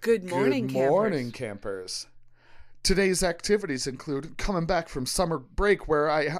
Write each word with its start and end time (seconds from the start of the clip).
Good 0.00 0.30
morning, 0.30 0.66
Good 0.66 0.88
morning, 0.88 1.30
campers. 1.30 2.06
Today's 2.82 3.22
activities 3.22 3.86
include 3.86 4.38
coming 4.38 4.64
back 4.64 4.88
from 4.88 5.04
summer 5.04 5.36
break 5.36 5.88
where 5.88 6.10
I 6.10 6.38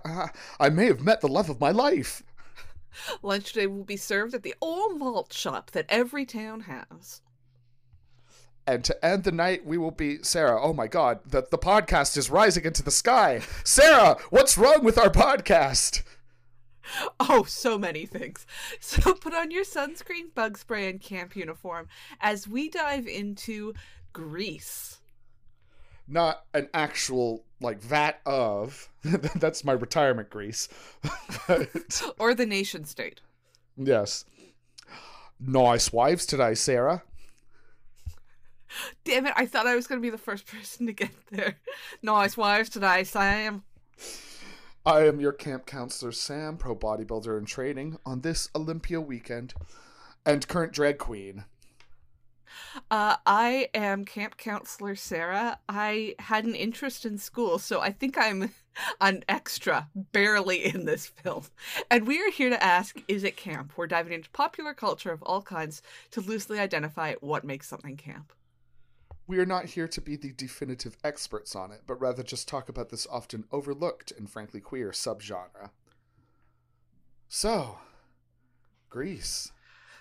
I 0.58 0.70
may 0.70 0.86
have 0.86 1.02
met 1.02 1.20
the 1.20 1.28
love 1.28 1.50
of 1.50 1.60
my 1.60 1.70
life. 1.70 2.22
Lunch 3.22 3.52
today 3.52 3.66
will 3.66 3.84
be 3.84 3.98
served 3.98 4.32
at 4.32 4.44
the 4.44 4.54
old 4.62 4.98
malt 4.98 5.34
shop 5.34 5.72
that 5.72 5.84
every 5.90 6.24
town 6.24 6.60
has. 6.60 7.20
And 8.66 8.82
to 8.84 9.04
end 9.04 9.24
the 9.24 9.32
night, 9.32 9.66
we 9.66 9.76
will 9.76 9.90
be 9.90 10.22
Sarah. 10.22 10.58
Oh 10.58 10.72
my 10.72 10.86
God, 10.86 11.20
the 11.26 11.46
the 11.50 11.58
podcast 11.58 12.16
is 12.16 12.30
rising 12.30 12.64
into 12.64 12.82
the 12.82 12.90
sky. 12.90 13.42
Sarah, 13.62 14.16
what's 14.30 14.56
wrong 14.56 14.82
with 14.82 14.96
our 14.96 15.10
podcast? 15.10 16.02
Oh, 17.20 17.44
so 17.44 17.78
many 17.78 18.06
things. 18.06 18.46
So 18.80 19.14
put 19.14 19.34
on 19.34 19.50
your 19.50 19.64
sunscreen, 19.64 20.34
bug 20.34 20.56
spray, 20.58 20.88
and 20.88 21.00
camp 21.00 21.36
uniform 21.36 21.88
as 22.20 22.48
we 22.48 22.68
dive 22.68 23.06
into 23.06 23.74
Grease. 24.12 24.98
Not 26.08 26.44
an 26.54 26.68
actual 26.74 27.44
like 27.60 27.80
vat 27.80 28.20
of. 28.26 28.88
That's 29.04 29.64
my 29.64 29.72
retirement 29.72 30.30
Greece. 30.30 30.68
But, 31.46 32.02
Or 32.18 32.34
the 32.34 32.46
nation 32.46 32.84
state. 32.84 33.20
yes. 33.76 34.24
Nice 35.38 35.92
wives 35.92 36.26
today, 36.26 36.54
Sarah. 36.54 37.02
Damn 39.04 39.26
it, 39.26 39.32
I 39.36 39.46
thought 39.46 39.66
I 39.66 39.74
was 39.74 39.86
going 39.86 40.00
to 40.00 40.02
be 40.02 40.10
the 40.10 40.18
first 40.18 40.46
person 40.46 40.86
to 40.86 40.92
get 40.92 41.10
there. 41.30 41.56
Nice 42.02 42.36
wives 42.36 42.68
today, 42.70 43.04
Sam. 43.04 43.62
I 44.84 45.04
am 45.04 45.20
your 45.20 45.32
camp 45.32 45.66
counselor, 45.66 46.10
Sam, 46.10 46.56
pro 46.56 46.74
bodybuilder 46.74 47.38
in 47.38 47.44
training 47.44 47.98
on 48.06 48.22
this 48.22 48.48
Olympia 48.54 48.98
weekend, 48.98 49.52
and 50.24 50.48
current 50.48 50.72
drag 50.72 50.96
queen. 50.96 51.44
Uh, 52.90 53.16
I 53.26 53.68
am 53.74 54.06
camp 54.06 54.38
counselor 54.38 54.96
Sarah. 54.96 55.58
I 55.68 56.14
had 56.18 56.46
an 56.46 56.54
interest 56.54 57.04
in 57.04 57.18
school, 57.18 57.58
so 57.58 57.80
I 57.80 57.92
think 57.92 58.16
I'm 58.16 58.54
an 59.02 59.22
extra, 59.28 59.88
barely 59.94 60.64
in 60.64 60.86
this 60.86 61.06
film. 61.06 61.44
And 61.90 62.06
we 62.06 62.18
are 62.22 62.30
here 62.30 62.48
to 62.48 62.62
ask 62.62 63.02
Is 63.06 63.22
it 63.22 63.36
camp? 63.36 63.72
We're 63.76 63.86
diving 63.86 64.14
into 64.14 64.30
popular 64.30 64.72
culture 64.72 65.12
of 65.12 65.22
all 65.22 65.42
kinds 65.42 65.82
to 66.12 66.22
loosely 66.22 66.58
identify 66.58 67.16
what 67.20 67.44
makes 67.44 67.68
something 67.68 67.98
camp. 67.98 68.32
We 69.30 69.38
are 69.38 69.46
not 69.46 69.66
here 69.66 69.86
to 69.86 70.00
be 70.00 70.16
the 70.16 70.32
definitive 70.32 70.96
experts 71.04 71.54
on 71.54 71.70
it, 71.70 71.82
but 71.86 72.00
rather 72.00 72.24
just 72.24 72.48
talk 72.48 72.68
about 72.68 72.88
this 72.88 73.06
often 73.08 73.44
overlooked 73.52 74.10
and 74.10 74.28
frankly 74.28 74.60
queer 74.60 74.90
subgenre. 74.90 75.70
So, 77.28 77.78
Grease. 78.88 79.52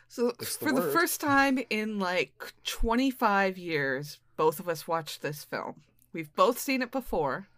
So, 0.08 0.32
the 0.32 0.46
for 0.46 0.72
the 0.72 0.82
first 0.82 1.22
time 1.22 1.60
in 1.70 2.00
like 2.00 2.54
25 2.64 3.60
years, 3.60 4.18
both 4.36 4.60
of 4.60 4.68
us 4.68 4.88
watched 4.88 5.22
this 5.22 5.44
film. 5.44 5.84
We've 6.12 6.34
both 6.34 6.58
seen 6.58 6.82
it 6.82 6.92
before, 6.92 7.50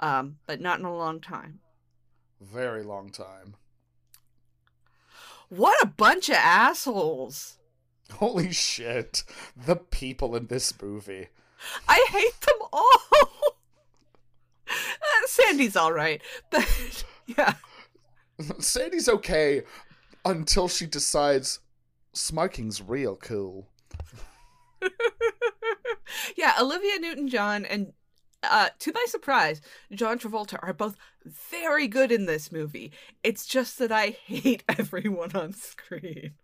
um, 0.00 0.38
but 0.48 0.60
not 0.60 0.80
in 0.80 0.84
a 0.84 0.96
long 0.96 1.20
time. 1.20 1.60
Very 2.40 2.82
long 2.82 3.10
time. 3.10 3.54
What 5.50 5.80
a 5.80 5.86
bunch 5.86 6.30
of 6.30 6.34
assholes! 6.34 7.55
Holy 8.14 8.52
shit. 8.52 9.24
The 9.56 9.76
people 9.76 10.36
in 10.36 10.46
this 10.46 10.72
movie. 10.80 11.28
I 11.88 12.06
hate 12.10 12.40
them 12.40 12.68
all. 12.72 13.00
Uh, 14.68 15.26
Sandy's 15.26 15.76
all 15.76 15.92
right, 15.92 16.20
but 16.50 17.04
yeah, 17.26 17.54
Sandy's 18.58 19.08
okay 19.08 19.62
until 20.24 20.66
she 20.66 20.86
decides 20.86 21.60
smoking's 22.12 22.82
real 22.82 23.16
cool. 23.16 23.68
yeah. 26.36 26.54
Olivia 26.60 26.98
Newton-John 26.98 27.64
and, 27.64 27.92
uh, 28.42 28.70
to 28.80 28.92
my 28.92 29.04
surprise, 29.08 29.60
John 29.92 30.18
Travolta 30.18 30.58
are 30.62 30.72
both 30.72 30.96
very 31.24 31.86
good 31.86 32.10
in 32.10 32.26
this 32.26 32.50
movie. 32.50 32.92
It's 33.22 33.46
just 33.46 33.78
that 33.78 33.92
I 33.92 34.16
hate 34.26 34.64
everyone 34.68 35.34
on 35.36 35.52
screen. 35.52 36.34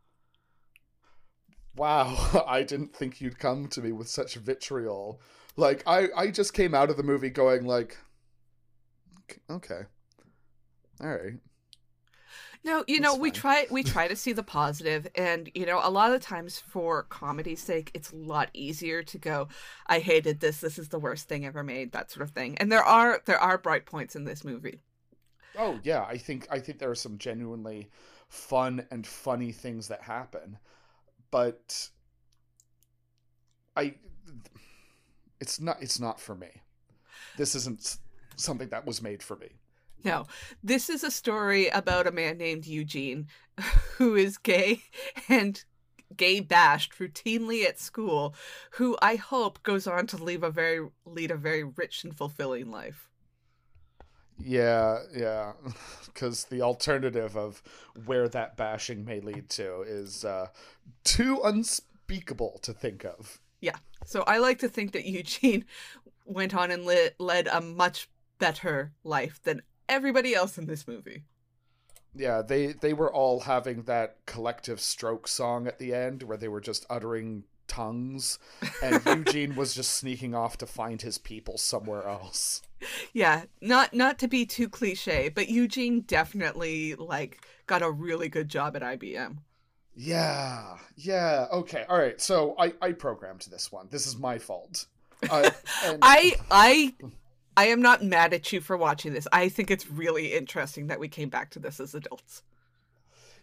Wow, 1.77 2.45
I 2.47 2.63
didn't 2.63 2.95
think 2.95 3.21
you'd 3.21 3.39
come 3.39 3.69
to 3.69 3.81
me 3.81 3.93
with 3.93 4.09
such 4.09 4.35
vitriol. 4.37 5.21
Like 5.57 5.83
I 5.87 6.09
I 6.17 6.31
just 6.31 6.55
came 6.55 6.75
out 6.75 6.91
of 6.91 6.97
the 6.97 7.03
movie 7.03 7.31
going 7.31 7.65
like 7.65 7.99
okay. 9.51 9.83
All 11.01 11.11
right. 11.11 11.35
No, 12.65 12.85
you 12.87 13.01
know, 13.01 13.17
we 13.17 13.31
try 13.31 13.67
we 13.71 13.83
try 13.95 14.07
to 14.09 14.17
see 14.17 14.33
the 14.33 14.43
positive 14.43 15.07
and 15.15 15.51
you 15.55 15.67
know, 15.67 15.81
a 15.83 15.91
lot 15.91 16.13
of 16.13 16.21
times 16.21 16.59
for 16.59 17.05
comedy's 17.05 17.63
sake, 17.63 17.91
it's 17.95 18.13
a 18.13 18.17
lot 18.17 18.51
easier 18.55 19.03
to 19.03 19.19
go, 19.19 19.49
I 19.87 19.99
hated 19.99 20.41
this, 20.41 20.61
this 20.61 20.79
is 20.79 20.89
the 20.89 21.01
worst 21.01 21.29
thing 21.29 21.45
ever 21.45 21.63
made, 21.63 21.93
that 21.93 22.11
sort 22.11 22.23
of 22.23 22.31
thing. 22.31 22.57
And 22.59 22.71
there 22.71 22.85
are 22.85 23.21
there 23.25 23.41
are 23.41 23.59
bright 23.59 23.87
points 23.87 24.15
in 24.15 24.25
this 24.25 24.45
movie. 24.45 24.81
Oh 25.59 25.81
yeah, 25.83 26.05
I 26.05 26.17
think 26.17 26.47
I 26.51 26.61
think 26.61 26.79
there 26.79 26.91
are 26.91 26.95
some 26.95 27.19
genuinely 27.19 27.91
fun 28.29 28.87
and 28.91 29.07
funny 29.07 29.53
things 29.53 29.89
that 29.89 30.03
happen. 30.03 30.59
But 31.33 31.91
I 33.77 33.95
it's 35.41 35.61
not 35.61 35.79
it's 35.83 35.99
not 35.99 36.21
for 36.21 36.37
me. 36.37 36.63
This 37.37 37.57
isn't 37.57 37.97
something 38.37 38.69
that 38.69 38.87
was 38.87 39.03
made 39.03 39.23
for 39.23 39.37
me. 39.37 39.49
No, 40.05 40.27
this 40.63 40.89
is 40.89 41.03
a 41.03 41.11
story 41.11 41.69
about 41.69 42.07
a 42.07 42.13
man 42.13 42.39
named 42.39 42.67
Eugene 42.67 43.27
who 43.97 44.15
is 44.15 44.39
gay 44.39 44.83
and 45.29 45.65
gay 46.17 46.41
bashed 46.41 46.99
routinely 46.99 47.65
at 47.65 47.81
school, 47.81 48.35
who 48.73 48.97
I 49.01 49.17
hope 49.17 49.63
goes 49.63 49.87
on 49.87 50.07
to 50.09 50.23
leave 50.23 50.43
a 50.43 50.51
very 50.51 50.87
lead 51.05 51.31
a 51.31 51.37
very 51.37 51.65
rich 51.65 52.05
and 52.05 52.17
fulfilling 52.17 52.71
life. 52.71 53.09
Yeah, 54.45 54.99
yeah, 55.15 55.53
because 56.07 56.45
the 56.45 56.63
alternative 56.63 57.37
of 57.37 57.63
where 58.07 58.29
that 58.29 58.57
bashing 58.57 59.05
may 59.05 59.21
lead 59.21 59.49
to 59.51 59.83
is 59.83 60.25
uh, 60.25 60.49
too 61.05 61.41
unspeakable 61.45 62.59
to 62.63 62.73
think 62.73 63.05
of. 63.05 63.41
Yeah. 63.61 63.77
So 64.05 64.23
I 64.23 64.39
like 64.39 64.59
to 64.59 64.69
think 64.69 64.93
that 64.93 65.05
Eugene 65.07 65.65
went 66.25 66.55
on 66.55 66.71
and 66.71 66.85
led 67.19 67.47
a 67.47 67.61
much 67.61 68.09
better 68.39 68.93
life 69.05 69.41
than 69.43 69.63
everybody 69.89 70.35
else 70.35 70.59
in 70.59 70.67
this 70.67 70.87
movie. 70.87 71.25
Yeah, 72.15 72.43
they 72.43 72.73
they 72.73 72.93
were 72.93 73.13
all 73.13 73.41
having 73.41 73.85
that 73.85 74.19
collective 74.27 74.81
stroke 74.81 75.27
song 75.27 75.67
at 75.67 75.79
the 75.79 75.95
end 75.95 76.23
where 76.23 76.37
they 76.37 76.49
were 76.49 76.61
just 76.61 76.85
uttering 76.91 77.45
tongues, 77.69 78.39
and 78.83 79.01
Eugene 79.07 79.55
was 79.57 79.75
just 79.75 79.95
sneaking 79.95 80.35
off 80.35 80.59
to 80.59 80.67
find 80.67 81.03
his 81.03 81.19
people 81.19 81.59
somewhere 81.59 82.07
else. 82.09 82.63
Yeah, 83.13 83.45
not 83.61 83.95
not 83.95 84.19
to 84.21 84.29
be 84.29 84.45
too 84.47 84.69
cliche, 84.69 85.29
but 85.29 85.49
Eugene 85.49 86.01
definitely 86.03 86.95
like 86.95 87.47
got 87.67 87.83
a 87.83 87.91
really 87.91 88.29
good 88.29 88.49
job 88.49 88.77
at 88.77 88.83
IBM. 88.83 89.39
Yeah, 89.95 90.77
yeah, 90.97 91.47
okay, 91.53 91.85
all 91.89 91.99
right. 91.99 92.21
So 92.21 92.55
I 92.59 92.73
I 92.81 92.93
programmed 92.93 93.47
this 93.51 93.71
one. 93.71 93.89
This 93.91 94.07
is 94.07 94.17
my 94.19 94.39
fault. 94.39 94.87
Uh, 95.31 95.51
and- 95.85 95.99
I 96.03 96.35
I 96.51 96.95
I 97.57 97.67
am 97.67 97.83
not 97.83 98.03
mad 98.03 98.33
at 98.33 98.53
you 98.53 98.61
for 98.61 98.77
watching 98.77 99.13
this. 99.13 99.29
I 99.33 99.49
think 99.51 99.71
it's 99.71 99.91
really 99.91 100.33
interesting 100.33 100.87
that 100.87 100.99
we 100.99 101.09
came 101.09 101.29
back 101.29 101.51
to 101.51 101.59
this 101.59 101.79
as 101.81 101.95
adults. 101.95 102.43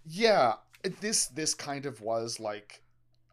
yeah 0.06 0.54
this 1.02 1.28
this 1.28 1.54
kind 1.54 1.86
of 1.86 2.02
was 2.02 2.40
like 2.40 2.82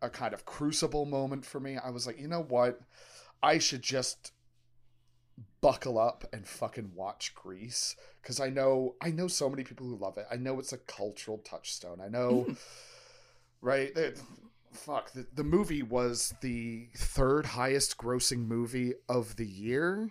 a 0.03 0.11
kind 0.11 0.34
of 0.34 0.45
crucible 0.45 1.07
moment 1.07 1.45
for 1.45 1.61
me. 1.61 1.77
I 1.77 1.91
was 1.91 2.07
like 2.07 2.21
you 2.21 2.29
know 2.29 2.43
what? 2.43 2.81
I 3.43 3.59
should 3.59 3.83
just 3.83 4.33
buckle 5.61 5.99
up 5.99 6.25
and 6.33 6.47
fucking 6.47 6.93
watch 6.95 7.34
grease 7.34 7.95
because 8.23 8.41
i 8.41 8.49
know 8.49 8.95
i 9.03 9.11
know 9.11 9.29
so 9.29 9.51
many 9.51 9.65
people 9.65 9.87
who 9.87 9.97
love 9.97 10.17
it. 10.17 10.26
I 10.31 10.37
know 10.37 10.59
it's 10.59 10.73
a 10.73 10.79
cultural 10.79 11.38
touchstone. 11.38 12.00
I 12.00 12.09
know 12.09 12.47
right? 13.61 13.94
That 13.94 14.19
fuck 14.73 15.12
the, 15.12 15.26
the 15.35 15.44
movie 15.44 15.82
was 15.82 16.35
the 16.41 16.88
third 16.97 17.47
highest 17.47 17.97
grossing 17.99 18.47
movie 18.47 18.94
of 19.09 19.37
the 19.37 19.47
year. 19.47 20.11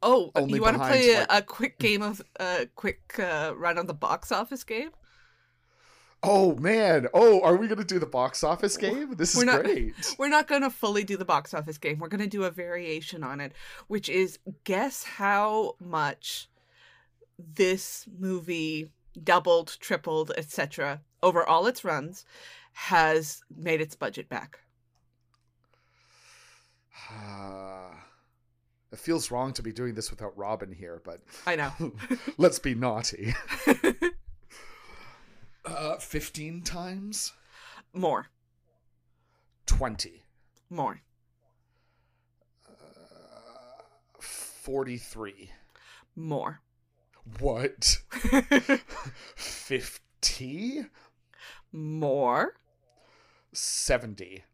Oh, 0.00 0.30
Only 0.36 0.54
you 0.54 0.62
want 0.62 0.76
to 0.76 0.86
play 0.86 1.14
a, 1.14 1.18
like- 1.20 1.26
a 1.30 1.42
quick 1.42 1.78
game 1.78 2.02
of 2.02 2.22
a 2.38 2.42
uh, 2.42 2.64
quick 2.76 3.18
uh, 3.18 3.52
run 3.56 3.78
on 3.78 3.86
the 3.86 3.94
box 3.94 4.30
office 4.30 4.62
game? 4.62 4.90
Oh 6.22 6.54
man 6.56 7.06
oh 7.14 7.40
are 7.42 7.56
we 7.56 7.68
gonna 7.68 7.84
do 7.84 7.98
the 7.98 8.06
box 8.06 8.42
office 8.42 8.76
game 8.76 9.14
this 9.16 9.34
is 9.34 9.38
We're 9.38 9.44
not- 9.52 9.62
great 9.64 9.94
We're 10.18 10.28
not 10.28 10.48
going 10.48 10.62
to 10.62 10.70
fully 10.70 11.04
do 11.04 11.16
the 11.16 11.24
box 11.24 11.54
office 11.54 11.78
game. 11.78 11.98
We're 11.98 12.08
going 12.08 12.20
to 12.20 12.26
do 12.26 12.44
a 12.44 12.50
variation 12.50 13.22
on 13.22 13.40
it, 13.40 13.52
which 13.86 14.08
is 14.08 14.38
guess 14.64 15.04
how 15.04 15.74
much 15.80 16.48
this 17.38 18.06
movie 18.18 18.90
doubled, 19.22 19.76
tripled, 19.80 20.32
etc. 20.36 21.00
over 21.22 21.46
all 21.46 21.66
its 21.66 21.84
runs 21.84 22.24
has 22.72 23.42
made 23.56 23.80
its 23.80 23.94
budget 23.96 24.28
back. 24.28 24.58
it 28.92 28.98
feels 28.98 29.30
wrong 29.30 29.52
to 29.52 29.62
be 29.62 29.72
doing 29.72 29.94
this 29.94 30.10
without 30.10 30.36
Robin 30.36 30.72
here, 30.72 31.00
but 31.04 31.20
I 31.46 31.56
know. 31.56 31.72
let's 32.38 32.58
be 32.58 32.74
naughty. 32.74 33.34
Uh, 35.68 35.98
15 35.98 36.62
times? 36.62 37.34
More. 37.92 38.28
20. 39.66 40.22
More. 40.70 41.02
Uh, 42.66 42.72
43. 44.18 45.50
More. 46.16 46.62
What? 47.38 47.98
50? 49.36 50.86
More. 51.70 52.54
70. 53.52 54.44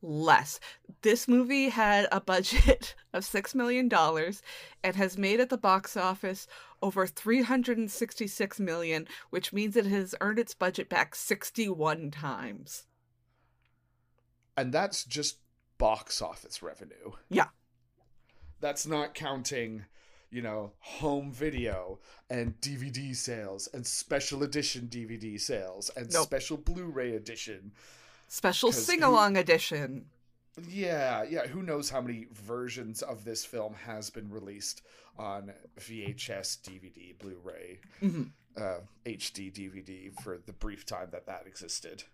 Less. 0.00 0.58
This 1.02 1.28
movie 1.28 1.68
had 1.68 2.08
a 2.10 2.20
budget 2.20 2.94
of 3.12 3.24
$6 3.24 3.54
million 3.54 3.90
and 3.92 4.96
has 4.96 5.18
made 5.18 5.40
at 5.40 5.50
the 5.50 5.58
box 5.58 5.98
office 5.98 6.46
over 6.82 7.06
366 7.06 8.60
million, 8.60 9.06
which 9.30 9.52
means 9.52 9.76
it 9.76 9.86
has 9.86 10.14
earned 10.20 10.38
its 10.38 10.54
budget 10.54 10.88
back 10.88 11.14
61 11.14 12.10
times. 12.10 12.84
And 14.56 14.72
that's 14.72 15.04
just 15.04 15.38
box 15.78 16.22
office 16.22 16.62
revenue. 16.62 17.12
Yeah. 17.28 17.48
That's 18.60 18.86
not 18.86 19.14
counting, 19.14 19.84
you 20.30 20.40
know, 20.42 20.72
home 20.78 21.30
video 21.32 21.98
and 22.30 22.58
DVD 22.60 23.14
sales 23.14 23.68
and 23.72 23.86
special 23.86 24.42
edition 24.42 24.88
DVD 24.90 25.38
sales 25.40 25.90
and 25.96 26.10
Nope. 26.12 26.24
special 26.24 26.56
Blu-ray 26.56 27.14
edition. 27.14 27.72
Special 28.28 28.72
sing 28.72 29.02
along 29.02 29.36
edition. 29.36 30.06
Yeah, 30.68 31.22
yeah, 31.22 31.46
who 31.46 31.62
knows 31.62 31.90
how 31.90 32.00
many 32.00 32.26
versions 32.32 33.02
of 33.02 33.24
this 33.24 33.44
film 33.44 33.74
has 33.74 34.08
been 34.08 34.30
released 34.30 34.80
on 35.18 35.52
VHS, 35.78 36.56
DVD, 36.62 37.12
Blu-ray, 37.18 37.80
Mhm. 38.02 38.30
uh, 38.56 38.80
HD 39.04 39.50
DVD 39.50 40.10
for 40.22 40.38
the 40.38 40.52
brief 40.52 40.84
time 40.86 41.08
that 41.12 41.26
that 41.26 41.46
existed. 41.46 42.04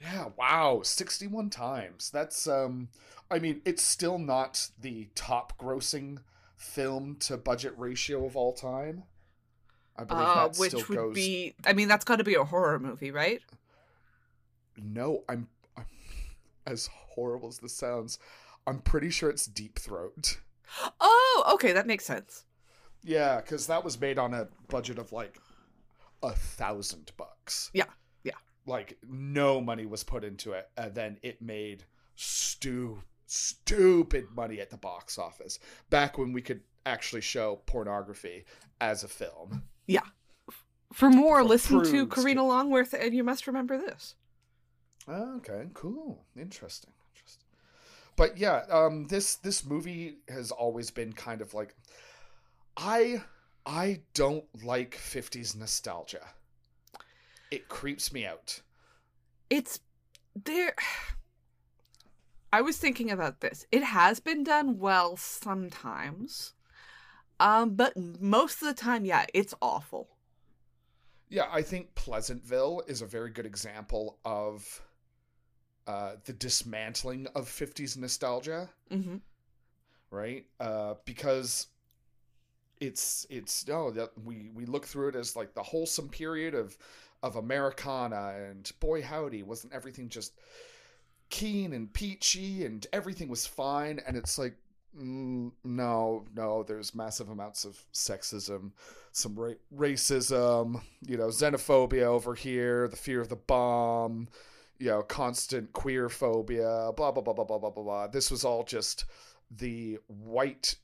Yeah, 0.00 0.28
wow, 0.36 0.82
61 0.82 1.50
times. 1.50 2.10
That's 2.10 2.46
um 2.46 2.88
I 3.30 3.38
mean, 3.38 3.60
it's 3.64 3.82
still 3.82 4.18
not 4.18 4.70
the 4.80 5.08
top 5.14 5.58
grossing 5.58 6.22
film 6.56 7.16
to 7.16 7.36
budget 7.36 7.74
ratio 7.76 8.24
of 8.24 8.36
all 8.36 8.52
time. 8.52 9.04
I 9.96 10.04
believe 10.04 10.22
Uh, 10.28 10.48
that 10.48 10.58
which 10.58 10.70
still 10.70 10.84
would 10.88 10.96
goes 10.96 11.14
be, 11.14 11.54
I 11.64 11.72
mean, 11.72 11.88
that's 11.88 12.04
got 12.04 12.16
to 12.16 12.24
be 12.24 12.34
a 12.36 12.44
horror 12.44 12.78
movie, 12.78 13.10
right? 13.10 13.42
No, 14.76 15.24
I'm, 15.28 15.48
I'm 15.76 15.86
as 16.66 16.86
horrible 16.86 17.48
as 17.48 17.58
this 17.58 17.74
sounds, 17.74 18.18
I'm 18.66 18.80
pretty 18.80 19.10
sure 19.10 19.28
it's 19.30 19.46
Deep 19.46 19.78
Throat. 19.78 20.38
Oh, 21.00 21.50
okay, 21.54 21.72
that 21.72 21.86
makes 21.86 22.04
sense. 22.04 22.44
Yeah, 23.02 23.40
because 23.40 23.66
that 23.66 23.84
was 23.84 24.00
made 24.00 24.18
on 24.18 24.34
a 24.34 24.48
budget 24.68 24.98
of 24.98 25.12
like 25.12 25.38
a 26.22 26.32
thousand 26.32 27.12
bucks. 27.16 27.70
Yeah, 27.72 27.84
yeah. 28.24 28.32
Like 28.66 28.98
no 29.08 29.60
money 29.60 29.86
was 29.86 30.04
put 30.04 30.24
into 30.24 30.52
it, 30.52 30.68
and 30.76 30.94
then 30.94 31.18
it 31.22 31.40
made 31.40 31.84
stu 32.16 33.02
stupid 33.26 34.26
money 34.34 34.60
at 34.60 34.70
the 34.70 34.76
box 34.76 35.18
office. 35.18 35.58
Back 35.90 36.18
when 36.18 36.32
we 36.32 36.42
could 36.42 36.62
actually 36.86 37.20
show 37.20 37.60
pornography 37.66 38.44
as 38.80 39.04
a 39.04 39.08
film. 39.08 39.62
Yeah. 39.86 40.06
For 40.92 41.10
more, 41.10 41.38
For 41.42 41.44
listen 41.44 41.84
to. 41.84 42.06
Karina 42.06 42.46
Longworth, 42.46 42.94
and 42.94 43.14
you 43.14 43.22
must 43.22 43.46
remember 43.46 43.76
this. 43.78 44.14
Okay, 45.06 45.68
cool, 45.74 46.24
interesting, 46.36 46.92
interesting. 46.92 46.92
But 48.18 48.36
yeah, 48.36 48.64
um, 48.68 49.06
this 49.06 49.36
this 49.36 49.64
movie 49.64 50.16
has 50.28 50.50
always 50.50 50.90
been 50.90 51.12
kind 51.12 51.40
of 51.40 51.54
like, 51.54 51.76
I 52.76 53.22
I 53.64 54.00
don't 54.12 54.44
like 54.64 54.96
'50s 54.96 55.56
nostalgia. 55.56 56.26
It 57.52 57.68
creeps 57.68 58.12
me 58.12 58.26
out. 58.26 58.60
It's 59.48 59.78
there. 60.34 60.74
I 62.52 62.62
was 62.62 62.76
thinking 62.76 63.10
about 63.10 63.40
this. 63.40 63.66
It 63.70 63.84
has 63.84 64.18
been 64.20 64.42
done 64.42 64.78
well 64.78 65.16
sometimes, 65.16 66.54
um, 67.38 67.76
but 67.76 67.92
most 67.96 68.62
of 68.62 68.68
the 68.68 68.74
time, 68.74 69.04
yeah, 69.04 69.26
it's 69.32 69.54
awful. 69.62 70.08
Yeah, 71.28 71.46
I 71.52 71.62
think 71.62 71.94
Pleasantville 71.94 72.82
is 72.88 73.00
a 73.00 73.06
very 73.06 73.30
good 73.30 73.46
example 73.46 74.18
of 74.24 74.82
uh, 75.88 76.12
the 76.26 76.32
dismantling 76.34 77.26
of 77.34 77.48
'50s 77.48 77.96
nostalgia. 77.96 78.70
hmm 78.90 79.16
right? 80.10 80.46
Uh, 80.60 80.94
because 81.04 81.66
it's 82.80 83.26
it's 83.28 83.66
no 83.66 83.90
that 83.90 84.10
we 84.24 84.50
we 84.54 84.64
look 84.64 84.86
through 84.86 85.08
it 85.08 85.16
as 85.16 85.34
like 85.36 85.54
the 85.54 85.62
wholesome 85.62 86.08
period 86.08 86.54
of 86.54 86.78
of 87.22 87.36
Americana, 87.36 88.34
and 88.48 88.70
boy 88.80 89.02
howdy, 89.02 89.42
wasn't 89.42 89.72
everything 89.72 90.08
just 90.08 90.32
keen 91.30 91.72
and 91.72 91.92
peachy, 91.92 92.64
and 92.64 92.86
everything 92.92 93.28
was 93.28 93.46
fine? 93.46 94.00
And 94.06 94.16
it's 94.16 94.38
like. 94.38 94.54
Mm, 94.98 95.52
no, 95.64 96.24
no. 96.34 96.62
There's 96.62 96.94
massive 96.94 97.28
amounts 97.28 97.66
of 97.66 97.78
sexism, 97.92 98.72
some 99.12 99.36
ra- 99.38 99.52
racism, 99.76 100.80
you 101.06 101.18
know, 101.18 101.28
xenophobia 101.28 102.04
over 102.04 102.34
here, 102.34 102.88
the 102.88 102.96
fear 102.96 103.20
of 103.20 103.28
the 103.28 103.36
bomb, 103.36 104.28
you 104.78 104.88
know, 104.88 105.02
constant 105.02 105.72
queer 105.72 106.08
phobia, 106.08 106.90
blah 106.96 107.12
blah 107.12 107.22
blah 107.22 107.34
blah 107.34 107.44
blah 107.44 107.58
blah 107.58 107.70
blah. 107.70 107.82
blah. 107.82 108.06
This 108.06 108.30
was 108.30 108.44
all 108.44 108.64
just 108.64 109.04
the 109.50 109.98
white 110.06 110.76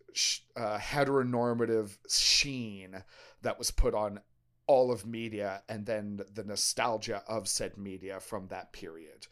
uh, 0.57 0.79
heteronormative 0.79 1.99
sheen 2.09 3.03
that 3.43 3.59
was 3.59 3.71
put 3.71 3.95
on 3.95 4.21
all 4.67 4.91
of 4.91 5.05
media 5.07 5.63
and 5.69 5.85
then 5.85 6.21
the 6.33 6.45
nostalgia 6.45 7.23
of 7.29 7.47
said 7.47 7.77
media 7.77 8.19
from 8.19 8.47
that 8.49 8.73
period 8.73 9.27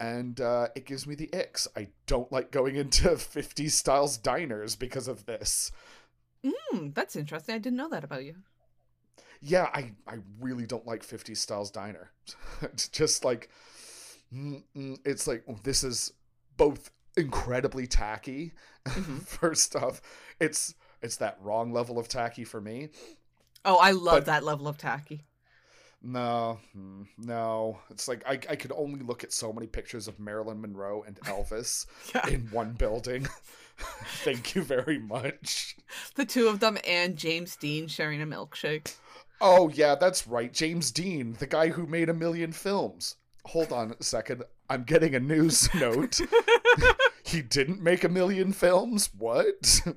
and 0.00 0.40
uh, 0.40 0.66
it 0.74 0.84
gives 0.84 1.06
me 1.06 1.14
the 1.14 1.28
icks 1.28 1.68
i 1.76 1.86
don't 2.06 2.32
like 2.32 2.50
going 2.50 2.74
into 2.74 3.08
50s 3.10 3.70
styles 3.70 4.16
diners 4.16 4.74
because 4.74 5.06
of 5.06 5.26
this 5.26 5.70
Mm, 6.44 6.94
that's 6.94 7.16
interesting. 7.16 7.54
I 7.54 7.58
didn't 7.58 7.76
know 7.76 7.88
that 7.90 8.04
about 8.04 8.24
you. 8.24 8.36
Yeah 9.42 9.68
i, 9.74 9.92
I 10.06 10.18
really 10.40 10.66
don't 10.66 10.86
like 10.86 11.02
50s 11.06 11.36
styles 11.38 11.70
diner 11.70 12.10
it's 12.62 12.88
just 12.88 13.24
like 13.24 13.48
it's 14.74 15.26
like 15.26 15.44
this 15.64 15.82
is 15.84 16.12
both 16.56 16.90
incredibly 17.16 17.86
tacky 17.86 18.52
Mhm. 18.86 19.22
first 19.26 19.76
off 19.76 20.00
it's 20.40 20.74
it's 21.02 21.16
that 21.16 21.38
wrong 21.42 21.72
level 21.72 21.98
of 21.98 22.08
tacky 22.08 22.44
for 22.44 22.60
me 22.60 22.88
Oh, 23.62 23.76
I 23.76 23.90
love 23.90 24.20
But- 24.20 24.24
that 24.26 24.42
level 24.44 24.68
of 24.68 24.78
tacky. 24.78 25.26
no 26.02 26.58
mm, 26.76 27.06
no 27.18 27.78
it's 27.90 28.08
like 28.08 28.22
I, 28.26 28.32
I 28.48 28.56
could 28.56 28.72
only 28.74 29.00
look 29.00 29.22
at 29.22 29.32
so 29.34 29.52
many 29.52 29.66
pictures 29.66 30.08
of 30.08 30.18
marilyn 30.18 30.60
monroe 30.62 31.02
and 31.06 31.16
elvis 31.22 31.84
Yeah. 32.14 32.26
in 32.28 32.48
one 32.50 32.72
building 32.72 33.28
thank 34.24 34.54
you 34.54 34.62
very 34.62 34.98
much 34.98 35.76
The 36.14 36.24
two 36.24 36.48
of 36.48 36.60
them 36.60 36.78
and 36.86 37.16
James 37.16 37.56
Dean 37.56 37.86
sharing 37.88 38.22
a 38.22 38.26
milkshake. 38.26 38.94
Oh 39.40 39.68
yeah 39.70 39.94
that's 39.94 40.26
right. 40.26 40.52
James 40.52 40.90
dean 40.90 41.34
the 41.38 41.46
guy 41.46 41.68
who 41.68 41.86
made 41.86 42.08
a 42.08 42.14
million 42.14 42.52
films. 42.52 43.16
Hold 43.46 43.72
on 43.72 43.94
a 43.98 44.02
second. 44.02 44.42
I'm 44.68 44.84
getting 44.84 45.14
a 45.14 45.20
news 45.20 45.72
note. 45.74 46.20
He 47.24 47.42
didn't 47.42 47.80
make 47.82 48.04
a 48.04 48.08
million 48.08 48.52
films? 48.52 49.10
What? 49.16 49.80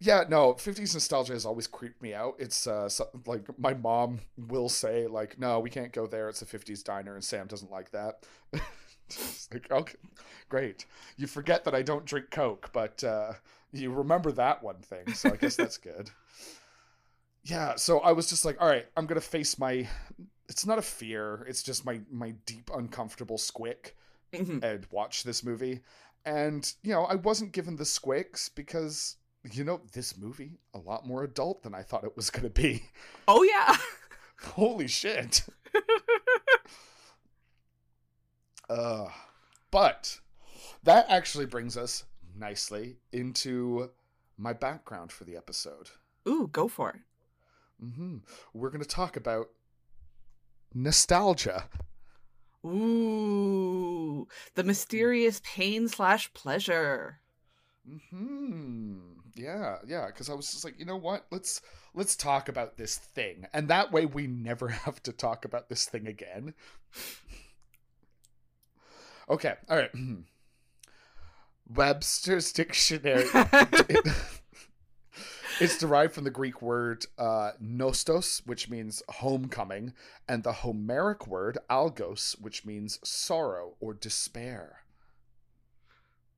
Yeah 0.00 0.24
no 0.28 0.54
50s 0.54 0.94
nostalgia 0.94 1.32
has 1.32 1.44
always 1.44 1.66
creeped 1.66 2.00
me 2.00 2.14
out. 2.14 2.36
It's 2.38 2.66
uh 2.66 2.88
so, 2.88 3.08
like 3.26 3.46
my 3.58 3.74
mom 3.74 4.20
will 4.36 4.68
say 4.68 5.06
like 5.08 5.38
no 5.38 5.58
we 5.60 5.70
can't 5.70 5.92
go 5.92 6.06
there. 6.06 6.28
It's 6.28 6.42
a 6.42 6.46
50s 6.46 6.82
diner 6.82 7.14
and 7.14 7.24
sam 7.24 7.46
doesn't 7.46 7.70
like 7.70 7.90
that. 7.92 8.24
Like 9.50 9.70
okay 9.70 9.94
great. 10.50 10.84
You 11.16 11.26
forget 11.26 11.64
that 11.64 11.74
i 11.74 11.80
don't 11.80 12.04
drink 12.04 12.30
coke 12.30 12.68
but 12.74 13.02
uh 13.02 13.32
you 13.72 13.92
remember 13.92 14.32
that 14.32 14.62
one 14.62 14.76
thing 14.82 15.12
so 15.14 15.30
i 15.30 15.36
guess 15.36 15.56
that's 15.56 15.76
good 15.90 16.10
yeah 17.44 17.74
so 17.76 18.00
i 18.00 18.12
was 18.12 18.28
just 18.28 18.44
like 18.44 18.56
all 18.60 18.68
right 18.68 18.86
i'm 18.96 19.06
gonna 19.06 19.20
face 19.20 19.58
my 19.58 19.86
it's 20.48 20.64
not 20.66 20.78
a 20.78 20.82
fear 20.82 21.44
it's 21.48 21.62
just 21.62 21.84
my 21.84 22.00
my 22.10 22.30
deep 22.46 22.70
uncomfortable 22.74 23.36
squick 23.38 23.92
Mhm. 24.34 24.62
and 24.62 24.86
watch 24.90 25.22
this 25.22 25.42
movie. 25.42 25.80
And, 26.26 26.70
you 26.82 26.92
know, 26.92 27.04
I 27.04 27.14
wasn't 27.14 27.52
given 27.52 27.76
the 27.76 27.84
squicks 27.84 28.50
because, 28.54 29.16
you 29.50 29.64
know, 29.64 29.80
this 29.94 30.18
movie, 30.18 30.58
a 30.74 30.78
lot 30.78 31.06
more 31.06 31.24
adult 31.24 31.62
than 31.62 31.74
I 31.74 31.80
thought 31.82 32.04
it 32.04 32.14
was 32.14 32.28
going 32.28 32.42
to 32.44 32.50
be. 32.50 32.82
oh 33.26 33.42
yeah. 33.42 33.74
Holy 34.52 34.86
shit. 34.86 35.46
uh, 38.68 39.06
but 39.70 40.18
that 40.82 41.06
actually 41.08 41.46
brings 41.46 41.76
us 41.78 42.04
nicely 42.38 42.96
into 43.12 43.90
my 44.36 44.52
background 44.52 45.12
for 45.12 45.24
the 45.24 45.36
episode. 45.36 45.90
Ooh, 46.28 46.48
go 46.52 46.68
for 46.68 46.90
it. 46.90 47.00
hmm 47.80 48.18
We're 48.52 48.70
going 48.70 48.82
to 48.82 48.88
talk 48.88 49.16
about 49.16 49.48
nostalgia. 50.74 51.64
Ooh, 52.64 54.28
the 54.54 54.62
mysterious 54.64 55.40
pain 55.44 55.88
slash 55.88 56.32
pleasure. 56.34 57.20
Hmm. 58.10 58.98
Yeah, 59.34 59.78
yeah. 59.86 60.06
Because 60.06 60.28
I 60.28 60.34
was 60.34 60.50
just 60.50 60.64
like, 60.64 60.78
you 60.78 60.84
know 60.84 60.96
what? 60.96 61.26
Let's 61.30 61.60
let's 61.94 62.16
talk 62.16 62.48
about 62.48 62.76
this 62.76 62.96
thing, 62.98 63.46
and 63.52 63.68
that 63.68 63.92
way 63.92 64.04
we 64.06 64.26
never 64.26 64.68
have 64.84 65.02
to 65.04 65.12
talk 65.12 65.44
about 65.44 65.68
this 65.68 65.86
thing 65.86 66.06
again. 66.06 66.54
Okay, 69.28 69.54
all 69.68 69.76
right. 69.76 69.90
Webster's 71.74 72.52
dictionary. 72.60 73.24
it's 75.60 75.78
derived 75.78 76.14
from 76.14 76.24
the 76.24 76.30
Greek 76.30 76.62
word 76.62 77.04
uh, 77.18 77.52
nostos, 77.62 78.46
which 78.46 78.68
means 78.70 79.02
homecoming, 79.08 79.92
and 80.28 80.42
the 80.44 80.52
Homeric 80.52 81.26
word 81.26 81.58
algos, 81.68 82.40
which 82.40 82.64
means 82.64 82.98
sorrow 83.02 83.74
or 83.80 83.94
despair. 83.94 84.82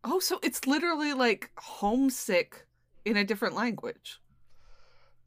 Oh, 0.02 0.18
so 0.18 0.38
it's 0.42 0.66
literally 0.66 1.12
like 1.12 1.50
homesick 1.58 2.66
in 3.04 3.16
a 3.16 3.25
different 3.25 3.54
language. 3.54 4.18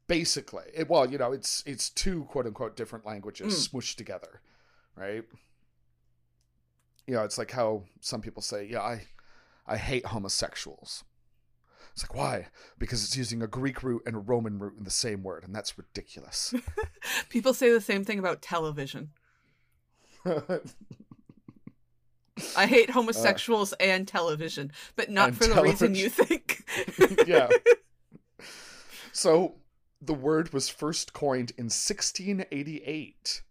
Basically, 0.06 0.64
it, 0.74 0.88
well, 0.90 1.08
you 1.10 1.16
know, 1.16 1.32
it's 1.32 1.62
it's 1.64 1.88
two 1.88 2.24
quote 2.24 2.46
unquote 2.46 2.76
different 2.76 3.06
languages 3.06 3.54
Mm. 3.54 3.70
smushed 3.70 3.94
together, 3.96 4.40
right? 4.96 5.24
You 7.06 7.14
know, 7.14 7.22
it's 7.22 7.38
like 7.38 7.50
how 7.52 7.84
some 8.00 8.20
people 8.20 8.42
say, 8.42 8.66
"Yeah, 8.70 8.80
I, 8.82 9.06
I 9.66 9.76
hate 9.76 10.06
homosexuals." 10.06 11.04
It's 11.92 12.02
like 12.02 12.14
why? 12.14 12.48
Because 12.78 13.04
it's 13.04 13.16
using 13.16 13.40
a 13.40 13.46
Greek 13.46 13.82
root 13.84 14.02
and 14.04 14.16
a 14.16 14.18
Roman 14.18 14.58
root 14.58 14.74
in 14.76 14.82
the 14.84 14.90
same 14.90 15.22
word, 15.22 15.44
and 15.44 15.54
that's 15.54 15.78
ridiculous. 15.78 16.52
People 17.28 17.54
say 17.54 17.70
the 17.70 17.80
same 17.80 18.04
thing 18.04 18.18
about 18.18 18.42
television. 18.42 19.10
I 22.56 22.66
hate 22.66 22.90
homosexuals 22.90 23.74
and 23.74 24.08
television, 24.08 24.72
but 24.96 25.08
not 25.08 25.34
for 25.34 25.46
the 25.46 25.62
reason 25.62 25.94
you 25.94 26.08
think. 26.08 26.68
yeah. 27.28 27.48
So 29.12 29.54
the 30.02 30.14
word 30.14 30.52
was 30.52 30.68
first 30.68 31.12
coined 31.12 31.52
in 31.56 31.66
1688 31.66 33.42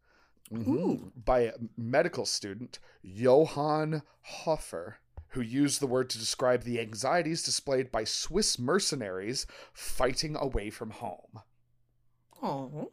Mhm. 0.51 1.11
By 1.15 1.39
a 1.41 1.53
medical 1.77 2.25
student, 2.25 2.79
Johann 3.01 4.03
Hofer, 4.21 4.97
who 5.33 5.41
used 5.41 5.79
the 5.79 5.87
word 5.87 6.09
to 6.11 6.19
describe 6.19 6.63
the 6.63 6.79
anxieties 6.79 7.41
displayed 7.41 7.91
by 7.91 8.03
Swiss 8.03 8.59
mercenaries 8.59 9.47
fighting 9.73 10.35
away 10.35 10.69
from 10.69 10.91
home. 10.91 11.41
Oh, 12.41 12.91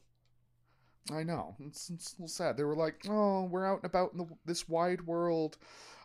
I 1.13 1.23
know. 1.23 1.57
It's, 1.61 1.91
it's 1.91 2.13
a 2.13 2.17
little 2.17 2.29
sad. 2.29 2.57
They 2.57 2.65
were 2.65 2.77
like, 2.77 3.05
"Oh, 3.09 3.45
we're 3.45 3.67
out 3.67 3.79
and 3.83 3.85
about 3.85 4.13
in 4.13 4.19
the, 4.19 4.27
this 4.47 4.69
wide 4.69 5.07
world. 5.07 5.59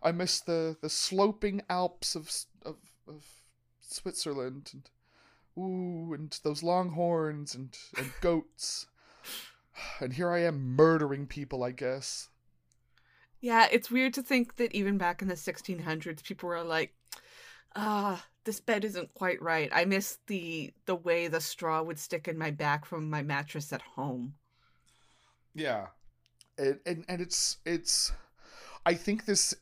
I 0.03 0.11
miss 0.11 0.41
the, 0.41 0.75
the 0.81 0.89
sloping 0.89 1.61
Alps 1.69 2.15
of, 2.15 2.31
of 2.65 2.75
of 3.07 3.23
Switzerland, 3.81 4.71
and 4.73 4.89
ooh, 5.57 6.13
and 6.13 6.37
those 6.43 6.63
longhorns 6.63 7.55
and 7.55 7.77
and 7.97 8.11
goats. 8.21 8.87
And 9.99 10.13
here 10.13 10.31
I 10.31 10.39
am 10.39 10.77
murdering 10.77 11.27
people. 11.27 11.61
I 11.61 11.71
guess. 11.71 12.29
Yeah. 13.41 13.67
It's 13.71 13.91
weird 13.91 14.13
to 14.15 14.23
think 14.23 14.57
that 14.57 14.73
even 14.73 14.97
back 14.97 15.21
in 15.21 15.27
the 15.27 15.35
1600s, 15.35 16.23
people 16.23 16.49
were 16.49 16.63
like, 16.63 16.93
"Ah, 17.75 18.25
this 18.43 18.59
bed 18.59 18.85
isn't 18.85 19.13
quite 19.13 19.41
right. 19.41 19.69
I 19.73 19.85
miss 19.85 20.19
the 20.27 20.73
the 20.85 20.95
way 20.95 21.27
the 21.27 21.41
straw 21.41 21.81
would 21.81 21.99
stick 21.99 22.27
in 22.27 22.37
my 22.37 22.51
back 22.51 22.85
from 22.85 23.09
my 23.09 23.21
mattress 23.21 23.71
at 23.73 23.81
home." 23.81 24.35
Yeah, 25.53 25.87
and 26.57 26.79
and, 26.85 27.05
and 27.07 27.21
it's 27.21 27.57
it's. 27.65 28.11
I 28.85 28.93
think 28.93 29.25
this 29.25 29.55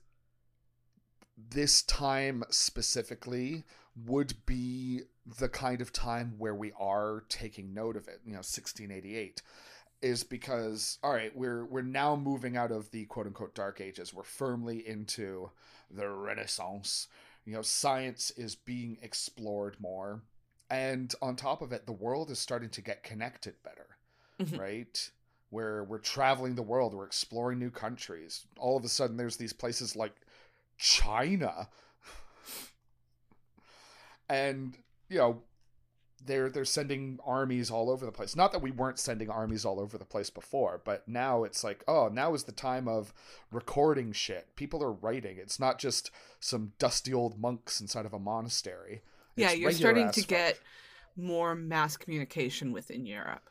this 1.38 1.82
time 1.84 2.44
specifically 2.50 3.64
would 4.06 4.34
be 4.46 5.02
the 5.40 5.50
kind 5.50 5.82
of 5.82 5.94
time 5.94 6.36
where 6.38 6.56
we 6.56 6.72
are 6.80 7.24
taking 7.30 7.74
note 7.74 7.96
of 7.96 8.08
it. 8.08 8.22
You 8.26 8.34
know, 8.34 8.40
1688 8.40 9.42
is 10.04 10.24
because 10.24 11.00
all 11.02 11.14
right, 11.14 11.36
we're 11.36 11.66
we're 11.66 11.82
now 11.82 12.16
moving 12.16 12.58
out 12.58 12.72
of 12.72 12.92
the 12.92 13.06
quote 13.06 13.26
unquote 13.26 13.56
dark 13.56 13.82
ages. 13.82 14.14
We're 14.14 14.24
firmly 14.24 14.88
into 14.88 15.50
the 15.90 16.10
Renaissance. 16.10 17.08
You 17.46 17.54
know, 17.54 17.62
science 17.62 18.32
is 18.38 18.56
being 18.56 18.98
explored 19.02 19.78
more, 19.80 20.22
and 20.70 21.14
on 21.22 21.36
top 21.36 21.62
of 21.62 21.72
it, 21.74 21.86
the 21.86 21.92
world 21.92 22.30
is 22.30 22.40
starting 22.40 22.70
to 22.72 22.82
get 22.82 23.04
connected 23.04 23.56
better, 23.64 23.98
Mhm. 24.40 24.60
right? 24.60 25.12
Where 25.50 25.84
we're 25.84 26.00
traveling 26.00 26.56
the 26.56 26.64
world, 26.64 26.94
we're 26.94 27.06
exploring 27.06 27.60
new 27.60 27.70
countries. 27.72 28.46
All 28.58 28.78
of 28.78 28.86
a 28.86 28.90
sudden, 28.90 29.18
there's 29.18 29.38
these 29.38 29.54
places 29.54 29.96
like 29.96 30.16
China, 30.78 31.70
and 34.30 34.78
you 35.10 35.18
know, 35.18 35.42
they're 36.26 36.50
they're 36.50 36.66
sending 36.66 37.20
armies 37.26 37.70
all 37.70 37.90
over 37.90 38.06
the 38.06 38.12
place. 38.12 38.36
Not 38.36 38.52
that 38.52 38.62
we 38.62 38.72
weren't 38.72 39.00
sending 39.00 39.30
armies 39.30 39.66
all 39.66 39.80
over 39.80 39.98
the 39.98 40.06
place 40.06 40.30
before, 40.30 40.82
but 40.84 41.08
now 41.08 41.44
it's 41.44 41.64
like, 41.64 41.84
oh, 41.88 42.08
now 42.08 42.34
is 42.34 42.44
the 42.44 42.52
time 42.52 42.88
of 42.88 43.14
recording 43.52 44.12
shit. 44.14 44.56
People 44.56 44.84
are 44.84 44.92
writing. 44.92 45.38
It's 45.38 45.60
not 45.60 45.80
just 45.80 46.12
some 46.40 46.74
dusty 46.80 47.14
old 47.14 47.40
monks 47.40 47.82
inside 47.82 48.06
of 48.06 48.14
a 48.14 48.20
monastery. 48.20 49.02
Yeah, 49.36 49.52
you're 49.52 49.72
starting 49.72 50.12
to 50.12 50.22
folk. 50.22 50.28
get 50.30 50.60
more 51.16 51.56
mass 51.56 51.98
communication 51.98 52.72
within 52.72 53.06
Europe. 53.06 53.50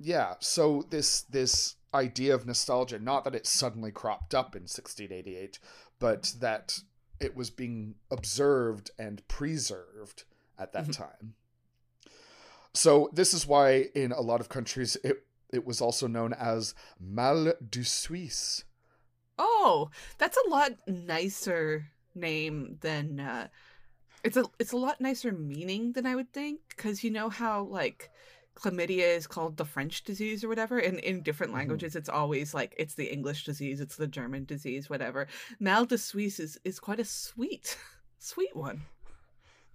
Yeah, 0.00 0.34
so 0.40 0.84
this 0.90 1.22
this 1.22 1.76
idea 1.94 2.34
of 2.34 2.46
nostalgia, 2.46 2.98
not 2.98 3.24
that 3.24 3.34
it 3.34 3.46
suddenly 3.46 3.90
cropped 3.92 4.34
up 4.34 4.56
in 4.56 4.62
1688, 4.62 5.58
but 5.98 6.34
that 6.40 6.80
it 7.20 7.36
was 7.36 7.50
being 7.50 7.96
observed 8.10 8.90
and 8.98 9.26
preserved 9.28 10.24
at 10.58 10.72
that 10.72 10.86
Mhm. 10.86 10.96
time. 10.96 11.34
So 12.74 13.10
this 13.12 13.34
is 13.34 13.46
why 13.46 13.86
in 13.94 14.12
a 14.12 14.20
lot 14.20 14.40
of 14.40 14.48
countries 14.48 14.96
it 15.04 15.24
it 15.52 15.66
was 15.66 15.80
also 15.80 16.06
known 16.06 16.32
as 16.32 16.74
Mal 16.98 17.52
du 17.68 17.84
Suisse. 17.84 18.64
Oh, 19.38 19.90
that's 20.18 20.38
a 20.46 20.48
lot 20.48 20.72
nicer 20.86 21.88
name 22.14 22.76
than 22.80 23.20
uh 23.20 23.48
it's 24.24 24.36
a 24.36 24.44
it's 24.58 24.72
a 24.72 24.76
lot 24.76 25.00
nicer 25.00 25.32
meaning 25.32 25.92
than 25.92 26.06
I 26.06 26.14
would 26.14 26.32
think 26.32 26.60
because 26.68 27.02
you 27.02 27.10
know 27.10 27.28
how 27.28 27.64
like 27.64 28.10
chlamydia 28.54 29.16
is 29.16 29.26
called 29.26 29.56
the 29.56 29.64
French 29.64 30.04
disease 30.04 30.44
or 30.44 30.48
whatever 30.48 30.78
and 30.78 30.98
in 30.98 31.22
different 31.22 31.52
Mhm. 31.52 31.56
languages 31.56 31.96
it's 31.96 32.10
always 32.10 32.52
like 32.52 32.74
it's 32.78 32.94
the 32.94 33.10
English 33.10 33.44
disease 33.44 33.80
it's 33.80 33.96
the 33.96 34.06
German 34.06 34.44
disease 34.44 34.90
whatever 34.90 35.26
mal 35.58 35.86
de 35.86 35.96
Suisse 35.96 36.38
is, 36.38 36.58
is 36.64 36.78
quite 36.78 37.00
a 37.00 37.04
sweet 37.04 37.78
sweet 38.18 38.54
one 38.54 38.82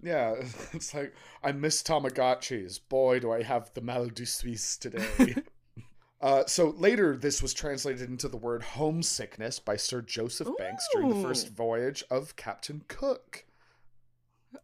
Yeah, 0.02 0.34
it's 0.72 0.94
like 0.94 1.14
I 1.42 1.52
miss 1.52 1.82
Tamagotchis. 1.82 2.80
Boy, 2.88 3.20
do 3.20 3.32
I 3.32 3.42
have 3.42 3.72
the 3.74 3.80
Mal 3.80 4.06
du 4.06 4.26
Suisse 4.26 4.76
today. 4.76 5.34
uh, 6.20 6.44
so 6.46 6.74
later, 6.76 7.16
this 7.16 7.42
was 7.42 7.54
translated 7.54 8.08
into 8.08 8.28
the 8.28 8.36
word 8.36 8.62
homesickness 8.62 9.58
by 9.58 9.76
Sir 9.76 10.02
Joseph 10.02 10.48
Banks 10.58 10.86
during 10.92 11.08
the 11.10 11.28
first 11.28 11.48
voyage 11.50 12.04
of 12.10 12.36
Captain 12.36 12.84
Cook. 12.88 13.44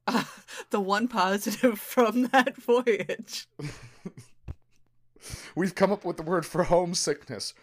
uh, 0.06 0.24
the 0.70 0.80
one 0.80 1.08
positive 1.08 1.78
from 1.78 2.28
that 2.28 2.56
voyage 2.56 3.46
We've 5.54 5.74
come 5.74 5.92
up 5.92 6.04
with 6.04 6.16
the 6.16 6.22
word 6.22 6.44
for 6.44 6.64
homesickness. 6.64 7.54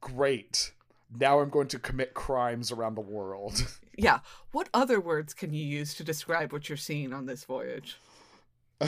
Great. 0.00 0.72
Now 1.14 1.40
I'm 1.40 1.50
going 1.50 1.68
to 1.68 1.78
commit 1.78 2.14
crimes 2.14 2.72
around 2.72 2.94
the 2.94 3.00
world. 3.00 3.66
yeah 3.98 4.20
what 4.52 4.68
other 4.74 5.00
words 5.00 5.32
can 5.32 5.54
you 5.54 5.64
use 5.64 5.94
to 5.94 6.04
describe 6.04 6.52
what 6.52 6.68
you're 6.68 6.76
seeing 6.76 7.14
on 7.14 7.24
this 7.24 7.44
voyage 7.44 7.96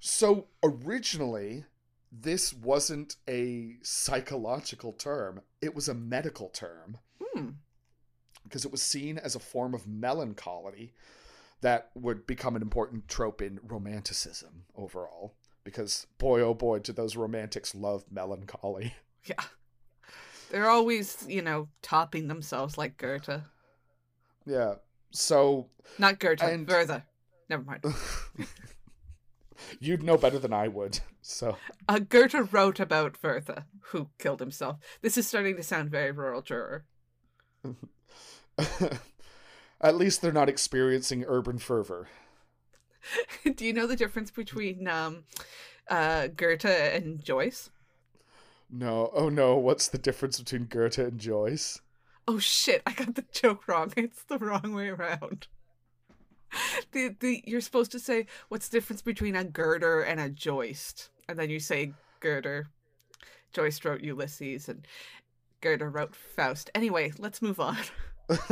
so 0.00 0.46
originally, 0.62 1.64
this 2.10 2.52
wasn't 2.52 3.16
a 3.28 3.76
psychological 3.82 4.92
term, 4.92 5.42
it 5.60 5.74
was 5.74 5.88
a 5.88 5.94
medical 5.94 6.48
term. 6.48 6.98
hmm 7.20 7.50
because 8.44 8.64
it 8.64 8.72
was 8.72 8.82
seen 8.82 9.16
as 9.18 9.36
a 9.36 9.38
form 9.38 9.74
of 9.74 9.86
melancholy 9.86 10.92
that 11.60 11.90
would 11.94 12.26
become 12.26 12.56
an 12.56 12.62
important 12.62 13.06
trope 13.06 13.40
in 13.40 13.60
romanticism 13.62 14.64
overall. 14.74 15.34
Because 15.62 16.06
boy, 16.18 16.40
oh 16.40 16.54
boy, 16.54 16.80
did 16.80 16.96
those 16.96 17.16
romantics 17.16 17.74
love 17.74 18.04
melancholy. 18.10 18.94
Yeah. 19.26 19.44
They're 20.50 20.68
always, 20.68 21.24
you 21.28 21.42
know, 21.42 21.68
topping 21.82 22.28
themselves 22.28 22.76
like 22.76 22.96
Goethe. 22.96 23.42
Yeah. 24.46 24.74
So 25.12 25.68
Not 25.98 26.18
Goethe, 26.18 26.42
And- 26.42 26.68
Werther. 26.68 27.04
Never 27.48 27.62
mind. 27.64 27.82
you'd 29.80 30.02
know 30.02 30.16
better 30.16 30.38
than 30.38 30.52
I 30.52 30.68
would. 30.68 31.00
So 31.22 31.56
Uh, 31.88 31.98
Goethe 32.00 32.52
wrote 32.52 32.78
about 32.80 33.22
Werther, 33.22 33.64
who 33.86 34.10
killed 34.18 34.40
himself. 34.40 34.78
This 35.02 35.16
is 35.18 35.26
starting 35.26 35.56
to 35.56 35.62
sound 35.62 35.90
very 35.90 36.12
rural 36.12 36.42
juror. 36.42 36.84
at 39.80 39.96
least 39.96 40.22
they're 40.22 40.32
not 40.32 40.48
experiencing 40.48 41.24
urban 41.26 41.58
fervor. 41.58 42.08
Do 43.54 43.64
you 43.64 43.72
know 43.72 43.86
the 43.86 43.96
difference 43.96 44.30
between 44.30 44.86
um, 44.88 45.24
uh, 45.88 46.28
Goethe 46.28 46.64
and 46.66 47.22
Joyce? 47.22 47.70
No, 48.72 49.10
oh 49.12 49.28
no, 49.28 49.56
what's 49.56 49.88
the 49.88 49.98
difference 49.98 50.38
between 50.38 50.66
Goethe 50.66 50.98
and 50.98 51.18
Joyce? 51.18 51.80
Oh 52.28 52.38
shit, 52.38 52.82
I 52.86 52.92
got 52.92 53.16
the 53.16 53.24
joke 53.32 53.66
wrong. 53.66 53.92
It's 53.96 54.22
the 54.24 54.38
wrong 54.38 54.74
way 54.74 54.88
around. 54.88 55.48
The, 56.90 57.14
the, 57.20 57.44
you're 57.46 57.60
supposed 57.60 57.92
to 57.92 58.00
say, 58.00 58.26
what's 58.48 58.66
the 58.66 58.78
difference 58.78 59.02
between 59.02 59.36
a 59.36 59.44
girder 59.44 60.00
and 60.00 60.18
a 60.18 60.28
joist? 60.28 61.10
And 61.28 61.38
then 61.38 61.48
you 61.48 61.60
say 61.60 61.92
girder. 62.18 62.66
Joyce 63.52 63.84
wrote 63.84 64.00
Ulysses. 64.00 64.68
And 64.68 64.84
Goethe 65.60 65.82
wrote 65.82 66.16
Faust. 66.16 66.68
Anyway, 66.74 67.12
let's 67.18 67.40
move 67.40 67.60
on. 67.60 67.76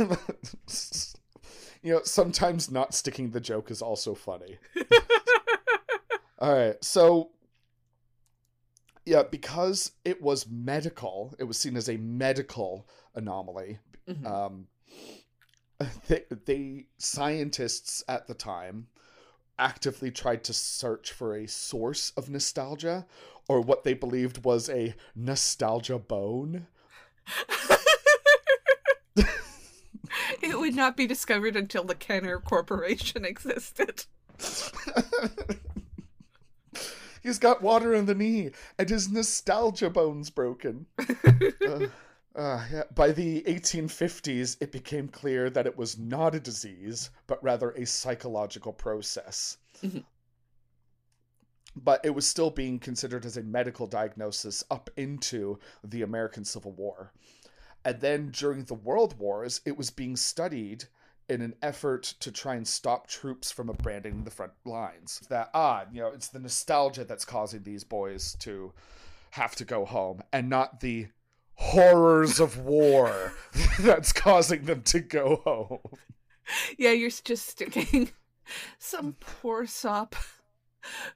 you 1.81 1.93
know, 1.93 2.01
sometimes 2.05 2.71
not 2.71 2.93
sticking 2.93 3.31
the 3.31 3.41
joke 3.41 3.69
is 3.69 3.81
also 3.81 4.13
funny. 4.13 4.57
All 6.39 6.53
right, 6.53 6.81
so 6.83 7.31
yeah, 9.09 9.23
because 9.23 9.93
it 10.05 10.21
was 10.21 10.47
medical, 10.47 11.33
it 11.39 11.45
was 11.45 11.57
seen 11.57 11.75
as 11.75 11.89
a 11.89 11.97
medical 11.97 12.87
anomaly. 13.15 13.79
Mhm. 14.07 14.25
Um, 14.25 14.67
they, 16.07 16.25
they 16.45 16.85
scientists 16.99 18.03
at 18.07 18.27
the 18.27 18.35
time 18.35 18.87
actively 19.57 20.11
tried 20.11 20.43
to 20.43 20.53
search 20.53 21.11
for 21.11 21.35
a 21.35 21.47
source 21.47 22.11
of 22.15 22.29
nostalgia 22.29 23.07
or 23.47 23.61
what 23.61 23.83
they 23.83 23.95
believed 23.95 24.45
was 24.45 24.69
a 24.69 24.93
nostalgia 25.15 25.97
bone. 25.97 26.67
it 30.41 30.59
would 30.59 30.75
not 30.75 30.95
be 30.95 31.07
discovered 31.07 31.55
until 31.55 31.83
the 31.83 31.95
Kenner 31.95 32.39
Corporation 32.39 33.25
existed. 33.25 34.05
He's 37.29 37.37
got 37.37 37.61
water 37.61 37.93
in 37.93 38.07
the 38.07 38.15
knee, 38.15 38.49
and 38.79 38.89
his 38.89 39.11
nostalgia 39.11 39.91
bone's 39.91 40.31
broken. 40.31 40.87
uh, 40.99 41.85
uh, 42.35 42.65
yeah. 42.71 42.83
By 42.95 43.11
the 43.11 43.43
1850s, 43.43 44.57
it 44.59 44.71
became 44.71 45.07
clear 45.07 45.51
that 45.51 45.67
it 45.67 45.77
was 45.77 45.99
not 45.99 46.33
a 46.33 46.39
disease, 46.39 47.11
but 47.27 47.43
rather 47.43 47.69
a 47.69 47.85
psychological 47.85 48.73
process. 48.73 49.57
Mhm. 49.83 50.03
But 51.75 52.03
it 52.03 52.15
was 52.15 52.25
still 52.25 52.49
being 52.49 52.79
considered 52.79 53.27
as 53.27 53.37
a 53.37 53.43
medical 53.43 53.85
diagnosis 53.85 54.63
up 54.71 54.89
into 54.97 55.59
the 55.83 56.01
American 56.01 56.43
Civil 56.43 56.71
War. 56.71 57.13
And 57.85 58.01
then 58.01 58.31
during 58.31 58.63
the 58.63 58.73
World 58.73 59.19
Wars, 59.19 59.61
it 59.65 59.77
was 59.77 59.91
being 59.91 60.15
studied 60.15 60.85
in 61.29 61.41
an 61.41 61.55
effort 61.61 62.03
to 62.19 62.31
try 62.31 62.55
and 62.55 62.67
stop 62.67 63.07
troops 63.07 63.51
from 63.51 63.69
abandoning 63.69 64.23
the 64.23 64.31
front 64.31 64.53
lines. 64.65 65.21
That, 65.29 65.49
ah, 65.53 65.85
you 65.91 66.01
know, 66.01 66.07
it's 66.07 66.29
the 66.29 66.39
nostalgia 66.39 67.05
that's 67.05 67.25
causing 67.25 67.63
these 67.63 67.83
boys 67.83 68.35
to 68.39 68.73
have 69.31 69.55
to 69.55 69.65
go 69.65 69.85
home 69.85 70.21
and 70.33 70.49
not 70.49 70.79
the 70.79 71.07
horrors 71.55 72.39
of 72.39 72.57
war 72.57 73.33
that's 73.79 74.11
causing 74.11 74.63
them 74.63 74.81
to 74.83 74.99
go 74.99 75.41
home. 75.43 75.99
Yeah, 76.77 76.91
you're 76.91 77.09
just 77.09 77.47
sticking 77.47 78.11
some 78.79 79.15
poor 79.19 79.67
sop 79.67 80.15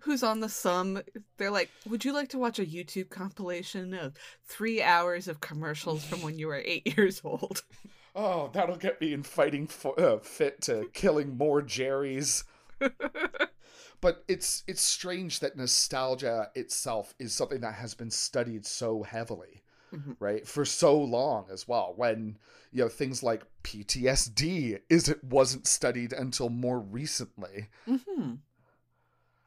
who's 0.01 0.23
on 0.23 0.39
the 0.39 0.49
Somme. 0.49 1.01
They're 1.37 1.51
like, 1.51 1.69
Would 1.87 2.05
you 2.05 2.13
like 2.13 2.29
to 2.29 2.37
watch 2.37 2.59
a 2.59 2.65
YouTube 2.65 3.09
compilation 3.09 3.93
of 3.93 4.13
three 4.45 4.81
hours 4.81 5.27
of 5.27 5.39
commercials 5.39 6.03
from 6.03 6.21
when 6.21 6.37
you 6.37 6.47
were 6.47 6.61
eight 6.63 6.97
years 6.97 7.21
old? 7.23 7.63
Oh, 8.15 8.49
that'll 8.53 8.75
get 8.75 9.01
me 9.01 9.11
in 9.13 9.23
fighting 9.23 9.65
fo- 9.67 9.93
uh, 9.93 10.19
fit 10.19 10.61
to 10.63 10.87
killing 10.93 11.37
more 11.37 11.61
Jerrys. 11.61 12.43
but 14.01 14.23
it's 14.27 14.63
it's 14.67 14.81
strange 14.81 15.39
that 15.39 15.55
nostalgia 15.55 16.49
itself 16.55 17.13
is 17.19 17.33
something 17.33 17.61
that 17.61 17.75
has 17.75 17.93
been 17.93 18.11
studied 18.11 18.65
so 18.65 19.03
heavily 19.03 19.61
Mhm. 19.93 20.15
right 20.19 20.45
for 20.47 20.65
so 20.65 20.99
long 20.99 21.45
as 21.51 21.67
well 21.67 21.93
when 21.95 22.37
you 22.71 22.83
know 22.83 22.89
things 22.89 23.21
like 23.21 23.43
ptsd 23.63 24.81
is 24.89 25.07
it 25.07 25.23
wasn't 25.23 25.67
studied 25.67 26.11
until 26.13 26.49
more 26.49 26.79
recently. 26.79 27.67
Hmm 27.87 28.33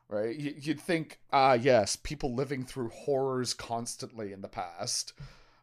right? 0.09 0.37
Y- 0.39 0.55
you'd 0.61 0.81
think 0.81 1.19
ah 1.33 1.55
yes 1.55 1.97
people 1.97 2.33
living 2.35 2.65
through 2.65 2.91
horrors 2.91 3.55
constantly 3.55 4.33
in 4.33 4.41
the 4.41 4.49
past. 4.49 5.13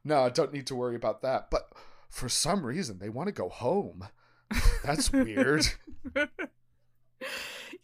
No 0.03 0.23
I 0.23 0.29
don't 0.29 0.53
need 0.53 0.67
to 0.67 0.75
worry 0.75 0.95
about 0.95 1.21
that. 1.21 1.49
But 1.49 1.71
for 2.13 2.29
some 2.29 2.63
reason 2.63 2.99
they 2.99 3.09
want 3.09 3.27
to 3.27 3.33
go 3.33 3.49
home. 3.49 4.07
That's 4.83 5.11
weird. 5.11 5.67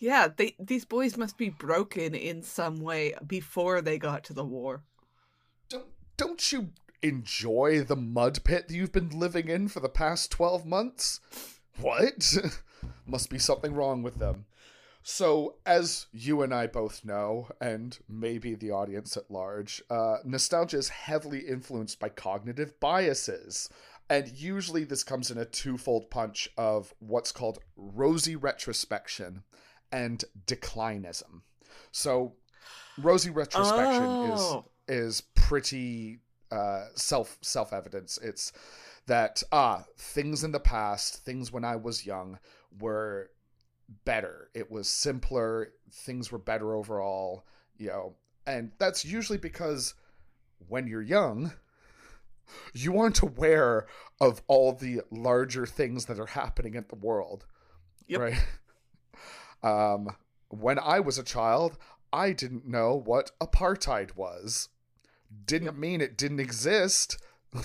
Yeah, 0.02 0.30
they 0.34 0.56
these 0.58 0.86
boys 0.86 1.18
must 1.18 1.38
be 1.38 1.50
broken 1.50 2.16
in 2.16 2.42
some 2.42 2.80
way 2.80 3.16
before 3.26 3.82
they 3.82 3.98
got 3.98 4.24
to 4.26 4.34
the 4.34 4.46
war. 4.46 4.84
don't 5.68 5.88
don't 6.16 6.52
you 6.54 6.70
enjoy 7.02 7.82
the 7.82 7.98
mud 7.98 8.44
pit 8.46 8.70
that 8.70 8.74
you've 8.74 8.94
been 8.94 9.10
living 9.10 9.50
in 9.50 9.68
for 9.68 9.82
the 9.82 9.90
past 9.90 10.32
12 10.32 10.66
months? 10.66 11.20
What? 11.82 12.34
Must 13.06 13.30
be 13.30 13.40
something 13.40 13.74
wrong 13.74 14.02
with 14.02 14.20
them. 14.20 14.46
So 15.04 15.56
as 15.66 16.08
you 16.12 16.42
and 16.42 16.54
i 16.54 16.68
both 16.68 17.04
know 17.04 17.50
and 17.62 17.98
maybe 18.08 18.54
the 18.54 18.72
audience 18.72 19.18
at 19.18 19.32
large 19.32 19.82
uh, 19.90 20.18
nostalgia 20.24 20.78
is 20.78 20.90
heavily 20.90 21.40
influenced 21.40 22.00
by 22.00 22.10
cognitive 22.10 22.80
biases 22.80 23.70
and 24.10 24.28
usually 24.30 24.84
this 24.84 25.04
comes 25.04 25.30
in 25.32 25.38
a 25.38 25.46
twofold 25.46 26.10
punch 26.10 26.50
of 26.58 26.94
what's 27.00 27.32
called 27.32 27.60
rosy 27.76 28.36
retrospection 28.36 29.44
and 29.92 30.24
declinism 30.46 31.42
so 31.92 32.34
rosy 32.98 33.30
retrospection 33.30 34.32
is 34.34 34.40
Oh. 34.42 34.66
is 34.88 35.22
pretty 35.36 36.20
uh, 36.52 36.86
self 36.96 37.38
self 37.42 37.72
evidence. 37.74 38.18
It's 38.24 38.52
that 39.06 39.44
ah 39.52 39.84
things 39.98 40.44
in 40.44 40.52
the 40.52 40.60
past, 40.60 41.24
things 41.24 41.52
when 41.52 41.64
I 41.64 41.76
was 41.76 42.06
young 42.08 42.40
were 42.80 43.30
better. 44.06 44.50
It 44.56 44.72
was 44.72 44.88
simpler. 44.90 45.74
Things 45.92 46.32
were 46.32 46.40
better 46.40 46.74
overall. 46.74 47.46
You 47.78 47.88
know, 47.88 48.16
and 48.48 48.72
that's 48.80 49.06
usually 49.06 49.38
because 49.38 49.94
when 50.68 50.88
you're 50.88 51.02
young, 51.04 51.54
you 52.74 53.00
aren't 53.00 53.22
aware 53.22 53.88
of 54.20 54.42
all 54.48 54.74
the 54.74 55.02
larger 55.12 55.66
things 55.66 56.06
that 56.06 56.20
are 56.20 56.26
happening 56.28 56.76
in 56.76 56.86
the 56.90 56.96
world. 56.96 57.46
Yep. 58.08 58.20
Right. 58.20 58.34
Um, 59.62 60.16
when 60.48 60.80
I 60.80 61.02
was 61.02 61.18
a 61.18 61.24
child, 61.24 61.78
I 62.14 62.32
didn't 62.32 62.66
know 62.66 62.96
what 62.96 63.32
apartheid 63.42 64.16
was. 64.16 64.70
Didn't 65.46 65.78
mean 65.78 66.02
it 66.02 66.18
didn't 66.18 66.40
exist. 66.40 67.18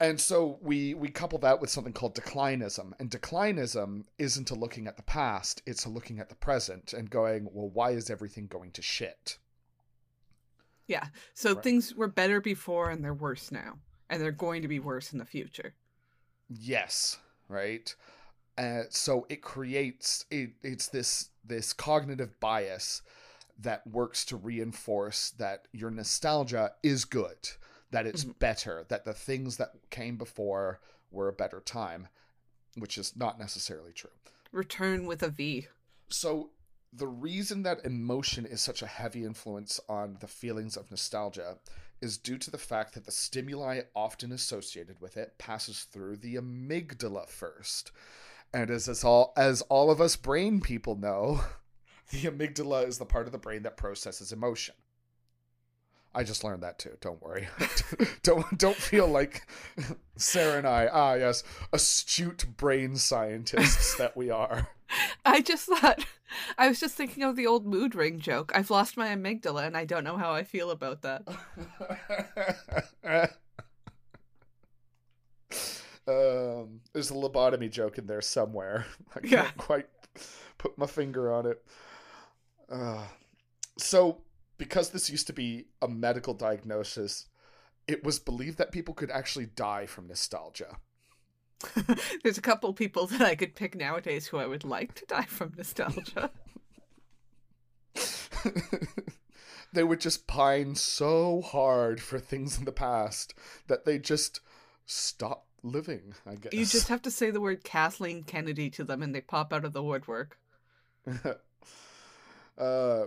and 0.00 0.18
so 0.20 0.58
we 0.62 0.94
we 0.94 1.10
couple 1.10 1.38
that 1.40 1.60
with 1.60 1.70
something 1.70 1.92
called 1.92 2.14
declinism. 2.16 2.92
And 2.98 3.10
declinism 3.10 4.04
isn't 4.18 4.50
a 4.50 4.54
looking 4.54 4.86
at 4.86 4.96
the 4.96 5.02
past, 5.02 5.62
it's 5.66 5.84
a 5.84 5.90
looking 5.90 6.18
at 6.18 6.28
the 6.30 6.34
present 6.34 6.92
and 6.92 7.10
going, 7.10 7.48
well, 7.52 7.68
why 7.68 7.90
is 7.90 8.08
everything 8.10 8.46
going 8.46 8.70
to 8.72 8.82
shit? 8.82 9.38
Yeah. 10.86 11.08
So 11.34 11.52
Right. 11.54 11.62
things 11.62 11.94
were 11.94 12.08
better 12.08 12.40
before 12.40 12.90
and 12.90 13.04
they're 13.04 13.12
worse 13.12 13.52
now. 13.52 13.78
And 14.10 14.22
they're 14.22 14.32
going 14.32 14.62
to 14.62 14.68
be 14.68 14.78
worse 14.78 15.12
in 15.12 15.18
the 15.18 15.24
future. 15.24 15.74
Yes, 16.48 17.18
right. 17.48 17.94
Uh, 18.56 18.82
so 18.90 19.26
it 19.28 19.42
creates 19.42 20.24
it, 20.30 20.50
it's 20.62 20.88
this 20.88 21.30
this 21.44 21.72
cognitive 21.72 22.38
bias 22.40 23.02
that 23.58 23.86
works 23.86 24.24
to 24.26 24.36
reinforce 24.36 25.30
that 25.30 25.66
your 25.72 25.90
nostalgia 25.90 26.72
is 26.82 27.04
good, 27.04 27.50
that 27.90 28.06
it's 28.06 28.24
Mhm. 28.24 28.38
better, 28.38 28.84
that 28.88 29.04
the 29.04 29.14
things 29.14 29.56
that 29.56 29.72
came 29.90 30.16
before 30.16 30.80
were 31.10 31.28
a 31.28 31.32
better 31.32 31.60
time, 31.60 32.08
which 32.76 32.98
is 32.98 33.16
not 33.16 33.38
necessarily 33.38 33.92
true. 33.92 34.10
Return 34.52 35.06
with 35.06 35.22
a 35.22 35.28
V. 35.28 35.68
So 36.08 36.50
the 36.92 37.08
reason 37.08 37.62
that 37.62 37.84
emotion 37.84 38.46
is 38.46 38.60
such 38.60 38.82
a 38.82 38.86
heavy 38.86 39.24
influence 39.24 39.80
on 39.88 40.18
the 40.20 40.28
feelings 40.28 40.76
of 40.76 40.90
nostalgia 40.90 41.58
is 42.00 42.18
due 42.18 42.38
to 42.38 42.50
the 42.50 42.58
fact 42.58 42.94
that 42.94 43.04
the 43.04 43.12
stimuli 43.12 43.80
often 43.94 44.32
associated 44.32 45.00
with 45.00 45.16
it 45.16 45.38
passes 45.38 45.82
through 45.82 46.16
the 46.16 46.36
amygdala 46.36 47.28
first. 47.28 47.92
And 48.52 48.70
as, 48.70 48.88
as 48.88 49.04
all 49.04 49.32
as 49.36 49.62
all 49.62 49.90
of 49.90 50.00
us 50.00 50.16
brain 50.16 50.60
people 50.60 50.96
know, 50.96 51.40
the 52.10 52.22
amygdala 52.22 52.86
is 52.86 52.98
the 52.98 53.04
part 53.04 53.26
of 53.26 53.32
the 53.32 53.38
brain 53.38 53.62
that 53.62 53.76
processes 53.76 54.32
emotion. 54.32 54.74
I 56.14 56.24
just 56.24 56.42
learned 56.42 56.62
that 56.62 56.78
too. 56.78 56.96
Don't 57.00 57.22
worry. 57.22 57.48
don't 58.22 58.58
don't 58.58 58.76
feel 58.76 59.06
like 59.06 59.46
Sarah 60.16 60.58
and 60.58 60.66
I, 60.66 60.88
ah 60.90 61.14
yes, 61.14 61.44
astute 61.72 62.46
brain 62.56 62.96
scientists 62.96 63.96
that 63.96 64.16
we 64.16 64.30
are. 64.30 64.68
I 65.24 65.40
just 65.40 65.66
thought, 65.66 66.04
I 66.58 66.68
was 66.68 66.80
just 66.80 66.96
thinking 66.96 67.22
of 67.22 67.36
the 67.36 67.46
old 67.46 67.66
mood 67.66 67.94
ring 67.94 68.18
joke. 68.20 68.52
I've 68.54 68.70
lost 68.70 68.96
my 68.96 69.08
amygdala 69.08 69.66
and 69.66 69.76
I 69.76 69.84
don't 69.84 70.04
know 70.04 70.16
how 70.16 70.32
I 70.32 70.44
feel 70.44 70.70
about 70.70 71.02
that. 71.02 71.22
um, 76.06 76.80
there's 76.92 77.10
a 77.10 77.14
lobotomy 77.14 77.70
joke 77.70 77.98
in 77.98 78.06
there 78.06 78.22
somewhere. 78.22 78.86
I 79.14 79.20
can't 79.20 79.32
Yeah. 79.32 79.50
quite 79.56 79.86
put 80.56 80.76
my 80.78 80.86
finger 80.86 81.32
on 81.32 81.46
it. 81.46 81.64
Uh, 82.70 83.06
so, 83.78 84.22
because 84.58 84.90
this 84.90 85.08
used 85.10 85.26
to 85.28 85.32
be 85.32 85.66
a 85.80 85.88
medical 85.88 86.34
diagnosis, 86.34 87.26
it 87.86 88.04
was 88.04 88.18
believed 88.18 88.58
that 88.58 88.72
people 88.72 88.94
could 88.94 89.10
actually 89.10 89.46
die 89.46 89.86
from 89.86 90.08
nostalgia. 90.08 90.76
There's 92.22 92.38
a 92.38 92.42
couple 92.42 92.72
people 92.72 93.06
that 93.06 93.22
I 93.22 93.34
could 93.34 93.54
pick 93.54 93.74
nowadays 93.74 94.26
who 94.26 94.38
I 94.38 94.46
would 94.46 94.64
like 94.64 94.94
to 94.94 95.06
die 95.06 95.24
from 95.24 95.54
nostalgia. 95.56 96.30
they 99.72 99.82
would 99.82 100.00
just 100.00 100.26
pine 100.26 100.74
so 100.74 101.40
hard 101.42 102.00
for 102.00 102.18
things 102.18 102.58
in 102.58 102.64
the 102.64 102.72
past 102.72 103.34
that 103.66 103.84
they 103.84 103.98
just 103.98 104.40
stop 104.86 105.46
living. 105.62 106.14
I 106.26 106.36
guess 106.36 106.52
You 106.52 106.64
just 106.64 106.88
have 106.90 107.02
to 107.02 107.10
say 107.10 107.30
the 107.30 107.40
word 107.40 107.64
Kathleen 107.64 108.22
Kennedy 108.22 108.70
to 108.70 108.84
them 108.84 109.02
and 109.02 109.14
they 109.14 109.20
pop 109.20 109.52
out 109.52 109.64
of 109.64 109.72
the 109.72 109.82
woodwork. 109.82 110.38
uh, 112.58 113.06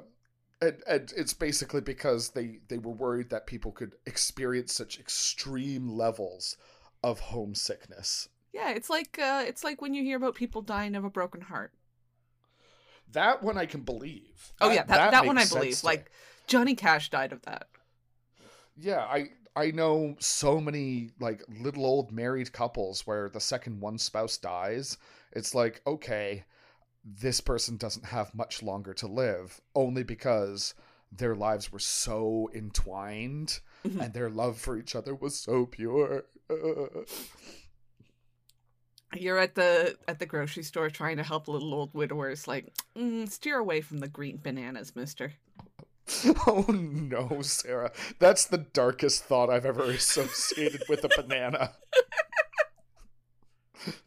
and, 0.61 0.77
and 0.87 1.13
it's 1.15 1.33
basically 1.33 1.81
because 1.81 2.29
they 2.29 2.59
they 2.67 2.77
were 2.77 2.91
worried 2.91 3.29
that 3.29 3.47
people 3.47 3.71
could 3.71 3.95
experience 4.05 4.73
such 4.73 4.99
extreme 4.99 5.87
levels 5.87 6.57
of 7.03 7.19
homesickness. 7.19 8.29
Yeah, 8.53 8.71
it's 8.71 8.89
like 8.89 9.17
uh, 9.19 9.43
it's 9.47 9.63
like 9.63 9.81
when 9.81 9.93
you 9.93 10.03
hear 10.03 10.17
about 10.17 10.35
people 10.35 10.61
dying 10.61 10.95
of 10.95 11.03
a 11.05 11.09
broken 11.09 11.41
heart. 11.41 11.71
That 13.13 13.43
one 13.43 13.57
I 13.57 13.65
can 13.65 13.81
believe. 13.81 14.53
Oh 14.61 14.71
yeah, 14.71 14.83
that 14.83 15.11
that, 15.11 15.25
one 15.25 15.37
I 15.37 15.45
believe. 15.45 15.83
Like 15.83 16.11
Johnny 16.47 16.75
Cash 16.75 17.09
died 17.09 17.33
of 17.33 17.41
that. 17.43 17.67
yeah, 18.77 18.99
I 19.01 19.29
I 19.55 19.71
know 19.71 20.15
so 20.19 20.61
many 20.61 21.09
like 21.19 21.43
little 21.61 21.85
old 21.85 22.11
married 22.11 22.51
couples 22.53 23.05
where 23.05 23.29
the 23.29 23.39
second 23.41 23.79
one 23.81 23.97
spouse 23.97 24.37
dies, 24.37 24.97
it's 25.33 25.53
like 25.55 25.81
okay, 25.85 26.45
this 27.03 27.41
person 27.41 27.77
doesn't 27.77 28.05
have 28.05 28.33
much 28.35 28.63
longer 28.63 28.93
to 28.95 29.07
live 29.07 29.59
only 29.75 30.03
because 30.03 30.73
their 31.11 31.35
lives 31.35 31.71
were 31.71 31.79
so 31.79 32.49
entwined 32.53 33.59
Mhm. 33.85 33.99
and 34.05 34.13
their 34.13 34.29
love 34.29 34.57
for 34.59 34.77
each 34.77 34.95
other 34.95 35.13
was 35.15 35.35
so 35.37 35.65
pure. 35.65 36.23
You're 39.13 39.39
at 39.39 39.55
the 39.55 39.97
at 40.07 40.19
the 40.19 40.25
grocery 40.25 40.63
store 40.63 40.89
trying 40.89 41.17
to 41.17 41.23
help 41.23 41.47
little 41.47 41.73
old 41.73 41.93
widowers. 41.93 42.47
Like, 42.47 42.73
mm, 42.97 43.29
steer 43.29 43.57
away 43.57 43.81
from 43.81 43.99
the 43.99 44.07
green 44.07 44.39
bananas, 44.41 44.95
Mister. 44.95 45.33
oh 46.47 46.65
no, 46.69 47.41
Sarah. 47.41 47.91
That's 48.19 48.45
the 48.45 48.57
darkest 48.57 49.23
thought 49.23 49.49
I've 49.49 49.65
ever 49.65 49.83
associated 49.83 50.83
with 50.89 51.03
a 51.03 51.09
banana. 51.15 51.73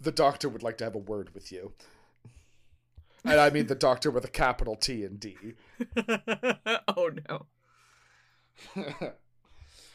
the 0.01 0.13
doctor 0.13 0.49
would 0.49 0.63
like 0.63 0.79
to 0.79 0.85
have 0.85 0.95
a 0.95 0.99
word 0.99 1.35
with 1.35 1.53
you. 1.53 1.73
And 3.25 3.41
I 3.41 3.51
mean 3.51 3.67
the 3.67 3.75
doctor 3.75 4.11
with 4.11 4.25
a 4.25 4.31
capital 4.31 4.77
T 4.77 5.05
and 5.05 5.19
D. 5.19 5.37
oh 6.89 7.11
no. 7.29 7.47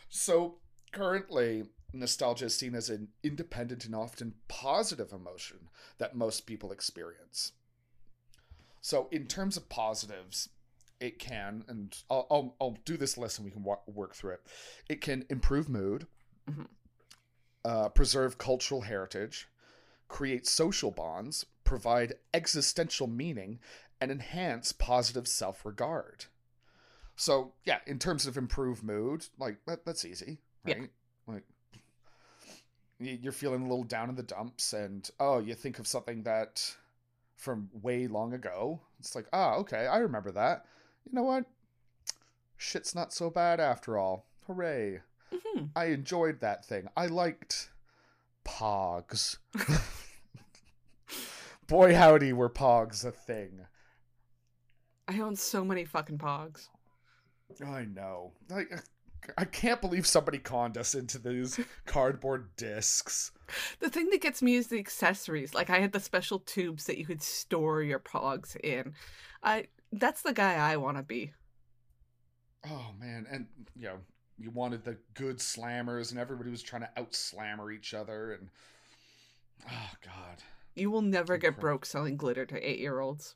so 0.10 0.56
currently, 0.92 1.66
nostalgia 1.94 2.46
is 2.46 2.56
seen 2.56 2.76
as 2.76 2.90
an 2.90 3.10
independent 3.24 3.86
and 3.86 3.96
often 3.96 4.36
positive 4.48 5.12
emotion 5.12 5.70
that 5.98 6.16
most 6.16 6.46
people 6.46 6.72
experience. 6.72 7.54
So, 8.82 9.08
in 9.12 9.28
terms 9.28 9.58
of 9.58 9.70
positives, 9.70 10.50
it 11.00 11.20
can, 11.20 11.64
and 11.68 11.96
I'll, 12.10 12.28
I'll, 12.30 12.56
I'll 12.62 12.78
do 12.86 12.98
this 12.98 13.18
list 13.18 13.38
and 13.40 13.46
we 13.46 13.52
can 13.52 13.64
work 13.64 14.16
through 14.16 14.34
it. 14.34 14.42
It 14.90 15.02
can 15.02 15.26
improve 15.30 15.70
mood, 15.70 16.08
Mhm. 16.50 16.68
uh, 17.66 17.90
preserve 17.90 18.38
cultural 18.38 18.82
heritage, 18.82 19.48
create 20.08 20.48
social 20.48 20.92
bonds, 20.92 21.46
provide 21.64 22.16
existential 22.34 23.08
meaning, 23.08 23.60
and 24.02 24.12
enhance 24.12 24.72
positive 24.72 25.28
self 25.28 25.66
regard. 25.66 26.26
So, 27.16 27.54
yeah, 27.66 27.80
in 27.86 28.00
terms 28.00 28.26
of 28.26 28.38
improved 28.38 28.82
mood, 28.84 29.28
like 29.38 29.58
that, 29.66 29.86
that's 29.86 30.06
easy, 30.06 30.40
Yeah. 30.66 30.76
right? 30.76 30.90
Like 31.28 31.44
y- 31.59 31.59
you're 33.00 33.32
feeling 33.32 33.62
a 33.62 33.68
little 33.68 33.84
down 33.84 34.10
in 34.10 34.16
the 34.16 34.24
dumps, 34.24 34.74
and 34.74 35.10
oh, 35.20 35.40
you 35.40 35.56
think 35.56 35.80
of 35.80 35.88
something 35.88 36.24
that 36.24 36.76
from 37.36 37.70
way 37.82 38.08
long 38.08 38.34
ago. 38.34 38.82
It's 39.00 39.16
like, 39.16 39.28
ah, 39.32 39.56
okay, 39.56 39.88
I 39.88 40.00
remember 40.00 40.32
that. 40.32 40.66
You 41.06 41.14
know 41.14 41.24
what? 41.24 41.46
Shit's 42.58 42.94
not 42.94 43.14
so 43.14 43.30
bad 43.30 43.60
after 43.60 43.98
all. 43.98 44.26
Hooray. 44.48 45.00
hmm 45.32 45.66
I 45.76 45.86
enjoyed 45.86 46.42
that 46.42 46.66
thing. 46.66 46.88
I 46.98 47.08
liked 47.08 47.70
Pogs. 48.44 49.38
Boy, 51.68 51.96
howdy, 51.96 52.34
were 52.34 52.50
Pogs 52.50 53.06
a 53.06 53.12
thing. 53.12 53.62
I 55.08 55.20
own 55.22 55.36
so 55.36 55.64
many 55.64 55.86
fucking 55.86 56.20
pogs. 56.20 56.68
I 57.66 57.86
know. 57.86 58.34
I, 58.54 58.64
I 59.38 59.46
can't 59.46 59.82
believe 59.82 60.08
somebody 60.08 60.38
conned 60.40 60.78
us 60.78 60.96
into 60.96 61.20
these 61.20 61.60
cardboard 61.86 62.56
discs. 62.58 63.32
The 63.80 63.90
thing 63.90 64.10
that 64.10 64.22
gets 64.22 64.42
me 64.42 64.56
is 64.56 64.68
the 64.68 64.80
accessories. 64.80 65.54
Like 65.54 65.70
I 65.70 65.80
had 65.80 65.92
the 65.92 66.00
special 66.00 66.40
tubes 66.40 66.86
that 66.86 66.98
you 66.98 67.06
could 67.06 67.22
store 67.22 67.82
your 67.82 68.00
pogs 68.00 68.56
in. 68.58 68.94
I 69.44 69.68
that's 69.92 70.22
the 70.22 70.34
guy 70.34 70.56
I 70.56 70.78
want 70.78 70.98
to 70.98 71.04
be. 71.04 71.34
Oh 72.68 72.92
man, 73.00 73.26
and 73.32 73.48
you 73.76 73.88
know, 73.88 73.98
you 74.38 74.52
wanted 74.52 74.84
the 74.84 74.98
good 75.14 75.38
slammers, 75.38 76.12
and 76.12 76.20
everybody 76.20 76.50
was 76.50 76.62
trying 76.64 76.82
to 76.84 76.90
out 76.98 77.16
slammer 77.16 77.72
each 77.72 77.94
other, 77.94 78.34
and 78.34 78.50
oh 79.70 79.92
god, 80.04 80.44
You 80.76 80.92
will 80.92 81.02
never 81.02 81.38
get 81.38 81.60
broke 81.60 81.86
selling 81.86 82.18
glitter 82.18 82.46
to 82.46 82.70
eight 82.70 82.80
year 82.80 83.00
olds. 83.00 83.36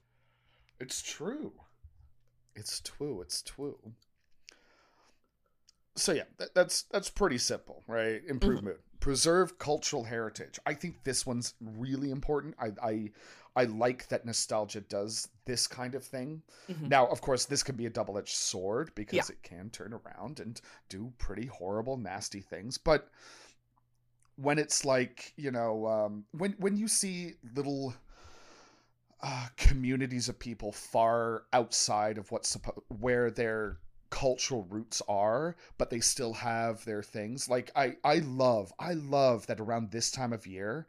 it's 0.79 1.01
true. 1.01 1.53
It's 2.55 2.81
true. 2.81 3.21
It's 3.21 3.41
true. 3.41 3.77
So 5.95 6.11
yeah, 6.13 6.23
that, 6.37 6.53
that's 6.55 6.83
that's 6.83 7.09
pretty 7.09 7.37
simple, 7.37 7.83
right? 7.87 8.21
Improve 8.27 8.63
mood, 8.63 8.79
preserve 8.99 9.59
cultural 9.59 10.03
heritage. 10.03 10.59
I 10.65 10.73
think 10.73 11.03
this 11.03 11.25
one's 11.25 11.53
really 11.61 12.09
important. 12.11 12.55
I 12.59 12.71
I 12.81 13.11
I 13.55 13.65
like 13.65 14.07
that 14.07 14.25
nostalgia 14.25 14.81
does 14.81 15.27
this 15.45 15.67
kind 15.67 15.93
of 15.93 16.03
thing. 16.03 16.41
Mhm. 16.67 16.89
Now, 16.89 17.05
of 17.07 17.21
course, 17.21 17.45
this 17.45 17.61
can 17.61 17.75
be 17.75 17.85
a 17.85 17.89
double 17.91 18.17
edged 18.17 18.35
sword 18.35 18.91
because 18.95 19.15
Yeah. 19.29 19.35
it 19.35 19.43
can 19.43 19.69
turn 19.69 19.93
around 19.93 20.39
and 20.39 20.59
do 20.89 21.13
pretty 21.19 21.45
horrible, 21.45 21.95
nasty 21.97 22.41
things. 22.41 22.79
But 22.79 23.09
when 24.37 24.57
it's 24.57 24.83
like, 24.83 25.33
you 25.35 25.51
know, 25.51 25.85
um, 25.85 26.25
when 26.31 26.53
when 26.53 26.75
you 26.75 26.87
see 26.87 27.35
little 27.55 27.93
uh, 29.21 29.47
communities 29.55 30.27
of 30.27 30.39
people 30.39 30.71
far 30.71 31.43
outside 31.53 32.17
of 32.17 32.31
what's 32.31 32.49
supposed 32.49 32.79
where 32.99 33.29
their 33.29 33.77
cultural 34.13 34.67
roots 34.69 35.01
are, 35.09 35.55
but 35.79 35.89
they 35.89 35.99
still 35.99 36.33
have 36.33 36.85
their 36.85 37.01
things. 37.01 37.49
Like 37.49 37.71
I, 37.75 37.95
I 38.03 38.19
love, 38.19 38.71
I 38.77 38.93
love 38.93 39.47
that 39.47 39.59
around 39.59 39.89
this 39.89 40.11
time 40.11 40.31
of 40.33 40.45
year, 40.45 40.85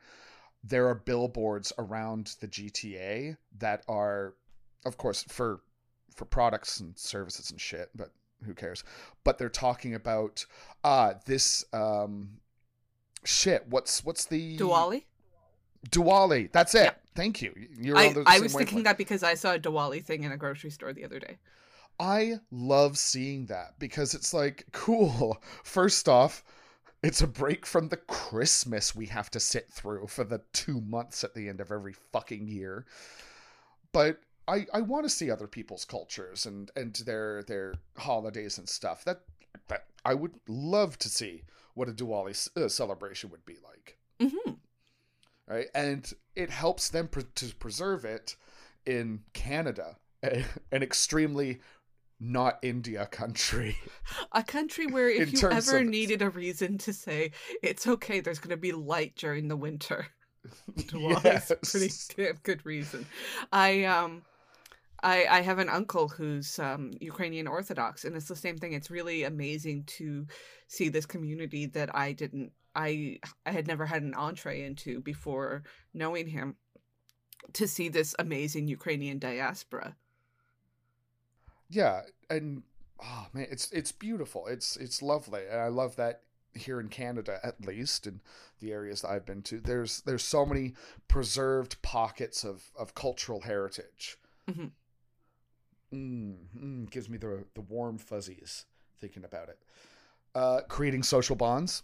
there 0.62 0.86
are 0.88 0.94
billboards 0.94 1.72
around 1.78 2.36
the 2.40 2.48
GTA 2.48 3.38
that 3.60 3.82
are, 3.88 4.34
of 4.84 4.98
course, 4.98 5.22
for 5.22 5.62
for 6.14 6.26
products 6.26 6.80
and 6.80 6.96
services 6.98 7.50
and 7.50 7.58
shit, 7.58 7.88
but 7.94 8.10
who 8.44 8.52
cares? 8.52 8.84
But 9.24 9.38
they're 9.38 9.48
talking 9.48 9.94
about 9.94 10.44
uh 10.84 11.14
this 11.24 11.64
um 11.72 12.28
shit. 13.24 13.64
What's 13.70 14.04
what's 14.04 14.26
the 14.26 14.58
Diwali? 14.58 15.04
Diwali. 15.88 16.52
That's 16.52 16.74
it. 16.74 16.84
Yeah. 16.84 16.92
Thank 17.14 17.40
you. 17.40 17.54
You're 17.80 17.96
I, 17.96 18.08
on 18.08 18.14
the 18.14 18.24
I 18.26 18.38
was 18.40 18.54
thinking 18.54 18.82
that 18.82 18.98
because 18.98 19.22
I 19.22 19.32
saw 19.32 19.54
a 19.54 19.58
Diwali 19.58 20.04
thing 20.04 20.24
in 20.24 20.32
a 20.32 20.36
grocery 20.36 20.70
store 20.70 20.92
the 20.92 21.06
other 21.06 21.18
day. 21.18 21.38
I 21.98 22.40
love 22.50 22.98
seeing 22.98 23.46
that 23.46 23.78
because 23.78 24.14
it's 24.14 24.34
like, 24.34 24.66
cool. 24.72 25.42
First 25.62 26.08
off, 26.08 26.44
it's 27.02 27.20
a 27.22 27.26
break 27.26 27.66
from 27.66 27.88
the 27.88 27.96
Christmas 27.96 28.94
we 28.94 29.06
have 29.06 29.30
to 29.30 29.40
sit 29.40 29.70
through 29.70 30.06
for 30.08 30.24
the 30.24 30.42
two 30.52 30.80
months 30.80 31.22
at 31.24 31.34
the 31.34 31.48
end 31.48 31.60
of 31.60 31.70
every 31.70 31.92
fucking 31.92 32.48
year. 32.48 32.86
But 33.92 34.20
I, 34.48 34.66
I 34.72 34.80
want 34.80 35.04
to 35.04 35.10
see 35.10 35.30
other 35.30 35.46
people's 35.46 35.84
cultures 35.84 36.46
and, 36.46 36.70
and 36.76 36.94
their 37.06 37.42
their 37.44 37.74
holidays 37.96 38.58
and 38.58 38.68
stuff. 38.68 39.04
That 39.04 39.20
that 39.68 39.86
I 40.04 40.14
would 40.14 40.34
love 40.48 40.98
to 40.98 41.08
see 41.08 41.42
what 41.74 41.88
a 41.88 41.92
Diwali 41.92 42.48
uh, 42.56 42.68
celebration 42.68 43.30
would 43.30 43.44
be 43.46 43.56
like. 43.62 43.98
hmm 44.20 44.52
right? 45.46 45.66
And 45.74 46.12
it 46.34 46.50
helps 46.50 46.88
them 46.88 47.08
pre- 47.08 47.24
to 47.34 47.54
preserve 47.56 48.04
it 48.04 48.36
in 48.86 49.20
Canada, 49.32 49.96
an 50.22 50.82
extremely 50.82 51.60
not 52.24 52.58
India 52.62 53.06
country. 53.06 53.76
A 54.32 54.42
country 54.42 54.86
where 54.86 55.08
if 55.22 55.32
you 55.32 55.48
ever 55.48 55.78
of- 55.78 55.86
needed 55.86 56.22
a 56.22 56.30
reason 56.30 56.78
to 56.78 56.92
say 56.92 57.32
it's 57.62 57.86
okay, 57.86 58.20
there's 58.20 58.38
going 58.38 58.50
to 58.50 58.56
be 58.56 58.72
light 58.72 59.14
during 59.16 59.48
the 59.48 59.56
winter. 59.56 60.06
A 60.94 61.40
pretty 61.62 61.90
damn 62.16 62.36
good 62.42 62.64
reason. 62.66 63.06
I 63.50 63.84
um 63.84 64.22
I 65.02 65.26
I 65.26 65.40
have 65.40 65.58
an 65.58 65.70
uncle 65.70 66.08
who's 66.08 66.58
um 66.58 66.90
Ukrainian 67.00 67.46
Orthodox 67.46 68.04
and 68.04 68.14
it's 68.14 68.28
the 68.28 68.36
same 68.36 68.58
thing. 68.58 68.74
It's 68.74 68.90
really 68.90 69.24
amazing 69.24 69.84
to 69.98 70.26
see 70.68 70.90
this 70.90 71.06
community 71.06 71.64
that 71.66 71.94
I 71.94 72.12
didn't 72.12 72.52
I 72.74 73.20
I 73.46 73.52
had 73.52 73.66
never 73.66 73.86
had 73.86 74.02
an 74.02 74.14
entree 74.14 74.64
into 74.64 75.00
before 75.00 75.62
knowing 75.94 76.26
him 76.26 76.56
to 77.54 77.66
see 77.68 77.88
this 77.88 78.14
amazing 78.18 78.68
Ukrainian 78.68 79.18
diaspora. 79.18 79.96
Yeah, 81.74 82.02
and 82.30 82.62
oh 83.02 83.26
man, 83.32 83.46
it's 83.50 83.70
it's 83.72 83.92
beautiful. 83.92 84.46
It's 84.46 84.76
it's 84.76 85.02
lovely, 85.02 85.42
and 85.50 85.60
I 85.60 85.68
love 85.68 85.96
that 85.96 86.22
here 86.54 86.78
in 86.80 86.88
Canada, 86.88 87.40
at 87.42 87.64
least 87.66 88.06
in 88.06 88.20
the 88.60 88.72
areas 88.72 89.02
that 89.02 89.10
I've 89.10 89.26
been 89.26 89.42
to. 89.42 89.60
There's 89.60 90.00
there's 90.02 90.24
so 90.24 90.46
many 90.46 90.74
preserved 91.08 91.80
pockets 91.82 92.44
of 92.44 92.70
of 92.76 92.94
cultural 92.94 93.40
heritage. 93.42 94.18
Mhm. 94.48 94.72
Mm, 95.92 96.36
mm, 96.58 96.90
gives 96.90 97.08
me 97.08 97.18
the 97.18 97.44
the 97.54 97.60
warm 97.60 97.98
fuzzies 97.98 98.66
thinking 99.00 99.24
about 99.24 99.48
it. 99.48 99.58
Uh, 100.34 100.62
creating 100.68 101.02
social 101.02 101.36
bonds. 101.36 101.82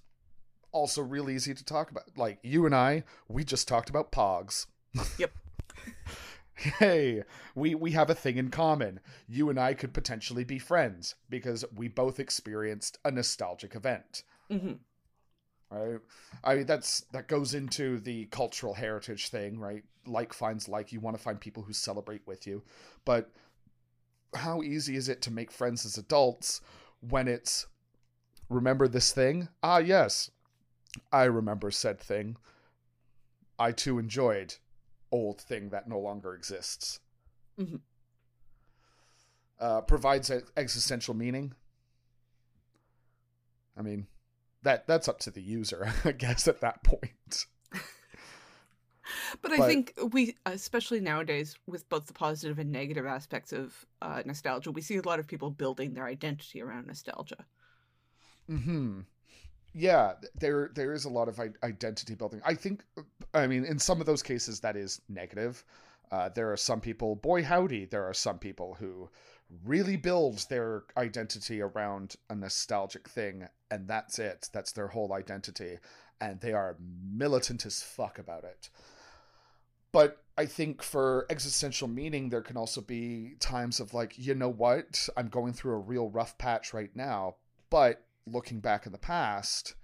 also 0.73 1.03
real 1.03 1.31
easy 1.31 1.55
to 1.55 1.65
talk 1.65 1.91
about. 1.91 2.05
Like 2.17 2.39
you 2.43 2.67
and 2.67 2.75
I, 2.75 3.05
we 3.29 3.45
just 3.45 3.69
talked 3.69 3.91
about 3.91 4.13
Pogs. 4.13 4.67
Yep. 5.19 5.33
hey, 6.61 7.23
we 7.55 7.75
we 7.75 7.93
have 7.93 8.11
a 8.11 8.15
thing 8.15 8.37
in 8.37 8.51
common. 8.51 9.01
You 9.29 9.51
and 9.51 9.59
I 9.59 9.75
could 9.75 9.93
potentially 9.93 10.45
be 10.45 10.59
friends 10.59 11.15
because 11.29 11.65
we 11.75 11.89
both 11.89 12.21
experienced 12.21 12.99
a 13.05 13.11
nostalgic 13.11 13.75
event. 13.75 14.23
hmm 14.51 14.73
Right? 15.71 16.01
I 16.43 16.55
mean 16.57 16.67
that's 16.67 17.03
that 17.13 17.29
goes 17.29 17.55
into 17.55 17.99
the 18.01 18.27
cultural 18.27 18.75
heritage 18.75 19.29
thing, 19.29 19.59
right? 19.59 19.85
Like 20.07 20.33
finds 20.33 20.69
like. 20.69 20.93
You 20.93 21.01
want 21.01 21.17
to 21.17 21.23
find 21.23 21.41
people 21.41 21.63
who 21.63 21.73
celebrate 21.73 22.27
with 22.27 22.47
you. 22.47 22.63
But 23.05 23.31
how 24.35 24.63
easy 24.63 24.97
is 24.97 25.09
it 25.09 25.23
to 25.23 25.31
make 25.31 25.51
friends 25.51 25.85
as 25.87 25.97
adults 25.99 26.61
when 27.01 27.29
it's 27.29 27.67
remember 28.49 28.89
this 28.89 29.13
thing? 29.13 29.49
Ah, 29.63 29.79
yes. 29.79 30.31
I 31.13 31.25
remember 31.25 31.71
said 31.71 32.01
thing. 32.01 32.37
I 33.61 33.71
too 33.73 33.99
enjoyed 33.99 34.57
old 35.13 35.41
thing 35.41 35.71
that 35.71 35.89
no 35.89 35.99
longer 35.99 36.35
exists. 36.35 37.01
Mhm. 37.59 37.81
Uh, 39.59 39.81
provides 39.83 40.31
existential 40.57 41.15
meaning. 41.15 41.53
I 43.77 43.83
mean, 43.83 44.07
that 44.63 44.87
that's 44.87 45.09
up 45.09 45.19
to 45.21 45.31
the 45.31 45.43
user, 45.43 45.93
I 46.05 46.13
guess, 46.13 46.49
at 46.49 46.61
that 46.61 46.83
point. 46.83 47.47
But 49.43 49.53
I 49.53 49.57
But- 49.59 49.67
think 49.67 49.95
we, 50.13 50.37
especially 50.47 51.01
nowadays, 51.01 51.57
with 51.67 51.89
both 51.89 52.07
the 52.07 52.13
positive 52.13 52.59
and 52.61 52.71
negative 52.71 53.07
aspects 53.07 53.53
of 53.53 53.85
uh, 54.01 54.23
nostalgia, 54.25 54.71
we 54.71 54.83
see 54.83 54.97
a 54.97 55.03
lot 55.03 55.19
of 55.19 55.27
people 55.27 55.51
building 55.51 55.95
their 55.95 56.07
identity 56.07 56.63
around 56.63 56.87
nostalgia. 56.87 57.45
Hmm. 58.47 59.01
Yeah, 59.73 60.15
there 60.35 60.71
there 60.75 60.93
is 60.93 61.05
a 61.05 61.11
lot 61.11 61.29
of 61.29 61.41
identity 61.63 62.15
building. 62.15 62.41
I 62.45 62.55
think, 62.55 62.83
I 63.35 63.47
mean, 63.47 63.65
in 63.65 63.79
some 63.79 64.01
of 64.01 64.07
those 64.07 64.23
cases, 64.23 64.61
that 64.61 64.77
is 64.77 65.01
negative. 65.09 65.65
Uh, 66.11 66.29
there 66.29 66.53
are 66.53 66.57
some 66.57 66.81
people, 66.81 67.15
boy 67.15 67.45
howdy, 67.45 67.85
there 67.85 68.05
are 68.05 68.15
some 68.15 68.39
people 68.39 68.75
who 68.75 69.09
really 69.65 69.97
build 69.97 70.45
their 70.49 70.83
identity 70.97 71.61
around 71.61 72.17
a 72.29 72.35
nostalgic 72.35 73.09
thing, 73.09 73.47
and 73.71 73.87
that's 73.87 74.19
it. 74.19 74.49
That's 74.53 74.73
their 74.73 74.89
whole 74.89 75.13
identity, 75.13 75.79
and 76.21 76.41
they 76.41 76.53
are 76.53 76.77
militant 77.13 77.65
as 77.65 77.83
fuck 77.83 78.19
about 78.19 78.43
it. 78.43 78.71
But 79.93 80.23
I 80.37 80.47
think 80.47 80.83
for 80.83 81.27
existential 81.31 81.89
meaning, 81.89 82.29
there 82.29 82.43
can 82.43 82.57
also 82.57 82.81
be 82.81 83.35
times 83.39 83.79
of 83.79 83.95
like, 83.95 84.15
you 84.17 84.35
know 84.35 84.49
what? 84.49 85.09
I'm 85.17 85.29
going 85.29 85.53
through 85.53 85.75
a 85.75 85.79
real 85.79 86.09
rough 86.09 86.39
patch 86.39 86.73
right 86.73 86.95
now, 86.95 87.37
but 87.71 88.05
looking 88.27 88.61
back 88.61 88.87
in 88.87 88.93
the 88.93 88.99
past, 88.99 89.75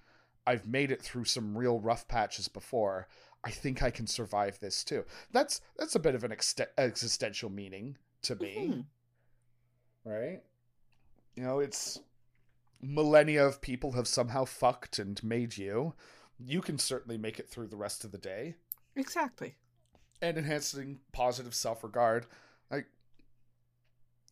I've 0.47 0.67
made 0.67 0.91
it 0.91 1.03
through 1.03 1.25
some 1.25 1.57
real 1.57 1.81
rough 1.81 2.07
patches 2.09 2.49
before. 2.49 3.09
I 3.45 3.51
think 3.51 3.83
I 3.83 3.91
can 3.91 4.07
survive 4.07 4.59
this 4.61 4.83
too. 4.85 5.05
That's 5.33 5.61
that's 5.77 5.95
a 5.95 6.01
bit 6.01 6.15
of 6.15 6.25
an 6.25 6.31
ext- 6.33 6.67
existential 6.79 7.51
meaning 7.51 7.97
to 8.23 8.35
me, 8.37 8.57
Mhm. 8.69 8.85
right? 10.05 10.43
You 11.35 11.43
know, 11.45 11.59
it's 11.61 12.01
millennia 12.81 13.47
of 13.47 13.61
people 13.61 13.93
have 13.93 14.09
somehow 14.09 14.45
fucked 14.45 14.99
and 14.99 15.23
made 15.23 15.57
you. 15.57 15.95
You 16.39 16.61
can 16.61 16.79
certainly 16.79 17.17
make 17.19 17.39
it 17.39 17.49
through 17.49 17.69
the 17.69 17.77
rest 17.77 18.05
of 18.05 18.13
the 18.13 18.19
day 18.19 18.57
Exactly. 18.95 19.57
and 20.21 20.37
enhancing 20.37 21.01
positive 21.13 21.55
self-regard 21.55 22.27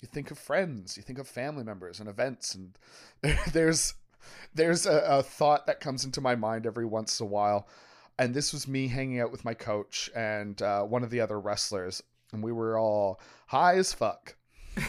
you 0.05 0.09
think 0.13 0.31
of 0.31 0.39
friends 0.39 0.97
you 0.97 1.03
think 1.03 1.19
of 1.19 1.27
family 1.27 1.65
members 1.65 1.99
and 1.99 2.09
events 2.09 2.55
and 2.55 2.79
there's 3.53 3.95
there's 4.55 4.87
a, 4.87 4.99
a 4.99 5.23
thought 5.23 5.67
that 5.67 5.81
comes 5.81 6.05
into 6.05 6.21
my 6.21 6.35
mind 6.35 6.67
every 6.67 6.87
once 6.87 7.21
in 7.21 7.27
a 7.27 7.29
while. 7.29 7.69
And 8.19 8.33
this 8.33 8.53
was 8.53 8.69
me 8.69 8.89
hanging 8.89 9.21
out 9.21 9.33
with 9.33 9.45
my 9.45 9.55
coach 9.55 10.09
and 10.15 10.61
uh, 10.63 10.83
one 10.83 11.03
of 11.03 11.11
the 11.11 11.21
other 11.21 11.41
wrestlers 11.41 12.03
and 12.33 12.43
we 12.43 12.53
were 12.53 12.79
all 12.79 13.21
high 13.47 13.77
as 13.77 13.93
fuck. 13.93 14.37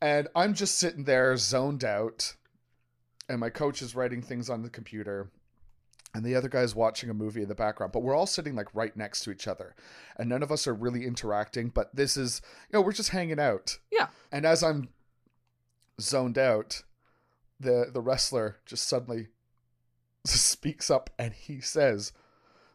And 0.00 0.28
i'm 0.36 0.54
just 0.54 0.78
sitting 0.78 1.02
there 1.02 1.36
zoned 1.36 1.82
out 1.82 2.36
and 3.28 3.40
my 3.40 3.50
coach 3.50 3.82
is 3.82 3.96
writing 3.96 4.22
things 4.22 4.48
on 4.48 4.62
the 4.62 4.70
computer 4.70 5.28
and 6.18 6.26
the 6.26 6.34
other 6.34 6.48
guy's 6.48 6.74
watching 6.74 7.08
a 7.08 7.14
movie 7.14 7.42
in 7.42 7.48
the 7.48 7.54
background 7.54 7.92
but 7.92 8.02
we're 8.02 8.14
all 8.14 8.26
sitting 8.26 8.56
like 8.56 8.74
right 8.74 8.96
next 8.96 9.22
to 9.22 9.30
each 9.30 9.46
other 9.46 9.76
and 10.16 10.28
none 10.28 10.42
of 10.42 10.50
us 10.50 10.66
are 10.66 10.74
really 10.74 11.06
interacting 11.06 11.68
but 11.68 11.94
this 11.94 12.16
is 12.16 12.42
you 12.68 12.76
know 12.76 12.82
we're 12.82 12.90
just 12.92 13.10
hanging 13.10 13.38
out. 13.38 13.78
Yeah. 13.92 14.08
and 14.32 14.44
as 14.44 14.64
i'm 14.64 14.88
zoned 16.00 16.36
out 16.36 16.82
the 17.60 17.86
the 17.92 18.00
wrestler 18.00 18.56
just 18.66 18.88
suddenly 18.88 19.28
speaks 20.24 20.90
up 20.90 21.08
and 21.20 21.32
he 21.32 21.60
says 21.60 22.12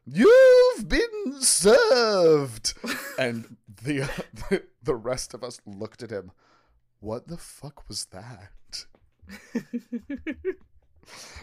you've 0.05 0.87
been 0.87 1.41
served! 1.41 2.73
And 3.19 3.57
the 3.83 4.09
the 4.83 4.95
rest 4.95 5.35
of 5.35 5.43
us 5.43 5.61
looked 5.67 6.01
at 6.01 6.09
him. 6.09 6.31
What 6.99 7.27
the 7.27 7.37
fuck 7.37 7.87
was 7.87 8.05
that 8.05 8.85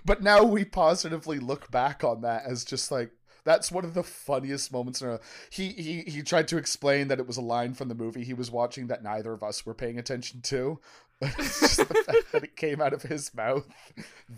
but 0.04 0.22
now 0.22 0.42
we 0.44 0.64
positively 0.64 1.38
look 1.38 1.70
back 1.70 2.04
on 2.04 2.22
that 2.22 2.44
as 2.46 2.64
just 2.64 2.90
like 2.90 3.10
that's 3.44 3.72
one 3.72 3.84
of 3.84 3.94
the 3.94 4.02
funniest 4.02 4.72
moments 4.72 5.00
in 5.00 5.08
a 5.08 5.20
he 5.50 5.68
he 5.70 6.02
he 6.02 6.22
tried 6.22 6.48
to 6.48 6.56
explain 6.58 7.08
that 7.08 7.18
it 7.18 7.26
was 7.26 7.36
a 7.36 7.42
line 7.42 7.74
from 7.74 7.88
the 7.88 7.94
movie 7.94 8.24
he 8.24 8.34
was 8.34 8.50
watching 8.50 8.86
that 8.88 9.02
neither 9.02 9.32
of 9.32 9.42
us 9.42 9.64
were 9.64 9.74
paying 9.74 9.98
attention 9.98 10.40
to. 10.42 10.78
It's 11.22 11.60
just 11.60 11.76
the 11.76 11.84
fact 11.84 12.32
that 12.32 12.44
it 12.44 12.56
came 12.56 12.80
out 12.80 12.94
of 12.94 13.02
his 13.02 13.34
mouth 13.34 13.66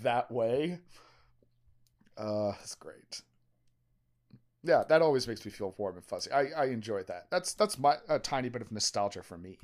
that 0.02 0.30
way. 0.32 0.80
Uh 2.16 2.52
it's 2.62 2.74
great. 2.74 3.22
Yeah 4.64 4.84
that 4.88 5.02
always 5.02 5.26
makes 5.26 5.44
me 5.44 5.50
feel 5.50 5.74
warm 5.76 5.96
and 5.96 6.04
fuzzy. 6.04 6.30
I 6.30 6.50
i 6.56 6.64
enjoy 6.66 7.02
that. 7.04 7.30
That's 7.30 7.54
that's 7.54 7.78
my 7.78 7.98
a 8.08 8.18
tiny 8.18 8.48
bit 8.48 8.62
of 8.62 8.70
nostalgia 8.72 9.22
for 9.22 9.38
me. 9.38 9.58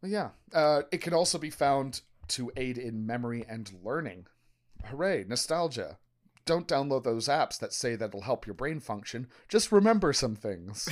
But 0.00 0.10
yeah 0.10 0.30
uh 0.52 0.82
it 0.90 0.98
can 0.98 1.12
also 1.14 1.38
be 1.38 1.50
found 1.50 2.02
to 2.30 2.52
aid 2.56 2.78
in 2.78 3.06
memory 3.06 3.44
and 3.48 3.70
learning. 3.84 4.26
Hooray, 4.86 5.24
nostalgia. 5.28 5.98
Don't 6.46 6.68
download 6.68 7.04
those 7.04 7.28
apps 7.28 7.58
that 7.58 7.72
say 7.72 7.96
that'll 7.96 8.22
help 8.22 8.46
your 8.46 8.54
brain 8.54 8.80
function. 8.80 9.26
Just 9.48 9.70
remember 9.70 10.12
some 10.12 10.34
things. 10.34 10.88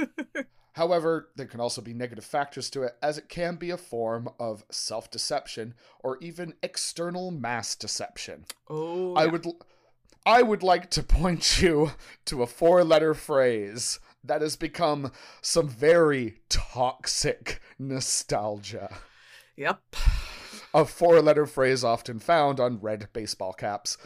However, 0.72 1.30
there 1.36 1.46
can 1.46 1.60
also 1.60 1.80
be 1.80 1.94
negative 1.94 2.24
factors 2.24 2.68
to 2.70 2.82
it, 2.82 2.96
as 3.02 3.16
it 3.16 3.28
can 3.28 3.56
be 3.56 3.70
a 3.70 3.78
form 3.78 4.28
of 4.38 4.64
self 4.70 5.10
deception 5.10 5.74
or 6.00 6.18
even 6.20 6.54
external 6.62 7.30
mass 7.30 7.74
deception. 7.74 8.44
oh, 8.68 9.14
I 9.14 9.24
yeah. 9.24 9.30
would. 9.30 9.46
I 10.26 10.42
would 10.42 10.64
like 10.64 10.90
to 10.90 11.02
point 11.04 11.62
you 11.62 11.92
to 12.26 12.42
a 12.42 12.46
four 12.46 12.82
letter 12.82 13.14
phrase 13.14 14.00
that 14.24 14.42
has 14.42 14.56
become 14.56 15.12
some 15.40 15.68
very 15.68 16.40
toxic 16.48 17.60
nostalgia 17.78 18.92
Yep. 19.56 19.96
A 20.76 20.84
four 20.84 21.22
letter 21.22 21.46
phrase 21.46 21.82
often 21.82 22.18
found 22.18 22.60
on 22.60 22.78
red 22.80 23.08
baseball 23.14 23.52
caps. 23.54 23.96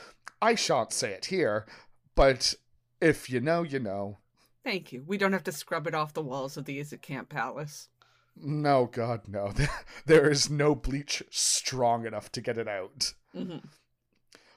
I 0.40 0.54
shan't 0.54 0.92
say 0.92 1.11
it 1.11 1.26
here, 1.26 1.66
but 2.14 2.54
if 3.00 3.28
you 3.28 3.40
know, 3.40 3.62
you 3.62 3.80
know. 3.80 4.18
Thank 4.64 4.92
you. 4.92 5.02
We 5.06 5.18
don't 5.18 5.33
have 5.33 5.44
to 5.44 5.52
scrub 5.52 5.87
it 5.87 5.94
off 5.94 6.14
the 6.14 6.22
walls 6.22 6.56
of 6.56 6.66
the 6.66 6.78
Is 6.78 6.92
It 6.92 7.02
Camp 7.02 7.28
Palace. 7.28 7.88
No, 8.37 8.87
God, 8.87 9.22
no. 9.26 9.52
There 10.06 10.30
is 10.30 10.48
no 10.48 10.74
bleach 10.74 11.22
strong 11.30 12.06
enough 12.06 12.30
to 12.33 12.40
get 12.40 12.56
it 12.56 12.68
out. 12.68 13.14
hmm 13.35 13.59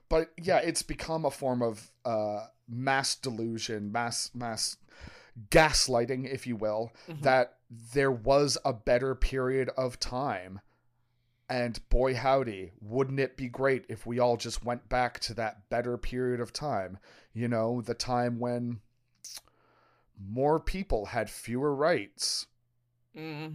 But 0.07 0.31
yeah, 0.37 0.57
it's 0.59 0.83
become 0.83 1.25
a 1.25 1.31
form 1.31 1.61
of 1.63 1.91
uh, 2.05 2.45
mass 2.69 3.15
delusion, 3.15 3.91
mass 3.91 4.29
mass 4.35 4.77
gaslighting, 5.49 6.31
if 6.31 6.45
you 6.45 6.55
will, 6.55 6.93
Mhm. 7.09 7.21
that 7.23 7.57
there 7.69 8.11
was 8.11 8.57
a 8.63 8.71
better 8.73 9.15
period 9.15 9.69
of 9.75 9.99
time. 9.99 10.59
And 11.53 11.87
boy, 11.89 12.15
howdy, 12.15 12.71
wouldn't 12.81 13.19
it 13.19 13.37
be 13.37 13.47
great 13.47 13.85
if 13.87 14.07
we 14.07 14.17
all 14.17 14.37
just 14.37 14.65
went 14.65 14.89
back 14.89 15.19
to 15.19 15.35
that 15.35 15.69
better 15.69 15.99
period 15.99 16.39
of 16.39 16.51
time? 16.51 16.97
You 17.31 17.47
know, 17.47 17.79
the 17.79 17.93
time 17.93 18.39
when 18.39 18.79
more 20.19 20.59
people 20.59 21.05
had 21.05 21.29
fewer 21.29 21.75
rights. 21.75 22.47
hmm 23.15 23.49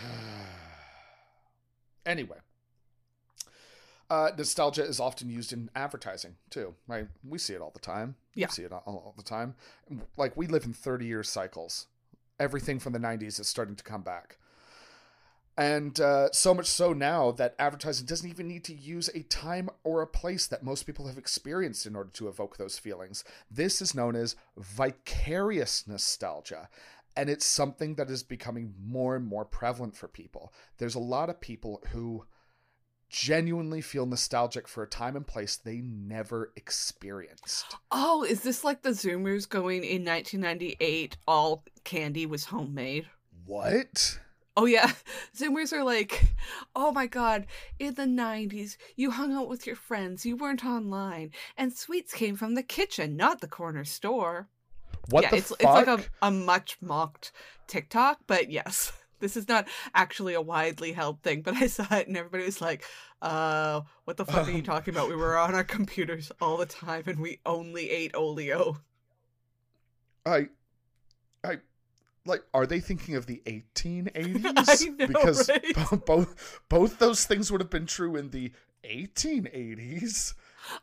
anyway, 2.06 2.36
uh, 4.08 4.30
nostalgia 4.38 4.84
is 4.84 5.00
often 5.00 5.28
used 5.28 5.52
in 5.52 5.68
advertising 5.74 6.36
too, 6.50 6.76
right? 6.86 7.08
We 7.24 7.38
see 7.38 7.54
it 7.54 7.60
all 7.60 7.72
the 7.72 7.80
time. 7.80 8.14
Yeah. 8.36 8.46
We 8.46 8.52
see 8.52 8.62
it 8.62 8.72
all, 8.72 8.84
all 8.86 9.14
the 9.16 9.24
time. 9.24 9.56
Like 10.16 10.36
we 10.36 10.46
live 10.46 10.64
in 10.64 10.72
30 10.72 11.04
year 11.04 11.24
cycles. 11.24 11.88
Everything 12.38 12.78
from 12.78 12.92
the 12.92 13.00
90s 13.00 13.40
is 13.40 13.48
starting 13.48 13.74
to 13.74 13.82
come 13.82 14.02
back. 14.02 14.38
And 15.58 15.98
uh, 16.00 16.30
so 16.32 16.52
much 16.52 16.66
so 16.66 16.92
now 16.92 17.30
that 17.32 17.54
advertising 17.58 18.06
doesn't 18.06 18.28
even 18.28 18.46
need 18.46 18.64
to 18.64 18.74
use 18.74 19.08
a 19.14 19.22
time 19.22 19.70
or 19.84 20.02
a 20.02 20.06
place 20.06 20.46
that 20.48 20.62
most 20.62 20.84
people 20.84 21.06
have 21.06 21.16
experienced 21.16 21.86
in 21.86 21.96
order 21.96 22.10
to 22.14 22.28
evoke 22.28 22.58
those 22.58 22.78
feelings. 22.78 23.24
This 23.50 23.80
is 23.80 23.94
known 23.94 24.16
as 24.16 24.36
vicarious 24.58 25.86
nostalgia. 25.86 26.68
And 27.16 27.30
it's 27.30 27.46
something 27.46 27.94
that 27.94 28.10
is 28.10 28.22
becoming 28.22 28.74
more 28.78 29.16
and 29.16 29.26
more 29.26 29.46
prevalent 29.46 29.96
for 29.96 30.08
people. 30.08 30.52
There's 30.76 30.94
a 30.94 31.00
lot 31.00 31.30
of 31.30 31.40
people 31.40 31.82
who 31.92 32.26
genuinely 33.08 33.80
feel 33.80 34.04
nostalgic 34.04 34.68
for 34.68 34.82
a 34.82 34.88
time 34.88 35.16
and 35.16 35.26
place 35.26 35.56
they 35.56 35.78
never 35.78 36.52
experienced. 36.56 37.76
Oh, 37.90 38.24
is 38.24 38.42
this 38.42 38.64
like 38.64 38.82
the 38.82 38.90
Zoomers 38.90 39.48
going 39.48 39.84
in 39.84 40.04
1998? 40.04 41.16
All 41.26 41.64
candy 41.84 42.26
was 42.26 42.46
homemade. 42.46 43.06
What? 43.46 44.18
Oh 44.56 44.64
yeah, 44.64 44.92
Zoomers 45.36 45.72
are 45.72 45.84
like, 45.84 46.24
oh 46.74 46.90
my 46.90 47.06
god, 47.06 47.46
in 47.78 47.94
the 47.94 48.04
90s, 48.04 48.76
you 48.96 49.10
hung 49.10 49.34
out 49.34 49.48
with 49.48 49.66
your 49.66 49.76
friends, 49.76 50.24
you 50.24 50.36
weren't 50.36 50.64
online, 50.64 51.30
and 51.56 51.72
sweets 51.72 52.14
came 52.14 52.36
from 52.36 52.54
the 52.54 52.62
kitchen, 52.62 53.16
not 53.16 53.40
the 53.40 53.48
corner 53.48 53.84
store. 53.84 54.48
What 55.10 55.24
yeah, 55.24 55.30
the 55.30 55.36
it's 55.36 55.48
fuck? 55.50 55.60
it's 55.60 55.64
like 55.64 55.86
a, 55.86 56.02
a 56.22 56.30
much 56.30 56.78
mocked 56.80 57.32
TikTok, 57.66 58.20
but 58.26 58.50
yes. 58.50 58.92
This 59.18 59.34
is 59.34 59.48
not 59.48 59.66
actually 59.94 60.34
a 60.34 60.42
widely 60.42 60.92
held 60.92 61.22
thing, 61.22 61.40
but 61.40 61.54
I 61.54 61.68
saw 61.68 61.86
it 61.94 62.06
and 62.06 62.18
everybody 62.18 62.44
was 62.44 62.60
like, 62.60 62.84
uh, 63.22 63.80
what 64.04 64.18
the 64.18 64.26
fuck 64.26 64.46
are 64.46 64.50
you 64.50 64.60
talking 64.62 64.92
about? 64.92 65.08
We 65.08 65.16
were 65.16 65.38
on 65.38 65.54
our 65.54 65.64
computers 65.64 66.30
all 66.38 66.58
the 66.58 66.66
time 66.66 67.04
and 67.06 67.18
we 67.18 67.40
only 67.46 67.88
ate 67.88 68.14
Oleo. 68.14 68.76
I, 70.26 70.48
I, 71.42 71.60
like, 72.26 72.42
are 72.54 72.66
they 72.66 72.80
thinking 72.80 73.14
of 73.14 73.26
the 73.26 73.42
1880s? 73.46 74.44
I 74.68 74.88
know, 74.88 75.06
because 75.06 75.48
right? 75.48 76.04
both 76.06 76.60
both 76.68 76.98
those 76.98 77.24
things 77.24 77.50
would 77.50 77.60
have 77.60 77.70
been 77.70 77.86
true 77.86 78.16
in 78.16 78.30
the 78.30 78.52
1880s. 78.84 80.34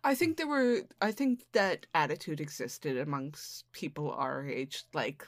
I 0.03 0.15
think 0.15 0.37
there 0.37 0.47
were 0.47 0.81
I 1.01 1.11
think 1.11 1.43
that 1.53 1.85
attitude 1.93 2.39
existed 2.39 2.97
amongst 2.97 3.71
people 3.71 4.11
our 4.11 4.45
age, 4.47 4.83
like 4.93 5.27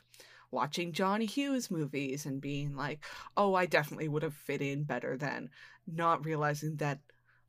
watching 0.52 0.94
Johnny 0.94 1.26
Hughes 1.26 1.70
movies 1.70 2.26
and 2.26 2.42
being 2.42 2.76
like, 2.76 3.04
Oh, 3.36 3.54
I 3.54 3.66
definitely 3.66 4.08
would 4.08 4.24
have 4.24 4.34
fit 4.34 4.62
in 4.62 4.84
better 4.84 5.18
then, 5.18 5.50
not 5.88 6.26
realizing 6.26 6.78
that 6.78 7.00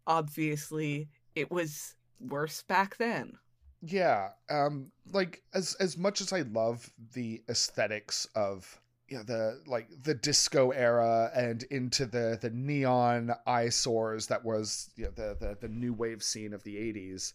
obviously 0.07 1.09
it 1.35 1.51
was 1.51 1.95
worse 2.21 2.63
back 2.63 2.97
then. 2.97 3.39
Yeah, 3.83 4.31
um, 4.49 4.91
like 5.13 5.43
as 5.55 5.75
as 5.75 5.97
much 5.97 6.21
as 6.21 6.33
I 6.33 6.41
love 6.41 6.91
the 7.13 7.43
aesthetics 7.49 8.27
of 8.35 8.81
yeah 9.09 9.23
the 9.23 9.61
like 9.67 9.89
the 10.03 10.15
disco 10.15 10.71
era 10.71 11.31
and 11.35 11.63
into 11.65 12.07
the 12.07 12.39
the 12.41 12.51
neon 12.51 13.33
eyesores 13.47 14.27
that 14.27 14.45
was 14.45 14.91
you 14.97 15.05
know, 15.05 15.11
the 15.15 15.37
the 15.39 15.59
the 15.61 15.69
new 15.69 15.93
wave 15.93 16.23
scene 16.23 16.53
of 16.53 16.65
the 16.65 16.75
80s 16.75 17.33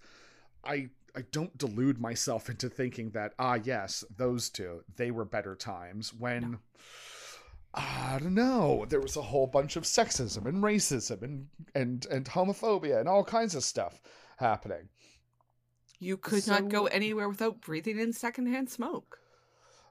i 0.66 0.90
i 1.16 1.22
don't 1.32 1.58
delude 1.58 2.00
myself 2.00 2.50
into 2.50 2.68
thinking 2.68 3.12
that 3.12 3.34
ah 3.40 3.58
yes 3.64 4.04
those 4.18 4.50
two 4.50 4.84
they 4.98 5.12
were 5.12 5.26
better 5.26 5.56
times 5.56 6.14
when 6.14 6.60
I 7.74 8.18
don't 8.20 8.34
know. 8.34 8.86
There 8.90 9.00
was 9.00 9.16
a 9.16 9.22
whole 9.22 9.48
bunch 9.48 9.78
of 9.78 9.84
sexism 9.84 10.46
and 10.46 10.62
racism 10.62 11.22
and 11.22 11.48
and 11.74 12.06
and 12.08 12.26
homophobia 12.26 13.00
and 13.00 13.08
all 13.08 13.24
kinds 13.24 13.56
of 13.56 13.64
stuff 13.64 14.02
happening. 14.38 14.90
You 16.02 16.18
could 16.18 16.48
not 16.48 16.68
go 16.70 16.88
anywhere 16.88 17.30
without 17.30 17.62
breathing 17.62 18.00
in 18.00 18.12
secondhand 18.12 18.72
smoke. 18.72 19.20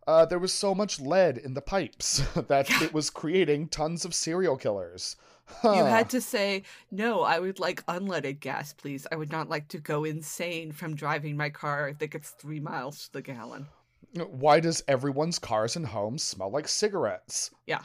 Uh, 0.09 0.25
there 0.27 0.41
was 0.41 0.53
so 0.53 0.75
much 0.75 0.99
lead 0.99 1.39
in 1.39 1.55
the 1.55 1.61
pipes 1.63 2.19
that 2.49 2.69
Yeah. 2.69 2.83
it 2.85 2.93
was 2.93 3.11
creating 3.11 3.69
tons 3.69 4.05
of 4.05 4.13
serial 4.13 4.57
killers. 4.57 5.15
You 5.63 5.85
had 5.85 6.11
to 6.11 6.21
say, 6.21 6.65
No, 6.91 7.23
I 7.23 7.39
would 7.39 7.61
like 7.61 7.87
unleaded 7.87 8.41
gas, 8.41 8.73
please. 8.73 9.07
I 9.13 9.17
would 9.17 9.31
not 9.31 9.49
like 9.49 9.69
to 9.69 9.79
go 9.79 10.03
insane 10.05 10.73
from 10.73 10.97
driving 10.97 11.37
my 11.37 11.49
car 11.51 11.93
that 11.97 12.09
gets 12.11 12.31
three 12.31 12.61
miles 12.61 13.05
to 13.07 13.13
the 13.13 13.23
gallon. 13.23 13.69
Why 14.15 14.59
does 14.59 14.83
everyone's 14.89 15.39
cars 15.39 15.77
and 15.77 15.87
homes 15.87 16.25
smell 16.25 16.51
like 16.51 16.67
cigarettes? 16.67 17.53
Yeah. 17.67 17.83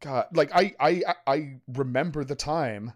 God, 0.00 0.26
like 0.34 0.50
I, 0.52 0.74
I, 0.80 1.02
I 1.26 1.54
remember 1.68 2.24
the 2.24 2.34
time 2.34 2.94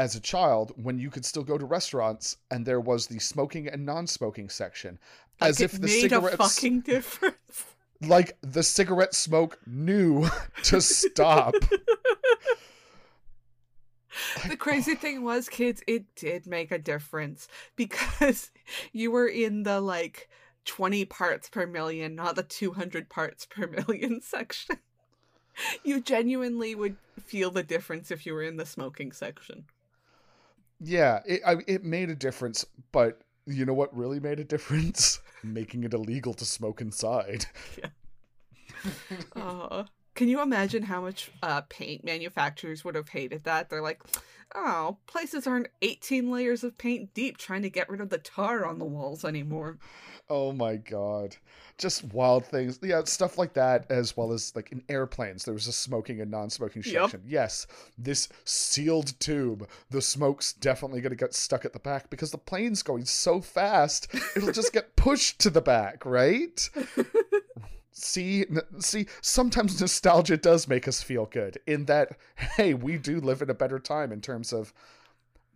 as 0.00 0.16
a 0.16 0.20
child 0.20 0.72
when 0.82 0.98
you 0.98 1.10
could 1.10 1.26
still 1.26 1.44
go 1.44 1.58
to 1.58 1.66
restaurants 1.66 2.38
and 2.50 2.64
there 2.64 2.80
was 2.80 3.06
the 3.06 3.18
smoking 3.18 3.68
and 3.68 3.84
non-smoking 3.84 4.48
section, 4.48 4.98
Like 5.42 5.50
as 5.50 5.60
if 5.60 5.72
the 5.72 5.86
made 5.86 6.10
a 6.14 6.22
fucking 6.38 6.80
difference. 6.80 7.66
like 8.00 8.38
the 8.40 8.62
cigarette 8.62 9.14
smoke 9.14 9.58
knew 9.66 10.26
to 10.62 10.80
stop. 10.80 11.52
the 14.48 14.56
crazy 14.56 14.94
thing 14.94 15.18
oh. 15.18 15.22
was, 15.22 15.50
kids, 15.50 15.82
it 15.86 16.06
did 16.14 16.46
make 16.46 16.72
a 16.72 16.78
difference 16.78 17.46
because 17.76 18.50
you 18.92 19.10
were 19.10 19.28
in 19.28 19.64
the 19.64 19.82
like 19.82 20.30
20 20.64 21.04
parts 21.04 21.50
per 21.50 21.66
million, 21.66 22.14
not 22.14 22.36
the 22.36 22.42
200 22.42 23.10
parts 23.10 23.44
per 23.44 23.66
million 23.66 24.22
section. 24.22 24.78
You 25.84 26.00
genuinely 26.00 26.74
would 26.74 26.96
feel 27.22 27.50
the 27.50 27.62
difference 27.62 28.10
if 28.10 28.24
you 28.24 28.32
were 28.32 28.44
in 28.44 28.56
the 28.56 28.64
smoking 28.64 29.12
section. 29.12 29.66
Yeah, 30.80 31.20
it 31.26 31.42
I, 31.46 31.56
it 31.66 31.84
made 31.84 32.10
a 32.10 32.14
difference, 32.14 32.64
but 32.92 33.20
you 33.46 33.64
know 33.66 33.74
what 33.74 33.94
really 33.96 34.20
made 34.20 34.40
a 34.40 34.44
difference? 34.44 35.20
Making 35.42 35.84
it 35.84 35.94
illegal 35.94 36.34
to 36.34 36.44
smoke 36.44 36.80
inside. 36.80 37.46
Uh, 39.34 39.84
can 40.14 40.28
you 40.28 40.40
imagine 40.42 40.82
how 40.82 41.00
much 41.00 41.30
uh, 41.42 41.62
paint 41.68 42.04
manufacturers 42.04 42.84
would 42.84 42.94
have 42.94 43.08
hated 43.10 43.44
that? 43.44 43.70
They're 43.70 43.82
like, 43.82 44.02
oh, 44.54 44.98
places 45.06 45.46
aren't 45.46 45.68
18 45.82 46.30
layers 46.30 46.64
of 46.64 46.76
paint 46.78 47.14
deep 47.14 47.38
trying 47.38 47.62
to 47.62 47.70
get 47.70 47.88
rid 47.88 48.00
of 48.00 48.10
the 48.10 48.18
tar 48.18 48.66
on 48.66 48.78
the 48.78 48.84
walls 48.84 49.24
anymore. 49.24 49.78
Oh 50.28 50.52
my 50.52 50.76
god. 50.76 51.36
Just 51.78 52.04
wild 52.12 52.44
things. 52.46 52.78
Yeah, 52.82 53.02
stuff 53.04 53.36
like 53.38 53.54
that, 53.54 53.90
as 53.90 54.16
well 54.16 54.32
as 54.32 54.54
like 54.54 54.70
in 54.70 54.82
airplanes, 54.88 55.44
there 55.44 55.54
was 55.54 55.66
a 55.66 55.72
smoking 55.72 56.20
and 56.20 56.30
non 56.30 56.50
smoking 56.50 56.82
Yep. 56.84 57.02
section. 57.10 57.22
Yes, 57.26 57.66
this 57.98 58.28
sealed 58.44 59.18
tube, 59.18 59.68
the 59.90 60.00
smoke's 60.02 60.52
definitely 60.52 61.00
going 61.00 61.10
to 61.10 61.16
get 61.16 61.34
stuck 61.34 61.64
at 61.64 61.72
the 61.72 61.78
back 61.80 62.10
because 62.10 62.30
the 62.30 62.38
plane's 62.38 62.82
going 62.82 63.06
so 63.06 63.40
fast, 63.40 64.06
it'll 64.36 64.52
just 64.52 64.72
get 64.72 64.94
pushed 64.94 65.40
to 65.40 65.50
the 65.50 65.62
back, 65.62 66.04
right? 66.04 66.68
See, 68.00 68.46
see, 68.78 69.06
sometimes 69.20 69.80
nostalgia 69.80 70.36
does 70.36 70.66
make 70.66 70.88
us 70.88 71.02
feel 71.02 71.26
good 71.26 71.58
in 71.66 71.84
that, 71.86 72.16
hey, 72.56 72.74
we 72.74 72.98
do 72.98 73.20
live 73.20 73.42
in 73.42 73.50
a 73.50 73.54
better 73.54 73.78
time 73.78 74.12
in 74.12 74.20
terms 74.20 74.52
of 74.52 74.72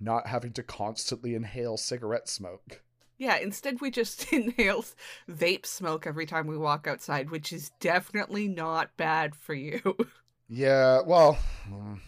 not 0.00 0.26
having 0.26 0.52
to 0.52 0.62
constantly 0.62 1.35
inhale 1.35 1.76
cigarette 1.76 2.28
smoke. 2.28 2.83
Yeah, 3.16 3.37
instead 3.38 3.80
we 3.80 3.90
just 3.90 4.33
inhale 4.33 4.85
vape 5.30 5.66
smoke 5.66 6.07
every 6.07 6.26
time 6.26 6.46
we 6.46 6.59
walk 6.59 6.87
outside, 6.87 7.30
which 7.30 7.52
is 7.52 7.70
definitely 7.80 8.48
not 8.48 8.96
bad 8.96 9.35
for 9.35 9.54
you. 9.54 9.96
Yeah, 10.46 11.00
well, 11.07 11.38
mm, 11.68 11.98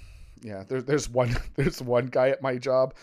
yeah. 0.43 0.65
There, 0.69 0.83
there's 0.83 1.09
one. 1.09 1.35
There's 1.55 1.81
one 1.81 2.07
guy 2.07 2.29
at 2.29 2.43
my 2.43 2.59
job. 2.59 2.95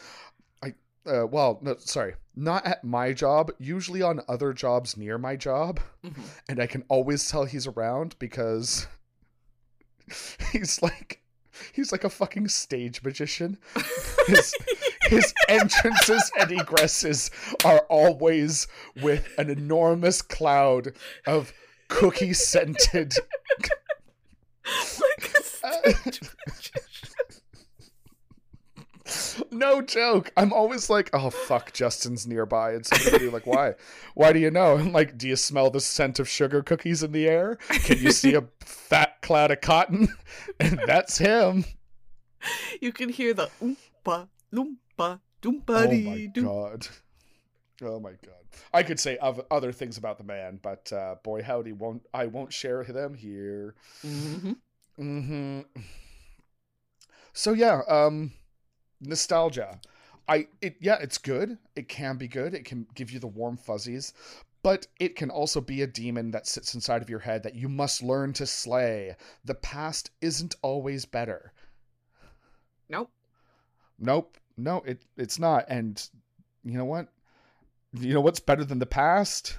Uh, 1.05 1.25
well, 1.27 1.59
no, 1.61 1.75
sorry, 1.79 2.15
not 2.35 2.65
at 2.65 2.83
my 2.83 3.11
job. 3.13 3.51
Usually 3.59 4.01
on 4.01 4.21
other 4.29 4.53
jobs 4.53 4.95
near 4.95 5.17
my 5.17 5.35
job, 5.35 5.79
Mhm. 6.03 6.23
and 6.49 6.59
I 6.61 6.67
can 6.67 6.83
always 6.87 7.27
tell 7.29 7.45
he's 7.45 7.67
around 7.67 8.15
because 8.19 8.87
he's 10.51 10.81
like, 10.81 11.21
he's 11.73 11.91
like 11.91 12.03
a 12.03 12.09
fucking 12.09 12.47
stage 12.47 13.03
magician. 13.03 13.57
His, 14.27 14.53
his 15.09 15.33
entrances 15.49 16.31
and 16.39 16.49
egresses 16.49 17.29
are 17.65 17.79
always 17.89 18.67
with 19.01 19.27
an 19.37 19.49
enormous 19.49 20.21
cloud 20.21 20.93
of 21.27 21.51
cookie 21.89 22.31
scented 22.31 23.13
like 24.65 25.33
a 25.37 25.43
stage 25.43 26.21
no 29.51 29.81
joke. 29.81 30.31
I'm 30.37 30.53
always 30.53 30.89
like, 30.89 31.09
oh 31.13 31.29
fuck, 31.29 31.73
Justin's 31.73 32.27
nearby, 32.27 32.73
and 32.73 32.85
somebody 32.85 33.29
like, 33.29 33.45
why? 33.45 33.73
Why 34.15 34.33
do 34.33 34.39
you 34.39 34.51
know? 34.51 34.77
I'm 34.77 34.91
like, 34.91 35.17
do 35.17 35.27
you 35.27 35.35
smell 35.35 35.69
the 35.69 35.79
scent 35.79 36.19
of 36.19 36.29
sugar 36.29 36.61
cookies 36.63 37.03
in 37.03 37.11
the 37.11 37.27
air? 37.27 37.55
Can 37.69 37.99
you 37.99 38.11
see 38.11 38.33
a 38.35 38.43
fat 38.61 39.21
cloud 39.21 39.51
of 39.51 39.61
cotton? 39.61 40.07
And 40.59 40.79
that's 40.85 41.17
him. 41.17 41.65
You 42.81 42.91
can 42.91 43.09
hear 43.09 43.33
the 43.33 43.49
oompa 43.61 44.27
loompa 44.53 45.19
doompa 45.41 45.69
Oh 45.69 45.93
my 45.93 46.25
god. 46.41 46.87
Oh 47.81 47.99
my 47.99 48.11
god. 48.11 48.43
I 48.73 48.83
could 48.83 48.99
say 48.99 49.17
other 49.19 49.71
things 49.71 49.97
about 49.97 50.17
the 50.17 50.23
man, 50.23 50.59
but 50.61 50.91
uh, 50.93 51.15
boy 51.23 51.41
howdy, 51.41 51.73
won't 51.73 52.03
I 52.13 52.27
won't 52.27 52.53
share 52.53 52.83
them 52.83 53.13
here. 53.13 53.75
Mhm. 54.05 54.55
hmm 54.97 55.61
So 57.33 57.53
yeah, 57.53 57.81
um, 57.87 58.31
nostalgia. 59.03 59.79
I 60.27 60.47
it 60.61 60.77
yeah, 60.79 60.97
it's 61.01 61.17
good. 61.17 61.57
It 61.75 61.89
can 61.89 62.17
be 62.17 62.27
good. 62.27 62.53
It 62.53 62.65
can 62.65 62.87
give 62.95 63.11
you 63.11 63.19
the 63.19 63.27
warm 63.27 63.57
fuzzies, 63.57 64.13
but 64.63 64.87
it 64.99 65.15
can 65.15 65.29
also 65.29 65.59
be 65.59 65.81
a 65.81 65.87
demon 65.87 66.31
that 66.31 66.47
sits 66.47 66.73
inside 66.73 67.01
of 67.01 67.09
your 67.09 67.19
head 67.19 67.43
that 67.43 67.55
you 67.55 67.67
must 67.67 68.01
learn 68.01 68.33
to 68.33 68.45
slay. 68.45 69.15
The 69.43 69.55
past 69.55 70.11
isn't 70.21 70.55
always 70.61 71.05
better. 71.05 71.51
Nope. 72.87 73.11
Nope. 73.99 74.37
No, 74.55 74.81
it 74.85 75.03
it's 75.17 75.39
not. 75.39 75.65
And 75.67 76.01
you 76.63 76.77
know 76.77 76.85
what? 76.85 77.07
You 77.93 78.13
know 78.13 78.21
what's 78.21 78.39
better 78.39 78.63
than 78.63 78.79
the 78.79 78.85
past? 78.85 79.57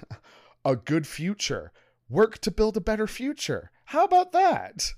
A 0.65 0.75
good 0.75 1.05
future. 1.05 1.71
Work 2.09 2.39
to 2.39 2.51
build 2.51 2.75
a 2.75 2.81
better 2.81 3.05
future. 3.05 3.71
How 3.85 4.03
about 4.03 4.31
that? 4.31 4.93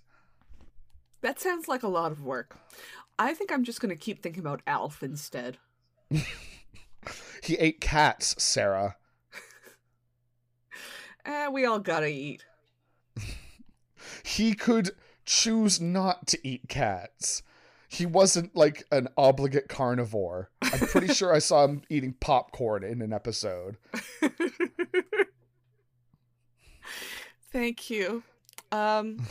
That 1.22 1.39
sounds 1.39 1.68
like 1.68 1.84
a 1.84 1.89
lot 1.89 2.12
of 2.12 2.24
work. 2.24 2.58
I 3.20 3.34
think 3.34 3.51
I'm 3.51 3.63
just 3.63 3.82
going 3.82 3.89
to 3.89 3.95
keep 3.95 4.22
thinking 4.22 4.41
about 4.41 4.61
Alf 4.68 5.01
instead. 5.01 5.57
he 7.43 7.55
ate 7.55 7.82
cats, 7.82 8.36
Sarah. 8.41 8.95
eh, 11.26 11.47
we 11.47 11.65
all 11.65 11.80
gotta 11.80 12.07
eat. 12.07 12.45
he 14.24 14.53
could 14.53 14.91
choose 15.26 15.82
not 15.82 16.28
to 16.28 16.47
eat 16.47 16.70
cats. 16.70 17.41
He 17.89 18.05
wasn't 18.05 18.55
like 18.55 18.86
an 18.91 19.07
obligate 19.18 19.70
carnivore. 19.70 20.49
I'm 20.61 20.80
pretty 20.80 21.13
sure 21.13 21.34
I 21.34 21.39
saw 21.39 21.63
him 21.63 21.84
eating 21.89 22.15
popcorn 22.20 22.84
in 22.84 23.01
an 23.01 23.13
episode. 23.13 23.78
Thank 27.51 27.89
you. 27.89 28.24
Um 28.72 29.26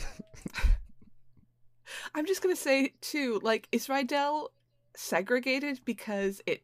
I'm 2.15 2.25
just 2.25 2.41
gonna 2.41 2.55
say 2.55 2.93
too, 3.01 3.39
like, 3.43 3.67
is 3.71 3.87
Rydell 3.87 4.49
segregated 4.95 5.81
because 5.85 6.41
it 6.45 6.63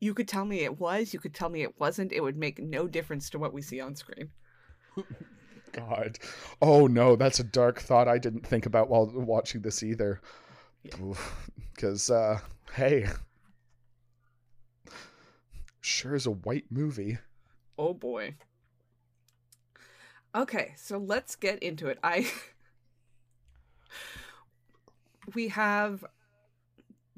you 0.00 0.12
could 0.14 0.28
tell 0.28 0.44
me 0.44 0.60
it 0.60 0.78
was, 0.78 1.14
you 1.14 1.20
could 1.20 1.34
tell 1.34 1.48
me 1.48 1.62
it 1.62 1.78
wasn't, 1.80 2.12
it 2.12 2.20
would 2.20 2.36
make 2.36 2.58
no 2.58 2.86
difference 2.86 3.30
to 3.30 3.38
what 3.38 3.52
we 3.52 3.62
see 3.62 3.80
on 3.80 3.96
screen. 3.96 4.30
God. 5.72 6.18
Oh 6.62 6.86
no, 6.86 7.16
that's 7.16 7.40
a 7.40 7.44
dark 7.44 7.80
thought 7.80 8.08
I 8.08 8.18
didn't 8.18 8.46
think 8.46 8.66
about 8.66 8.88
while 8.88 9.10
watching 9.14 9.62
this 9.62 9.82
either. 9.82 10.20
Because, 11.74 12.10
yeah. 12.10 12.16
uh, 12.16 12.38
hey. 12.74 13.06
Sure 15.80 16.14
is 16.14 16.26
a 16.26 16.30
white 16.30 16.66
movie. 16.70 17.18
Oh 17.78 17.94
boy. 17.94 18.34
Okay, 20.34 20.74
so 20.76 20.98
let's 20.98 21.36
get 21.36 21.62
into 21.62 21.88
it. 21.88 21.98
I. 22.02 22.30
we 25.34 25.48
have 25.48 26.04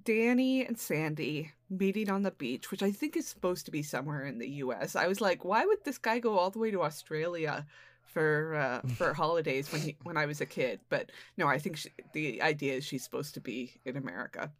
Danny 0.05 0.65
and 0.65 0.79
Sandy 0.79 1.53
meeting 1.71 2.11
on 2.11 2.23
the 2.23 2.31
beach, 2.31 2.71
which 2.71 2.83
I 2.83 2.91
think 2.91 3.17
is 3.17 3.27
supposed 3.27 3.67
to 3.67 3.71
be 3.71 3.83
somewhere 3.83 4.25
in 4.25 4.39
the 4.39 4.49
US. 4.49 4.97
I 4.97 5.07
was 5.07 5.21
like, 5.21 5.45
why 5.45 5.67
would 5.67 5.85
this 5.85 5.99
guy 5.99 6.19
go 6.19 6.39
all 6.39 6.51
the 6.51 6.59
way 6.59 6.71
to 6.71 6.83
Australia 6.83 7.67
for 8.03 8.55
uh, 8.55 8.89
for 8.97 9.13
holidays 9.13 9.71
when 9.73 9.83
he 9.83 9.97
when 10.03 10.17
I 10.17 10.27
was 10.27 10.41
a 10.41 10.47
kid? 10.47 10.81
But 10.89 11.11
no, 11.37 11.47
I 11.47 11.59
think 11.59 11.77
she, 11.77 11.91
the 12.13 12.43
idea 12.43 12.75
is 12.75 12.85
she's 12.85 13.05
supposed 13.05 13.35
to 13.35 13.41
be 13.41 13.81
in 13.85 13.97
America. 13.97 14.51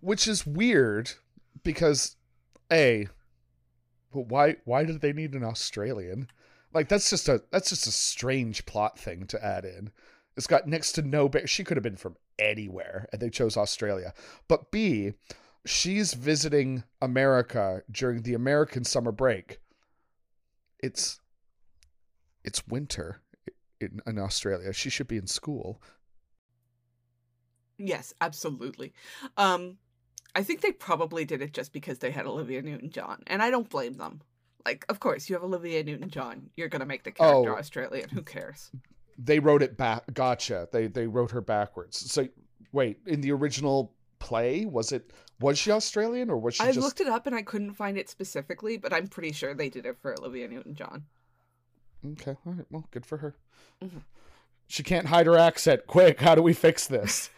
Which 0.00 0.28
is 0.28 0.46
weird 0.46 1.12
because 1.62 2.16
a 2.70 3.08
but 4.12 4.28
why 4.28 4.56
why 4.64 4.84
did 4.84 5.00
they 5.00 5.12
need 5.12 5.34
an 5.34 5.44
Australian? 5.44 6.28
Like 6.74 6.88
that's 6.88 7.10
just 7.10 7.28
a 7.28 7.42
that's 7.50 7.70
just 7.70 7.86
a 7.86 7.92
strange 7.92 8.66
plot 8.66 8.98
thing 8.98 9.26
to 9.28 9.44
add 9.44 9.64
in. 9.64 9.90
It's 10.36 10.46
got 10.46 10.66
next 10.66 10.92
to 10.92 11.02
no 11.02 11.28
bear. 11.28 11.46
She 11.46 11.64
could 11.64 11.76
have 11.76 11.84
been 11.84 11.96
from 11.96 12.16
anywhere, 12.38 13.08
and 13.12 13.20
they 13.20 13.30
chose 13.30 13.56
Australia. 13.56 14.14
But 14.48 14.70
B, 14.70 15.12
she's 15.66 16.14
visiting 16.14 16.84
America 17.00 17.82
during 17.90 18.22
the 18.22 18.34
American 18.34 18.84
summer 18.84 19.12
break. 19.12 19.58
It's 20.80 21.20
it's 22.44 22.66
winter 22.66 23.20
in, 23.80 24.00
in 24.06 24.18
Australia. 24.18 24.72
She 24.72 24.90
should 24.90 25.08
be 25.08 25.16
in 25.16 25.26
school. 25.26 25.80
Yes, 27.78 28.14
absolutely. 28.20 28.92
Um, 29.36 29.78
I 30.34 30.42
think 30.42 30.60
they 30.60 30.72
probably 30.72 31.24
did 31.24 31.42
it 31.42 31.52
just 31.52 31.72
because 31.72 31.98
they 31.98 32.10
had 32.10 32.26
Olivia 32.26 32.62
Newton 32.62 32.90
John, 32.90 33.22
and 33.26 33.42
I 33.42 33.50
don't 33.50 33.68
blame 33.68 33.94
them. 33.94 34.22
Like, 34.64 34.84
of 34.88 35.00
course, 35.00 35.28
you 35.28 35.34
have 35.34 35.42
Olivia 35.42 35.82
Newton 35.82 36.08
John. 36.08 36.50
You're 36.56 36.68
gonna 36.68 36.86
make 36.86 37.02
the 37.02 37.12
character 37.12 37.52
oh, 37.52 37.58
Australian. 37.58 38.08
Who 38.08 38.22
cares? 38.22 38.70
They 39.18 39.38
wrote 39.38 39.62
it 39.62 39.76
back. 39.76 40.12
Gotcha. 40.14 40.68
They 40.72 40.86
they 40.86 41.06
wrote 41.06 41.30
her 41.30 41.40
backwards. 41.40 42.10
So 42.10 42.28
wait, 42.72 42.98
in 43.06 43.20
the 43.20 43.32
original 43.32 43.94
play, 44.18 44.64
was 44.64 44.92
it 44.92 45.12
was 45.40 45.58
she 45.58 45.70
Australian 45.70 46.30
or 46.30 46.38
was 46.38 46.54
she? 46.54 46.62
I 46.62 46.72
just... 46.72 46.80
looked 46.80 47.00
it 47.00 47.08
up 47.08 47.26
and 47.26 47.34
I 47.34 47.42
couldn't 47.42 47.74
find 47.74 47.98
it 47.98 48.08
specifically, 48.08 48.76
but 48.76 48.92
I'm 48.92 49.08
pretty 49.08 49.32
sure 49.32 49.54
they 49.54 49.68
did 49.68 49.86
it 49.86 49.98
for 50.00 50.14
Olivia 50.18 50.48
Newton 50.48 50.74
John. 50.74 51.04
Okay, 52.12 52.36
all 52.46 52.52
right. 52.52 52.66
Well, 52.70 52.86
good 52.90 53.06
for 53.06 53.18
her. 53.18 53.36
Mm-hmm. 53.82 53.98
She 54.66 54.82
can't 54.82 55.06
hide 55.06 55.26
her 55.26 55.36
accent. 55.36 55.86
Quick, 55.86 56.20
how 56.20 56.34
do 56.34 56.42
we 56.42 56.52
fix 56.52 56.86
this? 56.86 57.30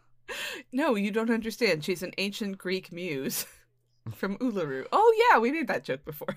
no, 0.72 0.94
you 0.96 1.10
don't 1.10 1.30
understand. 1.30 1.84
She's 1.84 2.02
an 2.02 2.12
ancient 2.18 2.58
Greek 2.58 2.92
muse 2.92 3.46
from 4.14 4.36
Uluru. 4.38 4.86
Oh 4.92 5.30
yeah, 5.30 5.38
we 5.38 5.52
made 5.52 5.68
that 5.68 5.84
joke 5.84 6.04
before. 6.04 6.36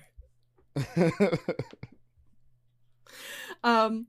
um 3.64 4.06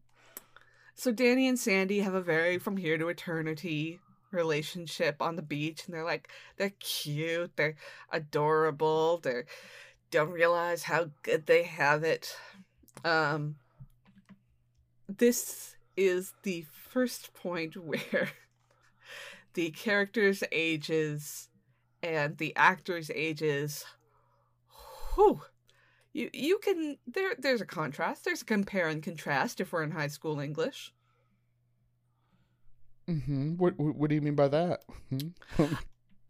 so 1.01 1.11
Danny 1.11 1.47
and 1.47 1.57
Sandy 1.57 2.01
have 2.01 2.13
a 2.13 2.21
very 2.21 2.59
from 2.59 2.77
here 2.77 2.95
to 2.95 3.07
eternity 3.07 3.99
relationship 4.29 5.19
on 5.19 5.35
the 5.35 5.41
beach 5.41 5.87
and 5.87 5.95
they're 5.95 6.03
like 6.03 6.29
they're 6.57 6.73
cute, 6.79 7.51
they're 7.55 7.73
adorable, 8.11 9.17
they 9.17 9.45
don't 10.11 10.29
realize 10.29 10.83
how 10.83 11.09
good 11.23 11.47
they 11.47 11.63
have 11.63 12.03
it. 12.03 12.37
Um 13.03 13.55
this 15.09 15.75
is 15.97 16.33
the 16.43 16.67
first 16.91 17.33
point 17.33 17.75
where 17.83 18.29
the 19.55 19.71
characters' 19.71 20.43
ages 20.51 21.49
and 22.03 22.37
the 22.37 22.55
actors' 22.55 23.09
ages. 23.15 23.85
Whew. 25.15 25.41
You 26.13 26.29
you 26.33 26.59
can 26.59 26.97
there 27.07 27.33
there's 27.37 27.61
a 27.61 27.65
contrast. 27.65 28.25
There's 28.25 28.41
a 28.41 28.45
compare 28.45 28.87
and 28.87 29.01
contrast 29.01 29.61
if 29.61 29.71
we're 29.71 29.83
in 29.83 29.91
high 29.91 30.07
school 30.07 30.39
English. 30.39 30.93
Mm-hmm. 33.09 33.57
What 33.57 33.79
what 33.79 34.09
do 34.09 34.15
you 34.15 34.21
mean 34.21 34.35
by 34.35 34.47
that? 34.49 34.83
Hmm? 35.09 35.63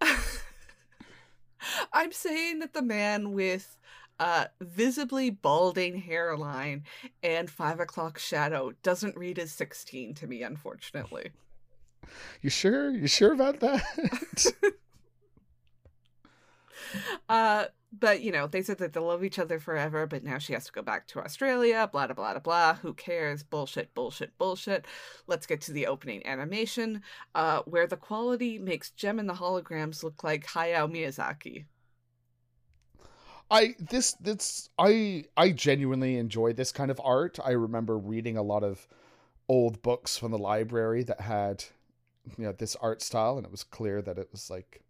I'm 1.94 2.12
saying 2.12 2.60
that 2.60 2.74
the 2.74 2.82
man 2.82 3.34
with 3.34 3.78
uh, 4.20 4.46
visibly 4.60 5.30
balding 5.30 5.98
hairline 5.98 6.84
and 7.24 7.50
five 7.50 7.80
o'clock 7.80 8.20
shadow 8.20 8.72
doesn't 8.84 9.18
read 9.18 9.40
as 9.40 9.52
16 9.52 10.14
to 10.16 10.28
me, 10.28 10.44
unfortunately. 10.44 11.32
You 12.42 12.50
sure? 12.50 12.92
You 12.92 13.08
sure 13.08 13.34
about 13.34 13.60
that? 13.62 14.54
uh, 17.30 17.66
but 17.92 18.22
you 18.22 18.32
know, 18.32 18.48
they 18.48 18.62
said 18.62 18.78
that 18.78 18.94
they'll 18.94 19.06
love 19.06 19.24
each 19.24 19.40
other 19.40 19.60
forever, 19.60 20.08
but 20.08 20.24
now 20.24 20.38
she 20.38 20.54
has 20.54 20.66
to 20.66 20.72
go 20.72 20.82
back 20.82 21.08
to 21.08 21.20
Australia, 21.20 21.90
blah 21.92 22.08
blah 22.08 22.16
blah 22.16 22.40
blah. 22.40 22.76
Who 22.76 22.94
cares? 22.94 23.44
Bullshit, 23.44 23.94
bullshit, 23.94 24.38
bullshit. 24.38 24.86
Let's 25.28 25.46
get 25.46 25.62
to 25.62 25.74
the 25.74 25.88
opening 25.88 26.26
animation, 26.26 27.02
uh, 27.36 27.62
where 27.66 27.88
the 27.88 27.98
quality 27.98 28.58
makes 28.60 28.92
Jem 28.92 29.20
and 29.20 29.30
the 29.30 29.34
holograms 29.34 30.04
look 30.04 30.24
like 30.24 30.46
Hayao 30.48 30.90
Miyazaki. 30.90 31.66
I 33.50 33.76
this 33.78 34.14
this 34.14 34.70
I 34.78 35.26
I 35.36 35.52
genuinely 35.52 36.18
enjoy 36.18 36.54
this 36.54 36.72
kind 36.72 36.90
of 36.90 37.02
art. 37.04 37.38
I 37.44 37.52
remember 37.52 37.98
reading 37.98 38.38
a 38.38 38.44
lot 38.44 38.64
of 38.64 38.88
old 39.50 39.82
books 39.82 40.18
from 40.18 40.32
the 40.32 40.38
library 40.38 41.04
that 41.04 41.20
had 41.20 41.66
you 42.38 42.46
know 42.46 42.54
this 42.54 42.78
art 42.78 43.02
style 43.02 43.36
and 43.36 43.46
it 43.46 43.52
was 43.52 43.66
clear 43.66 44.02
that 44.02 44.18
it 44.18 44.30
was 44.32 44.50
like 44.50 44.84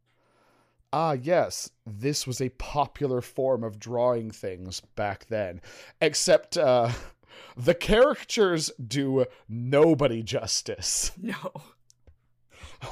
ah 0.94 1.14
yes 1.14 1.70
this 1.86 2.28
was 2.28 2.42
a 2.42 2.50
popular 2.50 3.22
form 3.22 3.64
of 3.64 3.80
drawing 3.80 4.30
things 4.32 4.82
back 4.96 5.26
then 5.28 5.62
except 6.02 6.58
uh 6.58 6.90
the 7.58 7.74
caricatures 7.74 8.72
do 8.86 9.26
nobody 9.48 10.24
justice. 10.24 11.12
No. 11.22 11.52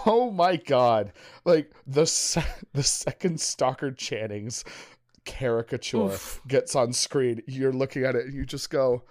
Oh 0.05 0.29
my 0.29 0.55
god. 0.55 1.13
Like 1.45 1.71
the 1.87 2.05
se- 2.05 2.45
the 2.73 2.83
second 2.83 3.39
Stockard 3.41 3.97
Channing's 3.97 4.63
caricature 5.25 5.97
Oof. 5.97 6.41
gets 6.47 6.75
on 6.75 6.93
screen 6.93 7.41
you're 7.47 7.73
looking 7.73 8.03
at 8.03 8.15
it 8.15 8.25
and 8.25 8.33
you 8.33 8.45
just 8.45 8.69
go 8.69 9.03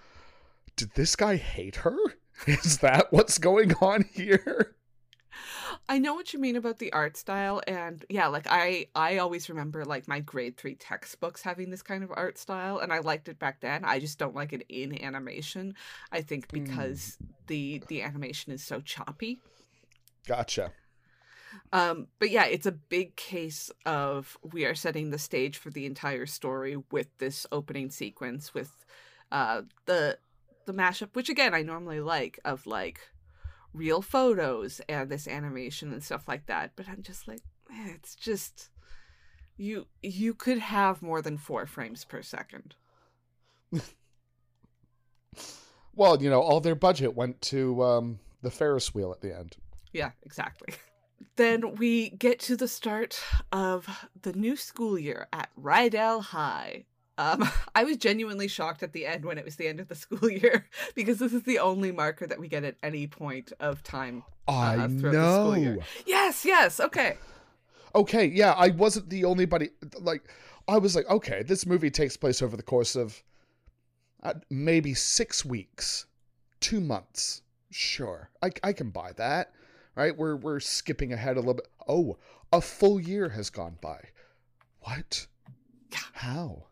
did 0.76 0.92
this 0.94 1.16
guy 1.16 1.36
hate 1.36 1.76
her? 1.76 1.96
Is 2.46 2.78
that 2.78 3.12
what's 3.12 3.38
going 3.38 3.74
on 3.80 4.04
here 4.12 4.76
I 5.90 5.98
know 5.98 6.14
what 6.14 6.34
you 6.34 6.38
mean 6.38 6.56
about 6.56 6.78
the 6.78 6.92
art 6.92 7.16
style 7.16 7.62
and 7.66 8.04
yeah, 8.10 8.26
like 8.26 8.46
I 8.48 8.86
I 8.94 9.18
always 9.18 9.48
remember 9.48 9.86
like 9.86 10.06
my 10.06 10.20
grade 10.20 10.58
3 10.58 10.74
textbooks 10.74 11.40
having 11.40 11.70
this 11.70 11.82
kind 11.82 12.04
of 12.04 12.12
art 12.14 12.36
style 12.36 12.78
and 12.78 12.92
I 12.92 12.98
liked 12.98 13.28
it 13.28 13.38
back 13.38 13.60
then. 13.60 13.84
I 13.84 13.98
just 13.98 14.18
don't 14.18 14.34
like 14.34 14.52
it 14.52 14.66
in 14.68 15.02
animation. 15.02 15.74
I 16.12 16.20
think 16.20 16.52
because 16.52 17.16
mm. 17.22 17.26
the 17.46 17.82
the 17.88 18.02
animation 18.02 18.52
is 18.52 18.62
so 18.62 18.80
choppy. 18.80 19.38
Gotcha. 20.26 20.72
Um 21.72 22.08
but 22.18 22.30
yeah, 22.30 22.44
it's 22.44 22.66
a 22.66 22.72
big 22.72 23.16
case 23.16 23.70
of 23.86 24.36
we 24.42 24.66
are 24.66 24.74
setting 24.74 25.08
the 25.08 25.18
stage 25.18 25.56
for 25.56 25.70
the 25.70 25.86
entire 25.86 26.26
story 26.26 26.76
with 26.90 27.08
this 27.16 27.46
opening 27.50 27.90
sequence 27.90 28.52
with 28.52 28.84
uh 29.32 29.62
the 29.86 30.18
the 30.66 30.74
mashup 30.74 31.14
which 31.14 31.30
again 31.30 31.54
I 31.54 31.62
normally 31.62 32.00
like 32.00 32.38
of 32.44 32.66
like 32.66 33.00
real 33.72 34.02
photos 34.02 34.80
and 34.88 35.10
this 35.10 35.28
animation 35.28 35.92
and 35.92 36.02
stuff 36.02 36.26
like 36.26 36.46
that 36.46 36.72
but 36.76 36.88
i'm 36.88 37.02
just 37.02 37.28
like 37.28 37.40
eh, 37.70 37.90
it's 37.94 38.14
just 38.14 38.70
you 39.56 39.86
you 40.02 40.34
could 40.34 40.58
have 40.58 41.02
more 41.02 41.20
than 41.22 41.36
four 41.36 41.66
frames 41.66 42.04
per 42.04 42.22
second 42.22 42.74
well 45.94 46.20
you 46.22 46.30
know 46.30 46.40
all 46.40 46.60
their 46.60 46.74
budget 46.74 47.14
went 47.14 47.40
to 47.42 47.82
um, 47.82 48.18
the 48.42 48.50
ferris 48.50 48.94
wheel 48.94 49.12
at 49.12 49.20
the 49.20 49.36
end 49.36 49.56
Yeah, 49.92 50.10
exactly. 50.24 50.74
Then 51.36 51.76
we 51.76 52.10
get 52.10 52.38
to 52.40 52.56
the 52.56 52.68
start 52.68 53.20
of 53.50 53.88
the 54.22 54.32
new 54.32 54.54
school 54.56 54.98
year 54.98 55.26
at 55.32 55.48
Rydell 55.60 56.22
High. 56.22 56.84
Um, 57.18 57.50
I 57.74 57.84
was 57.84 57.98
genuinely 57.98 58.48
shocked 58.48 58.82
at 58.82 58.92
the 58.92 59.04
end 59.04 59.24
when 59.24 59.36
it 59.36 59.44
was 59.44 59.56
the 59.56 59.68
end 59.68 59.80
of 59.80 59.88
the 59.88 59.94
school 60.06 60.30
year 60.30 60.66
because 60.94 61.18
this 61.18 61.34
is 61.34 61.42
the 61.42 61.58
only 61.58 61.92
marker 61.92 62.26
that 62.26 62.40
we 62.40 62.48
get 62.48 62.64
at 62.64 62.76
any 62.82 63.06
point 63.06 63.52
of 63.60 63.82
time. 63.82 64.22
I 64.46 64.76
uh, 64.76 64.88
throughout 64.88 65.12
the 65.12 65.34
school 65.34 65.58
year. 65.58 65.76
know. 65.76 65.82
Yes, 66.06 66.44
yes, 66.46 66.80
okay. 66.80 67.18
Okay, 67.94 68.26
yeah, 68.26 68.52
I 68.52 68.68
wasn't 68.68 69.10
the 69.10 69.24
only 69.24 69.44
buddy. 69.44 69.70
Like, 69.98 70.22
I 70.68 70.78
was 70.78 70.94
like, 70.94 71.08
okay, 71.10 71.42
this 71.42 71.66
movie 71.66 71.90
takes 71.90 72.16
place 72.16 72.40
over 72.40 72.56
the 72.56 72.62
course 72.62 72.96
of 72.96 73.22
uh, 74.22 74.34
maybe 74.50 74.94
six 74.94 75.44
weeks, 75.44 76.06
two 76.60 76.80
months. 76.80 77.42
Sure, 77.70 78.30
I, 78.42 78.50
I 78.62 78.72
can 78.72 78.90
buy 78.90 79.12
that. 79.16 79.52
Right? 79.94 80.16
We're 80.16 80.36
we're 80.36 80.60
skipping 80.60 81.12
ahead 81.12 81.36
a 81.36 81.40
little 81.40 81.54
bit. 81.54 81.66
Oh, 81.88 82.18
a 82.52 82.60
full 82.60 83.00
year 83.00 83.30
has 83.30 83.50
gone 83.50 83.78
by. 83.80 84.00
What? 84.80 85.26
Yeah. 85.90 85.98
How? 86.12 86.67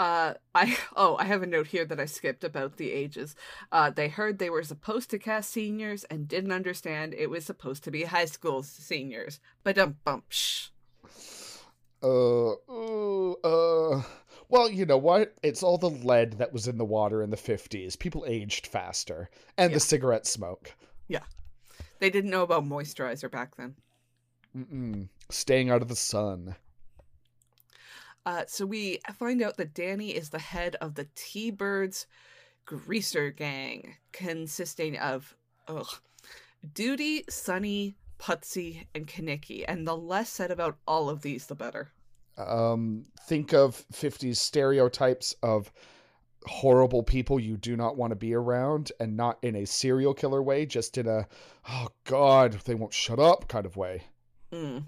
Uh, 0.00 0.32
I 0.54 0.78
oh, 0.96 1.16
I 1.18 1.24
have 1.24 1.42
a 1.42 1.46
note 1.46 1.66
here 1.68 1.84
that 1.84 2.00
I 2.00 2.06
skipped 2.06 2.42
about 2.42 2.78
the 2.78 2.90
ages. 2.90 3.36
Uh, 3.70 3.90
they 3.90 4.08
heard 4.08 4.38
they 4.38 4.48
were 4.50 4.62
supposed 4.62 5.10
to 5.10 5.18
cast 5.18 5.50
seniors 5.50 6.04
and 6.04 6.26
didn't 6.26 6.52
understand 6.52 7.12
it 7.14 7.28
was 7.28 7.44
supposed 7.44 7.84
to 7.84 7.90
be 7.90 8.04
high 8.04 8.24
school 8.24 8.62
seniors. 8.62 9.40
But 9.62 9.76
um, 9.78 9.96
bump. 10.04 10.24
Shh. 10.30 10.68
Uh, 12.02 12.52
uh. 12.52 14.02
Well, 14.48 14.70
you 14.70 14.86
know 14.86 14.96
what? 14.96 15.34
It's 15.42 15.62
all 15.62 15.76
the 15.76 15.90
lead 15.90 16.38
that 16.38 16.52
was 16.52 16.66
in 16.66 16.78
the 16.78 16.84
water 16.84 17.22
in 17.22 17.30
the 17.30 17.36
50s. 17.36 17.96
People 17.98 18.24
aged 18.26 18.66
faster. 18.66 19.28
And 19.58 19.70
Yeah. 19.70 19.74
the 19.74 19.80
cigarette 19.80 20.26
smoke. 20.26 20.74
Yeah, 21.08 21.24
they 21.98 22.08
didn't 22.10 22.30
know 22.30 22.42
about 22.42 22.64
moisturizer 22.64 23.30
back 23.30 23.54
then. 23.56 23.76
Mm-mm. 24.56 25.08
Staying 25.30 25.70
out 25.70 25.82
of 25.82 25.88
the 25.88 25.94
sun. 25.94 26.56
Uh, 28.26 28.44
so 28.46 28.66
we 28.66 29.00
find 29.14 29.42
out 29.42 29.56
that 29.56 29.74
Danny 29.74 30.10
is 30.10 30.30
the 30.30 30.38
head 30.38 30.76
of 30.80 30.94
the 30.94 31.08
T-Birds 31.14 32.06
Greaser 32.66 33.30
Gang, 33.30 33.96
consisting 34.12 34.96
of 34.98 35.36
ugh, 35.68 35.88
Doody, 36.74 37.24
Sonny, 37.28 37.96
Putzie, 38.18 38.86
and 38.94 39.06
Kenickie. 39.06 39.64
And 39.66 39.86
the 39.86 39.96
less 39.96 40.28
said 40.28 40.50
about 40.50 40.76
all 40.86 41.08
of 41.08 41.22
these, 41.22 41.46
the 41.46 41.54
better. 41.54 41.90
Um, 42.36 43.06
think 43.26 43.52
of 43.52 43.84
50s 43.92 44.36
stereotypes 44.36 45.34
of 45.42 45.72
horrible 46.46 47.02
people 47.02 47.38
you 47.38 47.56
do 47.56 47.76
not 47.76 47.96
want 47.96 48.12
to 48.12 48.16
be 48.16 48.34
around, 48.34 48.92
and 49.00 49.16
not 49.16 49.38
in 49.42 49.56
a 49.56 49.66
serial 49.66 50.14
killer 50.14 50.42
way, 50.42 50.66
just 50.66 50.96
in 50.98 51.06
a, 51.06 51.26
oh 51.68 51.88
God, 52.04 52.52
they 52.64 52.74
won't 52.74 52.94
shut 52.94 53.18
up 53.18 53.48
kind 53.48 53.66
of 53.66 53.76
way. 53.76 54.02
Mm. 54.52 54.84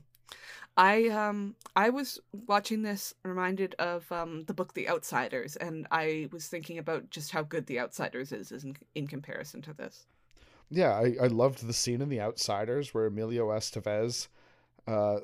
I 0.76 1.08
um 1.08 1.54
I 1.76 1.90
was 1.90 2.18
watching 2.32 2.82
this 2.82 3.14
reminded 3.24 3.74
of 3.78 4.10
um 4.10 4.44
the 4.44 4.54
book 4.54 4.74
The 4.74 4.88
Outsiders, 4.88 5.56
and 5.56 5.86
I 5.90 6.28
was 6.32 6.48
thinking 6.48 6.78
about 6.78 7.10
just 7.10 7.30
how 7.30 7.42
good 7.42 7.66
The 7.66 7.80
Outsiders 7.80 8.32
is, 8.32 8.52
is 8.52 8.64
in, 8.64 8.76
in 8.94 9.06
comparison 9.06 9.62
to 9.62 9.74
this. 9.74 10.06
Yeah, 10.70 10.92
I, 10.92 11.16
I 11.22 11.26
loved 11.26 11.66
the 11.66 11.74
scene 11.74 12.00
in 12.00 12.08
The 12.08 12.20
Outsiders 12.20 12.94
where 12.94 13.06
Emilio 13.06 13.48
Estevez 13.50 14.28
uh, 14.86 15.18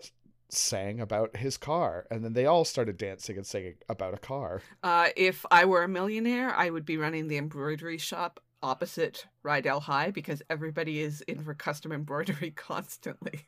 sang 0.50 1.00
about 1.00 1.36
his 1.36 1.56
car, 1.56 2.06
and 2.10 2.22
then 2.22 2.34
they 2.34 2.44
all 2.44 2.66
started 2.66 2.98
dancing 2.98 3.36
and 3.36 3.46
singing 3.46 3.76
about 3.88 4.12
a 4.12 4.18
car. 4.18 4.60
Uh, 4.82 5.08
if 5.16 5.46
I 5.50 5.64
were 5.64 5.84
a 5.84 5.88
millionaire, 5.88 6.54
I 6.54 6.68
would 6.68 6.84
be 6.84 6.98
running 6.98 7.28
the 7.28 7.38
embroidery 7.38 7.98
shop 7.98 8.40
opposite 8.62 9.26
Rydell 9.44 9.82
High 9.82 10.10
because 10.10 10.42
everybody 10.50 11.00
is 11.00 11.20
in 11.22 11.42
for 11.42 11.54
custom 11.54 11.92
embroidery 11.92 12.50
constantly. 12.56 13.46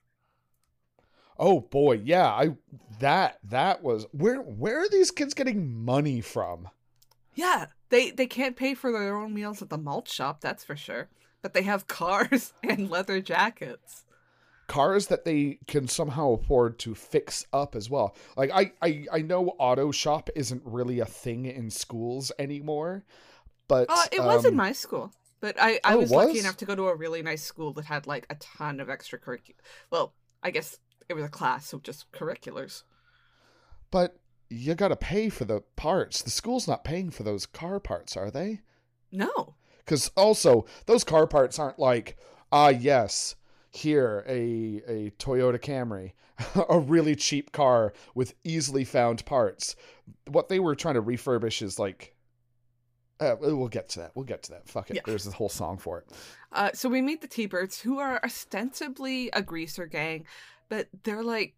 Oh 1.40 1.60
boy, 1.60 1.94
yeah, 2.04 2.26
I 2.26 2.50
that 3.00 3.38
that 3.44 3.82
was 3.82 4.06
where 4.12 4.42
where 4.42 4.82
are 4.82 4.88
these 4.90 5.10
kids 5.10 5.32
getting 5.34 5.84
money 5.84 6.20
from? 6.20 6.68
Yeah, 7.34 7.66
they 7.88 8.10
they 8.10 8.26
can't 8.26 8.56
pay 8.56 8.74
for 8.74 8.92
their 8.92 9.16
own 9.16 9.32
meals 9.34 9.62
at 9.62 9.70
the 9.70 9.78
malt 9.78 10.06
shop, 10.08 10.40
that's 10.42 10.64
for 10.64 10.76
sure. 10.76 11.08
But 11.42 11.54
they 11.54 11.62
have 11.62 11.86
cars 11.88 12.52
and 12.62 12.90
leather 12.90 13.20
jackets. 13.22 14.04
Cars 14.68 15.08
that 15.08 15.24
they 15.24 15.58
can 15.66 15.88
somehow 15.88 16.34
afford 16.34 16.78
to 16.80 16.94
fix 16.94 17.44
up 17.52 17.74
as 17.74 17.90
well. 17.90 18.14
Like 18.36 18.50
I 18.52 18.72
I, 18.82 19.06
I 19.12 19.22
know 19.22 19.56
auto 19.58 19.90
shop 19.92 20.30
isn't 20.36 20.62
really 20.64 21.00
a 21.00 21.06
thing 21.06 21.46
in 21.46 21.70
schools 21.70 22.30
anymore, 22.38 23.04
but 23.66 23.88
Uh, 23.88 24.06
it 24.12 24.22
was 24.22 24.44
in 24.44 24.52
um, 24.52 24.56
my 24.56 24.72
school, 24.72 25.12
but 25.40 25.56
I, 25.60 25.80
I 25.84 25.94
Oh, 25.94 25.98
it 26.00 26.02
was, 26.02 26.10
lucky 26.10 26.38
enough 26.38 26.56
to 26.58 26.66
go 26.66 26.76
to 26.76 26.88
a 26.88 26.94
really 26.94 27.22
nice 27.22 27.42
school 27.42 27.72
that 27.74 27.86
had 27.86 28.06
like 28.06 28.26
a 28.30 28.36
ton 28.36 28.78
of 28.80 28.88
extracurricular. 28.88 29.56
Well, 29.90 30.14
I 30.42 30.50
guess 30.50 30.78
it 31.10 31.14
was 31.14 31.24
a 31.24 31.28
class, 31.28 31.72
of 31.72 31.82
just 31.82 32.10
curriculars. 32.12 32.84
but 33.90 34.16
you 34.48 34.74
got 34.74 34.88
to 34.88 34.96
pay 34.96 35.28
for 35.28 35.44
the 35.44 35.60
parts. 35.76 36.22
The 36.22 36.30
school's 36.30 36.66
not 36.66 36.82
paying 36.82 37.10
for 37.10 37.22
those 37.22 37.46
car 37.46 37.78
parts, 37.78 38.16
are 38.16 38.30
they? 38.32 38.60
No. 39.12 39.54
Because 39.78 40.10
also 40.16 40.66
those 40.86 41.04
car 41.04 41.26
parts 41.26 41.58
aren't 41.58 41.78
like, 41.78 42.16
ah, 42.50 42.68
yes, 42.68 43.36
here 43.70 44.24
a 44.26 44.82
a 44.88 45.10
Toyota 45.18 45.58
Camry, 45.60 46.12
a 46.68 46.78
really 46.80 47.14
cheap 47.14 47.52
car 47.52 47.92
with 48.14 48.34
easily 48.42 48.84
found 48.84 49.24
parts. 49.24 49.76
What 50.26 50.48
they 50.48 50.58
were 50.58 50.74
trying 50.74 50.94
to 50.94 51.02
refurbish 51.02 51.62
is 51.62 51.78
like, 51.78 52.14
uh, 53.20 53.36
we'll 53.40 53.68
get 53.68 53.88
to 53.90 54.00
that. 54.00 54.12
We'll 54.16 54.24
get 54.24 54.42
to 54.44 54.52
that. 54.52 54.68
Fuck 54.68 54.90
it. 54.90 54.96
Yeah. 54.96 55.02
There's 55.06 55.26
a 55.26 55.30
whole 55.30 55.48
song 55.48 55.78
for 55.78 55.98
it. 55.98 56.08
Uh, 56.52 56.70
so 56.74 56.88
we 56.88 57.02
meet 57.02 57.20
the 57.20 57.28
T-Birds, 57.28 57.80
who 57.80 57.98
are 57.98 58.20
ostensibly 58.24 59.30
a 59.32 59.42
greaser 59.42 59.86
gang, 59.86 60.24
but 60.70 60.88
they're 61.02 61.22
like, 61.22 61.54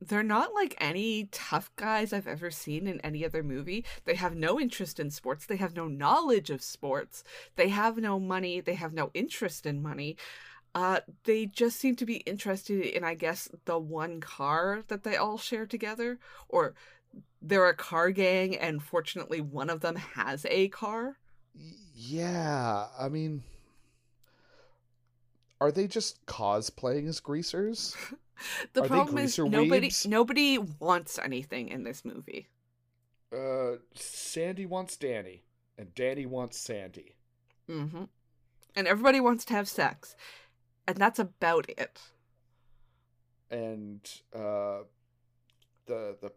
they're 0.00 0.22
not 0.22 0.54
like 0.54 0.74
any 0.80 1.28
tough 1.30 1.70
guys 1.76 2.14
I've 2.14 2.26
ever 2.26 2.50
seen 2.50 2.86
in 2.86 3.02
any 3.02 3.22
other 3.22 3.42
movie. 3.42 3.84
They 4.06 4.14
have 4.14 4.34
no 4.34 4.58
interest 4.58 4.98
in 4.98 5.10
sports. 5.10 5.44
They 5.44 5.56
have 5.56 5.76
no 5.76 5.88
knowledge 5.88 6.48
of 6.48 6.62
sports. 6.62 7.22
They 7.56 7.68
have 7.68 7.98
no 7.98 8.18
money. 8.18 8.62
They 8.62 8.76
have 8.76 8.94
no 8.94 9.10
interest 9.12 9.66
in 9.66 9.82
money. 9.82 10.16
Uh, 10.74 11.00
they 11.24 11.44
just 11.44 11.78
seem 11.78 11.96
to 11.96 12.06
be 12.06 12.18
interested 12.18 12.80
in, 12.80 13.04
I 13.04 13.14
guess, 13.14 13.50
the 13.66 13.78
one 13.78 14.20
car 14.20 14.84
that 14.88 15.02
they 15.02 15.16
all 15.16 15.36
share 15.36 15.66
together, 15.66 16.18
or 16.48 16.74
they're 17.42 17.68
a 17.68 17.74
car 17.74 18.10
gang, 18.10 18.56
and 18.56 18.82
fortunately, 18.82 19.40
one 19.40 19.68
of 19.68 19.80
them 19.80 19.96
has 19.96 20.46
a 20.48 20.68
car. 20.68 21.18
Yeah, 21.94 22.86
I 22.98 23.08
mean, 23.08 23.42
are 25.60 25.72
they 25.72 25.86
just 25.86 26.24
cosplaying 26.26 27.08
as 27.08 27.20
greasers? 27.20 27.96
The 28.72 28.80
Are 28.80 28.88
problem 28.88 29.18
is 29.18 29.38
greaser 29.38 29.44
nobody 29.44 29.90
weebs? 29.90 30.06
nobody 30.06 30.56
wants 30.58 31.18
anything 31.18 31.68
in 31.68 31.84
this 31.84 32.04
movie. 32.06 32.48
Uh, 33.32 33.76
Sandy 33.94 34.66
wants 34.66 34.96
Danny, 34.96 35.42
and 35.78 35.94
Danny 35.94 36.26
wants 36.26 36.58
Sandy. 36.58 37.16
hmm 37.68 38.04
And 38.76 38.88
everybody 38.88 39.20
wants 39.20 39.44
to 39.46 39.54
have 39.54 39.68
sex, 39.68 40.16
and 40.86 40.96
that's 40.98 41.18
about 41.18 41.68
it. 41.70 42.00
and 43.50 44.00
uh, 44.34 44.80
the 45.86 46.16
the 46.20 46.32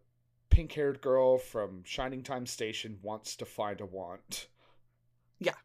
pink 0.49 0.73
haired 0.73 1.01
girl 1.01 1.37
from 1.37 1.83
Shining 1.83 2.23
Time 2.23 2.45
Station 2.45 2.99
wants 3.01 3.35
to 3.37 3.45
find 3.45 3.81
a 3.81 3.85
want. 3.85 4.47
Yeah, 5.39 5.55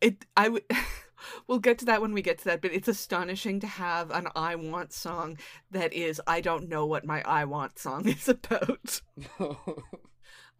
it 0.00 0.26
I 0.36 0.48
would. 0.48 0.64
we'll 1.46 1.58
get 1.58 1.78
to 1.78 1.84
that 1.86 2.00
when 2.00 2.12
we 2.12 2.22
get 2.22 2.38
to 2.38 2.44
that, 2.46 2.62
but 2.62 2.72
it's 2.72 2.88
astonishing 2.88 3.60
to 3.60 3.66
have 3.66 4.10
an 4.10 4.28
"I 4.34 4.54
Want" 4.56 4.92
song 4.92 5.38
that 5.70 5.92
is 5.92 6.20
"I 6.26 6.40
don't 6.40 6.68
know 6.68 6.86
what 6.86 7.04
my 7.04 7.22
I 7.22 7.44
want" 7.44 7.78
song 7.78 8.08
is 8.08 8.28
about. 8.28 9.00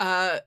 Uh, 0.00 0.38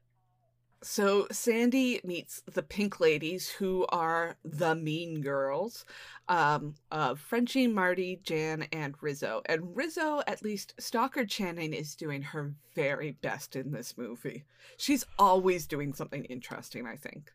so 0.83 1.27
Sandy 1.31 2.01
meets 2.03 2.41
the 2.51 2.61
Pink 2.61 2.99
Ladies, 2.99 3.49
who 3.49 3.85
are 3.89 4.35
the 4.43 4.75
Mean 4.75 5.21
Girls, 5.21 5.85
um, 6.27 6.75
of 6.91 7.19
Frenchie, 7.19 7.67
Marty, 7.67 8.19
Jan, 8.21 8.67
and 8.73 8.95
Rizzo. 9.01 9.41
And 9.45 9.75
Rizzo, 9.75 10.21
at 10.27 10.43
least 10.43 10.73
Stockard 10.79 11.29
Channing, 11.29 11.73
is 11.73 11.95
doing 11.95 12.21
her 12.21 12.53
very 12.75 13.11
best 13.11 13.55
in 13.55 13.71
this 13.71 13.97
movie. 13.97 14.43
She's 14.75 15.05
always 15.17 15.67
doing 15.67 15.93
something 15.93 16.25
interesting, 16.25 16.85
I 16.85 16.97
think. 16.97 17.31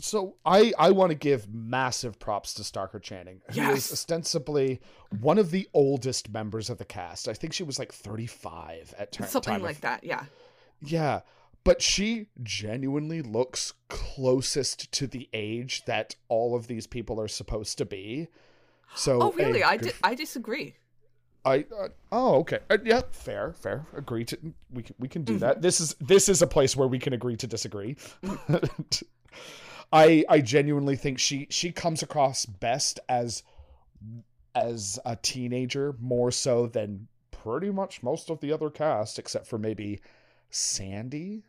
So 0.00 0.36
I 0.44 0.72
I 0.78 0.90
want 0.92 1.10
to 1.10 1.16
give 1.16 1.52
massive 1.52 2.18
props 2.18 2.54
to 2.54 2.64
Stockard 2.64 3.02
Channing, 3.02 3.40
who 3.46 3.50
is 3.50 3.56
Yes. 3.56 3.92
ostensibly 3.92 4.80
one 5.20 5.38
of 5.38 5.50
the 5.50 5.68
oldest 5.74 6.30
members 6.30 6.70
of 6.70 6.78
the 6.78 6.84
cast. 6.84 7.28
I 7.28 7.32
think 7.34 7.52
she 7.52 7.64
was 7.64 7.78
like 7.78 7.92
thirty 7.92 8.26
five 8.26 8.94
at 8.98 9.12
ter- 9.12 9.26
something 9.26 9.54
time 9.54 9.62
like 9.62 9.76
of, 9.76 9.80
that, 9.82 10.04
yeah. 10.04 10.24
Yeah, 10.80 11.20
but 11.64 11.82
she 11.82 12.26
genuinely 12.44 13.22
looks 13.22 13.72
closest 13.88 14.92
to 14.92 15.08
the 15.08 15.28
age 15.32 15.84
that 15.86 16.14
all 16.28 16.54
of 16.54 16.68
these 16.68 16.86
people 16.86 17.20
are 17.20 17.26
supposed 17.28 17.76
to 17.78 17.84
be. 17.84 18.28
So 18.94 19.20
Oh, 19.20 19.32
really? 19.32 19.62
a 19.62 19.66
I, 19.66 19.76
di- 19.78 19.90
I 20.04 20.14
disagree. 20.14 20.76
I 21.44 21.64
uh, 21.80 21.88
oh 22.12 22.36
okay 22.40 22.58
uh, 22.68 22.78
yeah 22.84 23.02
fair 23.10 23.52
fair 23.54 23.86
agree 23.96 24.24
to 24.26 24.38
we 24.70 24.82
can 24.82 24.94
we 24.98 25.08
can 25.08 25.22
do 25.24 25.34
Mhm. 25.36 25.40
that 25.40 25.62
this 25.62 25.80
is 25.80 25.94
this 26.00 26.28
is 26.28 26.42
a 26.42 26.46
place 26.46 26.76
where 26.76 26.88
we 26.88 26.98
can 26.98 27.12
agree 27.12 27.36
to 27.36 27.46
disagree 27.46 27.96
I 29.92 30.24
I 30.28 30.40
genuinely 30.40 30.96
think 30.96 31.18
she 31.18 31.46
she 31.50 31.72
comes 31.72 32.02
across 32.02 32.44
best 32.46 33.00
as 33.08 33.42
as 34.54 34.98
a 35.04 35.16
teenager 35.16 35.94
more 36.00 36.30
so 36.30 36.66
than 36.66 37.08
pretty 37.30 37.70
much 37.70 38.02
most 38.02 38.30
of 38.30 38.40
the 38.40 38.52
other 38.52 38.70
cast, 38.70 39.18
except 39.18 39.46
for 39.46 39.58
maybe 39.58 40.00
Sandy. 40.50 41.44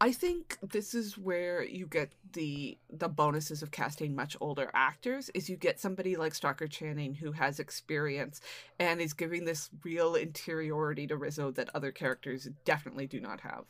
I 0.00 0.12
think 0.12 0.58
this 0.62 0.94
is 0.94 1.16
where 1.18 1.64
you 1.64 1.86
get 1.86 2.12
the 2.32 2.78
the 2.90 3.08
bonuses 3.08 3.62
of 3.62 3.70
casting 3.70 4.14
much 4.14 4.36
older 4.40 4.70
actors 4.74 5.30
is 5.34 5.48
you 5.48 5.56
get 5.56 5.80
somebody 5.80 6.16
like 6.16 6.34
Stockard 6.34 6.70
Channing 6.70 7.14
who 7.14 7.32
has 7.32 7.58
experience 7.58 8.40
and 8.78 9.00
is 9.00 9.12
giving 9.14 9.44
this 9.44 9.70
real 9.82 10.14
interiority 10.14 11.06
to 11.06 11.16
Rizzo 11.16 11.50
that 11.52 11.70
other 11.74 11.90
characters 11.92 12.48
definitely 12.64 13.06
do 13.06 13.20
not 13.20 13.40
have. 13.40 13.64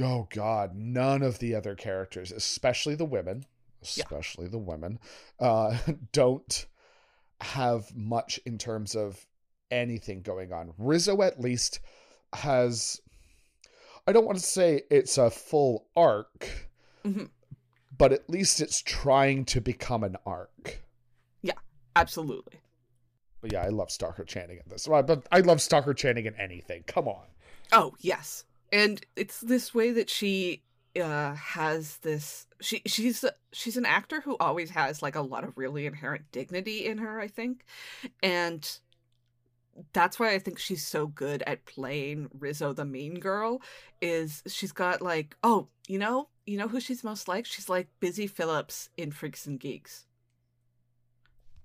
Oh 0.00 0.28
god, 0.30 0.74
none 0.76 1.22
of 1.22 1.38
the 1.38 1.54
other 1.54 1.74
characters, 1.74 2.30
especially 2.32 2.94
the 2.94 3.04
women, 3.04 3.44
Yeah. 3.94 4.04
especially 4.04 4.48
the 4.48 4.58
women, 4.58 4.98
uh 5.38 5.78
don't 6.12 6.66
have 7.40 7.94
much 7.96 8.38
in 8.44 8.58
terms 8.58 8.94
of 8.94 9.24
anything 9.70 10.22
going 10.22 10.52
on. 10.52 10.72
Rizzo 10.78 11.22
at 11.22 11.40
least 11.40 11.80
has 12.34 13.00
I 14.06 14.12
don't 14.12 14.24
want 14.26 14.38
to 14.38 14.44
say 14.44 14.82
it's 14.90 15.18
a 15.18 15.30
full 15.30 15.86
arc, 15.96 16.68
Mhm. 17.04 17.30
but 17.96 18.12
at 18.12 18.28
least 18.30 18.60
it's 18.60 18.80
trying 18.80 19.44
to 19.46 19.60
become 19.60 20.02
an 20.02 20.16
arc. 20.26 20.82
Yeah, 21.42 21.58
absolutely. 21.94 22.60
But 23.40 23.52
yeah, 23.52 23.62
I 23.62 23.68
love 23.68 23.90
Stockard 23.90 24.26
Channing 24.26 24.56
in 24.56 24.68
this. 24.68 24.86
But 24.88 25.26
I 25.30 25.40
love 25.40 25.60
Stockard 25.60 25.96
Channing 25.98 26.26
in 26.26 26.34
anything. 26.36 26.82
Come 26.86 27.06
on. 27.06 27.26
Oh, 27.70 27.94
yes. 28.00 28.44
And 28.72 29.04
it's 29.16 29.40
this 29.40 29.74
way 29.74 29.92
that 29.92 30.10
she 30.10 30.62
uh 31.00 31.34
has 31.34 31.98
this 31.98 32.46
she 32.60 32.82
she's 32.86 33.24
she's 33.52 33.76
an 33.76 33.86
actor 33.86 34.20
who 34.20 34.36
always 34.38 34.70
has 34.70 35.02
like 35.02 35.14
a 35.14 35.20
lot 35.20 35.44
of 35.44 35.56
really 35.56 35.86
inherent 35.86 36.30
dignity 36.32 36.86
in 36.86 36.98
her, 36.98 37.20
I 37.20 37.28
think. 37.28 37.64
And 38.22 38.68
that's 39.92 40.18
why 40.18 40.34
I 40.34 40.38
think 40.38 40.58
she's 40.58 40.84
so 40.84 41.06
good 41.06 41.42
at 41.46 41.64
playing 41.64 42.28
Rizzo 42.38 42.72
the 42.72 42.84
mean 42.84 43.20
girl 43.20 43.62
is 44.00 44.42
she's 44.46 44.72
got 44.72 45.02
like, 45.02 45.36
oh, 45.42 45.68
you 45.86 45.98
know, 45.98 46.28
you 46.46 46.58
know 46.58 46.68
who 46.68 46.80
she's 46.80 47.04
most 47.04 47.28
like? 47.28 47.46
She's 47.46 47.68
like 47.68 47.88
Busy 48.00 48.26
Philipps 48.26 48.88
in 48.96 49.12
Freaks 49.12 49.46
and 49.46 49.60
Geeks. 49.60 50.06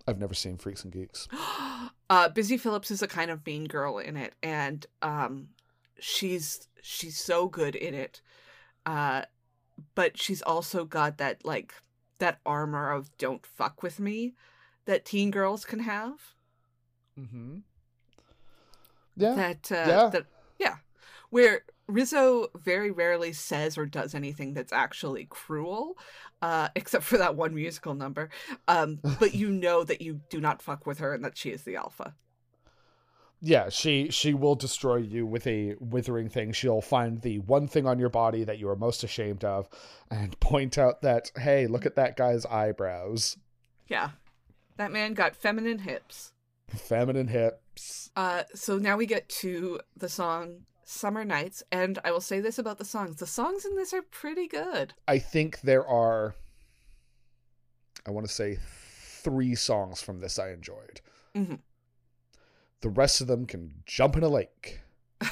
I've 0.08 0.20
never 0.20 0.34
seen 0.34 0.58
Freaks 0.58 0.84
and 0.84 0.94
Geeks. 0.94 1.28
uh 2.10 2.30
Busy 2.30 2.58
Philipps 2.58 2.92
is 2.92 3.02
a 3.02 3.08
kind 3.08 3.32
of 3.32 3.46
mean 3.46 3.66
girl 3.66 3.98
in 3.98 4.18
it 4.18 4.34
and 4.44 4.86
um 5.02 5.48
she's 6.04 6.68
she's 6.82 7.18
so 7.18 7.48
good 7.48 7.76
in 7.76 7.94
it. 7.94 8.22
Uh 8.86 9.24
but 9.96 10.20
she's 10.20 10.42
also 10.42 10.86
got 10.86 11.18
that 11.18 11.46
like 11.46 11.74
that 12.20 12.40
armor 12.46 12.92
of 12.92 13.16
don't 13.18 13.46
fuck 13.46 13.82
with 13.82 14.00
me 14.00 14.36
that 14.86 15.06
teen 15.06 15.32
girls 15.32 15.64
can 15.66 15.80
have. 15.80 16.16
Mm-hmm. 17.20 17.58
Yeah. 19.16 19.36
That 19.36 19.72
uh 19.72 19.86
Yeah. 19.88 20.10
that 20.10 20.26
yeah. 20.60 20.76
Where 21.30 21.62
Rizzo 21.88 22.48
very 22.56 22.92
rarely 22.92 23.34
says 23.34 23.78
or 23.78 23.86
does 23.86 24.14
anything 24.16 24.54
that's 24.54 24.72
actually 24.72 25.26
cruel, 25.30 25.98
uh, 26.42 26.70
except 26.76 27.04
for 27.04 27.18
that 27.18 27.36
one 27.36 27.54
musical 27.56 27.94
number. 27.94 28.30
Um, 28.68 29.00
but 29.20 29.34
you 29.34 29.50
know 29.66 29.84
that 29.84 30.02
you 30.02 30.22
do 30.30 30.40
not 30.40 30.62
fuck 30.62 30.86
with 30.86 31.00
her 31.00 31.14
and 31.14 31.24
that 31.26 31.38
she 31.38 31.50
is 31.50 31.64
the 31.64 31.76
alpha. 31.76 32.14
Yeah, 33.46 33.68
she 33.68 34.10
she 34.10 34.34
will 34.34 34.56
destroy 34.56 34.96
you 34.96 35.26
with 35.26 35.46
a 35.48 35.76
withering 35.78 36.30
thing. 36.30 36.54
She'll 36.54 36.80
find 36.80 37.22
the 37.22 37.40
one 37.40 37.68
thing 37.68 37.86
on 37.86 38.00
your 38.00 38.08
body 38.08 38.46
that 38.46 38.58
you 38.58 38.70
are 38.70 38.76
most 38.78 39.04
ashamed 39.04 39.44
of 39.44 39.68
and 40.10 40.40
point 40.40 40.78
out 40.78 41.02
that, 41.02 41.30
hey, 41.36 41.68
look 41.68 41.86
at 41.86 41.96
that 41.98 42.16
guy's 42.16 42.46
eyebrows. 42.46 43.36
Yeah. 43.88 44.12
That 44.78 44.94
man 44.94 45.14
got 45.14 45.36
feminine 45.36 45.80
hips. 45.80 46.32
Feminine 46.70 47.28
hips. 47.28 48.12
Uh, 48.16 48.44
so 48.56 48.78
now 48.78 48.96
we 48.96 49.06
get 49.06 49.28
to 49.28 49.82
the 49.98 50.08
song 50.08 50.62
Summer 50.86 51.26
Nights, 51.26 51.64
and 51.70 52.00
I 52.06 52.12
will 52.12 52.22
say 52.22 52.40
this 52.40 52.58
about 52.58 52.78
the 52.78 52.86
songs. 52.86 53.18
The 53.18 53.28
songs 53.28 53.66
in 53.66 53.76
this 53.76 53.94
are 53.94 54.02
pretty 54.04 54.48
good. 54.48 54.94
I 55.06 55.20
think 55.20 55.60
there 55.62 55.86
are 55.86 56.36
I 58.08 58.12
want 58.12 58.26
to 58.26 58.34
say 58.34 58.58
three 59.22 59.56
songs 59.56 60.02
from 60.02 60.22
this 60.22 60.40
I 60.40 60.52
enjoyed. 60.52 61.02
Mhm. 61.36 61.60
The 62.84 62.90
rest 62.90 63.22
of 63.22 63.28
them 63.28 63.46
can 63.46 63.74
jump 63.86 64.16
in 64.18 64.24
a 64.24 64.30
lake. 64.30 64.82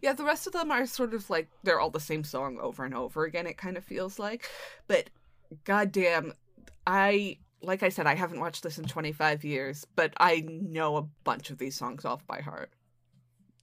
Yeah, 0.00 0.14
the 0.14 0.24
rest 0.24 0.46
of 0.46 0.52
them 0.54 0.70
are 0.70 0.86
sort 0.86 1.12
of 1.12 1.28
like 1.28 1.48
they're 1.64 1.80
all 1.80 1.90
the 1.90 2.00
same 2.00 2.24
song 2.24 2.58
over 2.62 2.84
and 2.84 2.94
over 2.94 3.24
again, 3.24 3.46
it 3.46 3.58
kind 3.58 3.76
of 3.76 3.84
feels 3.84 4.18
like. 4.18 4.48
But 4.86 5.10
goddamn, 5.64 6.32
I 6.86 7.38
like 7.60 7.82
I 7.82 7.88
said, 7.90 8.06
I 8.06 8.14
haven't 8.14 8.40
watched 8.40 8.62
this 8.62 8.78
in 8.78 8.84
25 8.86 9.44
years, 9.44 9.84
but 9.96 10.14
I 10.18 10.46
know 10.48 10.96
a 10.96 11.02
bunch 11.24 11.50
of 11.50 11.58
these 11.58 11.76
songs 11.76 12.04
off 12.04 12.26
by 12.26 12.40
heart. 12.40 12.70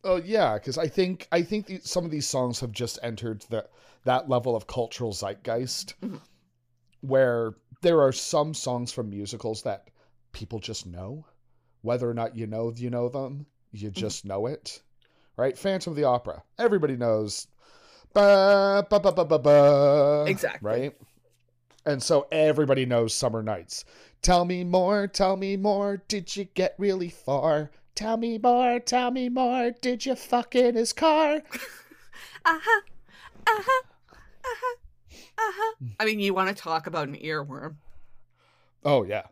Oh 0.04 0.18
yeah, 0.18 0.54
because 0.56 0.78
I 0.78 0.88
think 0.88 1.28
I 1.32 1.42
think 1.42 1.66
the, 1.68 1.80
some 1.80 2.06
of 2.06 2.12
these 2.12 2.28
songs 2.28 2.60
have 2.60 2.72
just 2.72 3.00
entered 3.02 3.42
the 3.50 3.66
that 4.04 4.30
level 4.30 4.56
of 4.56 4.68
cultural 4.68 5.14
zeitgeist, 5.14 5.96
Mhm. 6.02 6.20
where 7.02 7.54
there 7.82 8.02
are 8.02 8.12
some 8.12 8.54
songs 8.54 8.92
from 8.92 9.10
musicals 9.10 9.64
that 9.64 9.90
people 10.32 10.60
just 10.60 10.86
know, 10.86 11.26
whether 11.82 12.10
or 12.10 12.14
not 12.14 12.36
you 12.36 12.48
know 12.48 12.74
you 12.76 12.90
know 12.90 13.10
them, 13.10 13.46
you 13.72 13.90
just 13.90 14.26
know 14.26 14.48
it, 14.48 14.82
right? 15.38 15.58
Phantom 15.58 15.92
of 15.92 15.98
the 15.98 16.04
Opera, 16.06 16.44
everybody 16.58 16.96
knows, 16.98 17.48
ba 18.14 18.86
ba 18.90 19.00
ba 19.00 19.12
ba 19.12 19.26
ba 19.26 19.40
ba, 19.40 20.26
Exactly. 20.28 20.70
right? 20.70 20.98
And 21.86 22.04
so 22.04 22.28
everybody 22.32 22.86
knows 22.86 23.14
Summer 23.14 23.42
Nights. 23.42 23.86
Tell 24.22 24.44
me 24.46 24.64
more, 24.64 25.08
tell 25.08 25.38
me 25.38 25.56
more. 25.56 26.02
Did 26.08 26.36
you 26.36 26.44
get 26.44 26.76
really 26.78 27.10
far? 27.10 27.72
Tell 27.96 28.18
me 28.18 28.38
more, 28.38 28.80
tell 28.80 29.12
me 29.12 29.30
more. 29.30 29.72
Did 29.72 30.06
you 30.06 30.16
fuck 30.16 30.56
in 30.56 30.76
his 30.76 30.94
car? 30.94 31.42
Uh-huh. 32.46 32.82
Uh-huh. 33.48 33.82
Uh-huh. 34.46 34.76
Uh-huh. 35.38 35.76
I 36.00 36.06
mean, 36.06 36.20
you 36.20 36.34
want 36.34 36.56
to 36.56 36.62
talk 36.62 36.88
about 36.88 37.08
an 37.08 37.16
earworm. 37.16 37.76
Oh 38.84 39.04
yeah. 39.04 39.24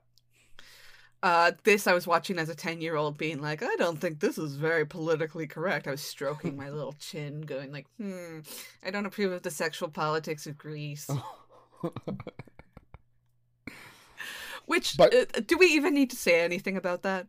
Uh, 1.24 1.52
this 1.64 1.88
I 1.88 1.94
was 1.94 2.06
watching 2.06 2.38
as 2.38 2.48
a 2.48 2.56
10 2.56 2.80
year 2.80 2.96
old 2.96 3.18
being 3.18 3.42
like, 3.42 3.64
I 3.64 3.76
don't 3.78 4.00
think 4.00 4.20
this 4.20 4.38
is 4.38 4.56
very 4.56 4.86
politically 4.86 5.48
correct. 5.48 5.88
I 5.88 5.92
was 5.92 6.02
stroking 6.02 6.56
my 6.56 6.70
little 6.70 6.94
chin, 7.00 7.42
going 7.42 7.72
like, 7.72 7.88
hmm, 7.98 8.40
I 8.86 8.92
don't 8.92 9.06
approve 9.08 9.32
of 9.32 9.42
the 9.42 9.50
sexual 9.52 9.90
politics 9.90 10.46
of 10.46 10.58
Grease. 10.58 11.10
Which, 14.66 14.98
But- 14.98 15.14
uh, 15.14 15.26
do 15.46 15.58
we 15.58 15.68
even 15.68 15.94
need 15.94 16.10
to 16.12 16.16
say 16.18 16.42
anything 16.42 16.76
about 16.78 17.04
that? 17.04 17.28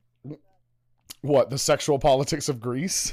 What, 1.23 1.51
the 1.51 1.59
sexual 1.59 1.99
politics 1.99 2.49
of 2.49 2.61
Grease? 2.61 3.13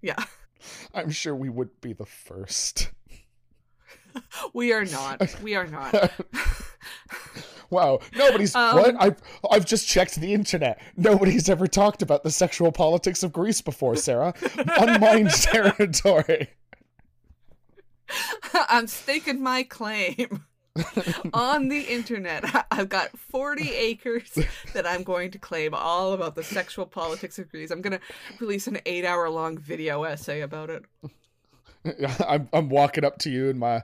Yeah, 0.00 0.22
I'm 0.94 1.10
sure 1.10 1.34
we 1.34 1.48
would 1.50 1.80
be 1.80 1.92
the 1.92 2.06
first. 2.06 2.90
we 4.54 4.72
are 4.72 4.84
not. 4.84 5.34
We 5.42 5.54
are 5.54 5.66
not. 5.66 6.10
Wow, 7.74 7.98
nobody's 8.14 8.54
Um, 8.54 8.76
what? 8.76 8.94
I've 8.98 9.20
I've 9.50 9.66
just 9.66 9.88
checked 9.88 10.14
the 10.16 10.32
internet. 10.32 10.80
Nobody's 10.96 11.48
ever 11.50 11.66
talked 11.66 12.02
about 12.02 12.22
the 12.22 12.30
sexual 12.30 12.70
politics 12.70 13.22
of 13.22 13.32
Grease 13.32 13.60
before, 13.60 13.96
Sarah. 13.96 14.32
Unmined 14.78 15.30
territory. 15.30 16.50
I'm 18.68 18.86
staking 18.86 19.42
my 19.42 19.62
claim 19.62 20.44
on 21.32 21.68
the 21.68 21.80
internet. 21.80 22.66
I've 22.70 22.88
got 22.88 23.18
40 23.18 23.70
acres 23.70 24.38
that 24.72 24.86
I'm 24.86 25.02
going 25.02 25.30
to 25.32 25.38
claim 25.38 25.74
all 25.74 26.12
about 26.12 26.34
the 26.34 26.42
sexual 26.42 26.86
politics 26.86 27.38
of 27.38 27.48
Grease. 27.50 27.70
I'm 27.70 27.82
going 27.82 27.98
to 27.98 28.00
release 28.40 28.66
an 28.66 28.78
eight 28.86 29.04
hour 29.04 29.28
long 29.30 29.58
video 29.58 30.02
essay 30.04 30.40
about 30.40 30.70
it. 30.70 30.84
I'm 32.26 32.48
I'm 32.52 32.68
walking 32.68 33.04
up 33.04 33.18
to 33.20 33.30
you 33.30 33.48
in 33.48 33.58
my 33.58 33.82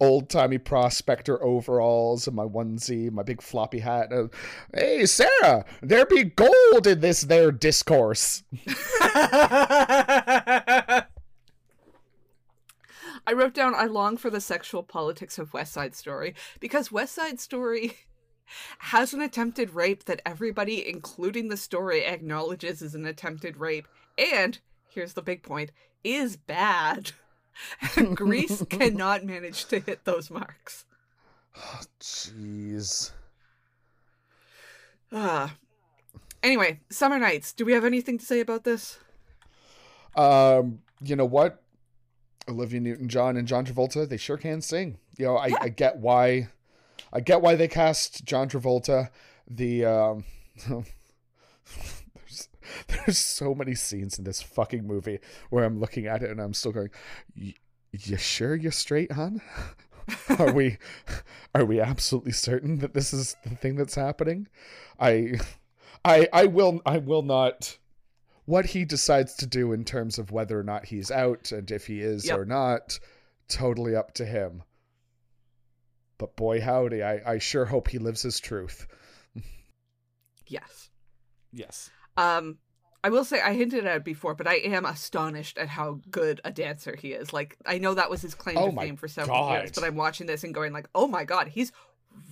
old 0.00 0.28
timey 0.30 0.58
prospector 0.58 1.42
overalls 1.42 2.26
and 2.26 2.36
my 2.36 2.44
onesie, 2.44 3.10
my 3.10 3.22
big 3.22 3.42
floppy 3.42 3.80
hat. 3.80 4.12
And, 4.12 4.30
hey, 4.74 5.06
Sarah, 5.06 5.64
there 5.82 6.06
be 6.06 6.24
gold 6.24 6.86
in 6.86 7.00
this 7.00 7.22
there 7.22 7.52
discourse. 7.52 8.42
I 13.24 13.34
wrote 13.34 13.54
down 13.54 13.74
I 13.74 13.84
long 13.86 14.16
for 14.16 14.30
the 14.30 14.40
sexual 14.40 14.82
politics 14.82 15.38
of 15.38 15.52
West 15.52 15.72
Side 15.72 15.94
Story 15.94 16.34
because 16.58 16.90
West 16.90 17.14
Side 17.14 17.38
Story 17.38 17.92
has 18.78 19.14
an 19.14 19.20
attempted 19.20 19.74
rape 19.74 20.04
that 20.04 20.22
everybody, 20.26 20.88
including 20.88 21.48
the 21.48 21.56
story, 21.56 22.04
acknowledges 22.04 22.82
is 22.82 22.94
an 22.94 23.06
attempted 23.06 23.58
rape. 23.58 23.86
And 24.18 24.58
here's 24.88 25.12
the 25.12 25.22
big 25.22 25.42
point 25.42 25.70
is 26.02 26.36
bad. 26.36 27.12
Grease 28.14 28.62
cannot 28.70 29.24
manage 29.24 29.66
to 29.66 29.78
hit 29.80 30.04
those 30.04 30.30
marks. 30.30 30.84
Jeez. 32.00 33.12
Ah. 35.12 35.54
Anyway, 36.42 36.80
Summer 36.90 37.18
Nights. 37.18 37.52
Do 37.52 37.64
we 37.64 37.72
have 37.72 37.84
anything 37.84 38.18
to 38.18 38.24
say 38.24 38.40
about 38.40 38.64
this? 38.64 38.98
Um, 40.16 40.80
you 41.02 41.16
know 41.16 41.24
what? 41.24 41.62
Olivia 42.48 42.80
Newton-John 42.80 43.36
and 43.36 43.46
John 43.46 43.64
Travolta, 43.64 44.08
they 44.08 44.16
sure 44.16 44.36
can 44.36 44.60
sing. 44.60 44.98
You 45.16 45.26
know, 45.26 45.36
I, 45.36 45.46
Yeah. 45.48 45.56
I 45.60 45.68
get 45.68 45.98
why, 45.98 46.48
I 47.12 47.20
get 47.20 47.40
why 47.40 47.54
they 47.54 47.68
cast 47.68 48.24
John 48.24 48.48
Travolta. 48.48 49.10
The 49.48 49.84
um, 49.84 50.24
there's 52.88 53.18
so 53.18 53.54
many 53.54 53.74
scenes 53.74 54.18
in 54.18 54.24
this 54.24 54.42
fucking 54.42 54.86
movie 54.86 55.18
where 55.50 55.64
I'm 55.64 55.80
looking 55.80 56.06
at 56.06 56.22
it 56.22 56.30
and 56.30 56.40
I'm 56.40 56.54
still 56.54 56.72
going, 56.72 56.90
"You 57.34 58.16
sure 58.16 58.54
you're 58.54 58.72
straight, 58.72 59.12
hon? 59.12 59.40
are 60.38 60.52
we 60.52 60.78
are 61.54 61.64
we 61.64 61.80
absolutely 61.80 62.32
certain 62.32 62.78
that 62.78 62.94
this 62.94 63.12
is 63.12 63.36
the 63.44 63.56
thing 63.56 63.76
that's 63.76 63.94
happening?" 63.94 64.48
I 64.98 65.38
I 66.04 66.28
I 66.32 66.46
will 66.46 66.80
I 66.86 66.98
will 66.98 67.22
not 67.22 67.78
what 68.44 68.66
he 68.66 68.84
decides 68.84 69.34
to 69.36 69.46
do 69.46 69.72
in 69.72 69.84
terms 69.84 70.18
of 70.18 70.32
whether 70.32 70.58
or 70.58 70.64
not 70.64 70.86
he's 70.86 71.10
out 71.10 71.52
and 71.52 71.70
if 71.70 71.86
he 71.86 72.00
is 72.00 72.26
Yep. 72.26 72.38
or 72.38 72.44
not, 72.44 72.98
totally 73.48 73.94
up 73.94 74.14
to 74.14 74.24
him. 74.26 74.64
But 76.18 76.36
boy 76.36 76.60
howdy, 76.60 77.02
I, 77.02 77.34
I 77.34 77.38
sure 77.38 77.64
hope 77.66 77.88
he 77.88 77.98
lives 77.98 78.22
his 78.22 78.40
truth. 78.40 78.86
Yes. 80.46 80.90
Yes. 81.52 81.90
Um, 82.16 82.58
I 83.04 83.10
will 83.10 83.24
say 83.24 83.40
I 83.40 83.54
hinted 83.54 83.84
at 83.84 83.96
it 83.96 84.04
before, 84.04 84.34
but 84.34 84.46
I 84.46 84.56
am 84.56 84.84
astonished 84.84 85.58
at 85.58 85.68
how 85.68 86.00
good 86.10 86.40
a 86.44 86.52
dancer 86.52 86.94
he 86.94 87.12
is. 87.12 87.32
Like 87.32 87.56
I 87.66 87.78
know 87.78 87.94
that 87.94 88.10
was 88.10 88.22
his 88.22 88.34
claim 88.34 88.56
Oh 88.58 88.70
to 88.70 88.76
fame 88.76 88.96
for 88.96 89.08
several 89.08 89.50
years, 89.50 89.72
but 89.72 89.82
I'm 89.84 89.96
watching 89.96 90.26
this 90.26 90.44
and 90.44 90.54
going 90.54 90.72
like, 90.72 90.88
oh 90.94 91.08
my 91.08 91.24
god, 91.24 91.48
he's 91.48 91.72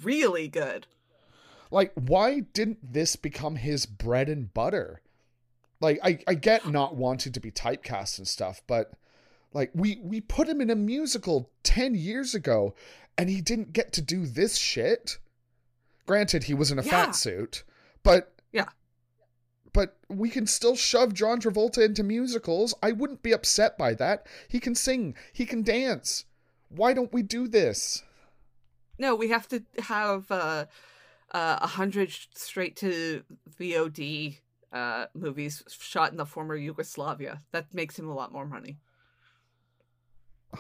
really 0.03 0.49
good. 0.49 0.87
Like, 1.73 1.93
why 1.95 2.41
didn't 2.53 2.93
this 2.93 3.17
become 3.17 3.57
his 3.57 3.87
bread 3.87 4.29
and 4.29 4.53
butter? 4.53 5.03
Like, 5.81 6.01
I, 6.03 6.19
I 6.27 6.35
get 6.35 6.69
not 6.69 6.97
wanting 6.97 7.33
to 7.33 7.41
be 7.41 7.51
typecast 7.51 8.19
and 8.19 8.27
stuff, 8.29 8.61
but 8.67 8.93
like 9.53 9.71
we 9.75 9.99
we 10.03 10.21
put 10.21 10.49
him 10.49 10.61
in 10.61 10.71
a 10.71 10.77
musical 10.77 11.51
ten 11.63 11.95
years 11.95 12.35
ago 12.35 12.75
and 13.19 13.29
he 13.29 13.41
didn't 13.41 13.73
get 13.73 13.93
to 13.95 14.03
do 14.03 14.27
this 14.27 14.57
shit. 14.57 15.19
Granted, 16.07 16.45
he 16.45 16.55
was 16.55 16.71
in 16.71 16.79
a 16.79 16.83
Yeah. 16.83 16.91
fat 16.91 17.17
suit, 17.17 17.65
but 18.03 18.35
Yeah. 18.53 18.69
But 19.73 19.97
we 20.09 20.31
can 20.31 20.47
still 20.47 20.75
shove 20.77 21.15
John 21.15 21.41
Travolta 21.41 21.85
into 21.85 22.03
musicals. 22.03 22.75
I 22.83 22.93
wouldn't 22.93 23.23
be 23.23 23.33
upset 23.33 23.79
by 23.79 23.95
that. 23.95 24.27
He 24.49 24.59
can 24.61 24.75
sing, 24.75 25.15
he 25.33 25.47
can 25.47 25.63
dance. 25.63 26.25
Why 26.69 26.93
don't 26.93 27.13
we 27.13 27.23
do 27.23 27.47
this? 27.49 28.03
No, 28.99 29.15
we 29.15 29.29
have 29.29 29.49
to 29.49 29.63
have 29.81 30.31
uh, 30.31 30.67
uh, 31.33 31.59
a 31.63 31.67
hundred 31.67 32.11
straight 32.35 32.77
to 32.77 33.23
VOD 33.59 34.39
uh, 34.73 35.07
movies 35.15 35.63
shot 35.69 36.11
in 36.11 36.17
the 36.17 36.27
former 36.27 36.55
Yugoslavia. 36.57 37.41
That 37.53 37.73
makes 37.75 37.99
him 37.99 38.09
a 38.09 38.15
lot 38.15 38.33
more 38.33 38.47
money. 38.47 38.79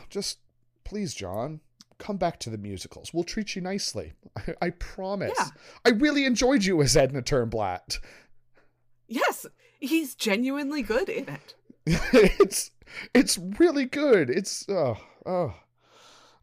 just 0.08 0.38
please 0.84 1.14
john 1.14 1.60
come 1.98 2.16
back 2.16 2.38
to 2.38 2.48
the 2.50 2.58
musicals 2.58 3.12
we'll 3.12 3.24
treat 3.24 3.54
you 3.54 3.60
nicely 3.62 4.12
i, 4.36 4.54
I 4.62 4.70
promise 4.70 5.32
Yeah. 5.38 5.48
i 5.84 5.88
really 5.90 6.24
enjoyed 6.24 6.64
you 6.64 6.80
as 6.82 6.96
edna 6.96 7.22
turnblad 7.22 7.98
Yes, 9.10 9.44
he's 9.80 10.14
genuinely 10.14 10.82
good 10.82 11.08
in 11.08 11.28
it. 11.28 11.54
it's 11.86 12.70
it's 13.12 13.36
really 13.58 13.84
good. 13.84 14.30
It's 14.30 14.64
oh 14.68 14.98
oh 15.26 15.54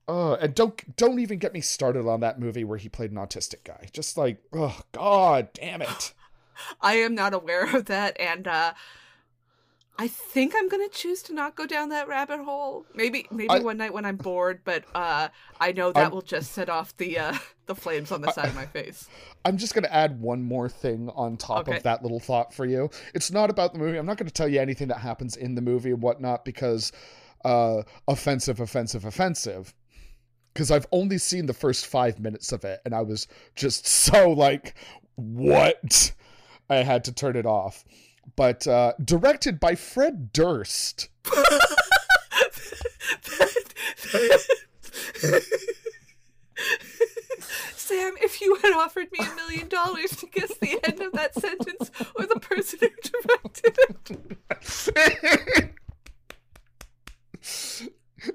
oh 0.07 0.34
and 0.36 0.53
don't 0.53 0.95
don't 0.97 1.20
even 1.20 1.39
get 1.39 1.53
me 1.53 1.61
started 1.61 2.07
on 2.07 2.20
that 2.20 2.39
movie 2.39 2.65
where 2.65 2.78
he 2.78 2.89
played 2.89 3.11
an 3.11 3.18
autistic 3.18 3.63
guy. 3.63 3.88
Just 3.93 4.18
like 4.18 4.43
oh 4.51 4.82
god 4.91 5.49
damn 5.53 5.82
it. 5.82 6.13
I 6.82 6.95
am 6.95 7.15
not 7.15 7.34
aware 7.34 7.74
of 7.76 7.86
that, 7.86 8.20
and 8.20 8.47
uh, 8.47 8.74
I 9.99 10.07
think 10.07 10.53
I'm 10.55 10.69
gonna 10.69 10.89
choose 10.89 11.23
to 11.23 11.33
not 11.33 11.55
go 11.55 11.65
down 11.65 11.89
that 11.89 12.07
rabbit 12.07 12.43
hole. 12.43 12.85
Maybe 12.93 13.25
maybe 13.31 13.49
I- 13.49 13.59
one 13.59 13.77
night 13.77 13.93
when 13.93 14.05
I'm 14.05 14.17
bored, 14.17 14.61
but 14.63 14.83
uh, 14.93 15.29
I 15.59 15.71
know 15.71 15.91
that 15.91 15.99
I'm- 16.03 16.11
will 16.11 16.21
just 16.21 16.51
set 16.51 16.69
off 16.69 16.95
the 16.97 17.17
uh, 17.17 17.37
the 17.65 17.73
flames 17.75 18.11
on 18.11 18.21
the 18.21 18.31
side 18.31 18.47
of 18.49 18.55
my 18.55 18.65
face. 18.67 19.09
I'm 19.43 19.57
just 19.57 19.73
going 19.73 19.83
to 19.83 19.93
add 19.93 20.21
one 20.21 20.43
more 20.43 20.69
thing 20.69 21.09
on 21.15 21.35
top 21.37 21.67
Okay. 21.67 21.77
of 21.77 21.83
that 21.83 22.03
little 22.03 22.19
thought 22.19 22.53
for 22.53 22.65
you. 22.65 22.89
It's 23.13 23.31
not 23.31 23.49
about 23.49 23.73
the 23.73 23.79
movie. 23.79 23.97
I'm 23.97 24.05
not 24.05 24.17
going 24.17 24.27
to 24.27 24.33
tell 24.33 24.47
you 24.47 24.59
anything 24.61 24.87
that 24.89 24.99
happens 24.99 25.35
in 25.35 25.55
the 25.55 25.61
movie 25.61 25.91
and 25.91 26.01
whatnot 26.01 26.45
because 26.45 26.91
uh, 27.43 27.81
offensive, 28.07 28.59
offensive, 28.59 29.03
offensive. 29.05 29.73
Because 30.53 30.71
I've 30.71 30.87
only 30.91 31.17
seen 31.17 31.45
the 31.45 31.53
first 31.53 31.87
five 31.87 32.19
minutes 32.19 32.51
of 32.51 32.63
it 32.65 32.79
and 32.85 32.93
I 32.95 33.01
was 33.01 33.27
just 33.55 33.85
so 33.87 34.31
like, 34.31 34.75
what? 35.15 36.13
I 36.69 36.77
had 36.77 37.03
to 37.05 37.11
turn 37.13 37.35
it 37.35 37.45
off. 37.45 37.83
But 38.36 38.67
uh, 38.67 38.93
directed 39.03 39.59
by 39.59 39.75
Fred 39.75 40.32
Durst. 40.34 41.09
Sam, 47.75 48.13
if 48.21 48.41
you 48.41 48.55
had 48.61 48.73
offered 48.73 49.07
me 49.11 49.19
a 49.19 49.36
million 49.36 49.69
dollars 49.69 50.11
to 50.17 50.28
guess 50.28 50.53
the 50.57 50.80
end 50.84 50.99
of 51.01 51.13
that 51.13 51.34
sentence 51.36 51.89
or 52.15 52.25
the 52.25 52.39
person 52.39 52.80
who 52.82 52.89
directed 53.23 53.78
it, 53.80 55.73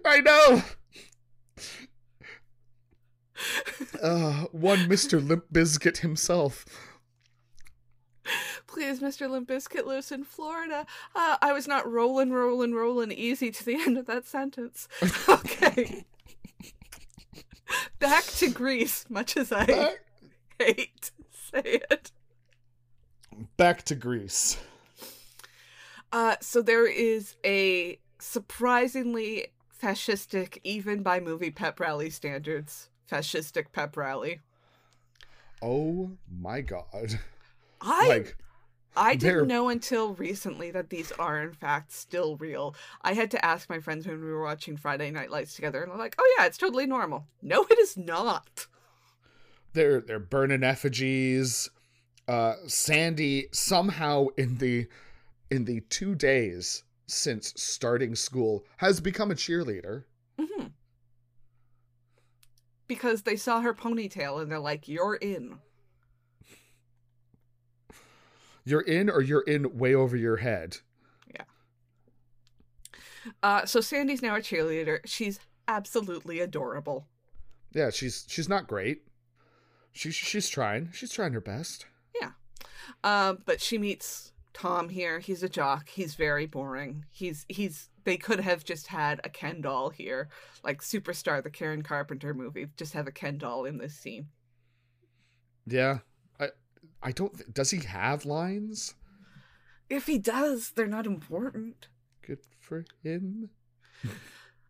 I 0.04 0.20
know. 0.20 0.62
Uh, 4.02 4.44
one 4.52 4.88
Mr. 4.88 5.26
Limp 5.26 5.44
Bizkit 5.52 5.98
himself. 5.98 6.64
Please, 8.66 9.00
Mr. 9.00 9.28
Limp 9.28 9.48
Bizkit 9.48 9.84
lives 9.86 10.12
in 10.12 10.24
Florida. 10.24 10.86
Uh, 11.14 11.36
I 11.42 11.52
was 11.52 11.66
not 11.66 11.90
rolling, 11.90 12.30
rolling, 12.32 12.74
rolling 12.74 13.12
easy 13.12 13.50
to 13.50 13.64
the 13.64 13.74
end 13.80 13.98
of 13.98 14.06
that 14.06 14.26
sentence. 14.26 14.88
Okay. 15.28 16.04
Back 17.98 18.24
to 18.24 18.48
Grease, 18.50 19.04
much 19.08 19.36
as 19.36 19.50
I 19.52 19.64
Back, 19.66 20.00
hate 20.58 21.02
to 21.02 21.12
say 21.30 21.80
it. 21.90 22.12
back 23.56 23.82
to 23.84 23.94
Grease. 23.94 24.58
Uh, 26.12 26.36
so 26.40 26.60
there 26.60 26.86
is 26.86 27.36
a 27.44 27.98
surprisingly 28.18 29.48
fascistic, 29.82 30.58
even 30.64 31.02
by 31.02 31.18
movie 31.20 31.50
pep 31.50 31.80
rally 31.80 32.10
standards, 32.10 32.90
fascistic 33.10 33.72
pep 33.72 33.96
rally. 33.96 34.40
Oh 35.62 36.10
my 36.30 36.60
god. 36.60 37.18
I 37.82 38.06
Like, 38.08 38.36
I 38.96 39.16
they're- 39.16 39.32
didn't 39.40 39.48
know 39.48 39.68
until 39.68 40.14
recently 40.14 40.70
that 40.70 40.90
these 40.90 41.10
are 41.12 41.42
in 41.42 41.52
fact 41.52 41.92
still 41.92 42.36
real. 42.36 42.74
I 43.02 43.14
had 43.14 43.30
to 43.32 43.44
ask 43.44 43.68
my 43.68 43.80
friends 43.80 44.06
when 44.06 44.20
we 44.22 44.30
were 44.30 44.42
watching 44.42 44.76
Friday 44.76 45.10
Night 45.10 45.30
Lights 45.30 45.54
together, 45.54 45.82
and 45.82 45.90
they're 45.90 45.98
like, 45.98 46.14
"Oh 46.18 46.34
yeah, 46.38 46.46
it's 46.46 46.58
totally 46.58 46.86
normal." 46.86 47.26
No, 47.42 47.64
it 47.70 47.78
is 47.78 47.96
not. 47.96 48.66
they're 49.74 50.00
they're 50.02 50.18
burning 50.18 50.62
effigies. 50.62 51.68
Uh 52.28 52.54
Sandy 52.66 53.48
somehow 53.52 54.26
in 54.36 54.58
the 54.58 54.86
in 55.50 55.64
the 55.64 55.80
2 55.88 56.14
days 56.14 56.84
since 57.06 57.52
starting 57.56 58.14
school 58.14 58.64
has 58.76 59.00
become 59.00 59.30
a 59.30 59.34
cheerleader. 59.34 60.04
hmm 60.38 60.66
Because 62.86 63.22
they 63.22 63.36
saw 63.36 63.60
her 63.62 63.74
ponytail 63.74 64.40
and 64.42 64.50
they're 64.50 64.58
like, 64.58 64.88
"You're 64.88 65.14
in." 65.16 65.58
You're 68.64 68.82
in 68.82 69.10
or 69.10 69.20
you're 69.20 69.42
in 69.42 69.76
way 69.78 69.94
over 69.94 70.16
your 70.16 70.36
head. 70.36 70.78
Yeah. 71.34 71.44
Uh, 73.42 73.66
so 73.66 73.80
Sandy's 73.80 74.22
now 74.22 74.36
a 74.36 74.40
cheerleader. 74.40 75.00
She's 75.04 75.40
absolutely 75.68 76.40
adorable. 76.40 77.06
Yeah, 77.72 77.90
she's 77.90 78.24
she's 78.28 78.48
not 78.48 78.68
great. 78.68 79.02
She's 79.92 80.14
she's 80.14 80.48
trying. 80.48 80.90
She's 80.92 81.12
trying 81.12 81.32
her 81.32 81.40
best. 81.40 81.86
Yeah. 82.20 82.30
Um, 83.04 83.38
but 83.44 83.60
she 83.60 83.78
meets 83.78 84.32
Tom 84.52 84.88
here. 84.88 85.18
He's 85.18 85.42
a 85.42 85.48
jock. 85.48 85.88
He's 85.88 86.14
very 86.14 86.46
boring. 86.46 87.04
He's 87.10 87.44
he's. 87.48 87.88
They 88.04 88.16
could 88.16 88.40
have 88.40 88.64
just 88.64 88.88
had 88.88 89.20
a 89.22 89.28
Ken 89.28 89.60
doll 89.60 89.90
here, 89.90 90.28
like 90.64 90.82
Superstar, 90.82 91.40
the 91.40 91.50
Karen 91.50 91.82
Carpenter 91.82 92.34
movie. 92.34 92.66
Just 92.76 92.94
have 92.94 93.06
a 93.06 93.12
Ken 93.12 93.38
doll 93.38 93.64
in 93.64 93.78
this 93.78 93.94
scene. 93.94 94.26
Yeah. 95.66 95.98
I 97.02 97.12
don't 97.12 97.36
th- 97.36 97.52
does 97.52 97.70
he 97.70 97.80
have 97.80 98.24
lines? 98.24 98.94
If 99.90 100.06
he 100.06 100.18
does, 100.18 100.70
they're 100.70 100.86
not 100.86 101.06
important. 101.06 101.88
Good 102.26 102.38
for 102.60 102.84
him. 103.02 103.50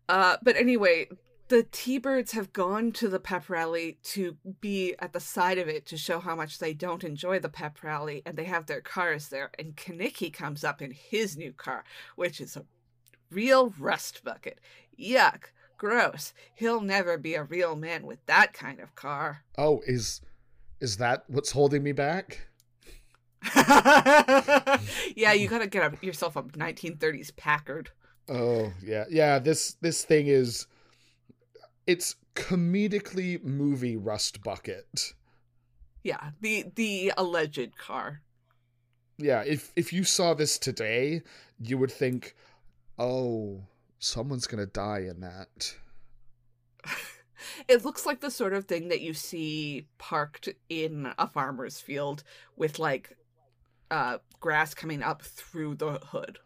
Uh, 0.09 0.37
but 0.43 0.57
anyway, 0.57 1.09
the 1.49 1.62
T-Birds 1.62 2.33
have 2.33 2.53
gone 2.53 2.93
to 2.93 3.09
the 3.09 3.20
pep 3.20 3.49
rally 3.49 3.99
to 4.05 4.37
be 4.61 4.95
at 4.99 5.12
the 5.12 5.20
side 5.20 5.59
of 5.59 5.68
it 5.68 5.87
to 5.87 5.97
show 5.97 6.18
how 6.18 6.35
much 6.35 6.59
they 6.59 6.72
don't 6.72 7.05
enjoy 7.05 7.39
the 7.39 7.49
pep 7.49 7.83
rally, 7.83 8.22
and 8.24 8.37
they 8.37 8.45
have 8.45 8.66
their 8.66 8.80
cars 8.80 9.28
there. 9.28 9.51
And 9.59 9.76
Kenickie 9.76 10.33
comes 10.33 10.64
up 10.64 10.80
in 10.80 10.93
his 10.93 11.37
new 11.37 11.53
car, 11.53 11.85
which 12.16 12.41
is 12.41 12.57
a 12.57 12.64
real 13.30 13.74
rust 13.78 14.24
bucket. 14.24 14.61
Yuck, 14.99 15.53
gross. 15.76 16.33
He'll 16.55 16.80
never 16.80 17.18
be 17.18 17.35
a 17.35 17.45
real 17.45 17.76
man 17.76 18.07
with 18.07 18.24
that 18.26 18.55
kind 18.55 18.80
of 18.80 18.95
car. 18.95 19.45
Oh, 19.59 19.83
is 19.87 20.20
is 20.83 20.97
that 20.97 21.22
what's 21.28 21.53
holding 21.53 21.83
me 21.85 21.93
back? 21.93 22.49
yeah, 23.57 25.33
you 25.33 25.49
gotta 25.49 25.68
get 25.68 25.95
a, 25.95 26.05
yourself 26.05 26.35
a 26.35 26.43
1930s 26.43 27.35
Packard. 27.37 27.91
Oh, 28.28 28.72
yeah. 28.83 29.05
Yeah, 29.09 29.39
this 29.39 29.74
this 29.80 30.05
thing 30.05 30.26
is 30.26 30.66
it's 31.87 32.16
comedically 32.35 33.43
movie 33.45 33.97
rust 33.97 34.43
bucket. 34.43 35.14
Yeah, 36.03 36.30
the 36.41 36.66
the 36.74 37.12
alleged 37.16 37.78
car. 37.78 38.22
yeah, 39.18 39.43
if 39.47 39.72
if 39.76 39.93
you 39.93 40.03
saw 40.03 40.35
this 40.35 40.59
today, 40.59 41.22
you 41.61 41.78
would 41.78 41.93
think, 41.93 42.35
"Oh, 42.99 43.62
someone's 44.01 44.49
to 44.64 44.70
die 44.70 45.07
in 45.09 45.20
that." 45.20 45.76
it 47.68 47.84
looks 47.84 48.07
like 48.07 48.20
the 48.20 48.30
sort 48.30 48.53
of 48.53 48.66
thing 48.66 48.88
that 48.88 49.01
you 49.01 49.14
see 49.14 49.86
parked 49.99 50.49
in 50.68 51.12
a 51.18 51.26
farmer's 51.26 51.80
field 51.80 52.22
with 52.57 52.78
like 52.78 53.16
uh, 53.90 54.18
grass 54.40 54.74
coming 54.74 55.03
up 55.03 55.22
through 55.22 55.74
the 55.76 55.99
hood. 55.99 56.38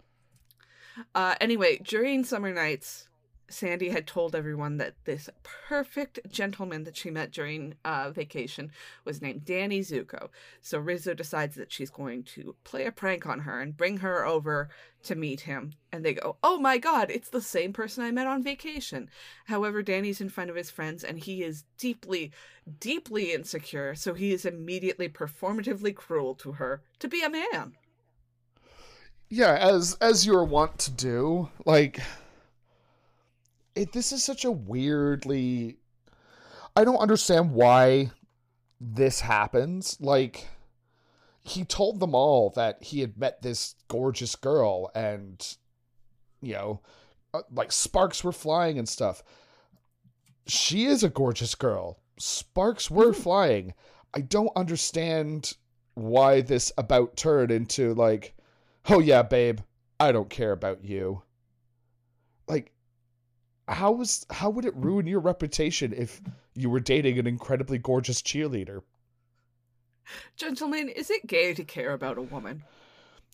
Uh, 1.14 1.34
anyway, 1.40 1.78
during 1.84 2.24
summer 2.24 2.53
nights, 2.53 3.09
Sandy 3.49 3.90
had 3.90 4.07
told 4.07 4.34
everyone 4.34 4.76
that 4.78 4.94
this 5.05 5.28
perfect 5.42 6.18
gentleman 6.30 6.84
that 6.84 6.97
she 6.97 7.11
met 7.11 7.30
during 7.30 7.74
uh, 7.84 8.11
vacation 8.11 8.70
was 9.05 9.22
named 9.22 9.44
Danny 9.44 9.80
Zuko. 9.80 10.28
So 10.61 10.78
Rizzo 10.78 11.14
decides 11.14 11.55
that 11.57 11.72
she's 11.72 11.90
going 11.90 12.24
to 12.24 12.57
play 12.64 12.86
a 12.86 12.92
prank 12.92 13.26
on 13.26 13.40
her 13.40 13.61
and 13.61 13.76
bring 13.76 13.99
her 13.99 14.26
over 14.26 14.68
to 15.05 15.14
meet 15.14 15.42
him. 15.42 15.72
And 15.92 16.05
they 16.05 16.14
go, 16.14 16.36
Oh 16.42 16.59
my 16.59 16.78
god, 16.78 17.11
it's 17.11 17.30
the 17.30 17.40
same 17.40 17.72
person 17.72 18.05
I 18.05 18.11
met 18.11 18.26
on 18.26 18.42
vacation. 18.42 19.09
However, 19.47 19.82
Danny's 19.82 20.20
in 20.20 20.28
front 20.28 20.51
of 20.51 20.57
his 20.57 20.70
friends 20.70 21.05
and 21.05 21.18
he 21.18 21.42
is 21.42 21.64
deeply, 21.78 22.32
deeply 22.80 23.32
insecure. 23.32 23.94
So 23.94 24.14
he 24.14 24.32
is 24.32 24.44
immediately 24.44 25.09
performatively 25.09 25.94
cruel 25.94 26.34
to 26.36 26.53
her 26.53 26.82
to 26.99 27.09
be 27.09 27.22
a 27.22 27.30
man. 27.30 27.74
Yeah, 29.28 29.57
as 29.57 29.97
as 30.01 30.24
you're 30.24 30.44
wont 30.44 30.78
to 30.80 30.90
do, 30.92 31.49
like 31.64 32.01
it, 33.77 33.93
this 33.93 34.11
is 34.11 34.24
such 34.24 34.45
a 34.45 34.51
weirdly 34.51 35.77
I 36.74 36.85
don't 36.85 36.99
understand 36.99 37.53
why 37.53 38.11
this 38.81 39.20
happens. 39.20 39.97
Like 40.01 40.49
he 41.43 41.64
told 41.64 42.01
them 42.01 42.14
all 42.14 42.51
that 42.51 42.83
he 42.83 43.01
had 43.01 43.16
met 43.16 43.41
this 43.41 43.77
gorgeous 43.89 44.35
girl 44.35 44.91
and 44.95 45.57
you 46.43 46.55
know 46.55 46.81
uh, 47.33 47.43
like 47.53 47.72
sparks 47.72 48.24
were 48.24 48.33
flying 48.33 48.79
and 48.79 48.89
stuff. 48.89 49.22
She 50.47 50.85
is 50.87 51.03
a 51.03 51.09
gorgeous 51.09 51.55
girl. 51.55 51.99
Sparks 52.18 52.91
were 52.91 53.12
mm-hmm. 53.12 53.22
flying. 53.22 53.74
I 54.14 54.20
don't 54.20 54.53
understand 54.57 55.55
why 55.95 56.41
this 56.41 56.72
about 56.79 57.16
turn 57.16 57.51
into 57.51 57.95
like, 57.95 58.35
oh 58.89 59.01
yeah, 59.01 59.22
babe, 59.22 59.61
I 59.99 60.12
don't 60.12 60.31
care 60.31 60.53
about 60.53 60.85
you. 60.85 61.22
How 63.69 63.93
was 63.93 64.27
how 64.31 64.51
would 64.51 64.64
it 64.64 64.77
ruin 64.77 65.07
your 65.07 65.21
reputation 65.21 65.93
if 65.93 66.21
you 66.55 66.71
were 66.71 66.81
dating 66.81 67.19
an 67.19 67.27
incredibly 67.27 67.79
gorgeous 67.79 68.23
cheerleader? 68.23 68.83
Gentlemen, 70.37 70.89
is 70.89 71.11
it 71.11 71.27
gay 71.27 71.53
to 71.55 71.64
care 71.64 71.93
about 71.93 72.19
a 72.19 72.23
woman? 72.23 72.62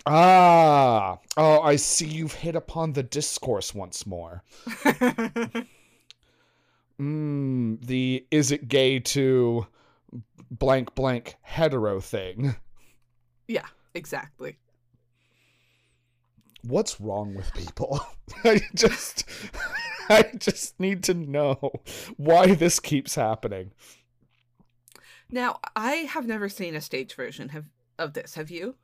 Ah, 0.07 1.19
oh, 1.37 1.61
I 1.61 1.77
see 1.77 2.07
you've 2.07 2.33
hit 2.33 2.57
upon 2.57 2.93
the 2.95 3.03
discourse 3.03 3.75
once 3.75 4.07
more. 4.07 4.43
Hmm, 6.97 7.75
the 7.83 8.27
is 8.31 8.51
it 8.51 8.69
gay 8.69 9.01
to 9.01 9.67
blank 10.51 10.95
blank 10.95 11.37
hetero 11.43 12.01
thing. 12.01 12.57
Yeah, 13.49 13.67
exactly. 13.95 14.59
What's 16.63 17.01
wrong 17.01 17.35
with 17.35 17.53
people? 17.55 18.01
I 18.45 18.61
just 18.75 19.25
I 20.19 20.31
just 20.37 20.79
need 20.79 21.03
to 21.05 21.15
know 21.15 21.83
why 22.17 22.55
this 22.55 22.81
keeps 22.81 23.15
happening. 23.15 23.73
Now, 25.31 25.61
I 25.75 25.93
have 25.93 26.27
never 26.27 26.51
seen 26.51 26.75
a 26.75 26.81
stage 26.83 27.15
version 27.15 27.49
have, 27.51 27.65
of 27.99 28.13
this. 28.13 28.35
Have 28.35 28.51
you? 28.51 28.75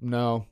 No. 0.00 0.46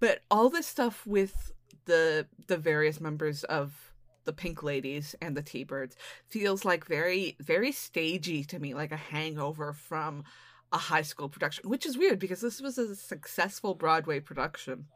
But 0.00 0.22
all 0.30 0.48
this 0.48 0.66
stuff 0.66 1.06
with 1.06 1.52
the 1.84 2.26
the 2.46 2.56
various 2.56 3.00
members 3.00 3.44
of 3.44 3.92
the 4.24 4.32
Pink 4.32 4.62
Ladies 4.62 5.14
and 5.22 5.36
the 5.36 5.42
T-Birds 5.42 5.96
feels 6.28 6.64
like 6.64 6.84
very 6.86 7.36
very 7.40 7.70
stagey 7.70 8.42
to 8.44 8.58
me, 8.58 8.74
like 8.74 8.92
a 8.92 8.96
hangover 8.96 9.72
from 9.72 10.24
a 10.72 10.78
high 10.78 11.02
school 11.02 11.28
production, 11.28 11.68
which 11.68 11.86
is 11.86 11.98
weird 11.98 12.18
because 12.18 12.40
this 12.40 12.60
was 12.60 12.78
a 12.78 12.96
successful 12.96 13.74
Broadway 13.74 14.20
production, 14.20 14.86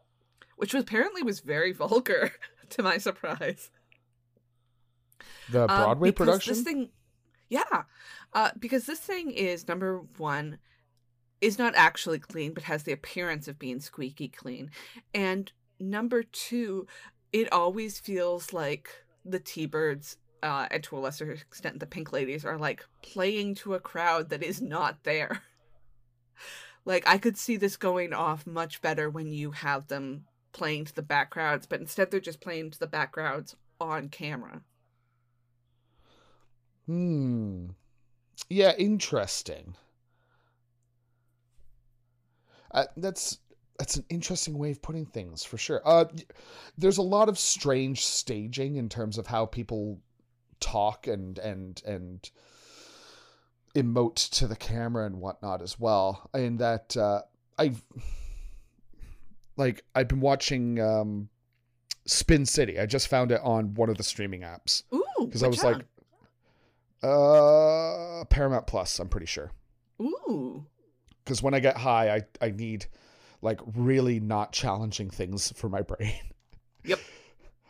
which 0.56 0.74
apparently 0.74 1.22
was 1.22 1.40
very 1.40 1.72
vulgar. 1.84 2.32
to 2.70 2.82
my 2.82 2.98
surprise. 2.98 3.70
The 5.50 5.62
um, 5.62 5.66
Broadway 5.66 6.08
um, 6.08 6.14
production? 6.14 6.54
This 6.54 6.62
thing, 6.62 6.88
yeah, 7.48 7.82
uh, 8.32 8.50
because 8.58 8.86
this 8.86 9.00
thing 9.00 9.30
is 9.30 9.68
number 9.68 10.02
one, 10.16 10.58
is 11.40 11.58
not 11.58 11.74
actually 11.76 12.18
clean, 12.18 12.54
but 12.54 12.64
has 12.64 12.84
the 12.84 12.92
appearance 12.92 13.48
of 13.48 13.58
being 13.58 13.80
squeaky 13.80 14.28
clean, 14.28 14.70
and 15.12 15.52
number 15.78 16.22
two, 16.22 16.86
it 17.32 17.52
always 17.52 17.98
feels 17.98 18.52
like 18.52 18.88
the 19.24 19.40
T-Birds 19.40 20.16
uh, 20.44 20.68
and 20.70 20.82
to 20.82 20.96
a 20.96 21.00
lesser 21.00 21.32
extent 21.32 21.80
the 21.80 21.86
Pink 21.86 22.12
Ladies 22.12 22.44
are 22.44 22.58
like 22.58 22.84
playing 23.02 23.54
to 23.56 23.74
a 23.74 23.80
crowd 23.80 24.28
that 24.28 24.42
is 24.42 24.60
not 24.60 25.02
there. 25.02 25.42
like 26.84 27.02
I 27.08 27.16
could 27.16 27.38
see 27.38 27.56
this 27.56 27.76
going 27.78 28.12
off 28.12 28.46
much 28.46 28.82
better 28.82 29.08
when 29.08 29.32
you 29.32 29.52
have 29.52 29.88
them 29.88 30.26
playing 30.54 30.86
to 30.86 30.94
the 30.94 31.02
backgrounds, 31.02 31.66
but 31.66 31.80
instead 31.80 32.10
they're 32.10 32.20
just 32.20 32.40
playing 32.40 32.70
to 32.70 32.78
the 32.78 32.86
backgrounds 32.86 33.56
on 33.80 34.08
camera. 34.08 34.62
Hmm. 36.86 37.66
Yeah, 38.48 38.72
interesting. 38.78 39.74
Uh, 42.70 42.84
that's 42.96 43.38
that's 43.78 43.96
an 43.96 44.04
interesting 44.08 44.56
way 44.56 44.70
of 44.70 44.80
putting 44.80 45.06
things 45.06 45.44
for 45.44 45.58
sure. 45.58 45.82
Uh, 45.84 46.04
there's 46.78 46.98
a 46.98 47.02
lot 47.02 47.28
of 47.28 47.38
strange 47.38 48.04
staging 48.04 48.76
in 48.76 48.88
terms 48.88 49.18
of 49.18 49.26
how 49.26 49.46
people 49.46 50.00
talk 50.60 51.06
and 51.06 51.38
and 51.38 51.82
and 51.84 52.30
emote 53.74 54.30
to 54.30 54.46
the 54.46 54.56
camera 54.56 55.06
and 55.06 55.20
whatnot 55.20 55.62
as 55.62 55.78
well. 55.78 56.30
And 56.32 56.58
that 56.60 56.96
uh, 56.96 57.22
I 57.58 57.74
like 59.56 59.84
I've 59.94 60.08
been 60.08 60.20
watching 60.20 60.80
um, 60.80 61.28
Spin 62.06 62.46
City. 62.46 62.78
I 62.78 62.86
just 62.86 63.08
found 63.08 63.32
it 63.32 63.40
on 63.42 63.74
one 63.74 63.88
of 63.88 63.96
the 63.96 64.02
streaming 64.02 64.42
apps. 64.42 64.82
Ooh, 64.92 65.04
because 65.20 65.42
I 65.42 65.48
was 65.48 65.62
like, 65.62 65.84
uh, 67.02 68.24
Paramount 68.26 68.66
Plus. 68.66 68.98
I'm 68.98 69.08
pretty 69.08 69.26
sure. 69.26 69.52
Ooh. 70.00 70.64
Because 71.22 71.42
when 71.42 71.54
I 71.54 71.60
get 71.60 71.76
high, 71.76 72.14
I 72.16 72.46
I 72.46 72.50
need 72.50 72.86
like 73.42 73.60
really 73.74 74.20
not 74.20 74.52
challenging 74.52 75.10
things 75.10 75.52
for 75.52 75.68
my 75.68 75.82
brain. 75.82 76.14
Yep. 76.86 77.00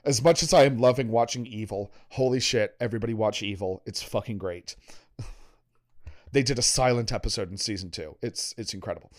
As 0.05 0.25
much 0.25 0.43
as 0.43 0.53
I 0.53 0.65
am 0.65 0.79
loving 0.79 1.07
watching 1.09 1.47
Evil, 1.47 1.93
holy 2.09 2.41
shit, 2.41 2.75
everybody 2.81 3.15
watch 3.15 3.45
Evil. 3.45 3.81
It's 3.87 4.03
fucking 4.03 4.39
great. 4.39 4.75
they 6.33 6.43
did 6.43 6.59
a 6.59 6.63
silent 6.63 7.13
episode 7.13 7.49
in 7.49 7.57
season 7.57 7.93
two. 7.93 8.17
It's 8.21 8.57
it's 8.59 8.75
incredible. 8.75 9.13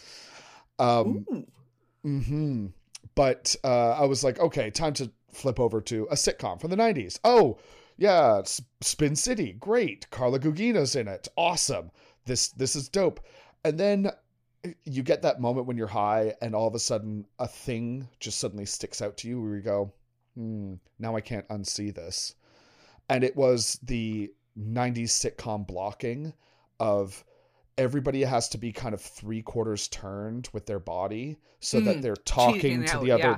Um, 0.78 1.26
Ooh. 1.32 1.47
Hmm. 2.06 2.68
But 3.16 3.56
uh, 3.64 3.91
I 3.91 4.06
was 4.06 4.24
like, 4.24 4.39
okay, 4.39 4.70
time 4.70 4.93
to 4.93 5.12
flip 5.32 5.60
over 5.60 5.82
to 5.82 6.08
a 6.12 6.16
sitcom 6.16 6.62
from 6.62 6.70
the 6.70 6.78
'90s. 6.78 7.20
Oh, 7.24 7.58
yeah, 7.97 8.43
Spin 8.82 9.16
City, 9.16 9.53
great. 9.53 10.10
Carla 10.12 10.39
Gugino's 10.39 10.95
in 10.95 11.08
it, 11.08 11.28
awesome. 11.36 11.89
This 12.26 12.49
this 12.49 12.76
is 12.76 12.89
dope. 12.89 13.22
And 13.64 13.80
then 13.80 14.12
eh, 14.64 14.74
you 14.84 15.01
get 15.01 15.24
that 15.24 15.41
moment 15.41 15.66
when 15.66 15.78
you're 15.78 15.88
high, 15.88 16.36
and 16.41 16.53
all 16.53 16.68
of 16.68 16.76
a 16.76 16.80
sudden, 16.80 17.26
a 17.39 17.47
thing 17.47 18.08
just 18.20 18.39
suddenly 18.39 18.66
sticks 18.66 19.01
out 19.01 19.18
to 19.18 19.28
you, 19.28 19.41
where 19.41 19.56
you 19.56 19.62
go, 19.62 19.91
hmm, 20.36 20.76
now 20.99 21.16
I 21.16 21.22
can't 21.22 21.47
unsee 21.47 21.93
this. 21.93 22.36
And 23.10 23.24
it 23.24 23.36
was 23.36 23.80
the 23.82 24.32
'90s 24.60 25.10
sitcom 25.10 25.66
blocking 25.66 26.34
of 26.80 27.24
everybody 27.78 28.23
has 28.23 28.49
to 28.49 28.57
be 28.57 28.71
kind 28.71 28.93
of 28.93 29.01
three 29.01 29.41
quarters 29.41 29.88
turned 29.89 30.49
with 30.53 30.65
their 30.65 30.80
body 30.80 31.38
so 31.59 31.80
mm, 31.80 31.86
that 31.86 32.01
they're 32.01 32.15
talking 32.15 32.86
to 32.86 32.97
out, 32.97 33.03
the 33.03 33.11
other 33.11 33.23
yeah. 33.23 33.38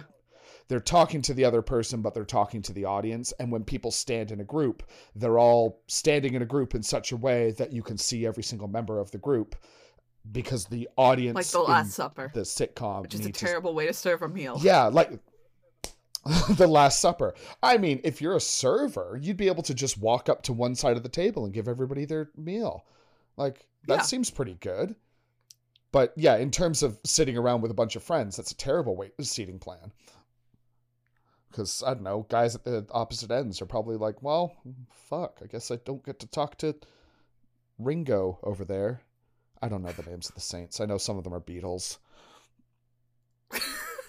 they're 0.67 0.79
talking 0.79 1.21
to 1.21 1.33
the 1.33 1.43
other 1.43 1.61
person 1.61 2.01
but 2.01 2.13
they're 2.13 2.25
talking 2.25 2.61
to 2.61 2.73
the 2.73 2.85
audience. 2.85 3.33
And 3.39 3.51
when 3.51 3.63
people 3.63 3.91
stand 3.91 4.31
in 4.31 4.39
a 4.39 4.43
group 4.43 4.83
they're 5.15 5.39
all 5.39 5.81
standing 5.87 6.35
in 6.35 6.41
a 6.41 6.45
group 6.45 6.75
in 6.75 6.83
such 6.83 7.11
a 7.11 7.17
way 7.17 7.51
that 7.51 7.73
you 7.73 7.81
can 7.81 7.97
see 7.97 8.25
every 8.25 8.43
single 8.43 8.67
member 8.67 8.99
of 8.99 9.11
the 9.11 9.17
group 9.17 9.55
because 10.31 10.65
the 10.65 10.89
audience 10.97 11.35
like 11.35 11.47
the 11.47 11.59
last 11.59 11.91
supper 11.91 12.31
the 12.33 12.41
sitcom 12.41 13.01
which 13.01 13.15
is 13.15 13.25
a 13.25 13.31
terrible 13.31 13.71
to... 13.71 13.75
way 13.75 13.87
to 13.87 13.93
serve 13.93 14.21
a 14.21 14.27
meal. 14.27 14.59
Yeah 14.61 14.85
like 14.85 15.19
the 16.49 16.67
last 16.67 16.99
supper. 16.99 17.33
I 17.63 17.77
mean 17.77 18.01
if 18.03 18.21
you're 18.21 18.35
a 18.35 18.41
server 18.41 19.17
you'd 19.19 19.37
be 19.37 19.47
able 19.47 19.63
to 19.63 19.73
just 19.73 19.97
walk 19.97 20.29
up 20.29 20.43
to 20.43 20.53
one 20.53 20.75
side 20.75 20.97
of 20.97 21.03
the 21.03 21.09
table 21.09 21.45
and 21.45 21.53
give 21.53 21.67
everybody 21.67 22.05
their 22.05 22.29
meal. 22.35 22.85
Like 23.37 23.67
that 23.87 23.95
yeah. 23.95 24.01
seems 24.01 24.29
pretty 24.29 24.55
good. 24.59 24.95
But 25.91 26.13
yeah, 26.15 26.35
in 26.37 26.51
terms 26.51 26.83
of 26.83 26.99
sitting 27.05 27.37
around 27.37 27.61
with 27.61 27.71
a 27.71 27.75
bunch 27.75 27.95
of 27.95 28.03
friends, 28.03 28.35
that's 28.35 28.51
a 28.51 28.57
terrible 28.57 28.95
way 28.95 29.11
seating 29.21 29.59
plan. 29.59 29.91
Because 31.49 31.81
I 31.85 31.93
don't 31.93 32.03
know, 32.03 32.25
guys 32.29 32.55
at 32.55 32.63
the 32.63 32.85
opposite 32.91 33.31
ends 33.31 33.61
are 33.61 33.65
probably 33.65 33.95
like, 33.95 34.21
well, 34.21 34.53
fuck, 34.91 35.39
I 35.43 35.47
guess 35.47 35.71
I 35.71 35.77
don't 35.85 36.05
get 36.05 36.19
to 36.19 36.27
talk 36.27 36.57
to 36.59 36.75
Ringo 37.79 38.37
over 38.43 38.65
there. 38.65 39.01
I 39.61 39.69
don't 39.69 39.81
know 39.81 39.91
the 39.91 40.03
names 40.03 40.29
of 40.29 40.35
the 40.35 40.41
Saints. 40.41 40.79
I 40.79 40.85
know 40.85 40.97
some 40.97 41.17
of 41.17 41.23
them 41.23 41.33
are 41.33 41.39
Beatles. 41.39 41.97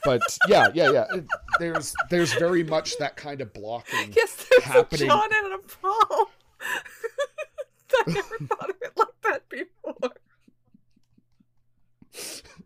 but 0.04 0.20
yeah, 0.48 0.68
yeah, 0.74 0.90
yeah. 0.90 1.04
There's 1.58 1.94
there's 2.10 2.34
very 2.34 2.64
much 2.64 2.98
that 2.98 3.16
kind 3.16 3.40
of 3.40 3.52
blocking. 3.54 4.12
Yes, 4.14 4.46
there's 4.50 4.64
happening. 4.64 5.08
a 5.08 5.12
John 5.12 5.28
and 5.32 5.54
a 5.54 5.58
Paul. 5.58 6.26
I 8.00 8.10
never 8.10 8.38
thought 8.38 8.70
of 8.70 8.76
it 8.82 8.92
like 8.96 9.07
that 9.38 9.48
before. 9.48 10.12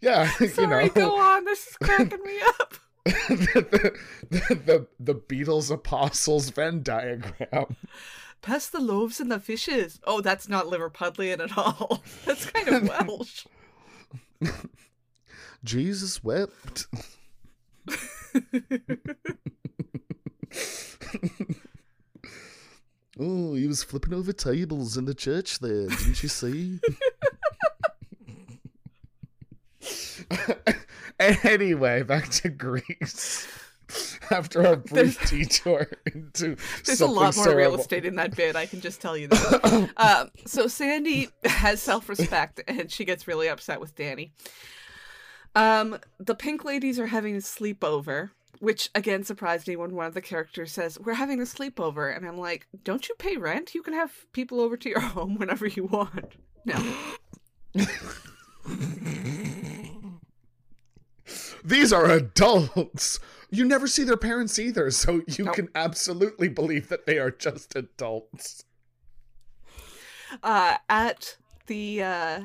Yeah, 0.00 0.30
you 0.40 0.48
Sorry, 0.48 0.84
know, 0.86 0.90
go 0.90 1.16
on. 1.16 1.44
This 1.44 1.66
is 1.66 1.76
cracking 1.76 2.22
me 2.24 2.38
up. 2.60 2.74
the, 3.04 3.96
the, 4.30 4.54
the 4.54 4.86
the 5.00 5.14
Beatles 5.14 5.70
apostles 5.70 6.50
Venn 6.50 6.82
diagram. 6.82 7.76
Pass 8.42 8.68
the 8.68 8.80
loaves 8.80 9.18
and 9.18 9.32
the 9.32 9.40
fishes. 9.40 9.98
Oh, 10.04 10.20
that's 10.20 10.48
not 10.48 10.66
Liverpudlian 10.66 11.40
at 11.40 11.56
all. 11.56 12.02
That's 12.24 12.46
kind 12.46 12.68
of 12.68 12.88
Welsh. 12.88 13.46
Jesus 15.64 16.22
wept. 16.22 16.86
Oh, 23.18 23.54
he 23.54 23.66
was 23.66 23.82
flipping 23.82 24.14
over 24.14 24.32
tables 24.32 24.96
in 24.96 25.04
the 25.04 25.14
church 25.14 25.58
there, 25.58 25.88
didn't 25.88 26.22
you 26.22 26.28
see? 26.28 26.78
anyway, 31.44 32.02
back 32.02 32.28
to 32.28 32.48
Grease. 32.48 33.48
After 34.30 34.60
a 34.60 34.76
brief 34.76 35.30
detour 35.30 35.86
into 36.14 36.56
There's 36.84 37.00
a 37.00 37.06
lot 37.06 37.34
more 37.36 37.56
real 37.56 37.74
estate 37.74 38.04
in 38.04 38.16
that 38.16 38.36
bit. 38.36 38.54
I 38.54 38.66
can 38.66 38.82
just 38.82 39.00
tell 39.00 39.16
you 39.16 39.28
that. 39.28 39.90
um, 39.96 40.30
so 40.46 40.68
Sandy 40.68 41.30
has 41.44 41.80
self-respect, 41.80 42.62
and 42.68 42.90
she 42.90 43.04
gets 43.04 43.26
really 43.26 43.48
upset 43.48 43.80
with 43.80 43.94
Danny. 43.94 44.32
Um, 45.54 45.98
the 46.20 46.34
Pink 46.34 46.64
Ladies 46.64 46.98
are 46.98 47.06
having 47.06 47.34
a 47.34 47.38
sleepover, 47.38 48.30
which 48.60 48.90
again 48.94 49.22
surprised 49.24 49.68
me 49.68 49.76
when 49.76 49.94
one 49.94 50.06
of 50.06 50.14
the 50.14 50.20
characters 50.20 50.72
says, 50.72 50.98
"We're 50.98 51.14
having 51.14 51.40
a 51.40 51.44
sleepover," 51.44 52.14
and 52.14 52.26
I'm 52.26 52.38
like, 52.38 52.66
"Don't 52.84 53.08
you 53.08 53.14
pay 53.18 53.36
rent? 53.36 53.74
You 53.74 53.82
can 53.82 53.94
have 53.94 54.12
people 54.32 54.60
over 54.60 54.76
to 54.76 54.88
your 54.88 55.00
home 55.16 55.36
whenever 55.36 55.66
you 55.66 55.84
want." 55.84 56.34
No, 56.64 56.76
These 61.64 61.92
are 61.92 62.06
adults. 62.10 63.20
You 63.50 63.64
never 63.64 63.86
see 63.86 64.04
their 64.04 64.16
parents 64.16 64.58
either, 64.58 64.90
so 64.90 65.22
you 65.26 65.44
Nope. 65.44 65.54
can 65.54 65.68
absolutely 65.74 66.48
believe 66.48 66.88
that 66.88 67.06
they 67.06 67.18
are 67.18 67.30
just 67.30 67.74
adults. 67.76 68.64
uh, 70.42 70.76
at 70.88 71.36
the 71.66 72.02
uh, 72.02 72.40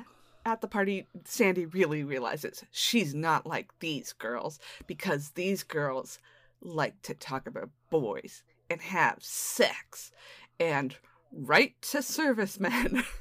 at 0.46 0.62
the 0.62 0.68
party, 0.68 1.08
Sandy 1.26 1.66
really 1.66 2.04
realizes 2.04 2.64
she's 2.72 3.14
not 3.14 3.46
like 3.46 3.70
these 3.80 4.14
girls 4.14 4.60
because 4.88 5.32
these 5.32 5.64
girls 5.64 6.20
like 6.62 7.02
to 7.04 7.14
talk 7.14 7.48
about 7.48 7.70
boys 7.90 8.44
and 8.70 8.82
have 8.82 9.18
sex 9.22 10.12
and 10.60 10.96
write 11.32 11.82
to 11.82 12.02
servicemen. 12.02 13.04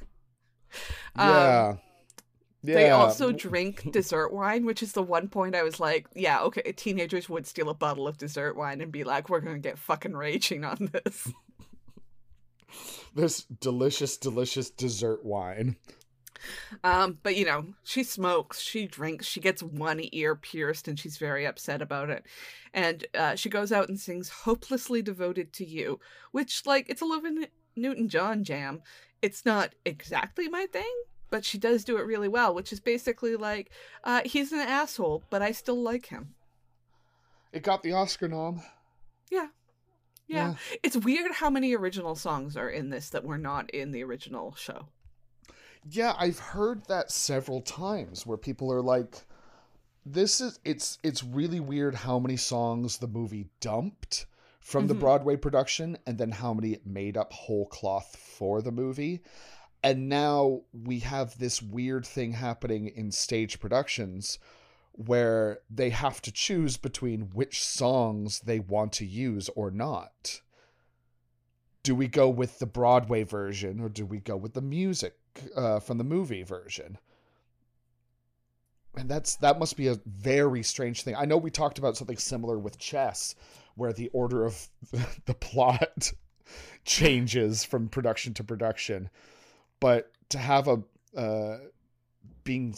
Um, 1.17 1.29
Yeah. 1.29 1.77
yeah. 2.63 2.75
They 2.75 2.91
also 2.91 3.31
drink 3.31 3.87
dessert 3.93 4.33
wine, 4.33 4.65
which 4.65 4.83
is 4.83 4.93
the 4.93 5.03
one 5.03 5.29
point 5.29 5.55
I 5.55 5.63
was 5.63 5.79
like, 5.79 6.07
yeah, 6.15 6.41
okay, 6.45 6.73
teenagers 6.73 7.29
would 7.29 7.47
steal 7.47 7.69
a 7.69 7.75
bottle 7.75 8.09
of 8.09 8.17
dessert 8.17 8.57
wine 8.57 8.81
and 8.81 8.91
be 8.91 9.05
like, 9.05 9.29
we're 9.29 9.41
going 9.41 9.57
to 9.57 9.69
get 9.69 9.79
fucking 9.79 10.15
raging 10.17 10.65
on 10.65 10.91
this. 10.91 11.31
this 13.15 13.43
delicious, 13.43 14.17
delicious 14.17 14.71
dessert 14.71 15.23
wine. 15.27 15.77
Um, 16.85 17.19
but 17.23 17.37
you 17.37 17.45
know, 17.45 17.67
she 17.85 18.03
smokes, 18.05 18.61
she 18.61 18.87
drinks, 18.87 19.27
she 19.27 19.41
gets 19.41 19.63
one 19.63 20.01
ear 20.13 20.35
pierced, 20.35 20.89
and 20.89 20.99
she's 20.99 21.17
very 21.17 21.47
upset 21.47 21.83
about 21.83 22.11
it. 22.11 22.25
And 22.75 23.07
uh, 23.15 23.35
she 23.37 23.49
goes 23.49 23.73
out 23.73 23.89
and 23.89 23.99
sings 23.99 24.29
"Hopelessly 24.29 25.03
Devoted 25.03 25.53
to 25.55 25.65
You," 25.65 26.01
which, 26.31 26.65
like, 26.67 26.89
it's 26.89 27.03
a 27.03 27.05
Olivia 27.05 27.49
Newton-John 27.77 28.45
jam. 28.45 28.83
It's 29.21 29.45
not 29.45 29.75
exactly 29.85 30.49
my 30.49 30.67
thing, 30.67 30.93
but 31.31 31.45
she 31.45 31.59
does 31.59 31.85
do 31.85 31.99
it 31.99 32.07
really 32.07 32.29
well. 32.29 32.55
Which 32.55 32.73
is 32.73 32.81
basically 32.81 33.37
like, 33.37 33.71
uh, 34.05 34.23
he's 34.25 34.53
an 34.53 34.61
asshole, 34.61 35.23
but 35.31 35.43
I 35.43 35.53
still 35.53 35.81
like 35.81 36.07
him. 36.07 36.35
It 37.53 37.63
got 37.63 37.83
the 37.83 37.93
Oscar 37.93 38.29
nom. 38.29 38.63
Yeah. 39.31 39.49
Yeah. 40.27 40.55
It's 40.83 40.97
weird 40.97 41.33
how 41.33 41.51
many 41.51 41.75
original 41.75 42.15
songs 42.15 42.57
are 42.57 42.71
in 42.71 42.89
this 42.89 43.11
that 43.11 43.25
were 43.25 43.37
not 43.37 43.69
in 43.69 43.91
the 43.91 44.03
original 44.03 44.55
show. 44.55 44.89
Yeah, 45.89 46.15
I've 46.19 46.39
heard 46.39 46.87
that 46.87 47.11
several 47.11 47.61
times 47.61 48.27
where 48.27 48.39
people 48.39 48.73
are 48.73 48.83
like 48.83 49.17
this 50.05 50.41
is 50.41 50.59
it's 50.65 50.99
it's 51.03 51.23
really 51.23 51.61
weird 51.61 51.95
how 51.95 52.19
many 52.19 52.37
songs 52.37 52.99
the 52.99 53.07
movie 53.07 53.49
dumped 53.61 54.27
from 54.61 54.87
the 54.87 54.95
Mhm. 54.95 55.01
Broadway 55.01 55.37
production 55.37 55.99
and 56.07 56.19
then 56.19 56.31
how 56.33 56.55
many 56.55 56.73
it 56.73 56.87
made 56.87 57.17
up 57.17 57.33
whole 57.33 57.67
cloth 57.67 58.17
for 58.17 58.63
the 58.63 58.71
movie. 58.73 59.23
And 59.83 60.09
now 60.09 60.63
we 60.73 61.01
have 61.01 61.39
this 61.39 61.61
weird 61.61 62.07
thing 62.07 62.33
happening 62.33 62.87
in 62.89 63.11
stage 63.11 63.59
productions 63.59 64.39
where 64.93 65.61
they 65.69 65.91
have 65.91 66.23
to 66.23 66.31
choose 66.31 66.77
between 66.77 67.31
which 67.31 67.65
songs 67.65 68.41
they 68.41 68.61
want 68.61 68.93
to 68.95 69.07
use 69.07 69.49
or 69.51 69.71
not. 69.73 70.41
Do 71.83 71.97
we 71.97 72.07
go 72.07 72.29
with 72.29 72.61
the 72.61 72.67
Broadway 72.67 73.25
version 73.25 73.81
or 73.81 73.89
do 73.89 74.07
we 74.07 74.21
go 74.21 74.37
with 74.37 74.55
the 74.55 74.61
music 74.61 75.19
uh, 75.57 75.81
from 75.81 75.99
the 75.99 76.05
movie 76.05 76.43
version? 76.43 76.99
And 78.97 79.09
that's 79.09 79.37
that 79.37 79.59
must 79.59 79.77
be 79.77 79.89
a 79.89 79.99
very 80.07 80.63
strange 80.63 81.03
thing. 81.03 81.17
I 81.17 81.25
know 81.25 81.39
we 81.39 81.51
talked 81.51 81.79
about 81.79 81.97
something 81.97 82.19
similar 82.19 82.59
with 82.59 82.79
chess, 82.79 83.35
where 83.75 83.93
the 83.93 84.09
order 84.09 84.45
of 84.45 84.69
the 85.25 85.35
plot 85.35 86.13
changes 86.85 87.65
from 87.65 87.89
production 87.89 88.35
to 88.35 88.45
production, 88.45 89.09
but 89.81 90.13
to 90.29 90.39
have 90.39 90.69
a 90.69 90.83
uh, 91.17 91.59
being 92.45 92.75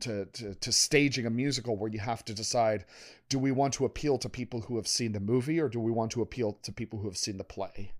to, 0.00 0.26
to 0.26 0.54
to 0.54 0.72
staging 0.72 1.26
a 1.26 1.30
musical 1.30 1.76
where 1.76 1.90
you 1.90 1.98
have 1.98 2.24
to 2.26 2.34
decide 2.34 2.84
do 3.28 3.38
we 3.38 3.50
want 3.50 3.72
to 3.74 3.84
appeal 3.84 4.18
to 4.18 4.28
people 4.28 4.60
who 4.60 4.76
have 4.76 4.86
seen 4.86 5.12
the 5.12 5.20
movie 5.20 5.58
or 5.58 5.68
do 5.68 5.80
we 5.80 5.90
want 5.90 6.12
to 6.12 6.22
appeal 6.22 6.58
to 6.62 6.70
people 6.70 6.98
who 6.98 7.08
have 7.08 7.16
seen 7.16 7.38
the 7.38 7.44
play 7.44 7.92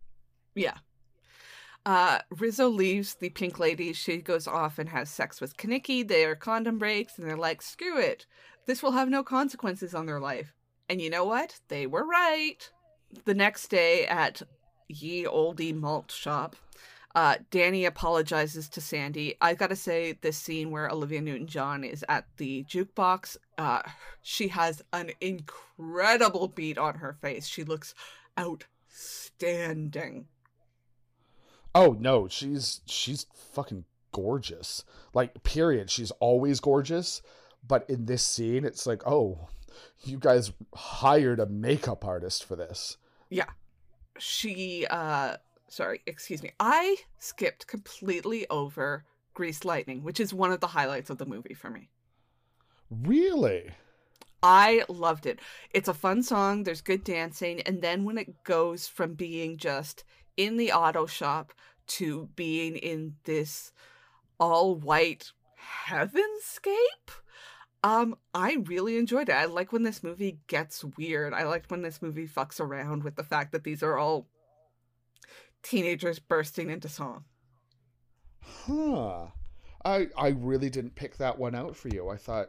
Yeah. 0.54 0.78
Uh, 1.86 2.18
Rizzo 2.30 2.68
leaves 2.68 3.14
the 3.14 3.30
Pink 3.30 3.60
Lady. 3.60 3.92
She 3.92 4.16
goes 4.16 4.48
off 4.48 4.80
and 4.80 4.88
has 4.88 5.08
sex 5.08 5.40
with 5.40 5.56
Kenickie. 5.56 6.06
Their 6.06 6.34
condom 6.34 6.78
breaks, 6.78 7.16
and 7.16 7.26
they're 7.26 7.36
like, 7.36 7.62
screw 7.62 7.96
it. 7.96 8.26
This 8.66 8.82
will 8.82 8.90
have 8.90 9.08
no 9.08 9.22
consequences 9.22 9.94
on 9.94 10.06
their 10.06 10.18
life. 10.18 10.52
And 10.88 11.00
you 11.00 11.10
know 11.10 11.24
what? 11.24 11.60
They 11.68 11.86
were 11.86 12.04
right. 12.04 12.68
The 13.24 13.34
next 13.34 13.68
day 13.68 14.04
at 14.06 14.42
Ye 14.88 15.26
Oldie 15.26 15.72
Malt 15.72 16.10
Shop, 16.10 16.56
uh, 17.14 17.36
Danny 17.52 17.84
apologizes 17.84 18.68
to 18.70 18.80
Sandy. 18.80 19.36
I 19.40 19.54
gotta 19.54 19.76
say, 19.76 20.18
this 20.20 20.36
scene 20.36 20.72
where 20.72 20.90
Olivia 20.90 21.20
Newton 21.20 21.46
John 21.46 21.84
is 21.84 22.04
at 22.08 22.26
the 22.36 22.64
jukebox, 22.64 23.36
uh, 23.58 23.82
she 24.22 24.48
has 24.48 24.82
an 24.92 25.12
incredible 25.20 26.48
beat 26.48 26.78
on 26.78 26.96
her 26.96 27.16
face. 27.22 27.46
She 27.46 27.62
looks 27.62 27.94
outstanding. 28.36 30.26
Oh 31.76 31.96
no 32.00 32.26
she's 32.26 32.80
she's 32.86 33.26
fucking 33.52 33.84
gorgeous. 34.12 34.82
Like 35.12 35.42
period. 35.42 35.90
She's 35.90 36.10
always 36.12 36.58
gorgeous. 36.58 37.20
But 37.66 37.88
in 37.88 38.06
this 38.06 38.22
scene 38.22 38.64
it's 38.64 38.86
like 38.86 39.06
oh 39.06 39.48
you 40.04 40.18
guys 40.18 40.52
hired 40.74 41.38
a 41.38 41.46
makeup 41.46 42.04
artist 42.04 42.44
for 42.44 42.56
this. 42.56 42.96
Yeah. 43.28 43.50
she 44.18 44.86
uh 44.88 45.36
sorry 45.68 46.00
excuse 46.06 46.42
me. 46.42 46.50
I 46.58 46.96
skipped 47.18 47.66
completely 47.66 48.46
over 48.48 49.04
grease 49.34 49.64
lightning 49.64 50.02
which 50.02 50.18
is 50.18 50.32
one 50.32 50.52
of 50.52 50.60
the 50.60 50.68
highlights 50.68 51.10
of 51.10 51.18
the 51.18 51.26
movie 51.26 51.54
for 51.54 51.68
me. 51.68 51.90
Really? 52.90 53.70
I 54.42 54.84
loved 54.88 55.26
it. 55.26 55.40
It's 55.72 55.88
a 55.88 55.94
fun 55.94 56.22
song. 56.22 56.62
There's 56.62 56.80
good 56.80 57.02
dancing. 57.02 57.62
And 57.62 57.82
then 57.82 58.04
when 58.04 58.16
it 58.16 58.44
goes 58.44 58.86
from 58.86 59.14
being 59.14 59.56
just 59.56 60.04
in 60.36 60.56
the 60.56 60.72
auto 60.72 61.06
shop 61.06 61.52
to 61.86 62.28
being 62.36 62.76
in 62.76 63.14
this 63.24 63.72
all 64.38 64.74
white 64.74 65.32
heavenscape 65.88 67.10
um 67.82 68.16
i 68.34 68.56
really 68.64 68.96
enjoyed 68.98 69.28
it. 69.28 69.32
I 69.32 69.44
like 69.44 69.72
when 69.72 69.82
this 69.82 70.02
movie 70.02 70.38
gets 70.46 70.84
weird. 70.96 71.32
I 71.32 71.44
like 71.44 71.66
when 71.68 71.82
this 71.82 72.02
movie 72.02 72.26
fucks 72.26 72.60
around 72.60 73.04
with 73.04 73.16
the 73.16 73.22
fact 73.22 73.52
that 73.52 73.64
these 73.64 73.82
are 73.82 73.96
all 73.96 74.26
teenagers 75.62 76.18
bursting 76.18 76.70
into 76.70 76.88
song. 76.88 77.24
Huh. 78.42 79.26
I 79.84 80.08
i 80.16 80.28
really 80.28 80.70
didn't 80.70 80.96
pick 80.96 81.16
that 81.18 81.38
one 81.38 81.54
out 81.54 81.76
for 81.76 81.88
you. 81.88 82.08
I 82.08 82.16
thought 82.16 82.48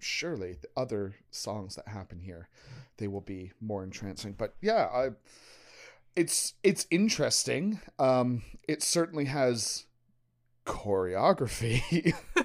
surely 0.00 0.56
the 0.60 0.68
other 0.76 1.14
songs 1.30 1.76
that 1.76 1.86
happen 1.86 2.18
here 2.18 2.48
they 2.96 3.06
will 3.06 3.20
be 3.20 3.52
more 3.60 3.84
entrancing. 3.84 4.32
But 4.32 4.54
yeah 4.60 4.88
i 4.92 5.10
it's 6.16 6.54
it's 6.62 6.86
interesting 6.90 7.80
um 7.98 8.42
it 8.68 8.82
certainly 8.82 9.26
has 9.26 9.86
choreography 10.66 12.14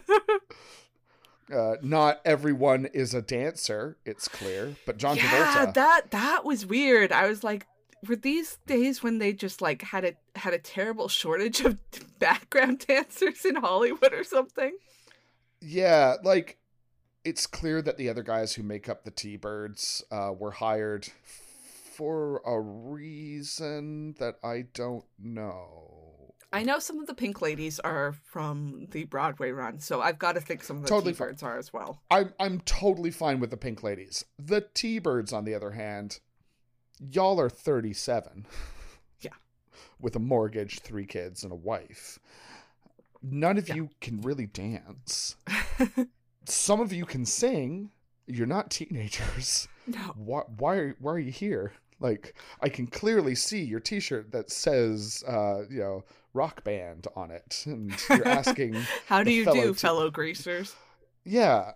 Uh, 1.53 1.75
not 1.81 2.19
everyone 2.25 2.85
is 2.87 3.13
a 3.13 3.21
dancer. 3.21 3.97
It's 4.05 4.27
clear, 4.27 4.75
but 4.85 4.97
John 4.97 5.15
yeah, 5.15 5.23
Travolta. 5.23 5.73
that 5.75 6.11
that 6.11 6.45
was 6.45 6.65
weird. 6.65 7.11
I 7.11 7.27
was 7.27 7.43
like, 7.43 7.65
were 8.07 8.17
these 8.17 8.57
days 8.65 9.01
when 9.01 9.19
they 9.19 9.33
just 9.33 9.61
like 9.61 9.81
had 9.81 10.03
a 10.03 10.13
had 10.37 10.53
a 10.53 10.59
terrible 10.59 11.07
shortage 11.07 11.61
of 11.61 11.79
background 12.19 12.85
dancers 12.87 13.45
in 13.45 13.55
Hollywood 13.55 14.13
or 14.13 14.23
something? 14.23 14.77
Yeah, 15.61 16.15
like 16.23 16.57
it's 17.23 17.47
clear 17.47 17.81
that 17.81 17.97
the 17.97 18.09
other 18.09 18.23
guys 18.23 18.53
who 18.53 18.63
make 18.63 18.89
up 18.89 19.03
the 19.03 19.11
T-Birds 19.11 20.03
uh, 20.11 20.33
were 20.37 20.51
hired 20.51 21.07
for 21.97 22.41
a 22.45 22.59
reason 22.61 24.13
that 24.19 24.35
I 24.43 24.65
don't 24.73 25.03
know. 25.17 26.33
I 26.53 26.63
know 26.63 26.79
some 26.79 26.99
of 26.99 27.07
the 27.07 27.13
Pink 27.13 27.41
Ladies 27.41 27.79
are 27.79 28.13
from 28.31 28.87
the 28.91 29.03
Broadway 29.05 29.49
run, 29.51 29.79
so 29.79 29.99
I've 30.01 30.19
got 30.19 30.33
to 30.33 30.41
think 30.41 30.63
some 30.63 30.77
of 30.77 30.83
the 30.83 30.89
Totally 30.89 31.11
T-Birds 31.13 31.41
are 31.43 31.57
as 31.57 31.73
well. 31.73 32.01
I'm 32.09 32.33
I'm 32.39 32.61
totally 32.61 33.11
fine 33.11 33.39
with 33.39 33.49
the 33.49 33.57
Pink 33.57 33.83
Ladies. 33.83 34.23
The 34.39 34.61
T-Birds, 34.73 35.33
on 35.33 35.43
the 35.43 35.55
other 35.55 35.71
hand, 35.71 36.19
y'all 36.99 37.39
are 37.41 37.49
37. 37.49 38.45
Yeah. 39.21 39.31
With 39.99 40.15
a 40.15 40.19
mortgage, 40.19 40.79
three 40.81 41.05
kids, 41.07 41.43
and 41.43 41.51
a 41.51 41.55
wife. 41.55 42.19
None 43.23 43.57
of 43.57 43.67
Yeah. 43.67 43.75
you 43.75 43.89
can 43.99 44.21
really 44.21 44.45
dance. 44.45 45.35
Some 46.45 46.79
of 46.79 46.93
you 46.93 47.05
can 47.05 47.25
sing. 47.25 47.89
You're 48.27 48.45
not 48.45 48.69
teenagers. 48.69 49.67
no. 49.87 49.97
Why 50.15 50.41
why 50.57 50.75
are, 50.75 50.95
why 50.99 51.11
are 51.13 51.19
you 51.19 51.31
here? 51.31 51.73
Like 51.99 52.35
I 52.61 52.69
can 52.69 52.87
clearly 52.87 53.35
see 53.35 53.63
your 53.63 53.79
t-shirt 53.79 54.31
that 54.31 54.51
says 54.51 55.23
uh, 55.27 55.63
you 55.69 55.79
know, 55.79 56.03
rock 56.33 56.63
band 56.63 57.07
on 57.15 57.31
it. 57.31 57.63
And 57.65 57.93
you're 58.09 58.27
asking 58.27 58.73
How 59.07 59.23
do 59.23 59.31
you 59.31 59.45
do, 59.45 59.67
T- 59.69 59.73
fellow 59.73 60.09
greasers? 60.11 60.75
Yeah. 61.23 61.71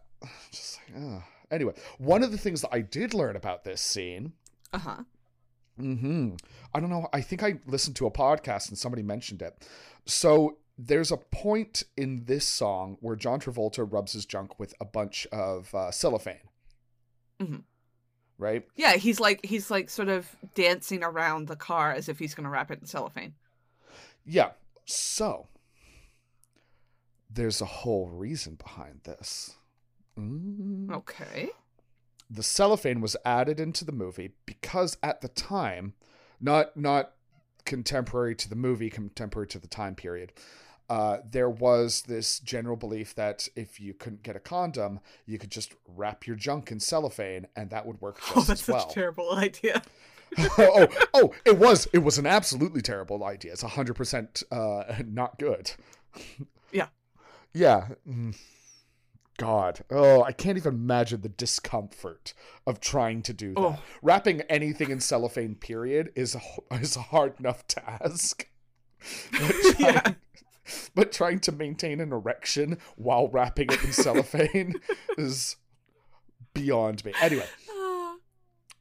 Just 0.52 0.80
like, 0.94 1.04
uh. 1.04 1.20
Anyway, 1.50 1.74
one 1.98 2.24
of 2.24 2.32
the 2.32 2.38
things 2.38 2.62
that 2.62 2.70
I 2.72 2.80
did 2.82 3.14
learn 3.14 3.36
about 3.36 3.64
this 3.66 3.82
scene 3.82 4.34
Uh 4.72 4.78
huh. 4.78 4.98
hmm 5.78 6.36
I 6.74 6.80
don't 6.80 6.90
know. 6.90 7.08
I 7.12 7.20
think 7.22 7.44
I 7.44 7.60
listened 7.66 7.96
to 7.98 8.06
a 8.06 8.12
podcast 8.12 8.70
and 8.70 8.78
somebody 8.78 9.04
mentioned 9.04 9.42
it. 9.42 9.68
So 10.06 10.58
there's 10.78 11.12
a 11.12 11.18
point 11.18 11.84
in 11.98 12.24
this 12.26 12.46
song 12.46 12.98
where 13.02 13.16
John 13.18 13.40
Travolta 13.42 13.86
rubs 13.92 14.14
his 14.14 14.26
junk 14.26 14.58
with 14.60 14.74
a 14.80 14.86
bunch 14.86 15.28
of 15.32 15.74
uh, 15.76 15.92
cellophane. 15.92 16.48
Mhm. 17.42 17.64
Right? 18.42 18.66
Yeah, 18.76 18.94
he's 18.94 19.20
like 19.20 19.46
he's 19.46 19.70
like 19.72 19.90
sort 19.90 20.10
of 20.10 20.28
dancing 20.56 21.04
around 21.04 21.48
the 21.48 21.56
car 21.56 21.92
as 21.94 22.10
if 22.10 22.20
he's 22.20 22.34
going 22.34 22.44
to 22.46 22.50
wrap 22.50 22.72
it 22.72 22.80
in 22.82 22.88
cellophane. 22.88 23.36
Yeah. 24.26 24.50
So 24.86 25.48
there's 27.30 27.62
a 27.62 27.66
whole 27.66 28.08
reason 28.10 28.56
behind 28.56 29.02
this. 29.04 29.56
Mm. 30.20 30.92
Okay. 30.92 31.50
the 32.30 32.44
cellophane 32.44 33.00
was 33.00 33.16
added 33.24 33.60
into 33.60 33.86
the 33.86 33.92
movie 33.92 34.32
because 34.46 34.98
at 35.02 35.22
the 35.22 35.28
time 35.30 35.94
not 36.40 36.76
not 36.76 37.12
contemporary 37.66 38.36
to 38.36 38.50
the 38.50 38.56
movie 38.56 38.90
contemporary 38.90 39.48
to 39.48 39.60
the 39.60 39.68
time 39.68 39.96
period 39.96 40.34
uh, 40.92 41.18
there 41.30 41.50
was 41.50 42.02
this 42.04 42.40
general 42.40 42.76
belief 42.76 43.16
that 43.16 43.48
if 43.56 43.80
you 43.80 43.94
couldn't 43.94 44.24
get 44.24 44.36
a 44.36 44.40
condom 44.40 45.00
you 45.26 45.38
could 45.40 45.50
just 45.52 45.74
wrap 45.88 46.28
your 46.28 46.36
junk 46.36 46.72
in 46.72 46.80
cellophane 46.80 47.48
and 47.56 47.70
that 47.70 47.86
would 47.86 48.00
work 48.02 48.20
just 48.22 48.38
Oh, 48.38 48.42
that's 48.42 48.50
as 48.50 48.62
such 48.62 48.76
well 48.76 48.90
a 48.90 48.94
terrible 48.94 49.32
idea. 49.48 49.82
oh, 50.38 50.48
oh 50.60 50.88
oh 51.14 51.34
it 51.46 51.58
was 51.58 51.88
it 51.94 52.00
was 52.00 52.18
an 52.18 52.26
absolutely 52.28 52.82
terrible 52.82 53.24
idea 53.24 53.52
it's 53.54 53.64
100% 53.64 54.44
uh, 54.52 54.94
not 55.08 55.40
good 55.40 55.72
Yeah. 56.72 56.88
yeah 57.54 57.88
Mm. 58.08 58.36
god 59.38 59.82
oh 59.90 60.24
i 60.24 60.32
can't 60.32 60.58
even 60.58 60.74
imagine 60.76 61.22
the 61.22 61.30
discomfort 61.30 62.34
of 62.68 62.80
trying 62.80 63.22
to 63.24 63.34
do 63.34 63.54
that 63.54 63.60
Oh. 63.62 63.80
wrapping 64.02 64.42
anything 64.50 64.90
in 64.92 65.00
cellophane 65.00 65.56
period 65.56 66.12
is 66.16 66.36
a, 66.36 66.42
is 66.76 66.96
a 66.98 67.02
hard 67.02 67.40
enough 67.40 67.66
task 67.68 68.48
trying, 69.34 69.76
Yeah. 69.80 70.14
but 70.96 71.12
trying 71.12 71.40
to 71.40 71.52
maintain 71.52 72.00
an 72.00 72.12
erection 72.12 72.78
while 72.96 73.28
wrapping 73.30 73.70
it 73.72 73.84
in 73.84 73.92
cellophane 73.92 74.76
is 75.18 75.58
beyond 76.54 77.04
me 77.06 77.14
anyway 77.22 77.46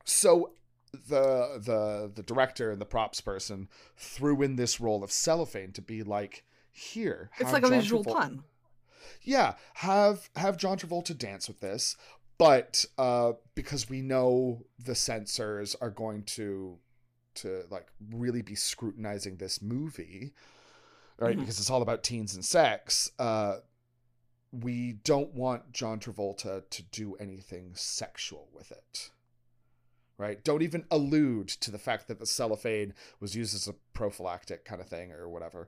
so 0.05 0.53
the 0.93 1.61
the 1.64 2.11
the 2.14 2.22
director 2.22 2.70
and 2.70 2.80
the 2.80 2.86
props 2.86 3.20
person 3.20 3.68
threw 3.97 4.43
in 4.43 4.57
this 4.57 4.80
role 4.80 5.05
of 5.05 5.12
cellophane 5.12 5.72
to 5.72 5.82
be 5.82 6.03
like 6.03 6.45
here 6.72 7.30
it's 7.38 7.53
like 7.53 7.62
a 7.62 7.68
John 7.68 7.80
visual 7.80 8.05
Travol- 8.05 8.14
pun. 8.14 8.45
yeah 9.22 9.55
have 9.74 10.28
have 10.36 10.57
john 10.57 10.78
travolta 10.78 11.16
dance 11.16 11.47
with 11.47 11.61
this 11.61 11.97
but 12.38 12.84
uh 12.99 13.32
because 13.55 13.88
we 13.88 14.01
know 14.03 14.64
the 14.84 14.95
censors 14.95 15.76
are 15.80 15.91
going 15.91 16.24
to 16.24 16.78
to 17.34 17.64
like 17.70 17.86
really 18.12 18.43
be 18.43 18.55
scrutinizing 18.55 19.36
this 19.36 19.62
movie 19.62 20.32
right? 21.21 21.37
Mhm. 21.37 21.41
because 21.41 21.61
it's 21.61 21.71
all 21.71 21.83
about 21.83 22.03
teens 22.03 22.35
and 22.35 22.45
sex 22.45 23.11
uh 23.18 23.59
we 24.53 24.95
don't 25.05 25.33
want 25.33 25.71
john 25.73 26.01
travolta 26.01 26.62
to 26.71 26.83
do 26.83 27.14
anything 27.16 27.73
sexual 27.75 28.49
with 28.53 28.73
it 28.73 29.11
right? 30.18 30.45
Don't 30.45 30.61
even 30.61 30.85
allude 30.91 31.49
to 31.49 31.71
the 31.71 31.79
fact 31.79 32.07
that 32.09 32.18
the 32.18 32.27
cellophane 32.27 32.93
was 33.21 33.35
used 33.35 33.55
as 33.55 33.66
a 33.66 33.73
prophylactic 33.95 34.66
kind 34.66 34.79
of 34.83 34.87
thing 34.87 35.12
or 35.12 35.27
whatever 35.31 35.66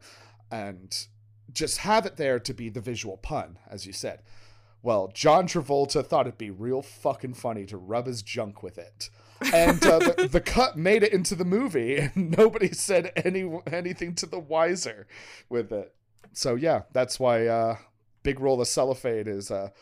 and 0.50 1.07
just 1.55 1.78
have 1.78 2.05
it 2.05 2.16
there 2.18 2.38
to 2.38 2.53
be 2.53 2.68
the 2.68 2.80
visual 2.82 3.16
pun 3.16 3.59
as 3.66 3.86
you 3.86 3.94
said. 3.94 4.20
Well 4.82 5.11
john 5.14 5.46
travolta 5.46 6.05
thought 6.05 6.26
it'd 6.26 6.36
be 6.36 6.50
real 6.50 6.82
fucking 6.82 7.32
funny 7.34 7.64
to 7.66 7.78
rub 7.78 8.07
his 8.07 8.20
junk 8.20 8.62
with 8.62 8.76
it 8.76 9.09
and 9.53 9.84
uh, 9.84 9.99
the, 9.99 10.28
the 10.32 10.40
cut 10.40 10.76
made 10.76 11.03
it 11.03 11.12
into 11.12 11.34
the 11.34 11.45
movie 11.45 11.97
and 11.97 12.30
nobody 12.38 12.72
said 12.72 13.12
any 13.16 13.51
anything 13.66 14.14
to 14.14 14.26
the 14.26 14.38
wiser 14.38 15.07
with 15.49 15.72
it 15.72 15.95
so 16.32 16.55
yeah 16.55 16.82
that's 16.93 17.18
why 17.18 17.47
uh 17.47 17.76
big 18.22 18.40
roll 18.40 18.61
of 18.61 18.68
cellophane 18.68 19.26
is 19.26 19.51
a 19.51 19.72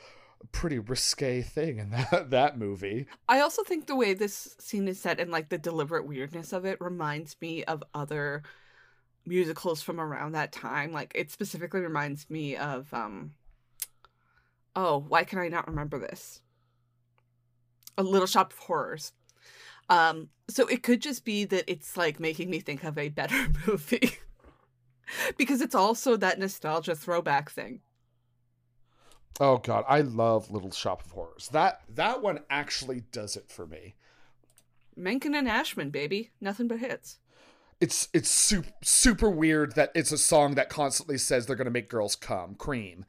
pretty 0.53 0.79
risque 0.79 1.43
thing 1.43 1.79
in 1.79 1.91
that 2.11 2.30
that 2.30 2.59
movie 2.59 3.07
I 3.29 3.41
also 3.41 3.63
think 3.63 3.87
the 3.87 3.97
way 3.97 4.14
this 4.14 4.57
scene 4.59 4.89
is 4.89 5.01
set 5.01 5.21
and 5.21 5.30
like 5.30 5.49
the 5.49 5.59
deliberate 5.59 6.07
weirdness 6.07 6.53
of 6.53 6.64
it 6.64 6.80
reminds 6.80 7.37
me 7.41 7.64
of 7.64 7.83
other 7.95 8.43
musicals 9.26 9.83
from 9.83 10.01
around 10.01 10.33
that 10.33 10.53
time. 10.53 10.93
Like 10.93 11.13
it 11.14 11.30
specifically 11.30 11.80
reminds 11.80 12.29
me 12.30 12.57
of 12.57 12.93
um 12.93 13.33
oh, 14.76 15.05
why 15.09 15.25
can 15.25 15.39
I 15.39 15.49
not 15.49 15.68
remember 15.68 15.99
this? 15.99 16.41
A 17.99 18.03
Little 18.03 18.26
Shop 18.26 18.53
of 18.53 18.59
Horrors. 18.59 19.13
Um 19.91 20.30
so 20.49 20.67
it 20.67 20.83
could 20.83 21.03
just 21.03 21.25
be 21.26 21.45
that 21.45 21.64
it's 21.71 21.96
like 21.99 22.18
making 22.18 22.49
me 22.50 22.61
think 22.61 22.83
of 22.84 22.96
a 22.96 23.08
better 23.11 23.49
movie. 23.67 24.17
because 25.37 25.61
it's 25.61 25.75
also 25.75 26.17
that 26.17 26.38
nostalgia 26.38 26.95
throwback 26.95 27.50
thing. 27.50 27.80
oh 29.41 29.58
god 29.58 29.84
i 29.88 30.00
love 30.00 30.50
little 30.50 30.71
shop 30.71 31.04
of 31.04 31.11
horrors 31.12 31.49
that 31.53 31.80
that 31.88 32.22
one 32.22 32.38
actually 32.49 33.03
does 33.12 33.37
it 33.37 33.50
for 33.50 33.67
me 33.67 33.95
Menken 34.96 35.34
and 35.34 35.49
Ashman, 35.49 35.91
baby. 35.91 36.30
Nothing 36.42 36.68
but 36.68 36.79
hits. 36.80 37.18
it's 37.80 38.08
it's 38.12 38.29
super 38.29 38.68
super 38.83 39.30
weird 39.30 39.75
that 39.76 39.91
it's 39.95 40.12
a 40.12 40.18
song 40.18 40.57
that 40.57 40.68
constantly 40.68 41.17
says 41.17 41.46
they're 41.46 41.57
gonna 41.57 41.71
make 41.71 41.88
girls 41.88 42.14
come 42.17 42.54
cream 42.54 43.04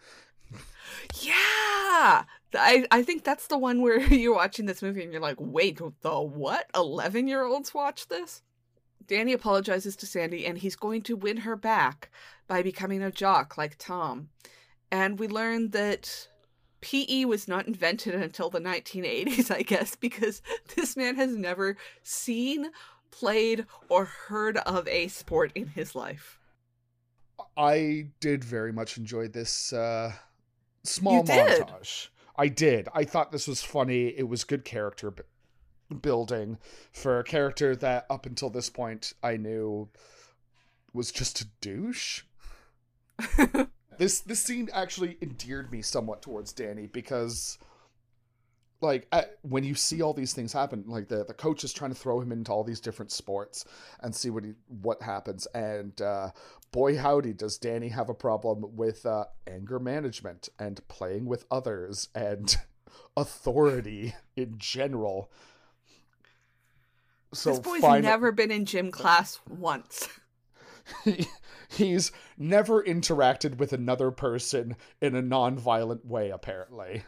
Yeah. 1.22 2.24
I, 2.56 2.86
I 2.92 3.04
think 3.04 3.24
that's 3.24 3.48
the 3.48 3.58
one 3.58 3.82
where 3.82 4.00
you're 4.14 4.36
watching 4.36 4.66
this 4.66 4.82
movie 4.82 5.04
and 5.04 5.12
you're 5.12 5.22
like, 5.22 5.38
wait, 5.40 5.80
the 6.02 6.22
what? 6.22 6.70
11 6.76 7.28
year 7.28 7.44
olds 7.44 7.74
watch 7.74 8.08
this? 8.08 8.42
Danny 9.08 9.34
apologizes 9.34 9.96
to 9.98 10.06
Sandy 10.06 10.46
and 10.46 10.58
he's 10.58 10.76
going 10.76 11.02
to 11.04 11.16
win 11.16 11.38
her 11.38 11.56
back 11.56 12.10
by 12.48 12.62
becoming 12.62 13.02
a 13.02 13.12
jock 13.12 13.58
like 13.58 13.76
Tom. 13.78 14.30
And 14.92 15.20
we 15.20 15.28
learn 15.28 15.70
that 15.72 16.28
PE 16.82 17.26
was 17.26 17.48
not 17.48 17.68
invented 17.68 18.16
until 18.16 18.50
the 18.50 18.60
1980s, 18.60 19.52
I 19.56 19.62
guess, 19.62 19.96
because 19.96 20.42
this 20.76 20.98
man 20.98 21.16
has 21.16 21.36
never 21.36 21.78
seen, 22.04 22.72
played, 23.12 23.66
or 23.90 24.06
heard 24.06 24.58
of 24.58 24.88
a 24.88 25.08
sport 25.08 25.52
in 25.56 25.68
his 25.68 25.96
life. 25.96 26.40
I 27.56 28.08
did 28.20 28.44
very 28.44 28.72
much 28.72 28.98
enjoy 28.98 29.28
this 29.28 29.74
uh, 29.74 30.14
small 30.84 31.24
montage. 31.24 32.10
I 32.42 32.48
did. 32.48 32.88
I 32.96 33.04
thought 33.04 33.32
this 33.32 33.48
was 33.48 33.62
funny. 33.62 34.08
It 34.08 34.28
was 34.28 34.44
good 34.46 34.66
character 34.66 35.12
b- 35.12 35.22
building 36.02 36.58
for 36.92 37.20
a 37.20 37.24
character 37.24 37.76
that 37.76 38.08
up 38.10 38.26
until 38.26 38.50
this 38.50 38.68
point 38.68 39.14
I 39.22 39.38
knew 39.38 39.90
was 40.92 41.12
just 41.12 41.42
a 41.42 41.46
douche. 41.62 42.24
this 44.00 44.22
this 44.22 44.40
scene 44.40 44.70
actually 44.74 45.20
endeared 45.22 45.72
me 45.72 45.84
somewhat 45.84 46.24
towards 46.24 46.52
Danny 46.52 46.88
because 46.88 47.60
like 48.82 49.08
at, 49.12 49.38
when 49.44 49.64
you 49.64 49.76
see 49.76 50.02
all 50.02 50.16
these 50.16 50.34
things 50.34 50.52
happen 50.52 50.84
like 50.88 51.10
the 51.10 51.24
the 51.24 51.36
coach 51.36 51.64
is 51.64 51.72
trying 51.72 51.92
to 51.92 52.00
throw 52.00 52.20
him 52.20 52.32
into 52.32 52.52
all 52.52 52.64
these 52.64 52.80
different 52.80 53.12
sports 53.12 53.66
and 54.00 54.16
see 54.16 54.32
what 54.32 54.44
he 54.44 54.54
what 54.82 55.00
happens 55.04 55.46
and 55.54 56.02
uh 56.02 56.32
boy 56.72 56.98
howdy 56.98 57.34
does 57.34 57.58
Danny 57.58 57.90
have 57.90 58.10
a 58.10 58.14
problem 58.14 58.76
with 58.76 59.06
uh, 59.06 59.26
anger 59.48 59.80
management 59.80 60.50
and 60.58 60.86
playing 60.88 61.26
with 61.26 61.46
others 61.52 62.10
and 62.16 62.58
authority 63.18 64.16
in 64.36 64.56
general. 64.58 65.32
So 67.34 67.52
this 67.52 67.60
boy's 67.60 67.82
fin- 67.82 68.02
never 68.02 68.32
been 68.32 68.52
in 68.52 68.66
gym 68.66 68.92
class 68.92 69.40
once. 69.50 70.10
he, 71.04 71.28
he's 71.70 72.12
never 72.38 72.84
interacted 72.84 73.58
with 73.58 73.74
another 73.74 74.12
person 74.12 74.76
in 75.02 75.16
a 75.16 75.22
non-violent 75.22 76.06
way 76.06 76.30
apparently. 76.30 77.04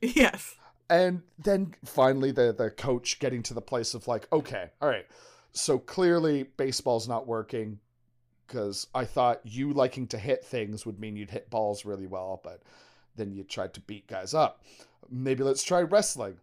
Yes. 0.00 0.56
And 0.90 1.22
then 1.38 1.74
finally 1.84 2.32
the 2.32 2.52
the 2.52 2.70
coach 2.70 3.18
getting 3.18 3.42
to 3.44 3.54
the 3.54 3.62
place 3.62 3.94
of 3.94 4.08
like, 4.08 4.26
okay, 4.32 4.70
all 4.80 4.88
right. 4.88 5.06
So 5.52 5.78
clearly 5.78 6.44
baseball's 6.56 7.08
not 7.08 7.26
working 7.26 7.78
because 8.46 8.86
I 8.94 9.04
thought 9.04 9.40
you 9.44 9.72
liking 9.72 10.06
to 10.08 10.18
hit 10.18 10.44
things 10.44 10.84
would 10.84 11.00
mean 11.00 11.16
you'd 11.16 11.30
hit 11.30 11.50
balls 11.50 11.84
really 11.84 12.06
well, 12.06 12.40
but 12.42 12.62
then 13.16 13.32
you 13.32 13.44
tried 13.44 13.74
to 13.74 13.80
beat 13.80 14.06
guys 14.06 14.34
up. 14.34 14.62
Maybe 15.10 15.42
let's 15.42 15.62
try 15.62 15.82
wrestling. 15.82 16.38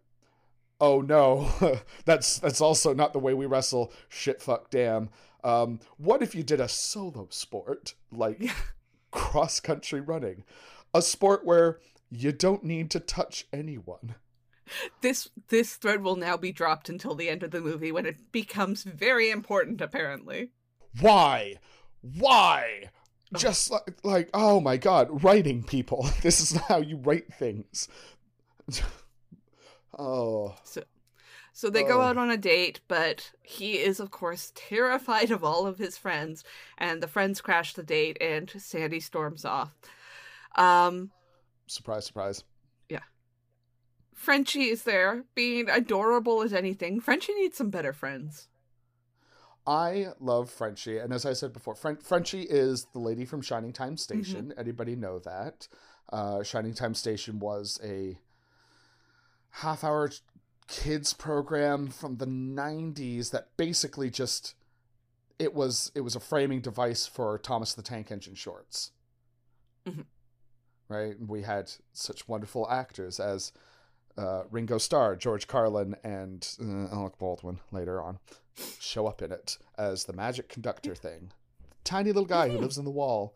Oh 0.80 1.00
no, 1.00 1.50
that's 2.04 2.38
that's 2.38 2.60
also 2.60 2.94
not 2.94 3.12
the 3.12 3.18
way 3.18 3.34
we 3.34 3.46
wrestle. 3.46 3.92
Shit, 4.08 4.40
fuck, 4.40 4.70
damn. 4.70 5.10
Um, 5.42 5.80
what 5.96 6.22
if 6.22 6.34
you 6.34 6.42
did 6.42 6.60
a 6.60 6.68
solo 6.68 7.28
sport 7.30 7.94
like 8.10 8.42
cross 9.10 9.60
country 9.60 10.00
running, 10.00 10.44
a 10.94 11.02
sport 11.02 11.44
where 11.44 11.78
you 12.10 12.32
don't 12.32 12.64
need 12.64 12.90
to 12.90 13.00
touch 13.00 13.46
anyone? 13.52 14.14
This 15.00 15.28
this 15.48 15.74
thread 15.74 16.02
will 16.02 16.16
now 16.16 16.36
be 16.36 16.52
dropped 16.52 16.88
until 16.88 17.14
the 17.14 17.28
end 17.28 17.42
of 17.42 17.50
the 17.50 17.60
movie 17.60 17.92
when 17.92 18.06
it 18.06 18.32
becomes 18.32 18.84
very 18.84 19.30
important. 19.30 19.80
Apparently, 19.80 20.50
why? 21.00 21.56
Why? 22.02 22.90
Just 23.36 23.70
like, 23.70 23.98
like, 24.02 24.30
oh 24.34 24.60
my 24.60 24.76
god, 24.76 25.22
writing 25.22 25.62
people. 25.62 26.08
This 26.22 26.40
is 26.40 26.56
how 26.56 26.78
you 26.78 26.96
write 26.96 27.32
things. 27.32 27.88
oh. 29.98 30.56
So, 30.64 30.82
so 31.52 31.70
they 31.70 31.84
oh. 31.84 31.88
go 31.88 32.00
out 32.00 32.16
on 32.16 32.30
a 32.30 32.36
date, 32.36 32.80
but 32.88 33.30
he 33.42 33.78
is, 33.78 34.00
of 34.00 34.10
course, 34.10 34.52
terrified 34.54 35.30
of 35.30 35.44
all 35.44 35.66
of 35.66 35.78
his 35.78 35.96
friends, 35.96 36.42
and 36.78 37.02
the 37.02 37.08
friends 37.08 37.40
crash 37.40 37.74
the 37.74 37.82
date, 37.82 38.16
and 38.20 38.50
Sandy 38.58 39.00
storms 39.00 39.44
off. 39.44 39.72
Um, 40.56 41.10
surprise, 41.66 42.06
surprise. 42.06 42.42
Yeah. 42.88 43.00
Frenchie 44.14 44.70
is 44.70 44.82
there, 44.82 45.24
being 45.34 45.68
adorable 45.68 46.42
as 46.42 46.52
anything. 46.52 47.00
Frenchie 47.00 47.34
needs 47.34 47.56
some 47.56 47.70
better 47.70 47.92
friends. 47.92 48.48
I 49.66 50.08
love 50.20 50.50
Frenchie, 50.50 50.98
and 50.98 51.12
as 51.12 51.26
I 51.26 51.32
said 51.32 51.52
before, 51.52 51.74
Fren- 51.74 52.02
Frenchie 52.02 52.42
is 52.42 52.86
the 52.92 52.98
lady 52.98 53.24
from 53.24 53.42
Shining 53.42 53.72
Time 53.72 53.96
Station. 53.96 54.46
Mm-hmm. 54.48 54.60
Anybody 54.60 54.96
know 54.96 55.18
that? 55.20 55.68
Uh, 56.10 56.42
Shining 56.42 56.74
Time 56.74 56.94
Station 56.94 57.38
was 57.38 57.78
a 57.84 58.18
half-hour 59.50 60.10
kids 60.66 61.12
program 61.12 61.88
from 61.88 62.16
the 62.16 62.26
90s 62.26 63.30
that 63.30 63.48
basically 63.56 64.08
just 64.08 64.54
it 65.38 65.54
was 65.54 65.90
it 65.94 66.02
was 66.02 66.14
a 66.14 66.20
framing 66.20 66.60
device 66.60 67.06
for 67.06 67.38
Thomas 67.38 67.74
the 67.74 67.82
Tank 67.82 68.10
Engine 68.10 68.34
shorts. 68.34 68.92
Mm-hmm. 69.86 70.02
Right? 70.88 71.14
We 71.18 71.42
had 71.42 71.72
such 71.92 72.28
wonderful 72.28 72.68
actors 72.70 73.18
as 73.18 73.52
uh, 74.20 74.42
Ringo 74.50 74.78
Starr, 74.78 75.16
George 75.16 75.46
Carlin, 75.46 75.96
and 76.04 76.46
uh, 76.60 76.94
Alec 76.94 77.18
Baldwin 77.18 77.60
later 77.72 78.02
on 78.02 78.18
show 78.78 79.06
up 79.06 79.22
in 79.22 79.32
it 79.32 79.56
as 79.78 80.04
the 80.04 80.12
magic 80.12 80.48
conductor 80.48 80.94
thing. 80.94 81.32
Tiny 81.84 82.08
little 82.12 82.26
guy 82.26 82.48
who 82.48 82.58
lives 82.58 82.76
in 82.76 82.84
the 82.84 82.90
wall. 82.90 83.34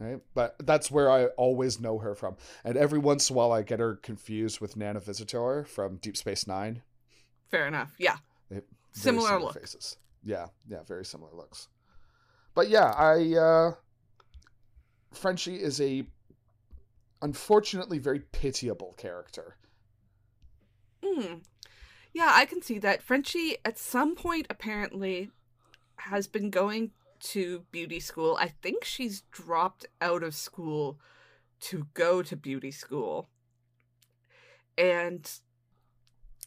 Right? 0.00 0.20
But 0.34 0.56
that's 0.58 0.90
where 0.90 1.10
I 1.10 1.26
always 1.26 1.78
know 1.78 1.98
her 1.98 2.14
from. 2.14 2.36
And 2.64 2.76
every 2.76 2.98
once 2.98 3.30
in 3.30 3.34
a 3.34 3.36
while 3.36 3.52
I 3.52 3.62
get 3.62 3.78
her 3.78 3.94
confused 3.94 4.60
with 4.60 4.76
Nana 4.76 5.00
Visitor 5.00 5.64
from 5.64 5.96
Deep 5.96 6.16
Space 6.16 6.46
Nine. 6.46 6.82
Fair 7.50 7.68
enough. 7.68 7.94
Yeah. 7.98 8.16
Similar, 8.92 9.28
similar 9.28 9.44
look. 9.44 9.60
faces. 9.60 9.96
Yeah, 10.24 10.46
yeah, 10.68 10.82
very 10.86 11.04
similar 11.04 11.32
looks. 11.34 11.68
But 12.54 12.68
yeah, 12.68 12.92
I 12.92 13.36
uh 13.36 13.72
Frenchie 15.12 15.56
is 15.56 15.80
a 15.80 16.06
unfortunately 17.22 17.98
very 17.98 18.20
pitiable 18.20 18.94
character. 18.96 19.56
Hmm. 21.04 21.34
Yeah, 22.12 22.30
I 22.32 22.46
can 22.46 22.62
see 22.62 22.78
that. 22.78 23.02
Frenchie, 23.02 23.56
at 23.64 23.78
some 23.78 24.14
point, 24.14 24.46
apparently, 24.48 25.30
has 25.96 26.26
been 26.26 26.50
going 26.50 26.92
to 27.20 27.64
beauty 27.72 28.00
school. 28.00 28.36
I 28.40 28.48
think 28.48 28.84
she's 28.84 29.22
dropped 29.32 29.86
out 30.00 30.22
of 30.22 30.34
school 30.34 30.98
to 31.60 31.86
go 31.94 32.22
to 32.22 32.36
beauty 32.36 32.70
school. 32.70 33.28
And 34.78 35.30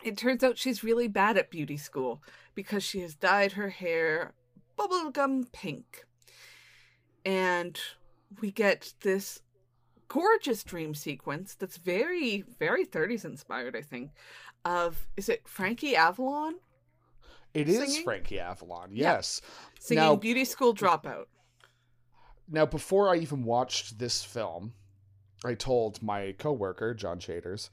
it 0.03 0.17
turns 0.17 0.43
out 0.43 0.57
she's 0.57 0.83
really 0.83 1.07
bad 1.07 1.37
at 1.37 1.49
beauty 1.49 1.77
school 1.77 2.21
because 2.55 2.83
she 2.83 3.01
has 3.01 3.15
dyed 3.15 3.53
her 3.53 3.69
hair 3.69 4.33
bubblegum 4.77 5.51
pink. 5.51 6.05
And 7.25 7.79
we 8.39 8.51
get 8.51 8.93
this 9.01 9.41
gorgeous 10.07 10.63
dream 10.63 10.93
sequence 10.93 11.55
that's 11.55 11.77
very, 11.77 12.43
very 12.59 12.85
30s 12.85 13.25
inspired, 13.25 13.75
I 13.75 13.81
think, 13.81 14.11
of 14.67 15.07
is 15.15 15.29
it 15.29 15.47
Frankie 15.47 15.95
Avalon? 15.95 16.55
It 17.53 17.69
is 17.69 17.77
singing? 17.77 18.03
Frankie 18.03 18.39
Avalon, 18.39 18.89
yes. 18.91 19.41
Yeah. 19.41 19.79
Singing 19.79 20.03
now, 20.03 20.15
Beauty 20.15 20.45
School 20.45 20.75
Dropout. 20.75 21.25
Now, 22.49 22.65
before 22.65 23.09
I 23.09 23.17
even 23.17 23.43
watched 23.43 23.97
this 23.97 24.23
film, 24.23 24.73
I 25.43 25.53
told 25.53 26.03
my 26.03 26.35
coworker, 26.37 26.93
John 26.93 27.19
Shaders, 27.19 27.69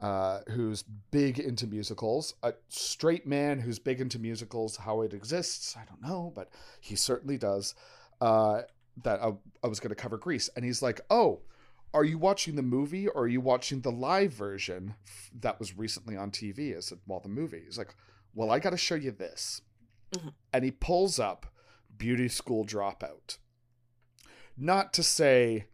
uh, 0.00 0.40
who's 0.48 0.82
big 1.10 1.38
into 1.38 1.66
musicals, 1.66 2.34
a 2.42 2.54
straight 2.68 3.26
man 3.26 3.58
who's 3.58 3.78
big 3.78 4.00
into 4.00 4.18
musicals, 4.18 4.76
how 4.76 5.02
it 5.02 5.12
exists, 5.12 5.76
I 5.76 5.84
don't 5.84 6.02
know, 6.02 6.32
but 6.34 6.50
he 6.80 6.96
certainly 6.96 7.38
does, 7.38 7.74
uh, 8.20 8.62
that 9.02 9.20
I, 9.22 9.32
I 9.62 9.66
was 9.66 9.80
going 9.80 9.90
to 9.90 9.94
cover 9.96 10.16
Grease. 10.16 10.48
And 10.56 10.64
he's 10.64 10.82
like, 10.82 11.00
oh, 11.10 11.40
are 11.96 12.04
you 12.04 12.18
watching 12.18 12.56
the 12.56 12.62
movie 12.62 13.08
or 13.08 13.22
are 13.22 13.28
you 13.28 13.40
watching 13.40 13.80
the 13.80 13.90
live 13.90 14.30
version 14.30 14.94
that 15.40 15.58
was 15.58 15.78
recently 15.78 16.14
on 16.14 16.30
TV? 16.30 16.76
I 16.76 16.80
said, 16.80 16.98
well, 17.06 17.20
the 17.20 17.30
movie. 17.30 17.62
He's 17.64 17.78
like, 17.78 17.94
well, 18.34 18.50
I 18.50 18.58
got 18.58 18.70
to 18.70 18.76
show 18.76 18.96
you 18.96 19.12
this. 19.12 19.62
Mm-hmm. 20.12 20.28
And 20.52 20.64
he 20.64 20.70
pulls 20.70 21.18
up 21.18 21.46
Beauty 21.96 22.28
School 22.28 22.66
Dropout. 22.66 23.38
Not 24.58 24.92
to 24.92 25.02
say, 25.02 25.64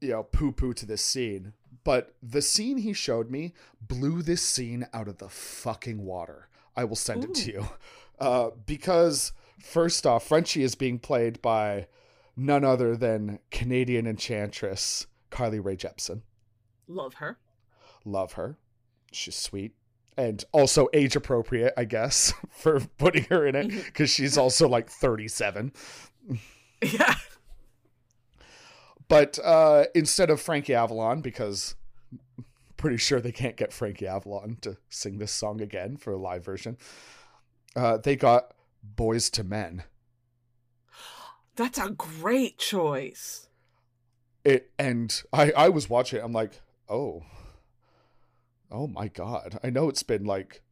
you 0.00 0.10
know, 0.10 0.22
poo 0.22 0.52
poo 0.52 0.72
to 0.74 0.86
this 0.86 1.04
scene, 1.04 1.54
but 1.82 2.14
the 2.22 2.42
scene 2.42 2.78
he 2.78 2.92
showed 2.92 3.28
me 3.28 3.52
blew 3.80 4.22
this 4.22 4.42
scene 4.42 4.86
out 4.94 5.08
of 5.08 5.18
the 5.18 5.28
fucking 5.28 6.04
water. 6.04 6.48
I 6.76 6.84
will 6.84 6.94
send 6.94 7.24
Ooh. 7.24 7.30
it 7.30 7.34
to 7.34 7.52
you. 7.52 7.68
Uh, 8.18 8.48
because, 8.64 9.34
first 9.60 10.06
off, 10.06 10.26
Frenchie 10.26 10.62
is 10.62 10.74
being 10.74 10.98
played 10.98 11.42
by 11.42 11.86
none 12.34 12.64
other 12.64 12.96
than 12.96 13.38
Canadian 13.50 14.06
Enchantress 14.06 15.06
Carly 15.36 15.60
Rae 15.60 15.76
Jepsen. 15.76 16.22
Love 16.88 17.14
her. 17.14 17.36
Love 18.06 18.32
her. 18.32 18.56
She's 19.12 19.36
sweet. 19.36 19.74
And 20.16 20.42
also 20.50 20.88
age 20.94 21.14
appropriate, 21.14 21.74
I 21.76 21.84
guess, 21.84 22.32
for 22.50 22.80
putting 22.96 23.24
her 23.24 23.46
in 23.46 23.54
it, 23.54 23.68
because 23.68 24.10
mm-hmm. 24.10 24.22
she's 24.22 24.38
also 24.38 24.68
like 24.68 24.88
37. 24.88 25.72
Yeah. 26.82 27.14
But 29.08 29.38
uh, 29.42 29.84
instead 29.94 30.28
of 30.28 30.42
Frankie 30.42 30.74
Avalon, 30.74 31.22
because 31.22 31.74
I'm 32.36 32.44
pretty 32.76 32.98
sure 32.98 33.18
they 33.18 33.32
can't 33.32 33.56
get 33.56 33.72
Frankie 33.72 34.06
Avalon 34.06 34.58
to 34.60 34.76
sing 34.90 35.16
this 35.16 35.32
song 35.32 35.62
again 35.62 35.96
for 35.96 36.12
a 36.12 36.18
live 36.18 36.44
version, 36.44 36.76
uh, 37.74 37.96
they 37.96 38.14
got 38.14 38.52
Boyz 38.94 39.36
II 39.38 39.46
Men. 39.46 39.84
That's 41.56 41.78
a 41.78 41.88
great 41.88 42.58
choice 42.58 43.45
it 44.46 44.70
and 44.78 45.22
I 45.32 45.50
I 45.52 45.68
was 45.68 45.90
watching 45.90 46.20
it, 46.20 46.24
I'm 46.24 46.32
like, 46.32 46.60
oh, 46.88 47.24
oh 48.70 48.86
my 48.86 49.08
god! 49.08 49.58
I 49.62 49.70
know 49.70 49.88
it's 49.88 50.04
been 50.04 50.24
like 50.24 50.62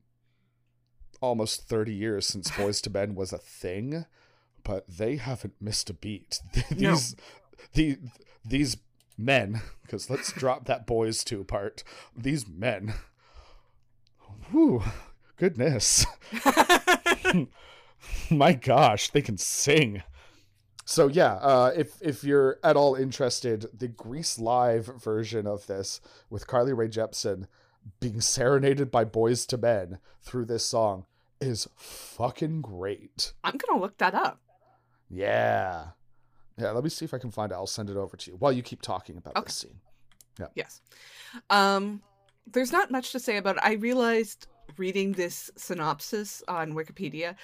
almost 1.21 1.69
30 1.69 1.93
years 1.93 2.27
since 2.27 2.51
Boyz 2.53 2.87
II 2.87 2.93
Men 2.93 3.15
was 3.15 3.33
a 3.33 3.39
thing, 3.39 4.07
but 4.63 4.87
they 4.89 5.17
haven't 5.17 5.55
missed 5.61 5.91
a 5.91 5.95
beat. 5.95 6.41
these 6.71 7.17
no. 7.17 7.23
the 7.75 7.99
these 8.45 8.77
men, 9.19 9.61
because 9.83 10.09
let's 10.09 10.33
drop 10.33 10.67
that 10.67 10.87
boys 10.87 11.25
to 11.25 11.43
part. 11.43 11.83
These 12.17 12.47
men, 12.47 12.95
whoo, 14.53 14.83
goodness. 15.37 16.07
My 18.31 18.53
gosh, 18.53 19.11
they 19.11 19.23
can 19.23 19.39
sing 19.39 20.03
so 20.85 21.06
yeah, 21.09 21.35
uh, 21.35 21.73
if 21.77 22.01
if 22.01 22.24
you're 22.24 22.59
at 22.62 22.77
all 22.77 22.94
interested, 22.94 23.66
the 23.77 23.89
Grease 23.89 24.39
Live 24.39 24.86
version 25.02 25.47
of 25.47 25.66
this 25.66 26.01
with 26.31 26.47
Carly 26.47 26.73
Rae 26.73 26.89
Jepsen 26.89 27.47
being 28.01 28.20
serenaded 28.20 28.90
by 28.90 29.05
Boyz 29.05 29.51
II 29.52 29.61
Men 29.61 29.98
through 30.23 30.44
this 30.47 30.65
song 30.65 31.06
is 31.40 31.69
fucking 31.77 32.62
great. 32.62 33.32
I'm 33.44 33.56
gonna 33.59 33.81
look 33.81 33.98
that 33.98 34.15
up. 34.15 34.40
Yeah, 35.11 35.89
Yeah, 36.56 36.70
let 36.70 36.82
me 36.85 36.90
see 36.90 37.05
if 37.05 37.12
I 37.15 37.19
can 37.19 37.31
find 37.31 37.52
it. 37.52 37.55
I'll 37.55 37.66
send 37.66 37.90
it 37.90 37.97
over 37.97 38.16
to 38.16 38.31
you 38.31 38.36
while 38.39 38.52
you 38.52 38.62
keep 38.62 38.81
talking 38.82 39.16
about 39.16 39.36
Okay. 39.36 39.44
this 39.47 39.56
scene. 39.56 39.81
Yeah. 40.39 40.47
Yes. 40.55 40.81
Um, 41.51 42.02
there's 42.47 42.73
not 42.73 42.90
much 42.90 43.12
to 43.12 43.20
say 43.20 43.36
about 43.36 43.56
it. 43.56 43.62
I 43.65 43.74
realized 43.74 44.47
reading 44.77 45.12
this 45.12 45.51
synopsis 45.57 46.43
on 46.49 46.74
Wikipedia 46.74 47.35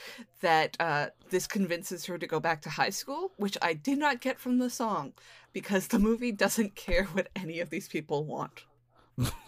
that 0.40 0.76
uh, 0.80 1.06
this 1.30 1.46
convinces 1.46 2.04
her 2.06 2.18
to 2.18 2.26
go 2.26 2.40
back 2.40 2.62
to 2.62 2.70
high 2.70 2.90
school, 2.90 3.32
which 3.36 3.56
I 3.62 3.74
did 3.74 3.98
not 3.98 4.20
get 4.20 4.38
from 4.38 4.58
the 4.58 4.70
song 4.70 5.12
because 5.52 5.88
the 5.88 5.98
movie 5.98 6.32
doesn't 6.32 6.74
care 6.74 7.04
what 7.04 7.28
any 7.36 7.60
of 7.60 7.70
these 7.70 7.88
people 7.88 8.24
want. 8.24 8.64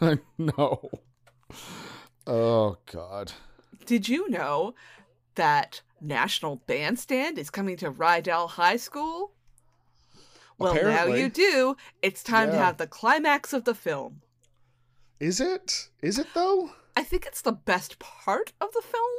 Know. 0.39 0.91
Oh 2.27 2.77
God. 2.91 3.33
Did 3.87 4.09
you 4.09 4.29
know 4.29 4.75
that 5.35 5.81
National 6.01 6.57
Bandstand 6.67 7.39
is 7.39 7.51
coming 7.51 7.77
to 7.79 7.91
Rydell 7.91 8.51
High 8.51 8.77
School? 8.77 9.33
Well, 10.59 10.75
now 10.75 11.07
you 11.07 11.29
do. 11.29 11.77
It's 12.03 12.23
time 12.23 12.51
to 12.51 12.57
have 12.57 12.77
the 12.77 12.87
climax 12.87 13.53
of 13.53 13.65
the 13.65 13.75
film. 13.75 14.21
Is 15.19 15.41
it? 15.41 15.89
Is 16.03 16.19
it 16.19 16.29
though? 16.35 16.71
I 16.97 17.03
think 17.03 17.27
it's 17.27 17.41
the 17.43 17.53
best 17.53 17.99
part 17.99 18.53
of 18.61 18.73
the 18.73 18.83
film. 18.83 19.11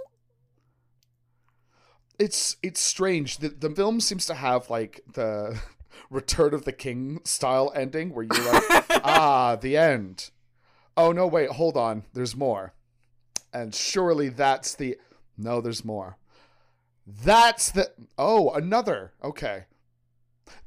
It's 2.19 2.57
it's 2.61 2.79
strange. 2.79 3.37
The 3.37 3.49
the 3.49 3.69
film 3.69 3.99
seems 3.99 4.25
to 4.27 4.35
have 4.35 4.69
like 4.69 5.01
the 5.13 5.59
Return 6.09 6.53
of 6.53 6.65
the 6.65 6.71
King 6.71 7.19
style 7.23 7.71
ending 7.75 8.13
where 8.13 8.23
you're 8.25 8.53
like, 8.53 8.85
ah, 9.03 9.55
the 9.55 9.77
end. 9.77 10.29
Oh 10.95 11.11
no, 11.11 11.25
wait, 11.27 11.49
hold 11.49 11.75
on. 11.75 12.03
There's 12.13 12.35
more. 12.35 12.73
And 13.51 13.73
surely 13.73 14.29
that's 14.29 14.75
the 14.75 14.97
No, 15.37 15.61
there's 15.61 15.83
more. 15.83 16.17
That's 17.05 17.71
the 17.71 17.91
Oh, 18.17 18.51
another. 18.51 19.13
Okay. 19.23 19.65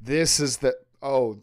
This 0.01 0.39
is 0.39 0.57
the 0.57 0.75
Oh, 1.01 1.39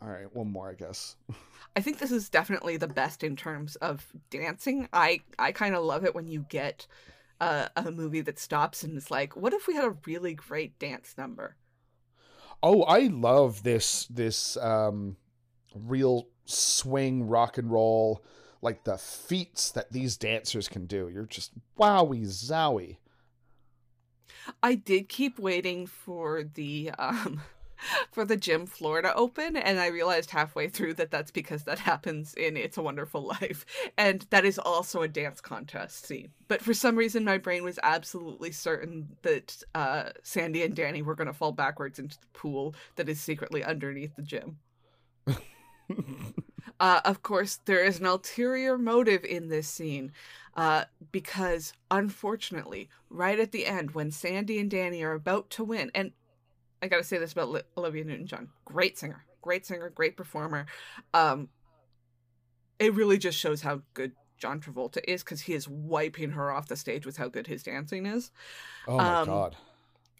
all 0.00 0.08
right, 0.08 0.34
one 0.34 0.52
more, 0.52 0.70
I 0.70 0.74
guess. 0.74 1.16
I 1.76 1.80
think 1.80 1.98
this 1.98 2.10
is 2.10 2.28
definitely 2.28 2.76
the 2.76 2.88
best 2.88 3.22
in 3.22 3.36
terms 3.36 3.76
of 3.76 4.06
dancing. 4.30 4.88
I 4.92 5.20
I 5.38 5.52
kind 5.52 5.74
of 5.74 5.84
love 5.84 6.04
it 6.04 6.14
when 6.14 6.26
you 6.26 6.44
get 6.48 6.86
a, 7.40 7.70
a 7.76 7.90
movie 7.90 8.20
that 8.22 8.38
stops 8.38 8.82
and 8.82 8.96
is 8.96 9.10
like, 9.10 9.36
what 9.36 9.52
if 9.52 9.66
we 9.66 9.74
had 9.74 9.84
a 9.84 9.96
really 10.06 10.34
great 10.34 10.78
dance 10.78 11.14
number? 11.16 11.56
Oh, 12.62 12.82
I 12.82 13.02
love 13.06 13.62
this 13.62 14.06
this 14.06 14.56
um 14.56 15.16
real 15.74 16.28
swing 16.44 17.28
rock 17.28 17.58
and 17.58 17.70
roll 17.70 18.24
like 18.60 18.84
the 18.84 18.98
feats 18.98 19.70
that 19.72 19.92
these 19.92 20.16
dancers 20.16 20.68
can 20.68 20.86
do. 20.86 21.08
You're 21.08 21.26
just 21.26 21.52
wowie 21.78 22.26
zowie. 22.26 22.96
I 24.62 24.74
did 24.74 25.08
keep 25.08 25.38
waiting 25.38 25.86
for 25.86 26.42
the 26.42 26.90
um 26.98 27.42
for 28.12 28.24
the 28.24 28.36
Gym 28.36 28.66
floor 28.66 29.02
to 29.02 29.14
Open 29.14 29.56
and 29.56 29.78
I 29.78 29.88
realized 29.88 30.30
halfway 30.30 30.68
through 30.68 30.94
that 30.94 31.10
that's 31.10 31.30
because 31.30 31.64
that 31.64 31.78
happens 31.78 32.34
in 32.34 32.56
It's 32.56 32.76
a 32.76 32.82
Wonderful 32.82 33.22
Life 33.22 33.64
and 33.96 34.26
that 34.30 34.44
is 34.44 34.58
also 34.58 35.02
a 35.02 35.08
dance 35.08 35.40
contest 35.40 36.06
scene. 36.06 36.30
But 36.48 36.62
for 36.62 36.74
some 36.74 36.96
reason 36.96 37.24
my 37.24 37.38
brain 37.38 37.64
was 37.64 37.78
absolutely 37.82 38.52
certain 38.52 39.16
that 39.22 39.62
uh 39.74 40.10
Sandy 40.22 40.62
and 40.62 40.74
Danny 40.74 41.02
were 41.02 41.14
going 41.14 41.26
to 41.26 41.32
fall 41.32 41.52
backwards 41.52 41.98
into 41.98 42.18
the 42.18 42.26
pool 42.32 42.74
that 42.96 43.08
is 43.08 43.20
secretly 43.20 43.64
underneath 43.64 44.16
the 44.16 44.22
gym. 44.22 44.58
Uh, 46.80 47.00
of 47.04 47.22
course, 47.22 47.58
there 47.64 47.84
is 47.84 47.98
an 47.98 48.06
ulterior 48.06 48.78
motive 48.78 49.24
in 49.24 49.48
this 49.48 49.68
scene 49.68 50.12
uh, 50.56 50.84
because, 51.10 51.72
unfortunately, 51.90 52.88
right 53.10 53.40
at 53.40 53.52
the 53.52 53.66
end, 53.66 53.92
when 53.92 54.10
Sandy 54.10 54.58
and 54.58 54.70
Danny 54.70 55.02
are 55.02 55.12
about 55.12 55.50
to 55.50 55.64
win, 55.64 55.90
and 55.94 56.12
I 56.82 56.88
gotta 56.88 57.04
say 57.04 57.18
this 57.18 57.32
about 57.32 57.50
Li- 57.50 57.62
Olivia 57.76 58.04
Newton 58.04 58.26
John 58.26 58.48
great 58.64 58.98
singer, 58.98 59.24
great 59.42 59.66
singer, 59.66 59.90
great 59.90 60.16
performer. 60.16 60.66
Um, 61.14 61.48
it 62.78 62.94
really 62.94 63.18
just 63.18 63.38
shows 63.38 63.60
how 63.62 63.82
good 63.94 64.12
John 64.36 64.60
Travolta 64.60 65.00
is 65.06 65.24
because 65.24 65.40
he 65.40 65.54
is 65.54 65.68
wiping 65.68 66.30
her 66.30 66.52
off 66.52 66.68
the 66.68 66.76
stage 66.76 67.04
with 67.04 67.16
how 67.16 67.28
good 67.28 67.46
his 67.46 67.62
dancing 67.62 68.06
is. 68.06 68.30
Oh 68.86 68.96
my 68.96 69.20
Um, 69.20 69.26
god. 69.26 69.56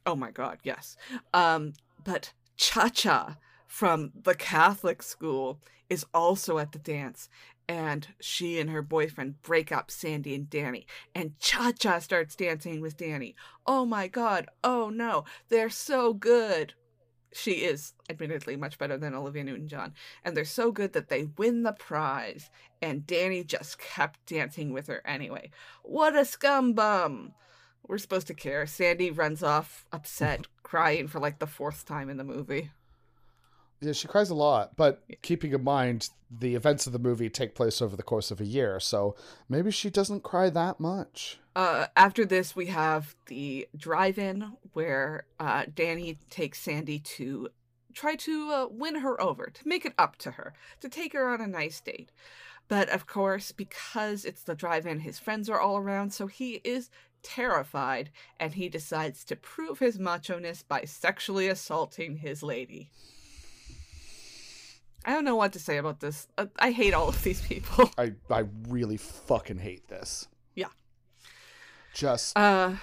Oh 0.06 0.16
my 0.16 0.30
god, 0.30 0.58
yes. 0.64 0.96
Um, 1.32 1.74
but 2.04 2.32
Cha 2.56 2.88
Cha 2.88 3.36
from 3.66 4.10
the 4.22 4.34
Catholic 4.34 5.02
school 5.02 5.60
is 5.88 6.06
also 6.12 6.58
at 6.58 6.72
the 6.72 6.78
dance, 6.78 7.28
and 7.68 8.08
she 8.20 8.58
and 8.58 8.70
her 8.70 8.82
boyfriend 8.82 9.42
break 9.42 9.70
up 9.72 9.90
Sandy 9.90 10.34
and 10.34 10.48
Danny, 10.48 10.86
and 11.14 11.38
Cha 11.38 11.72
Cha 11.72 11.98
starts 11.98 12.36
dancing 12.36 12.80
with 12.80 12.96
Danny. 12.96 13.34
Oh 13.66 13.84
my 13.84 14.08
god, 14.08 14.48
oh 14.64 14.90
no, 14.90 15.24
they're 15.48 15.70
so 15.70 16.14
good. 16.14 16.74
She 17.32 17.52
is 17.64 17.92
admittedly 18.08 18.56
much 18.56 18.78
better 18.78 18.96
than 18.96 19.14
Olivia 19.14 19.44
Newton 19.44 19.68
John, 19.68 19.92
and 20.24 20.36
they're 20.36 20.44
so 20.46 20.72
good 20.72 20.94
that 20.94 21.08
they 21.08 21.28
win 21.36 21.62
the 21.62 21.72
prize, 21.72 22.50
and 22.80 23.06
Danny 23.06 23.44
just 23.44 23.78
kept 23.78 24.24
dancing 24.26 24.72
with 24.72 24.86
her 24.86 25.02
anyway. 25.06 25.50
What 25.82 26.16
a 26.16 26.24
scumbum! 26.24 27.34
We're 27.86 27.98
supposed 27.98 28.26
to 28.26 28.34
care. 28.34 28.66
Sandy 28.66 29.10
runs 29.10 29.42
off 29.42 29.86
upset, 29.92 30.46
crying 30.62 31.08
for 31.08 31.20
like 31.20 31.38
the 31.38 31.46
fourth 31.46 31.84
time 31.84 32.10
in 32.10 32.16
the 32.16 32.24
movie. 32.24 32.70
Yeah, 33.80 33.92
she 33.92 34.08
cries 34.08 34.30
a 34.30 34.34
lot, 34.34 34.76
but 34.76 35.02
keeping 35.22 35.52
in 35.52 35.62
mind 35.62 36.08
the 36.30 36.56
events 36.56 36.86
of 36.86 36.92
the 36.92 36.98
movie 36.98 37.30
take 37.30 37.54
place 37.54 37.80
over 37.80 37.96
the 37.96 38.02
course 38.02 38.30
of 38.30 38.40
a 38.40 38.44
year, 38.44 38.80
so 38.80 39.14
maybe 39.48 39.70
she 39.70 39.88
doesn't 39.88 40.24
cry 40.24 40.50
that 40.50 40.80
much. 40.80 41.38
Uh, 41.54 41.86
after 41.96 42.24
this, 42.24 42.56
we 42.56 42.66
have 42.66 43.14
the 43.26 43.68
drive-in 43.76 44.52
where 44.72 45.26
uh, 45.38 45.64
Danny 45.72 46.18
takes 46.28 46.60
Sandy 46.60 46.98
to 46.98 47.48
try 47.94 48.16
to 48.16 48.50
uh, 48.52 48.66
win 48.68 48.96
her 48.96 49.20
over, 49.20 49.46
to 49.46 49.68
make 49.68 49.84
it 49.86 49.94
up 49.96 50.16
to 50.16 50.32
her, 50.32 50.54
to 50.80 50.88
take 50.88 51.12
her 51.12 51.28
on 51.28 51.40
a 51.40 51.46
nice 51.46 51.80
date. 51.80 52.10
But 52.66 52.88
of 52.90 53.06
course, 53.06 53.52
because 53.52 54.24
it's 54.24 54.42
the 54.42 54.54
drive-in, 54.54 55.00
his 55.00 55.18
friends 55.18 55.48
are 55.48 55.60
all 55.60 55.78
around, 55.78 56.12
so 56.12 56.26
he 56.26 56.60
is 56.64 56.90
terrified, 57.22 58.10
and 58.38 58.54
he 58.54 58.68
decides 58.68 59.24
to 59.24 59.36
prove 59.36 59.78
his 59.78 59.98
macho-ness 59.98 60.62
by 60.62 60.82
sexually 60.84 61.48
assaulting 61.48 62.16
his 62.18 62.42
lady. 62.42 62.90
I 65.04 65.12
don't 65.12 65.24
know 65.24 65.36
what 65.36 65.52
to 65.52 65.58
say 65.58 65.78
about 65.78 66.00
this. 66.00 66.28
Uh, 66.36 66.46
I 66.58 66.70
hate 66.72 66.92
all 66.94 67.08
of 67.08 67.22
these 67.22 67.40
people. 67.40 67.90
I 67.96 68.14
I 68.30 68.44
really 68.68 68.96
fucking 68.96 69.58
hate 69.58 69.88
this. 69.88 70.28
Yeah. 70.54 70.68
Just 71.94 72.36
Uh, 72.36 72.76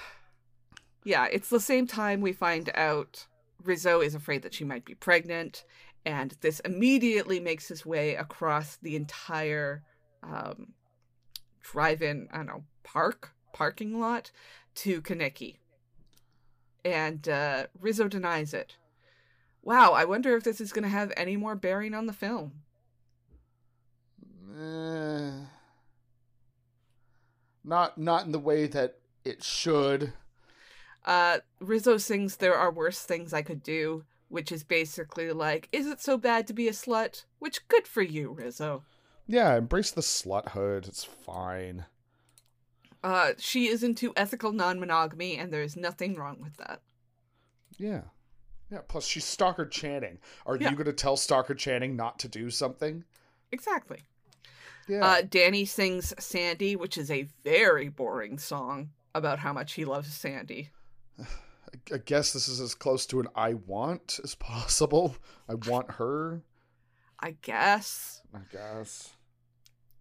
yeah, 1.03 1.27
it's 1.31 1.49
the 1.49 1.59
same 1.59 1.87
time 1.87 2.21
we 2.21 2.33
find 2.33 2.71
out 2.73 3.27
Rizzo 3.63 4.01
is 4.01 4.15
afraid 4.15 4.41
that 4.41 4.53
she 4.53 4.63
might 4.63 4.85
be 4.85 4.95
pregnant, 4.95 5.65
and 6.05 6.35
this 6.41 6.59
immediately 6.61 7.39
makes 7.39 7.67
his 7.67 7.85
way 7.85 8.15
across 8.15 8.77
the 8.77 8.95
entire 8.95 9.83
um, 10.23 10.73
drive-in, 11.61 12.27
I 12.31 12.37
don't 12.37 12.47
know, 12.47 12.63
park, 12.83 13.33
parking 13.53 13.99
lot 13.99 14.31
to 14.75 15.01
Kenickie. 15.01 15.57
And 16.83 17.27
uh, 17.27 17.67
Rizzo 17.79 18.07
denies 18.07 18.53
it. 18.53 18.77
Wow, 19.65 19.91
I 19.93 20.05
wonder 20.05 20.37
if 20.37 20.43
this 20.43 20.61
is 20.61 20.71
going 20.71 20.83
to 20.83 20.89
have 20.89 21.11
any 21.17 21.35
more 21.35 21.55
bearing 21.55 21.93
on 21.93 22.05
the 22.05 22.13
film. 22.13 22.53
eh, 24.57 25.31
not 27.63 27.97
not 27.97 28.25
in 28.25 28.31
the 28.31 28.39
way 28.39 28.67
that 28.67 28.99
it 29.25 29.43
should. 29.43 30.13
Uh, 31.03 31.39
Rizzo 31.59 31.97
sings 31.97 32.37
There 32.37 32.55
Are 32.55 32.71
Worse 32.71 33.01
Things 33.01 33.33
I 33.33 33.41
Could 33.41 33.63
Do, 33.63 34.05
which 34.29 34.51
is 34.51 34.63
basically 34.63 35.31
like, 35.31 35.67
Is 35.71 35.87
it 35.87 35.99
so 36.01 36.17
bad 36.17 36.47
to 36.47 36.53
be 36.53 36.67
a 36.67 36.71
slut? 36.71 37.25
Which, 37.39 37.67
good 37.67 37.87
for 37.87 38.01
you, 38.01 38.31
Rizzo. 38.31 38.83
Yeah, 39.27 39.55
embrace 39.55 39.91
the 39.91 40.01
sluthood. 40.01 40.87
It's 40.87 41.03
fine. 41.03 41.85
Uh, 43.03 43.33
she 43.37 43.67
is 43.67 43.83
into 43.83 44.13
ethical 44.15 44.51
non 44.51 44.79
monogamy, 44.79 45.37
and 45.37 45.51
there 45.51 45.63
is 45.63 45.75
nothing 45.75 46.15
wrong 46.15 46.37
with 46.39 46.57
that. 46.57 46.81
Yeah. 47.77 48.01
Yeah, 48.71 48.79
plus 48.87 49.05
she's 49.05 49.25
Stockard 49.25 49.71
Channing. 49.71 50.17
Are 50.45 50.55
Yeah. 50.55 50.69
you 50.69 50.75
going 50.75 50.85
to 50.85 50.93
tell 50.93 51.17
Stockard 51.17 51.57
Channing 51.59 51.95
not 51.95 52.19
to 52.19 52.27
do 52.27 52.49
something? 52.49 53.03
Exactly. 53.51 54.01
Yeah. 54.87 55.05
Uh, 55.05 55.21
Danny 55.21 55.65
sings 55.65 56.13
Sandy, 56.19 56.75
which 56.75 56.97
is 56.97 57.09
a 57.11 57.27
very 57.43 57.89
boring 57.89 58.37
song 58.37 58.91
about 59.13 59.39
how 59.39 59.53
much 59.53 59.73
he 59.73 59.85
loves 59.85 60.13
Sandy. 60.13 60.69
I- 61.91 61.97
guess 62.05 62.33
this 62.33 62.47
is 62.47 62.59
as 62.61 62.73
close 62.73 63.05
to 63.07 63.19
an 63.19 63.27
I 63.35 63.53
want 63.55 64.19
as 64.23 64.33
possible. 64.35 65.15
I 65.49 65.55
want 65.55 65.91
her, 65.91 66.41
I 67.19 67.31
guess. 67.41 68.21
I 68.33 68.39
guess. 68.51 69.13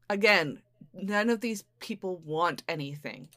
Again, 0.08 0.62
none 0.92 1.30
of 1.30 1.40
these 1.40 1.64
people 1.80 2.18
want 2.18 2.62
anything. 2.68 3.28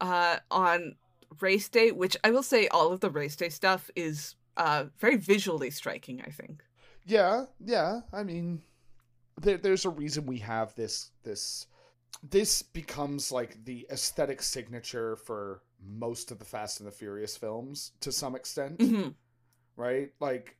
Uh, 0.00 0.38
on 0.50 0.96
race 1.40 1.68
day, 1.68 1.90
which 1.90 2.16
I 2.24 2.30
will 2.30 2.42
say 2.42 2.68
all 2.68 2.92
of 2.92 3.00
the 3.00 3.10
race 3.10 3.36
day 3.36 3.48
stuff 3.48 3.90
is 3.96 4.34
uh, 4.56 4.84
very 4.98 5.16
visually 5.16 5.70
striking, 5.70 6.22
I 6.26 6.30
think. 6.30 6.62
Yeah, 7.04 7.46
yeah. 7.64 8.00
I 8.12 8.22
mean, 8.22 8.62
there, 9.40 9.58
there's 9.58 9.84
a 9.84 9.90
reason 9.90 10.26
we 10.26 10.38
have 10.38 10.74
this. 10.74 11.10
This 11.22 11.66
this 12.22 12.62
becomes 12.62 13.32
like 13.32 13.64
the 13.64 13.86
aesthetic 13.90 14.40
signature 14.40 15.16
for 15.16 15.62
most 15.84 16.30
of 16.30 16.38
the 16.38 16.44
Fast 16.44 16.80
and 16.80 16.86
the 16.86 16.92
Furious 16.92 17.36
films 17.36 17.92
to 18.00 18.10
some 18.12 18.34
extent. 18.34 18.78
Mhm. 18.78 19.14
right? 19.76 20.10
Like, 20.20 20.56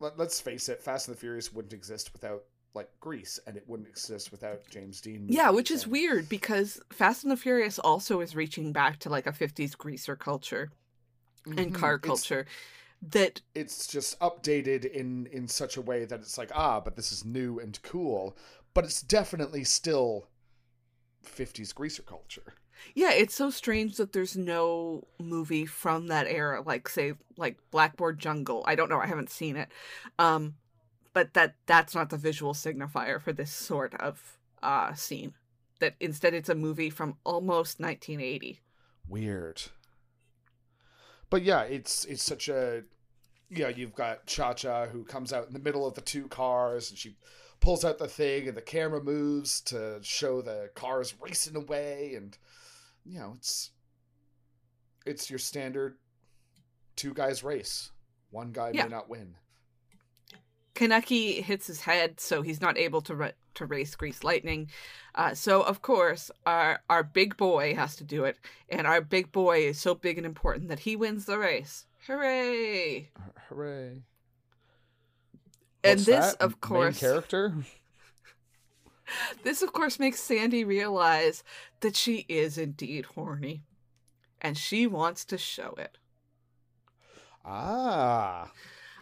let, 0.00 0.16
let's 0.16 0.40
face 0.40 0.68
it, 0.68 0.80
Fast 0.82 1.08
and 1.08 1.16
the 1.16 1.20
Furious 1.20 1.52
wouldn't 1.52 1.72
exist 1.74 2.12
without 2.12 2.44
like 2.74 2.88
Grease, 3.00 3.40
and 3.46 3.56
it 3.56 3.64
wouldn't 3.66 3.88
exist 3.88 4.30
without 4.30 4.60
James 4.70 5.00
Dean. 5.00 5.26
Yeah, 5.28 5.50
which 5.50 5.70
is 5.70 5.84
and- 5.84 5.92
weird 5.92 6.28
because 6.28 6.80
Fast 6.92 7.24
and 7.24 7.30
the 7.32 7.36
Furious 7.36 7.78
also 7.78 8.20
is 8.20 8.36
reaching 8.36 8.72
back 8.72 8.98
to 9.00 9.08
like 9.08 9.26
a 9.26 9.32
50s 9.32 9.74
greaser 9.76 10.16
culture 10.16 10.70
and 11.46 11.72
Mhm. 11.72 11.74
car 11.74 11.94
It's- 11.94 12.06
culture 12.06 12.46
that 13.00 13.40
it's 13.54 13.86
just 13.86 14.18
updated 14.20 14.84
in 14.84 15.26
in 15.26 15.46
such 15.48 15.76
a 15.76 15.80
way 15.80 16.04
that 16.04 16.18
it's 16.20 16.36
like 16.36 16.50
ah 16.54 16.80
but 16.80 16.96
this 16.96 17.12
is 17.12 17.24
new 17.24 17.60
and 17.60 17.80
cool 17.82 18.36
but 18.74 18.84
it's 18.84 19.00
definitely 19.02 19.62
still 19.62 20.26
50s 21.24 21.72
greaser 21.74 22.02
culture 22.02 22.54
yeah, 22.94 23.10
it's 23.12 23.34
so 23.34 23.50
strange 23.50 23.96
that 23.96 24.12
there's 24.12 24.36
no 24.36 25.02
movie 25.18 25.66
from 25.66 26.06
that 26.08 26.28
era 26.28 26.62
like 26.62 26.88
say 26.88 27.14
like 27.36 27.56
Blackboard 27.72 28.20
Jungle. 28.20 28.62
I 28.68 28.76
don't 28.76 28.88
know, 28.88 29.00
I 29.00 29.06
haven't 29.06 29.30
seen 29.30 29.56
it. 29.56 29.68
Um 30.16 30.54
but 31.18 31.34
that 31.34 31.54
that's 31.66 31.94
not 31.96 32.10
the 32.10 32.16
visual 32.16 32.54
signifier 32.54 33.20
for 33.20 33.32
this 33.32 33.50
sort 33.50 33.92
of 33.94 34.38
uh 34.62 34.94
scene. 34.94 35.34
That 35.80 35.94
instead 35.98 36.32
it's 36.34 36.48
a 36.48 36.54
movie 36.54 36.90
from 36.90 37.16
almost 37.24 37.80
1980. 37.80 38.60
weird 39.08 39.62
but 41.30 41.42
yeah 41.42 41.62
it's 41.62 42.04
it's 42.04 42.22
such 42.22 42.48
a 42.48 42.82
yeah 43.50 43.68
you've 43.68 43.94
got 43.94 44.26
cha-cha 44.26 44.86
who 44.86 45.02
comes 45.04 45.32
out 45.32 45.46
in 45.48 45.52
the 45.52 45.58
middle 45.58 45.86
of 45.86 45.94
the 45.94 46.00
two 46.00 46.28
cars 46.28 46.90
and 46.90 46.98
she 46.98 47.16
pulls 47.60 47.84
out 47.84 47.98
the 47.98 48.06
thing 48.08 48.46
and 48.48 48.56
the 48.56 48.62
camera 48.62 49.02
moves 49.02 49.60
to 49.60 49.98
show 50.02 50.40
the 50.42 50.70
cars 50.74 51.14
racing 51.20 51.56
away 51.56 52.12
and 52.16 52.38
you 53.04 53.18
know 53.18 53.32
it's 53.36 53.70
it's 55.06 55.28
your 55.30 55.38
standard 55.38 55.96
two 56.96 57.12
guys 57.14 57.42
race 57.42 57.90
one 58.30 58.52
guy 58.52 58.70
Yeah. 58.74 58.84
may 58.84 58.88
not 58.90 59.08
win 59.08 59.34
Kenickie 60.78 61.42
hits 61.42 61.66
his 61.66 61.80
head, 61.80 62.20
so 62.20 62.40
he's 62.40 62.60
not 62.60 62.78
able 62.78 63.00
to 63.02 63.34
to 63.54 63.66
race 63.66 63.96
Grease 63.96 64.22
Lightning. 64.22 64.70
Uh, 65.16 65.34
so 65.34 65.62
of 65.62 65.82
course, 65.82 66.30
our 66.46 66.80
our 66.88 67.02
big 67.02 67.36
boy 67.36 67.74
has 67.74 67.96
to 67.96 68.04
do 68.04 68.24
it, 68.24 68.38
and 68.68 68.86
our 68.86 69.00
big 69.00 69.32
boy 69.32 69.66
is 69.66 69.80
so 69.80 69.96
big 69.96 70.18
and 70.18 70.26
important 70.26 70.68
that 70.68 70.78
he 70.78 70.94
wins 70.94 71.24
the 71.24 71.36
race. 71.36 71.86
Hooray! 72.06 73.10
Hooray! 73.48 74.02
And 75.82 75.98
What's 75.98 76.06
this, 76.06 76.32
that? 76.32 76.40
of 76.40 76.52
Main 76.52 76.60
course, 76.60 77.00
character. 77.00 77.54
this 79.42 79.62
of 79.62 79.72
course 79.72 79.98
makes 79.98 80.20
Sandy 80.20 80.62
realize 80.62 81.42
that 81.80 81.96
she 81.96 82.24
is 82.28 82.56
indeed 82.56 83.04
horny, 83.04 83.64
and 84.40 84.56
she 84.56 84.86
wants 84.86 85.24
to 85.24 85.38
show 85.38 85.74
it. 85.76 85.98
Ah, 87.44 88.52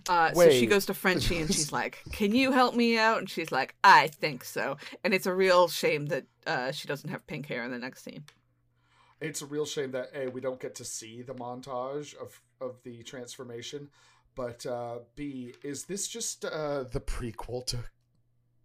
Uh, 0.09 0.33
so 0.33 0.51
she 0.51 0.67
goes 0.67 0.87
to 0.87 0.95
Frenchie 0.95 1.39
and 1.41 1.53
she's 1.53 1.73
like, 1.81 2.03
"Can 2.13 2.35
you 2.35 2.53
help 2.53 2.75
me 2.75 2.97
out?" 2.99 3.19
And 3.19 3.29
she's 3.31 3.51
like, 3.51 3.75
"I 3.83 4.07
think 4.09 4.45
so." 4.45 4.77
And 5.03 5.13
it's 5.15 5.27
a 5.27 5.35
real 5.35 5.69
shame 5.69 6.07
that 6.07 6.25
uh, 6.47 6.71
she 6.73 6.87
doesn't 6.89 7.11
have 7.11 7.27
pink 7.27 7.47
hair 7.47 7.65
in 7.65 7.71
the 7.71 7.79
next 7.79 8.05
scene. 8.05 8.25
it's 9.21 9.43
a 9.43 9.47
real 9.47 9.65
shame 9.67 9.91
that 9.93 10.11
a 10.15 10.29
we 10.29 10.41
don't 10.41 10.61
get 10.61 10.75
to 10.77 10.85
see 10.85 11.23
the 11.23 11.35
montage 11.35 12.15
of 12.17 12.41
of 12.61 12.83
the 12.85 13.03
transformation, 13.03 13.89
but 14.35 14.65
uh, 14.67 14.99
b 15.17 15.55
is 15.65 15.85
this 15.85 16.07
just 16.07 16.45
uh, 16.45 16.85
the 16.85 17.01
prequel 17.01 17.65
to 17.67 17.79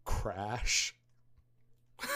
Crash? 0.05 0.95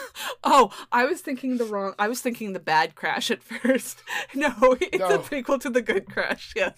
Oh, 0.48 0.70
I 0.92 1.06
was 1.06 1.20
thinking 1.22 1.56
the 1.56 1.64
wrong. 1.64 1.94
I 1.98 2.06
was 2.06 2.20
thinking 2.20 2.52
the 2.52 2.60
bad 2.60 2.94
crash 2.94 3.30
at 3.32 3.42
first. 3.52 4.00
No, 4.34 4.52
it's 4.80 4.98
No. 4.98 5.08
a 5.08 5.18
prequel 5.18 5.60
to 5.60 5.70
the 5.70 5.82
good 5.82 6.06
crash. 6.06 6.52
Yes. 6.54 6.74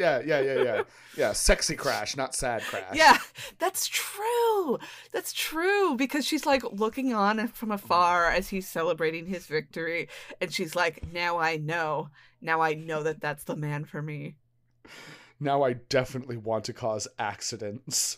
Yeah, 0.00 0.22
yeah, 0.24 0.40
yeah, 0.40 0.62
yeah, 0.62 0.82
yeah. 1.14 1.32
Sexy 1.32 1.76
Crash, 1.76 2.16
not 2.16 2.34
sad 2.34 2.62
Crash. 2.62 2.96
Yeah, 2.96 3.18
that's 3.58 3.86
true. 3.86 4.78
That's 5.12 5.34
true 5.34 5.94
because 5.94 6.26
she's 6.26 6.46
like 6.46 6.62
looking 6.72 7.12
on 7.12 7.48
from 7.48 7.70
afar 7.70 8.30
as 8.30 8.48
he's 8.48 8.66
celebrating 8.66 9.26
his 9.26 9.46
victory, 9.46 10.08
and 10.40 10.50
she's 10.50 10.74
like, 10.74 11.12
"Now 11.12 11.38
I 11.38 11.58
know. 11.58 12.08
Now 12.40 12.62
I 12.62 12.72
know 12.72 13.02
that 13.02 13.20
that's 13.20 13.44
the 13.44 13.56
man 13.56 13.84
for 13.84 14.00
me." 14.00 14.36
Now 15.38 15.62
I 15.62 15.74
definitely 15.74 16.38
want 16.38 16.64
to 16.64 16.72
cause 16.72 17.06
accidents. 17.18 18.16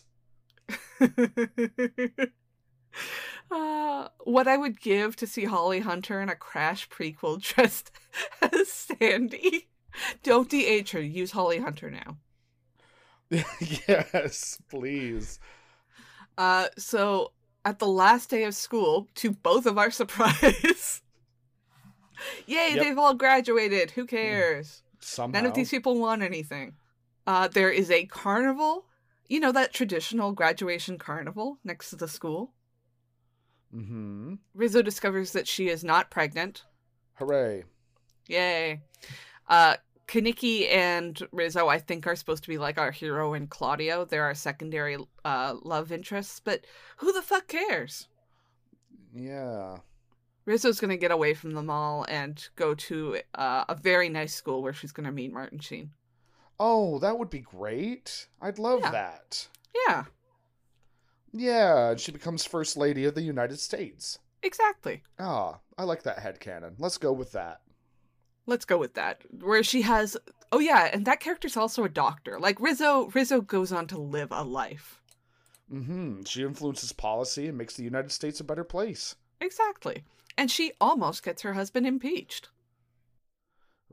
uh, 3.51 4.07
what 4.23 4.47
I 4.47 4.55
would 4.55 4.79
give 4.79 5.17
to 5.17 5.27
see 5.27 5.43
Holly 5.43 5.81
Hunter 5.81 6.21
in 6.21 6.29
a 6.29 6.35
Crash 6.35 6.87
prequel 6.87 7.41
dressed 7.53 7.91
as 8.41 8.71
Sandy. 8.71 9.67
Don't 10.23 10.49
de-age 10.49 10.91
her. 10.91 11.01
Use 11.01 11.31
Holly 11.31 11.59
Hunter 11.59 11.91
now. 11.91 12.17
yes, 13.87 14.59
please. 14.69 15.39
Uh, 16.37 16.67
so 16.77 17.31
at 17.65 17.79
the 17.79 17.87
last 17.87 18.29
day 18.29 18.43
of 18.43 18.55
school, 18.55 19.07
to 19.15 19.31
both 19.31 19.65
of 19.65 19.77
our 19.77 19.91
surprise, 20.01 21.01
yay, 22.45 22.71
Yep. 22.73 22.79
they've 22.79 22.97
all 22.97 23.13
graduated. 23.13 23.91
Who 23.91 24.05
cares? 24.05 24.83
Somehow. 24.99 25.39
None 25.39 25.45
of 25.47 25.53
these 25.55 25.69
people 25.69 25.99
won 25.99 26.21
anything. 26.21 26.73
Uh, 27.25 27.47
there 27.47 27.69
is 27.71 27.89
a 27.91 28.05
carnival. 28.05 28.85
You 29.29 29.39
know 29.39 29.51
that 29.51 29.73
traditional 29.73 30.31
graduation 30.31 30.97
carnival 30.97 31.57
next 31.63 31.89
to 31.91 31.95
the 31.95 32.07
school. 32.07 32.53
Mm-hmm. 33.75 34.35
Rizzo 34.53 34.81
discovers 34.81 35.31
that 35.31 35.47
she 35.47 35.69
is 35.69 35.83
not 35.83 36.11
pregnant. 36.11 36.63
Hooray. 37.15 37.63
Yay. 38.27 38.81
Uh 39.47 39.75
Kenickie 40.07 40.69
and 40.71 41.19
Rizzo, 41.31 41.67
I 41.69 41.79
think, 41.79 42.05
are 42.05 42.15
supposed 42.15 42.43
to 42.43 42.49
be 42.49 42.57
like 42.57 42.77
our 42.77 42.91
hero 42.91 43.33
and 43.33 43.49
Claudio. 43.49 44.03
They're 44.05 44.25
our 44.25 44.35
secondary 44.35 44.97
uh, 45.23 45.55
love 45.63 45.93
interests, 45.93 46.41
but 46.43 46.65
who 46.97 47.13
the 47.13 47.21
fuck 47.21 47.47
cares? 47.47 48.09
Yeah. 49.15 49.77
Rizzo's 50.45 50.81
gonna 50.81 50.97
get 50.97 51.11
away 51.11 51.33
from 51.33 51.51
them 51.53 51.69
all 51.69 52.05
and 52.09 52.45
go 52.57 52.75
to 52.75 53.19
uh, 53.33 53.63
a 53.69 53.75
very 53.75 54.09
nice 54.09 54.33
school 54.35 54.61
where 54.61 54.73
she's 54.73 54.91
gonna 54.91 55.11
meet 55.11 55.31
Martin 55.31 55.59
Sheen. 55.59 55.91
Oh, 56.59 56.99
that 56.99 57.17
would 57.17 57.29
be 57.29 57.39
great. 57.39 58.27
I'd 58.41 58.59
love 58.59 58.81
Yeah. 58.81 58.91
that. 58.91 59.47
Yeah, 59.87 60.03
Yeah, 61.31 61.89
and 61.91 61.99
she 61.99 62.11
becomes 62.11 62.45
First 62.45 62.77
Lady 62.77 63.05
of 63.05 63.15
the 63.15 63.21
United 63.23 63.59
States. 63.59 64.19
exactly. 64.43 65.01
Ah, 65.17 65.59
I 65.77 65.83
like 65.85 66.03
that 66.03 66.19
head 66.19 66.39
headcanon. 66.39 66.75
Let's 66.77 66.97
go 66.97 67.11
with 67.13 67.31
that. 67.31 67.61
Let's 68.45 68.65
go 68.65 68.77
with 68.77 68.93
that. 68.95 69.21
Where 69.41 69.63
she 69.63 69.83
has, 69.83 70.17
oh 70.51 70.59
yeah, 70.59 70.89
and 70.91 71.05
that 71.05 71.19
character's 71.19 71.55
also 71.57 71.83
a 71.83 71.89
doctor. 71.89 72.39
Like 72.39 72.59
Rizzo, 72.59 73.09
Rizzo 73.13 73.41
goes 73.41 73.71
on 73.71 73.87
to 73.87 73.97
live 73.97 74.31
a 74.31 74.43
life. 74.43 75.01
Mm-hmm. 75.71 76.23
She 76.23 76.43
influences 76.43 76.91
policy 76.91 77.47
and 77.47 77.57
makes 77.57 77.75
the 77.75 77.83
United 77.83 78.11
States 78.11 78.39
a 78.39 78.43
better 78.43 78.63
place. 78.63 79.15
Exactly, 79.39 80.03
and 80.37 80.51
she 80.51 80.73
almost 80.81 81.23
gets 81.23 81.41
her 81.41 81.53
husband 81.53 81.87
impeached. 81.87 82.49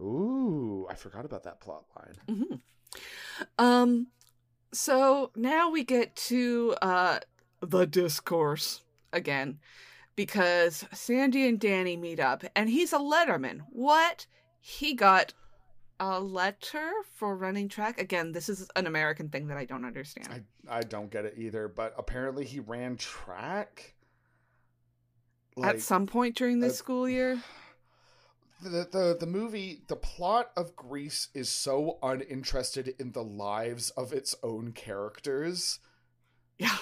Ooh, 0.01 0.87
I 0.91 0.95
forgot 0.95 1.25
about 1.25 1.45
that 1.45 1.61
plot 1.61 1.85
line. 1.97 2.17
hmm 2.39 2.55
Um, 3.59 4.07
so 4.73 5.31
now 5.37 5.71
we 5.71 5.85
get 5.85 6.17
to 6.17 6.75
uh 6.83 7.21
the 7.61 7.87
discourse 7.87 8.83
again 9.13 9.59
because 10.17 10.85
Sandy 10.93 11.47
and 11.47 11.61
Danny 11.61 11.97
meet 11.97 12.21
up 12.21 12.45
and 12.57 12.69
he's 12.71 12.93
a 12.93 12.99
letterman. 12.99 13.61
What? 13.71 14.27
He 14.61 14.95
got 14.95 15.33
a 15.99 16.21
letter 16.21 16.91
for 17.15 17.37
running 17.37 17.69
track? 17.69 18.01
Again, 18.01 18.33
this 18.33 18.49
is 18.49 18.69
an 18.77 18.87
American 18.87 19.29
thing 19.29 19.49
that 19.49 19.57
I 19.57 19.65
don't 19.65 19.85
understand. 19.85 20.29
I 20.69 20.79
I 20.79 20.81
don't 20.81 21.11
get 21.11 21.25
it 21.25 21.35
either, 21.37 21.69
but 21.69 21.95
apparently 21.99 22.45
he 22.45 22.61
ran 22.61 22.97
track. 22.97 23.95
At 25.63 25.81
some 25.83 26.07
point 26.07 26.37
during 26.37 26.61
this 26.61 26.73
uh, 26.73 26.77
school 26.77 27.09
year? 27.09 27.43
the, 28.63 28.89
the 28.91 29.17
the 29.21 29.27
movie 29.27 29.83
the 29.89 29.97
plot 29.97 30.53
of 30.57 30.77
Grease 30.77 31.29
is 31.35 31.49
so 31.51 31.99
uninterested 32.03 32.95
in 32.99 33.13
the 33.13 33.25
lives 33.25 33.91
of 33.91 34.13
its 34.13 34.35
own 34.43 34.73
characters 34.73 35.81
Yeah. 36.59 36.77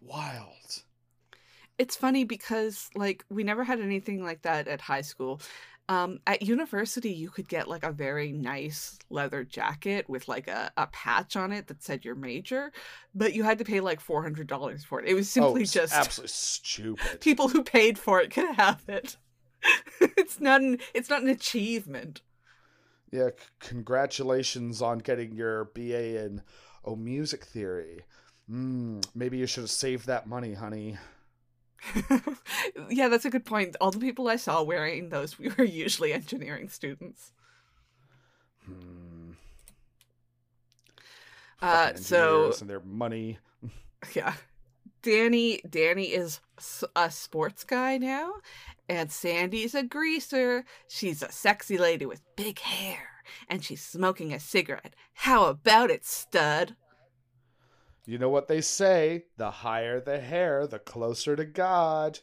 wild 0.00 0.82
It's 1.82 1.96
funny 1.96 2.22
because 2.22 2.88
like 2.94 3.24
we 3.28 3.42
never 3.42 3.64
had 3.64 3.80
anything 3.80 4.22
like 4.22 4.42
that 4.42 4.68
at 4.68 4.80
high 4.80 5.00
school. 5.00 5.40
Um, 5.88 6.20
at 6.28 6.40
university, 6.40 7.10
you 7.10 7.28
could 7.28 7.48
get 7.48 7.66
like 7.66 7.82
a 7.82 7.90
very 7.90 8.30
nice 8.30 9.00
leather 9.10 9.42
jacket 9.42 10.08
with 10.08 10.28
like 10.28 10.46
a, 10.46 10.70
a 10.76 10.86
patch 10.86 11.34
on 11.34 11.50
it 11.50 11.66
that 11.66 11.82
said 11.82 12.04
your 12.04 12.14
major, 12.14 12.70
but 13.16 13.34
you 13.34 13.42
had 13.42 13.58
to 13.58 13.64
pay 13.64 13.80
like 13.80 13.98
four 13.98 14.22
hundred 14.22 14.46
dollars 14.46 14.84
for 14.84 15.00
it. 15.00 15.08
It 15.08 15.14
was 15.14 15.28
simply 15.28 15.62
oh, 15.62 15.64
just 15.64 15.92
absolutely 15.92 16.28
stupid 16.28 17.20
people 17.20 17.48
who 17.48 17.64
paid 17.64 17.98
for 17.98 18.20
it 18.20 18.30
could 18.30 18.54
have 18.54 18.84
it. 18.86 19.16
it's 20.00 20.38
not 20.38 20.60
an 20.60 20.78
it's 20.94 21.10
not 21.10 21.22
an 21.22 21.28
achievement. 21.30 22.22
yeah 23.10 23.30
c- 23.30 23.34
congratulations 23.58 24.80
on 24.80 24.98
getting 24.98 25.32
your 25.32 25.64
ba 25.74 26.24
in 26.24 26.42
oh 26.84 26.94
music 26.94 27.44
theory 27.44 28.04
mm, 28.48 29.04
maybe 29.16 29.36
you 29.36 29.46
should 29.46 29.64
have 29.64 29.70
saved 29.70 30.06
that 30.06 30.28
money 30.28 30.54
honey 30.54 30.96
yeah, 32.90 33.08
that's 33.08 33.24
a 33.24 33.30
good 33.30 33.44
point. 33.44 33.76
All 33.80 33.90
the 33.90 33.98
people 33.98 34.28
I 34.28 34.36
saw 34.36 34.62
wearing 34.62 35.08
those 35.08 35.38
were 35.58 35.64
usually 35.64 36.12
engineering 36.12 36.68
students. 36.68 37.32
hmm. 38.64 39.32
Uh, 41.60 41.94
so 41.94 42.52
and 42.60 42.68
their 42.68 42.80
money. 42.80 43.38
yeah, 44.14 44.34
Danny 45.02 45.60
Danny 45.68 46.06
is 46.06 46.40
a 46.96 47.08
sports 47.08 47.62
guy 47.62 47.98
now, 47.98 48.32
and 48.88 49.12
Sandy's 49.12 49.74
a 49.74 49.84
greaser. 49.84 50.64
She's 50.88 51.22
a 51.22 51.30
sexy 51.30 51.78
lady 51.78 52.04
with 52.04 52.20
big 52.34 52.58
hair, 52.58 53.10
and 53.48 53.62
she's 53.62 53.80
smoking 53.80 54.32
a 54.32 54.40
cigarette. 54.40 54.96
How 55.14 55.44
about 55.44 55.92
it, 55.92 56.04
stud? 56.04 56.74
You 58.04 58.18
know 58.18 58.28
what 58.28 58.48
they 58.48 58.60
say: 58.60 59.24
the 59.36 59.50
higher 59.50 60.00
the 60.00 60.20
hair, 60.20 60.66
the 60.66 60.78
closer 60.78 61.36
to 61.36 61.44
God. 61.44 62.20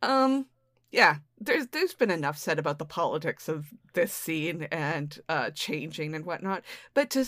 Um, 0.00 0.46
yeah, 0.90 1.16
there's 1.40 1.66
there's 1.68 1.94
been 1.94 2.10
enough 2.10 2.38
said 2.38 2.58
about 2.58 2.78
the 2.78 2.84
politics 2.84 3.48
of 3.48 3.66
this 3.94 4.12
scene 4.12 4.64
and 4.70 5.18
uh 5.28 5.50
changing 5.50 6.14
and 6.14 6.24
whatnot, 6.24 6.62
but 6.94 7.10
to 7.10 7.26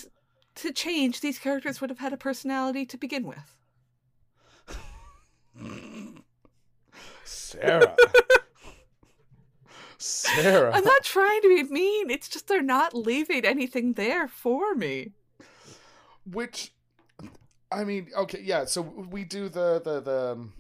to 0.56 0.72
change, 0.72 1.20
these 1.20 1.38
characters 1.38 1.80
would 1.80 1.90
have 1.90 1.98
had 1.98 2.12
a 2.12 2.16
personality 2.16 2.86
to 2.86 2.96
begin 2.96 3.26
with. 3.26 3.56
Sarah. 7.24 7.96
Sarah. 9.98 10.72
I'm 10.74 10.84
not 10.84 11.02
trying 11.02 11.40
to 11.42 11.48
be 11.48 11.62
mean. 11.64 12.10
It's 12.10 12.28
just 12.28 12.46
they're 12.46 12.62
not 12.62 12.94
leaving 12.94 13.44
anything 13.44 13.94
there 13.94 14.28
for 14.28 14.74
me. 14.74 15.12
Which, 16.30 16.73
I 17.74 17.84
mean, 17.84 18.10
okay, 18.16 18.40
yeah. 18.42 18.64
So 18.64 18.82
we 18.82 19.24
do 19.24 19.48
the 19.48 19.80
the 19.80 20.00
the. 20.00 20.32
um, 20.32 20.52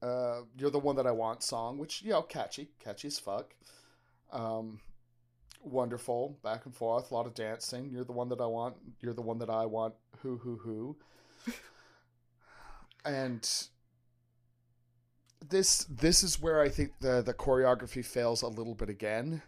Uh, 0.00 0.42
you're 0.56 0.70
the 0.70 0.78
one 0.78 0.96
that 0.96 1.06
I 1.06 1.10
want 1.10 1.42
song, 1.42 1.78
which 1.78 2.02
you 2.02 2.10
know, 2.10 2.22
catchy, 2.22 2.68
catchy 2.78 3.08
as 3.08 3.18
fuck. 3.18 3.54
Um, 4.32 4.80
wonderful, 5.62 6.38
back 6.42 6.66
and 6.66 6.74
forth, 6.74 7.10
a 7.10 7.14
lot 7.14 7.26
of 7.26 7.34
dancing. 7.34 7.90
You're 7.90 8.04
the 8.04 8.12
one 8.12 8.28
that 8.30 8.40
I 8.40 8.46
want. 8.46 8.76
You're 9.00 9.14
the 9.14 9.22
one 9.22 9.38
that 9.40 9.50
I 9.50 9.66
want. 9.66 9.94
Who 10.22 10.38
who 10.38 10.56
who. 10.58 10.96
and 13.04 13.68
this 15.48 15.84
this 15.84 16.22
is 16.22 16.40
where 16.40 16.60
I 16.60 16.68
think 16.68 16.98
the 17.00 17.22
the 17.22 17.34
choreography 17.34 18.04
fails 18.04 18.42
a 18.42 18.48
little 18.48 18.74
bit 18.74 18.88
again. 18.88 19.42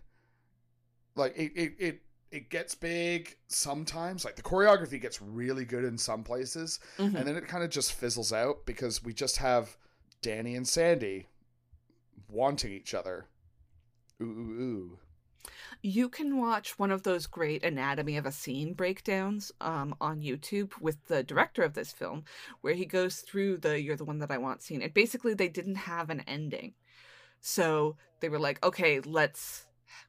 Like 1.16 1.36
it 1.36 1.52
it 1.54 1.72
it, 1.78 2.00
it 2.30 2.48
gets 2.50 2.74
big 2.74 3.36
sometimes. 3.48 4.24
Like 4.24 4.36
the 4.36 4.42
choreography 4.42 5.00
gets 5.00 5.20
really 5.20 5.64
good 5.64 5.84
in 5.84 5.98
some 5.98 6.22
places, 6.24 6.78
Mhm. 6.98 7.14
and 7.16 7.26
then 7.26 7.36
it 7.36 7.48
kind 7.48 7.64
of 7.64 7.70
just 7.70 7.92
fizzles 7.92 8.32
out 8.32 8.66
because 8.66 9.02
we 9.02 9.12
just 9.12 9.38
have 9.38 9.76
Danny 10.22 10.54
and 10.54 10.66
Sandy 10.68 11.28
wanting 12.28 12.72
each 12.72 12.94
other. 12.94 13.26
Ooh 14.22 14.26
ooh 14.26 14.60
ooh. 14.62 14.98
You 15.82 16.10
can 16.10 16.36
watch 16.36 16.78
one 16.78 16.90
of 16.90 17.04
those 17.04 17.26
great 17.26 17.64
anatomy 17.64 18.16
of 18.18 18.26
a 18.26 18.32
scene 18.32 18.74
breakdowns 18.74 19.50
um, 19.62 19.94
on 20.00 20.20
YouTube 20.20 20.78
with 20.80 21.06
the 21.06 21.22
director 21.22 21.62
of 21.62 21.72
this 21.72 21.90
film, 21.92 22.24
where 22.60 22.74
he 22.74 22.84
goes 22.84 23.20
through 23.22 23.56
the 23.58 23.80
"You're 23.80 23.96
the 23.96 24.04
one 24.04 24.18
that 24.18 24.30
I 24.30 24.36
want" 24.38 24.62
scene, 24.62 24.82
and 24.82 24.92
basically 24.92 25.32
they 25.32 25.48
didn't 25.48 25.76
have 25.76 26.10
an 26.10 26.20
ending, 26.26 26.74
so 27.40 27.96
they 28.20 28.28
were 28.28 28.38
like, 28.38 28.62
"Okay, 28.62 29.00
let's. 29.00 29.66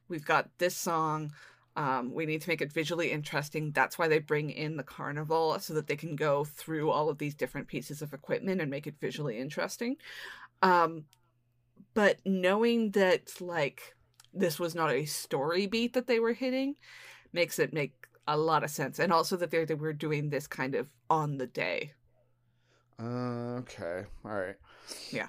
We've 0.08 0.24
got 0.24 0.58
this 0.58 0.76
song. 0.76 1.32
Um, 1.74 2.12
we 2.12 2.26
need 2.26 2.42
to 2.42 2.48
make 2.48 2.60
it 2.60 2.72
visually 2.72 3.10
interesting. 3.10 3.72
That's 3.72 3.98
why 3.98 4.08
they 4.08 4.18
bring 4.18 4.50
in 4.50 4.76
the 4.76 4.82
carnival 4.82 5.58
so 5.58 5.74
that 5.74 5.86
they 5.86 5.96
can 5.96 6.16
go 6.16 6.44
through 6.44 6.90
all 6.90 7.08
of 7.08 7.18
these 7.18 7.34
different 7.34 7.68
pieces 7.68 8.02
of 8.02 8.12
equipment 8.12 8.60
and 8.60 8.70
make 8.70 8.86
it 8.86 8.96
visually 9.00 9.38
interesting." 9.38 9.96
Um, 10.62 11.04
but 11.94 12.18
knowing 12.24 12.90
that, 12.92 13.40
like 13.40 13.94
this 14.34 14.58
was 14.58 14.74
not 14.74 14.90
a 14.90 15.04
story 15.04 15.66
beat 15.66 15.92
that 15.94 16.06
they 16.06 16.20
were 16.20 16.32
hitting 16.32 16.76
makes 17.32 17.58
it 17.58 17.72
make 17.72 17.92
a 18.26 18.36
lot 18.36 18.64
of 18.64 18.70
sense 18.70 18.98
and 18.98 19.12
also 19.12 19.36
that 19.36 19.50
they, 19.50 19.64
they 19.64 19.74
were 19.74 19.92
doing 19.92 20.30
this 20.30 20.46
kind 20.46 20.74
of 20.74 20.88
on 21.10 21.38
the 21.38 21.46
day 21.46 21.92
Uh, 22.98 23.58
okay. 23.58 24.04
All 24.24 24.30
right. 24.30 24.56
Yeah. 25.10 25.28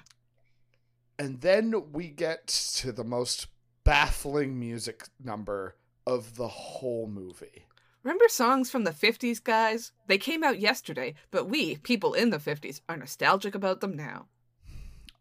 And 1.18 1.40
then 1.40 1.92
we 1.92 2.08
get 2.08 2.46
to 2.76 2.92
the 2.92 3.04
most 3.04 3.48
baffling 3.84 4.58
music 4.58 5.08
number 5.22 5.76
of 6.06 6.36
the 6.36 6.48
whole 6.48 7.06
movie. 7.06 7.66
remember 8.02 8.28
songs 8.28 8.70
from 8.70 8.84
the 8.84 8.90
50s 8.90 9.42
guys 9.42 9.92
they 10.06 10.18
came 10.18 10.44
out 10.44 10.60
yesterday 10.60 11.14
but 11.30 11.48
we 11.48 11.76
people 11.76 12.12
in 12.14 12.30
the 12.30 12.38
50s 12.38 12.80
are 12.88 12.96
nostalgic 12.96 13.54
about 13.54 13.80
them 13.80 13.96
now 13.96 14.26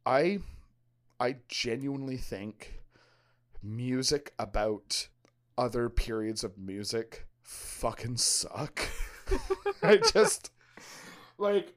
I 0.06 0.40
I 1.20 1.38
genuinely 1.48 2.18
think 2.18 2.82
music 3.62 4.34
about 4.38 5.08
other 5.58 5.88
periods 5.90 6.44
of 6.44 6.58
music 6.58 7.26
fucking 7.42 8.18
suck. 8.18 8.82
I 9.84 9.98
just 9.98 10.52
like 11.38 11.74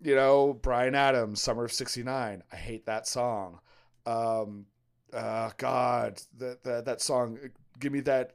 you 0.00 0.16
know, 0.16 0.52
Bryan 0.54 0.94
Adams, 0.96 1.40
Summer 1.40 1.64
of 1.64 1.72
69. 1.72 2.42
I 2.50 2.56
hate 2.56 2.86
that 2.86 3.06
song. 3.06 3.60
Um 4.06 4.66
uh 5.12 5.50
god, 5.58 6.22
that 6.38 6.62
that 6.64 6.84
that 6.86 7.00
song 7.02 7.38
give 7.82 7.92
me 7.92 8.00
that 8.00 8.32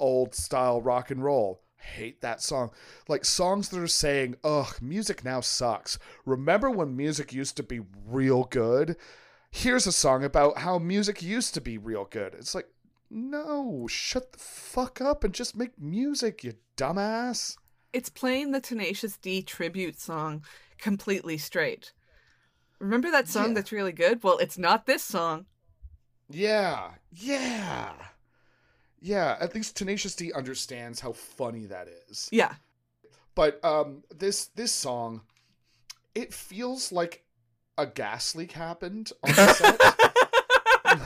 old 0.00 0.34
style 0.34 0.82
rock 0.82 1.10
and 1.12 1.22
roll. 1.22 1.62
Hate 1.76 2.20
that 2.22 2.40
song. 2.42 2.70
Like 3.08 3.24
songs 3.24 3.68
that 3.68 3.80
are 3.80 3.86
saying, 3.86 4.36
ugh, 4.42 4.76
music 4.80 5.24
now 5.24 5.40
sucks. 5.40 5.98
Remember 6.24 6.70
when 6.70 6.96
music 6.96 7.32
used 7.32 7.56
to 7.58 7.62
be 7.62 7.80
real 8.06 8.44
good? 8.44 8.96
Here's 9.50 9.86
a 9.86 9.92
song 9.92 10.24
about 10.24 10.58
how 10.58 10.78
music 10.78 11.22
used 11.22 11.54
to 11.54 11.60
be 11.60 11.78
real 11.78 12.06
good. 12.10 12.34
It's 12.34 12.54
like, 12.54 12.68
no, 13.10 13.86
shut 13.88 14.32
the 14.32 14.38
fuck 14.38 15.00
up 15.00 15.22
and 15.24 15.34
just 15.34 15.56
make 15.56 15.78
music, 15.78 16.42
you 16.44 16.54
dumbass. 16.76 17.56
it's 17.92 18.08
playing 18.08 18.52
the 18.52 18.60
tenacious 18.60 19.18
d 19.18 19.42
tribute 19.42 20.00
song 20.00 20.42
completely 20.78 21.36
straight 21.36 21.92
remember 22.78 23.10
that 23.10 23.28
song 23.28 23.48
Yeah. 23.48 23.54
that's 23.54 23.70
really 23.70 23.92
good 23.92 24.22
well 24.24 24.38
it's 24.38 24.56
not 24.58 24.86
this 24.86 25.04
song 25.04 25.44
Yeah, 26.30 26.92
yeah. 27.12 27.92
Yeah, 29.04 29.36
at 29.40 29.54
least 29.54 29.76
Tenacious 29.76 30.14
D 30.14 30.32
understands 30.32 31.00
how 31.00 31.12
funny 31.12 31.66
that 31.66 31.88
is. 32.08 32.28
yeah 32.32 32.54
But 33.34 33.62
um 33.64 34.04
this 34.14 34.46
this 34.54 34.72
song 34.72 35.22
it 36.14 36.32
feels 36.32 36.92
like 36.92 37.24
a 37.78 37.86
gas 37.86 38.34
leak 38.36 38.52
happened 38.52 39.10
on 39.24 39.32
the 39.34 39.52
set. 39.54 40.98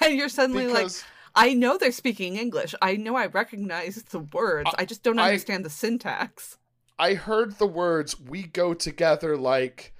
and 0.00 0.16
you're 0.16 0.28
suddenly 0.28 0.66
like 0.68 0.90
I 1.34 1.52
know 1.54 1.76
they're 1.76 1.90
speaking 1.92 2.36
English. 2.36 2.74
I 2.80 2.96
know 2.96 3.16
I 3.16 3.26
recognize 3.26 3.96
the 4.04 4.20
words. 4.20 4.70
I, 4.78 4.84
just 4.84 5.02
don't 5.02 5.18
I- 5.18 5.26
understand 5.26 5.64
the 5.64 5.70
syntax. 5.70 6.58
I 6.96 7.14
heard 7.14 7.58
the 7.58 7.66
words 7.66 8.20
"we 8.20 8.44
go 8.44 8.72
together 8.72 9.36
like," 9.36 9.92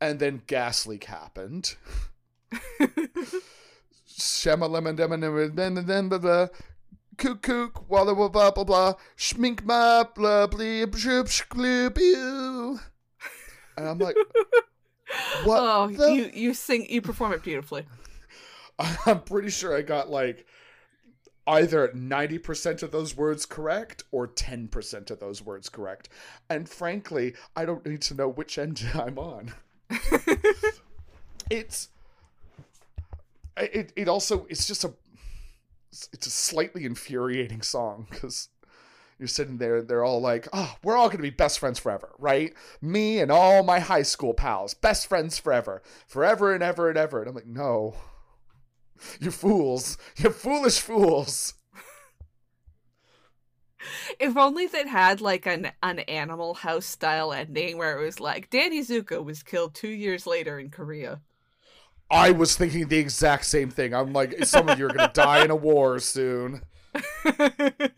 and 0.00 0.20
then 0.20 0.42
gas 0.46 0.86
leak 0.86 1.04
happened. 1.04 1.74
Shamalemon 4.18 4.96
Kook 7.18 7.40
kook, 7.40 7.88
walla 7.88 8.14
blah 8.14 8.28
blah 8.28 8.50
blah 8.50 8.64
blah, 8.64 8.94
schmink 9.16 9.64
ma 9.64 10.04
blah 10.04 10.46
bleep 10.46 10.94
shoop 10.98 11.28
shkloop. 11.28 12.78
And 13.78 13.88
I'm 13.88 13.98
like, 13.98 14.16
what? 15.44 15.60
oh, 15.60 15.88
the- 15.88 16.12
you 16.12 16.30
you 16.34 16.54
sing 16.54 16.86
you 16.90 17.00
perform 17.00 17.32
it 17.32 17.42
beautifully. 17.42 17.86
I'm 19.06 19.22
pretty 19.22 19.48
sure 19.48 19.74
I 19.74 19.80
got 19.80 20.10
like 20.10 20.46
either 21.46 21.88
90% 21.88 22.82
of 22.82 22.90
those 22.90 23.16
words 23.16 23.46
correct 23.46 24.02
or 24.10 24.26
10% 24.26 25.10
of 25.10 25.20
those 25.20 25.40
words 25.40 25.68
correct. 25.68 26.08
And 26.50 26.68
frankly, 26.68 27.34
I 27.54 27.64
don't 27.64 27.86
need 27.86 28.02
to 28.02 28.14
know 28.14 28.28
which 28.28 28.58
end 28.58 28.84
I'm 28.94 29.16
on. 29.18 29.54
it's 31.48 31.88
it 33.56 33.92
it 33.96 34.08
also 34.08 34.46
it's 34.48 34.66
just 34.66 34.84
a 34.84 34.92
it's 36.12 36.26
a 36.26 36.30
slightly 36.30 36.84
infuriating 36.84 37.62
song 37.62 38.06
cuz 38.10 38.48
you're 39.18 39.28
sitting 39.28 39.56
there 39.56 39.76
and 39.76 39.88
they're 39.88 40.04
all 40.04 40.20
like, 40.20 40.46
"Oh, 40.52 40.76
we're 40.82 40.96
all 40.96 41.08
going 41.08 41.16
to 41.18 41.22
be 41.22 41.30
best 41.30 41.58
friends 41.58 41.78
forever, 41.78 42.10
right? 42.18 42.52
Me 42.82 43.18
and 43.18 43.32
all 43.32 43.62
my 43.62 43.78
high 43.78 44.02
school 44.02 44.34
pals, 44.34 44.74
best 44.74 45.06
friends 45.06 45.38
forever. 45.38 45.82
Forever 46.06 46.52
and 46.52 46.62
ever 46.62 46.90
and 46.90 46.98
ever." 46.98 47.20
And 47.20 47.28
I'm 47.28 47.34
like, 47.34 47.46
"No." 47.46 47.94
You 49.20 49.30
fools. 49.30 49.98
You 50.16 50.30
foolish 50.30 50.80
fools. 50.80 51.54
If 54.18 54.36
only 54.36 54.66
they'd 54.66 54.88
had 54.88 55.20
like 55.20 55.46
an 55.46 55.70
an 55.82 56.00
Animal 56.00 56.54
House 56.54 56.86
style 56.86 57.32
ending 57.32 57.78
where 57.78 57.98
it 57.98 58.04
was 58.04 58.18
like 58.18 58.50
Danny 58.50 58.80
Zuko 58.80 59.24
was 59.24 59.42
killed 59.42 59.74
two 59.74 59.88
years 59.88 60.26
later 60.26 60.58
in 60.58 60.70
Korea. 60.70 61.20
I 62.10 62.30
was 62.30 62.56
thinking 62.56 62.88
the 62.88 62.98
exact 62.98 63.46
same 63.46 63.70
thing. 63.70 63.94
I'm 63.94 64.12
like, 64.12 64.44
some 64.44 64.68
of 64.68 64.78
you 64.78 64.86
are 64.86 64.92
going 64.92 65.08
to 65.08 65.12
die 65.12 65.42
in 65.44 65.50
a 65.50 65.56
war 65.56 65.98
soon. 65.98 66.62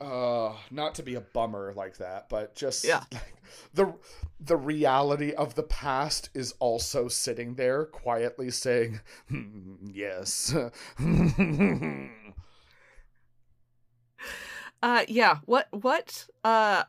Uh, 0.00 0.56
not 0.72 0.96
to 0.96 1.02
be 1.04 1.14
a 1.14 1.20
bummer 1.20 1.72
like 1.76 1.98
that, 1.98 2.28
but 2.28 2.56
just 2.56 2.84
Yeah. 2.84 3.04
like, 3.12 3.36
the 3.72 3.94
the 4.40 4.56
reality 4.56 5.32
of 5.32 5.54
the 5.54 5.62
past 5.62 6.28
is 6.34 6.54
also 6.58 7.06
sitting 7.06 7.54
there 7.54 7.84
quietly 7.84 8.50
saying, 8.50 9.00
"Hmm, 9.28 9.76
"Yes." 9.92 10.52
Uh 14.82 15.04
yeah, 15.08 15.38
what 15.44 15.68
what 15.70 16.26
uh 16.44 16.84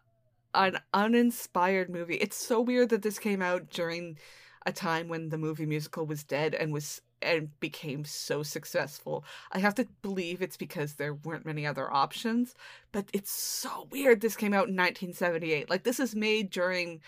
an 0.56 0.78
uninspired 0.94 1.90
movie. 1.90 2.16
It's 2.16 2.36
so 2.36 2.62
weird 2.62 2.90
that 2.90 3.02
this 3.02 3.20
came 3.20 3.42
out 3.42 3.70
during 3.70 4.18
a 4.66 4.72
time 4.72 5.08
when 5.08 5.30
the 5.30 5.38
movie 5.38 5.66
musical 5.66 6.06
was 6.06 6.24
dead 6.24 6.56
and 6.56 6.72
was 6.72 7.02
and 7.22 7.58
became 7.60 8.06
so 8.06 8.44
successful. 8.44 9.24
I 9.52 9.60
have 9.60 9.76
to 9.76 9.88
believe 10.02 10.42
it's 10.42 10.58
because 10.58 10.94
there 10.94 11.14
weren't 11.14 11.46
many 11.46 11.66
other 11.66 11.92
options, 11.92 12.56
but 12.92 13.06
it's 13.14 13.32
so 13.32 13.88
weird 13.92 14.22
this 14.22 14.36
came 14.36 14.54
out 14.54 14.68
in 14.68 14.76
1978. 14.76 15.70
Like 15.70 15.84
this 15.84 16.00
is 16.00 16.16
made 16.16 16.50
during 16.50 17.02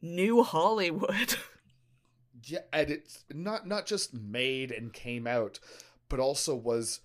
New 0.00 0.42
Hollywood. 0.42 1.36
yeah, 2.44 2.60
and 2.72 2.90
it's 2.90 3.24
not 3.32 3.66
not 3.66 3.86
just 3.86 4.14
made 4.14 4.70
and 4.70 4.92
came 4.92 5.26
out, 5.26 5.58
but 6.08 6.20
also 6.20 6.54
was 6.54 7.00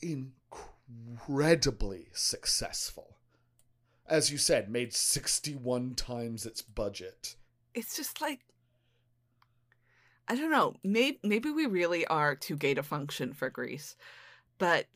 incredibly 0.00 2.08
successful. 2.12 3.16
As 4.06 4.32
you 4.32 4.38
said, 4.38 4.68
made 4.68 4.92
61 4.92 5.94
times 5.94 6.44
its 6.44 6.62
budget. 6.62 7.36
It's 7.74 7.96
just 7.96 8.20
like 8.20 8.40
I 10.30 10.36
don't 10.36 10.52
know. 10.52 10.74
Maybe 10.84 11.18
maybe 11.24 11.50
we 11.50 11.66
really 11.66 12.06
are 12.06 12.36
too 12.36 12.56
gay 12.56 12.74
to 12.74 12.84
function 12.84 13.32
for 13.32 13.50
Grease, 13.50 13.96
but 14.58 14.86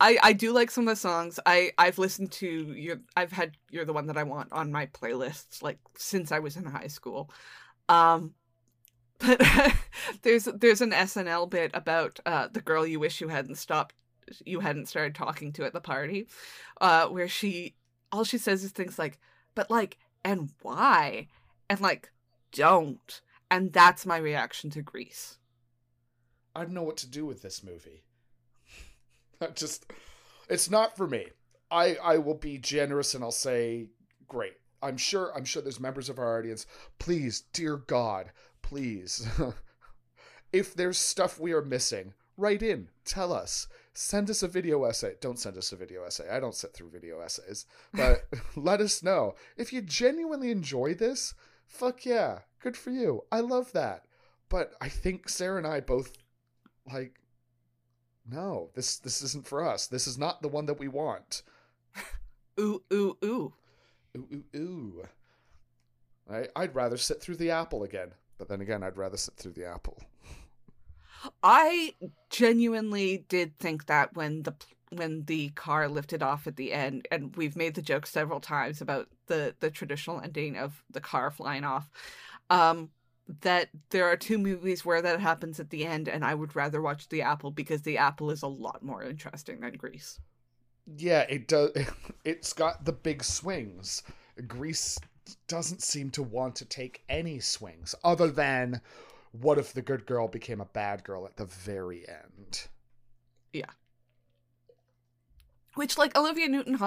I 0.00 0.18
I 0.22 0.32
do 0.32 0.52
like 0.52 0.70
some 0.70 0.88
of 0.88 0.92
the 0.92 0.96
songs. 0.96 1.38
I 1.44 1.72
I've 1.76 1.98
listened 1.98 2.32
to 2.32 2.48
you. 2.48 3.00
I've 3.14 3.30
had 3.30 3.58
"You're 3.70 3.84
the 3.84 3.92
One 3.92 4.06
That 4.06 4.16
I 4.16 4.22
Want" 4.22 4.52
on 4.52 4.72
my 4.72 4.86
playlists 4.86 5.62
like 5.62 5.78
since 5.98 6.32
I 6.32 6.38
was 6.38 6.56
in 6.56 6.64
high 6.64 6.86
school. 6.86 7.30
Um, 7.90 8.32
but 9.18 9.38
there's 10.22 10.44
there's 10.44 10.80
an 10.80 10.92
SNL 10.92 11.50
bit 11.50 11.70
about 11.74 12.20
uh, 12.24 12.48
the 12.50 12.62
girl 12.62 12.86
you 12.86 12.98
wish 12.98 13.20
you 13.20 13.28
hadn't 13.28 13.56
stopped 13.56 13.94
you 14.46 14.60
hadn't 14.60 14.88
started 14.88 15.14
talking 15.14 15.52
to 15.52 15.64
at 15.66 15.74
the 15.74 15.80
party, 15.80 16.26
uh, 16.80 17.06
where 17.08 17.28
she 17.28 17.74
all 18.12 18.24
she 18.24 18.38
says 18.38 18.64
is 18.64 18.72
things 18.72 18.98
like, 18.98 19.18
"But 19.54 19.70
like, 19.70 19.98
and 20.24 20.50
why?" 20.62 21.28
and 21.68 21.82
like, 21.82 22.10
"Don't." 22.52 23.20
And 23.50 23.72
that's 23.72 24.06
my 24.06 24.16
reaction 24.16 24.70
to 24.70 24.82
Grease. 24.82 25.38
I 26.54 26.62
don't 26.62 26.74
know 26.74 26.82
what 26.82 26.96
to 26.98 27.10
do 27.10 27.26
with 27.26 27.42
this 27.42 27.62
movie. 27.62 28.04
just 29.54 29.92
it's 30.48 30.70
not 30.70 30.96
for 30.96 31.06
me. 31.06 31.26
I 31.70 31.96
I 32.02 32.18
will 32.18 32.34
be 32.34 32.58
generous 32.58 33.14
and 33.14 33.22
I'll 33.24 33.30
say 33.30 33.86
great. 34.28 34.54
I'm 34.82 34.96
sure 34.96 35.32
I'm 35.36 35.44
sure 35.44 35.62
there's 35.62 35.80
members 35.80 36.08
of 36.08 36.18
our 36.18 36.38
audience. 36.38 36.66
Please, 36.98 37.42
dear 37.52 37.76
God, 37.76 38.32
please. 38.62 39.28
if 40.52 40.74
there's 40.74 40.98
stuff 40.98 41.38
we 41.38 41.52
are 41.52 41.62
missing, 41.62 42.14
write 42.36 42.62
in, 42.62 42.88
tell 43.04 43.32
us. 43.32 43.68
Send 43.92 44.30
us 44.30 44.42
a 44.42 44.48
video 44.48 44.84
essay. 44.84 45.14
Don't 45.20 45.38
send 45.38 45.58
us 45.58 45.72
a 45.72 45.76
video 45.76 46.04
essay. 46.04 46.28
I 46.30 46.40
don't 46.40 46.54
sit 46.54 46.72
through 46.72 46.90
video 46.90 47.20
essays. 47.20 47.66
But 47.92 48.24
let 48.56 48.80
us 48.80 49.02
know. 49.02 49.34
If 49.56 49.72
you 49.72 49.82
genuinely 49.82 50.50
enjoy 50.50 50.94
this, 50.94 51.34
fuck 51.70 52.04
yeah, 52.04 52.40
good 52.60 52.76
for 52.76 52.90
you. 52.90 53.22
I 53.32 53.40
love 53.40 53.72
that. 53.72 54.04
But 54.48 54.74
I 54.80 54.88
think 54.88 55.28
Sarah 55.28 55.58
and 55.58 55.66
I 55.66 55.80
both 55.80 56.12
like 56.92 57.20
no, 58.28 58.70
this 58.74 58.98
this 58.98 59.22
isn't 59.22 59.46
for 59.46 59.64
us. 59.66 59.86
This 59.86 60.06
is 60.06 60.18
not 60.18 60.42
the 60.42 60.48
one 60.48 60.66
that 60.66 60.78
we 60.78 60.88
want. 60.88 61.42
ooh 62.60 62.82
ooh 62.92 63.16
ooh. 63.24 63.54
Ooh 64.16 64.28
ooh 64.32 64.44
ooh. 64.56 65.08
I 66.30 66.48
I'd 66.56 66.74
rather 66.74 66.96
sit 66.96 67.20
through 67.20 67.36
the 67.36 67.50
apple 67.50 67.84
again. 67.84 68.10
But 68.38 68.48
then 68.48 68.60
again, 68.60 68.82
I'd 68.82 68.96
rather 68.96 69.16
sit 69.16 69.34
through 69.34 69.52
the 69.52 69.66
apple. 69.66 69.98
I 71.42 71.94
genuinely 72.30 73.24
did 73.28 73.58
think 73.58 73.86
that 73.86 74.14
when 74.14 74.42
the 74.42 74.54
when 74.90 75.24
the 75.24 75.50
car 75.50 75.88
lifted 75.88 76.22
off 76.22 76.46
at 76.46 76.56
the 76.56 76.72
end 76.72 77.06
and 77.10 77.36
we've 77.36 77.56
made 77.56 77.74
the 77.74 77.82
joke 77.82 78.06
several 78.06 78.40
times 78.40 78.80
about 78.80 79.08
the 79.26 79.54
the 79.60 79.70
traditional 79.70 80.20
ending 80.20 80.56
of 80.56 80.82
the 80.90 81.00
car 81.00 81.30
flying 81.30 81.64
off 81.64 81.88
um 82.50 82.90
that 83.42 83.68
there 83.90 84.06
are 84.06 84.16
two 84.16 84.38
movies 84.38 84.84
where 84.84 85.02
that 85.02 85.20
happens 85.20 85.60
at 85.60 85.70
the 85.70 85.86
end 85.86 86.08
and 86.08 86.24
I 86.24 86.34
would 86.34 86.56
rather 86.56 86.82
watch 86.82 87.08
The 87.08 87.22
Apple 87.22 87.50
because 87.50 87.82
The 87.82 87.98
Apple 87.98 88.30
is 88.30 88.42
a 88.42 88.48
lot 88.48 88.82
more 88.82 89.02
interesting 89.04 89.60
than 89.60 89.74
Grease. 89.74 90.18
Yeah, 90.96 91.26
it 91.28 91.46
does 91.46 91.70
it's 92.24 92.52
got 92.52 92.84
the 92.84 92.92
big 92.92 93.22
swings. 93.22 94.02
Grease 94.48 94.98
doesn't 95.46 95.82
seem 95.82 96.10
to 96.10 96.22
want 96.22 96.56
to 96.56 96.64
take 96.64 97.04
any 97.08 97.38
swings 97.38 97.94
other 98.02 98.28
than 98.28 98.80
what 99.32 99.58
if 99.58 99.72
the 99.72 99.82
good 99.82 100.06
girl 100.06 100.26
became 100.26 100.60
a 100.60 100.64
bad 100.64 101.04
girl 101.04 101.24
at 101.24 101.36
the 101.36 101.44
very 101.44 102.08
end? 102.08 102.66
Yeah. 103.52 103.70
Which, 105.80 105.96
like, 105.96 106.14
Olivia 106.14 106.46
Newton 106.46 106.78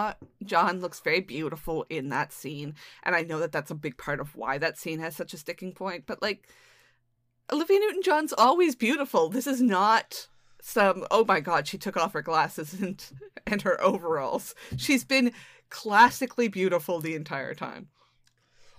John 0.45 0.79
looks 0.79 0.99
very 0.99 1.19
beautiful 1.19 1.83
in 1.89 2.09
that 2.09 2.31
scene. 2.31 2.75
And 3.01 3.15
I 3.15 3.23
know 3.23 3.39
that 3.39 3.51
that's 3.51 3.71
a 3.71 3.75
big 3.75 3.97
part 3.97 4.19
of 4.19 4.35
why 4.35 4.59
that 4.59 4.77
scene 4.77 4.99
has 4.99 5.15
such 5.15 5.33
a 5.33 5.37
sticking 5.37 5.71
point. 5.71 6.03
But, 6.05 6.21
like, 6.21 6.47
Olivia 7.51 7.79
Newton 7.79 8.03
John's 8.03 8.33
always 8.33 8.75
beautiful. 8.75 9.29
This 9.29 9.47
is 9.47 9.63
not 9.63 10.27
some, 10.61 11.07
oh 11.09 11.25
my 11.25 11.39
god, 11.39 11.67
she 11.67 11.79
took 11.79 11.97
off 11.97 12.13
her 12.13 12.21
glasses 12.21 12.73
and, 12.79 13.03
and 13.47 13.63
her 13.63 13.81
overalls. 13.81 14.53
She's 14.77 15.03
been 15.03 15.31
classically 15.71 16.47
beautiful 16.47 16.99
the 16.99 17.15
entire 17.15 17.55
time. 17.55 17.87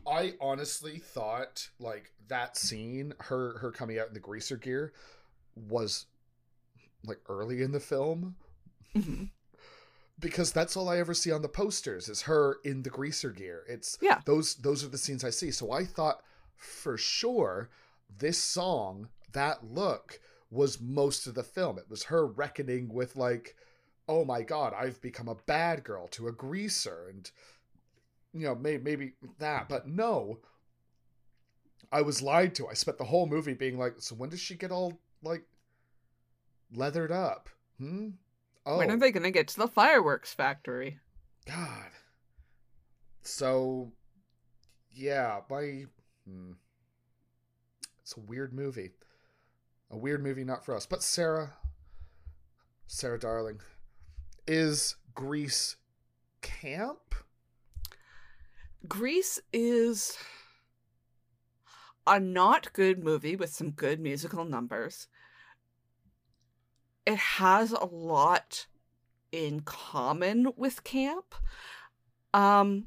I 0.06 0.34
honestly 0.40 0.98
thought, 0.98 1.70
like, 1.80 2.12
that 2.28 2.56
scene, 2.56 3.14
her 3.18 3.58
her 3.58 3.72
coming 3.72 3.98
out 3.98 4.06
in 4.06 4.14
the 4.14 4.20
greaser 4.20 4.58
gear, 4.58 4.92
was 5.56 6.06
like 7.04 7.18
early 7.28 7.62
in 7.62 7.72
the 7.72 7.80
film. 7.80 8.36
Mm-hmm 8.94 9.24
because 10.20 10.52
that's 10.52 10.76
all 10.76 10.88
I 10.88 10.98
ever 10.98 11.14
see 11.14 11.32
on 11.32 11.42
the 11.42 11.48
posters 11.48 12.08
is 12.08 12.22
her 12.22 12.58
in 12.64 12.82
the 12.82 12.90
greaser 12.90 13.30
gear. 13.30 13.64
It's 13.68 13.98
yeah. 14.00 14.20
those 14.24 14.54
those 14.56 14.84
are 14.84 14.88
the 14.88 14.98
scenes 14.98 15.24
I 15.24 15.30
see. 15.30 15.50
So 15.50 15.72
I 15.72 15.84
thought 15.84 16.22
for 16.56 16.96
sure 16.96 17.70
this 18.18 18.38
song, 18.38 19.08
that 19.32 19.64
look 19.64 20.20
was 20.50 20.80
most 20.80 21.26
of 21.26 21.34
the 21.34 21.42
film. 21.42 21.78
It 21.78 21.90
was 21.90 22.04
her 22.04 22.26
reckoning 22.26 22.92
with 22.92 23.16
like, 23.16 23.56
oh 24.08 24.24
my 24.24 24.42
god, 24.42 24.72
I've 24.76 25.00
become 25.00 25.28
a 25.28 25.34
bad 25.34 25.82
girl 25.82 26.06
to 26.08 26.28
a 26.28 26.32
greaser 26.32 27.08
and 27.08 27.30
you 28.32 28.46
know, 28.46 28.54
maybe 28.54 28.82
maybe 28.82 29.12
that, 29.38 29.68
but 29.68 29.86
no. 29.88 30.38
I 31.92 32.02
was 32.02 32.22
lied 32.22 32.56
to. 32.56 32.66
I 32.66 32.74
spent 32.74 32.98
the 32.98 33.04
whole 33.04 33.26
movie 33.26 33.54
being 33.54 33.78
like, 33.78 33.94
so 33.98 34.16
when 34.16 34.30
does 34.30 34.40
she 34.40 34.56
get 34.56 34.72
all 34.72 34.98
like 35.22 35.44
leathered 36.74 37.12
up? 37.12 37.48
Hmm? 37.78 38.10
Oh. 38.66 38.78
When 38.78 38.90
are 38.90 38.94
oh. 38.94 38.98
they 38.98 39.12
going 39.12 39.24
to 39.24 39.30
get 39.30 39.48
to 39.48 39.56
the 39.56 39.68
fireworks 39.68 40.32
factory? 40.32 40.98
God. 41.46 41.90
So, 43.22 43.92
yeah, 44.92 45.40
my. 45.50 45.84
Hmm. 46.26 46.52
It's 48.02 48.16
a 48.16 48.20
weird 48.20 48.52
movie. 48.52 48.90
A 49.90 49.96
weird 49.96 50.22
movie, 50.22 50.44
not 50.44 50.64
for 50.64 50.74
us. 50.74 50.86
But 50.86 51.02
Sarah, 51.02 51.54
Sarah 52.86 53.18
Darling, 53.18 53.60
is 54.46 54.96
Grease 55.14 55.76
camp? 56.42 57.14
Grease 58.86 59.40
is 59.52 60.18
a 62.06 62.20
not 62.20 62.72
good 62.72 63.02
movie 63.02 63.36
with 63.36 63.50
some 63.50 63.70
good 63.70 64.00
musical 64.00 64.44
numbers 64.44 65.08
it 67.06 67.16
has 67.16 67.72
a 67.72 67.84
lot 67.84 68.66
in 69.32 69.60
common 69.60 70.52
with 70.56 70.84
camp. 70.84 71.34
Um, 72.32 72.86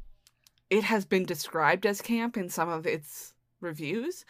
it 0.69 0.84
has 0.84 1.06
been 1.06 1.26
described 1.26 1.85
as 1.85 2.02
camp 2.02 2.38
in 2.38 2.49
some 2.49 2.69
of 2.69 2.85
its 2.85 3.34
reviews, 3.61 4.26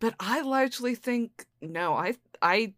but 0.00 0.14
I 0.20 0.40
largely 0.40 0.94
think 0.94 1.46
no. 1.60 1.94
I 1.94 2.14
I 2.40 2.74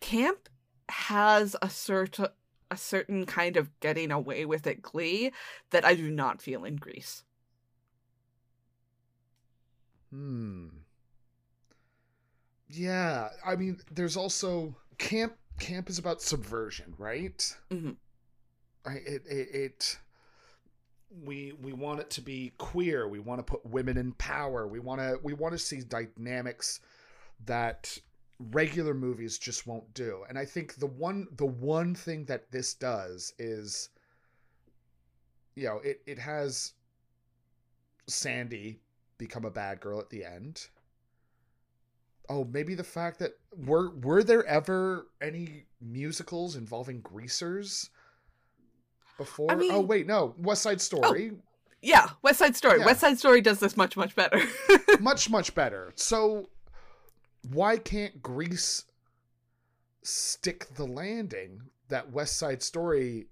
camp 0.00 0.48
has 0.88 1.56
a 1.62 1.70
certain 1.70 2.26
a 2.70 2.76
certain 2.76 3.26
kind 3.26 3.56
of 3.56 3.78
getting 3.80 4.10
away 4.10 4.44
with 4.44 4.66
it 4.66 4.82
glee 4.82 5.32
that 5.70 5.84
I 5.84 5.94
do 5.94 6.10
not 6.10 6.42
feel 6.42 6.64
in 6.64 6.76
Grease. 6.76 7.24
Hmm. 10.10 10.68
Yeah, 12.74 13.28
I 13.44 13.56
mean, 13.56 13.78
there's 13.90 14.16
also 14.16 14.74
camp. 14.98 15.34
Camp 15.60 15.88
is 15.88 15.98
about 15.98 16.20
subversion, 16.20 16.94
right? 16.98 17.38
Mm-hmm. 17.70 17.92
Right. 18.84 19.02
It, 19.06 19.22
it, 19.26 19.48
it. 19.54 19.98
We 21.24 21.52
we 21.62 21.72
want 21.72 22.00
it 22.00 22.10
to 22.10 22.20
be 22.20 22.52
queer. 22.58 23.08
We 23.08 23.20
want 23.20 23.38
to 23.38 23.44
put 23.44 23.64
women 23.64 23.96
in 23.96 24.12
power. 24.14 24.66
We 24.66 24.80
want 24.80 25.00
to 25.00 25.20
we 25.22 25.32
want 25.32 25.52
to 25.52 25.58
see 25.58 25.80
dynamics 25.80 26.80
that 27.46 27.96
regular 28.40 28.94
movies 28.94 29.38
just 29.38 29.66
won't 29.66 29.94
do. 29.94 30.24
And 30.28 30.36
I 30.36 30.44
think 30.44 30.74
the 30.74 30.86
one 30.86 31.28
the 31.36 31.46
one 31.46 31.94
thing 31.94 32.24
that 32.24 32.50
this 32.50 32.74
does 32.74 33.32
is 33.38 33.90
you 35.54 35.64
know, 35.64 35.78
it 35.78 36.02
it 36.06 36.18
has 36.18 36.72
Sandy 38.08 38.80
become 39.18 39.44
a 39.44 39.50
bad 39.50 39.80
girl 39.80 40.00
at 40.00 40.10
the 40.10 40.24
end 40.24 40.68
oh 42.28 42.44
maybe 42.44 42.74
the 42.74 42.84
fact 42.84 43.18
that 43.18 43.32
were 43.56 43.90
were 43.96 44.22
there 44.22 44.44
ever 44.46 45.06
any 45.20 45.64
musicals 45.80 46.56
involving 46.56 47.00
greasers 47.00 47.90
before. 49.16 49.50
I 49.50 49.54
mean- 49.54 49.72
oh 49.72 49.80
wait, 49.80 50.06
no, 50.06 50.34
West 50.38 50.62
Side 50.62 50.76
oh, 50.76 50.78
Story, 50.78 51.32
Yeah, 51.82 52.10
West 52.22 52.38
Side 52.38 52.56
Story. 52.56 52.80
Yeah. 52.80 52.86
West 52.86 53.00
Side 53.00 53.18
Story 53.18 53.40
does 53.40 53.60
this 53.60 53.76
much 53.76 53.96
much 53.96 54.14
better. 54.14 54.40
much 55.00 55.30
much 55.30 55.54
better. 55.54 55.92
So 55.96 56.48
why 57.50 57.76
can't 57.76 58.22
Grease 58.22 58.84
stick 60.02 60.74
the 60.74 60.86
landing 60.86 61.60
that 61.88 62.10
West 62.10 62.38
Side 62.38 62.62
Story 62.62 63.26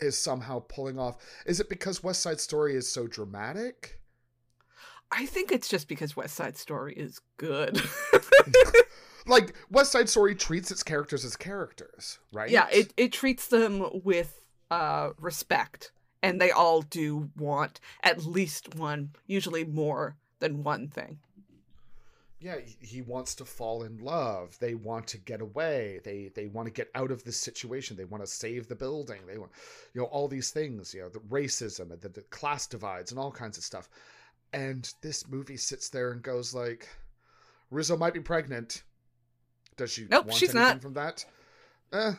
is 0.00 0.16
somehow 0.16 0.60
pulling 0.60 0.98
off? 0.98 1.16
Is 1.46 1.60
it 1.60 1.68
because 1.68 2.02
West 2.02 2.22
Side 2.22 2.40
Story 2.40 2.76
is 2.76 2.90
so 2.90 3.06
dramatic? 3.06 3.95
I 5.12 5.26
think 5.26 5.52
it's 5.52 5.68
just 5.68 5.88
because 5.88 6.16
West 6.16 6.34
Side 6.34 6.56
Story 6.56 6.94
is 6.94 7.20
good. 7.36 7.80
Like 9.28 9.54
West 9.72 9.90
Side 9.90 10.08
Story 10.08 10.36
treats 10.36 10.70
its 10.70 10.84
characters 10.84 11.24
as 11.24 11.34
characters, 11.34 12.20
right? 12.32 12.48
yeah, 12.48 12.68
it 12.70 12.92
it 12.96 13.12
treats 13.12 13.48
them 13.48 13.84
with 14.04 14.40
uh 14.70 15.10
respect 15.18 15.90
and 16.22 16.40
they 16.40 16.52
all 16.52 16.82
do 16.82 17.28
want 17.36 17.80
at 18.04 18.24
least 18.24 18.76
one, 18.76 19.10
usually 19.26 19.64
more 19.64 20.14
than 20.38 20.62
one 20.62 20.86
thing. 20.86 21.18
yeah 22.38 22.56
he- 22.64 22.86
he 22.86 23.02
wants 23.02 23.34
to 23.34 23.44
fall 23.44 23.82
in 23.82 23.98
love 23.98 24.56
they 24.60 24.74
want 24.76 25.08
to 25.08 25.18
get 25.18 25.40
away 25.40 26.00
they 26.04 26.30
they 26.36 26.46
want 26.46 26.66
to 26.66 26.72
get 26.72 26.88
out 26.94 27.10
of 27.10 27.24
this 27.24 27.36
situation 27.38 27.96
they 27.96 28.04
want 28.04 28.22
to 28.22 28.26
save 28.30 28.68
the 28.68 28.74
building 28.76 29.20
they 29.26 29.38
want 29.38 29.50
you 29.94 30.00
know 30.00 30.06
all 30.08 30.28
these 30.28 30.50
things 30.50 30.94
you 30.94 31.00
know 31.00 31.08
the 31.08 31.18
racism 31.20 31.90
and 31.90 32.00
the, 32.00 32.10
the 32.10 32.20
class 32.38 32.66
divides 32.68 33.10
and 33.10 33.18
all 33.18 33.32
kinds 33.32 33.56
of 33.58 33.64
stuff 33.64 33.88
and 34.52 34.92
this 35.02 35.28
movie 35.28 35.56
sits 35.56 35.88
there 35.88 36.12
and 36.12 36.22
goes 36.22 36.54
like 36.54 36.88
rizzo 37.70 37.96
might 37.96 38.14
be 38.14 38.20
pregnant 38.20 38.82
does 39.76 39.90
she 39.92 40.06
Nope, 40.10 40.26
want 40.26 40.38
she's 40.38 40.50
anything 40.54 40.68
not. 40.74 40.82
from 40.82 40.94
that 40.94 41.24
eh, 41.92 42.12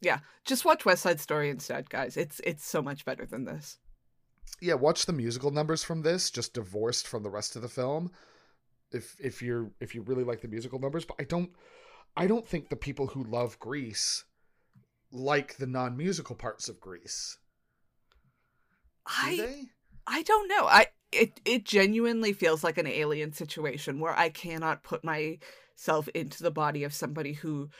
Yeah, 0.00 0.18
Just 0.44 0.64
watch 0.64 0.84
West 0.84 1.02
Side 1.02 1.20
Story 1.20 1.50
instead, 1.50 1.88
guys. 1.90 2.16
It's 2.16 2.40
it's 2.44 2.66
so 2.66 2.82
much 2.82 3.04
better 3.04 3.24
than 3.26 3.44
this. 3.44 3.78
yeah 4.60 4.74
watch 4.74 5.06
the 5.06 5.12
musical 5.12 5.50
numbers 5.52 5.84
from 5.84 6.02
this 6.02 6.30
just 6.30 6.54
divorced 6.54 7.06
from 7.06 7.22
the 7.22 7.30
rest 7.30 7.54
of 7.56 7.62
the 7.62 7.68
film 7.68 8.10
if 8.90 9.14
if 9.20 9.40
you're 9.42 9.70
if 9.80 9.94
you 9.94 10.02
really 10.02 10.24
like 10.24 10.40
the 10.40 10.48
musical 10.48 10.78
numbers 10.80 11.04
but 11.04 11.16
i 11.20 11.24
don't 11.24 11.50
i 12.16 12.26
don't 12.26 12.48
think 12.48 12.68
the 12.70 12.76
people 12.76 13.06
who 13.08 13.22
love 13.24 13.58
grease 13.60 14.24
like 15.12 15.56
the 15.58 15.66
non-musical 15.66 16.34
parts 16.34 16.68
of 16.68 16.80
grease 16.80 17.36
do 19.06 19.12
I 19.26 19.36
they 19.36 19.62
I 20.10 20.22
don't 20.22 20.48
know. 20.48 20.64
I 20.66 20.86
it 21.12 21.40
it 21.44 21.64
genuinely 21.64 22.32
feels 22.32 22.62
like 22.64 22.78
an 22.78 22.86
alien 22.86 23.32
situation 23.32 24.00
where 24.00 24.16
I 24.16 24.28
cannot 24.28 24.82
put 24.82 25.04
myself 25.04 26.08
into 26.14 26.42
the 26.42 26.50
body 26.50 26.84
of 26.84 26.92
somebody 26.94 27.32
who 27.32 27.70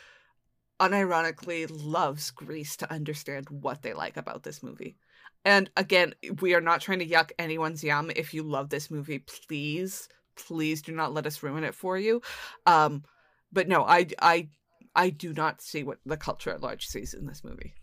unironically 0.80 1.68
loves 1.70 2.30
Grease 2.30 2.76
to 2.78 2.92
understand 2.92 3.48
what 3.50 3.82
they 3.82 3.92
like 3.92 4.16
about 4.16 4.42
this 4.44 4.62
movie. 4.62 4.96
And 5.44 5.70
again, 5.76 6.14
we 6.40 6.54
are 6.54 6.60
not 6.60 6.80
trying 6.80 7.00
to 7.00 7.06
yuck 7.06 7.30
anyone's 7.38 7.82
yum. 7.84 8.10
If 8.14 8.34
you 8.34 8.42
love 8.42 8.70
this 8.70 8.90
movie, 8.90 9.20
please, 9.20 10.08
please 10.36 10.82
do 10.82 10.92
not 10.92 11.12
let 11.14 11.26
us 11.26 11.42
ruin 11.42 11.64
it 11.64 11.74
for 11.74 11.98
you. 11.98 12.22
Um, 12.66 13.04
but 13.52 13.68
no, 13.68 13.84
I 13.84 14.06
I 14.20 14.48
I 14.94 15.10
do 15.10 15.32
not 15.32 15.60
see 15.60 15.82
what 15.84 15.98
the 16.06 16.16
culture 16.16 16.50
at 16.50 16.62
large 16.62 16.86
sees 16.86 17.14
in 17.14 17.26
this 17.26 17.44
movie. 17.44 17.74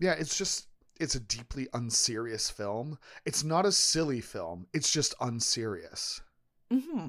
yeah 0.00 0.12
it's 0.18 0.36
just 0.36 0.66
it's 1.00 1.14
a 1.16 1.20
deeply 1.20 1.66
unserious 1.72 2.50
film 2.50 2.98
it's 3.24 3.42
not 3.44 3.66
a 3.66 3.72
silly 3.72 4.20
film 4.20 4.66
it's 4.72 4.92
just 4.92 5.14
unserious 5.20 6.20
hmm 6.70 7.08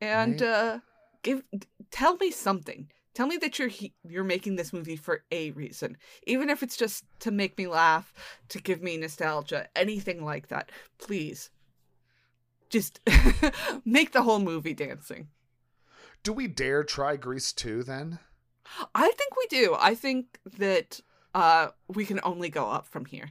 And 0.00 0.40
Right. 0.40 0.42
uh 0.42 0.80
give 1.22 1.42
tell 1.90 2.16
me 2.16 2.30
something. 2.30 2.90
Tell 3.14 3.26
me 3.26 3.36
that 3.38 3.58
you're 3.58 3.70
you're 4.04 4.24
making 4.24 4.56
this 4.56 4.72
movie 4.72 4.96
for 4.96 5.24
a 5.32 5.50
reason, 5.52 5.96
even 6.26 6.50
if 6.50 6.62
it's 6.62 6.76
just 6.76 7.04
to 7.20 7.30
make 7.30 7.56
me 7.58 7.66
laugh, 7.66 8.12
to 8.50 8.60
give 8.60 8.82
me 8.82 8.96
nostalgia, 8.96 9.68
anything 9.76 10.24
like 10.24 10.48
that. 10.48 10.70
Please, 10.98 11.50
just 12.70 13.00
make 13.84 14.12
the 14.12 14.22
whole 14.22 14.40
movie 14.40 14.74
dancing. 14.74 15.28
do 16.24 16.32
we 16.32 16.48
dare 16.48 16.82
try 16.82 17.16
grease 17.16 17.52
2 17.52 17.84
then 17.84 18.18
I 18.94 19.10
think 19.12 19.36
we 19.36 19.46
do. 19.48 19.76
I 19.78 19.94
think 19.94 20.38
that 20.58 21.00
uh 21.34 21.68
we 21.88 22.04
can 22.04 22.20
only 22.22 22.48
go 22.48 22.68
up 22.68 22.86
from 22.86 23.04
here. 23.06 23.30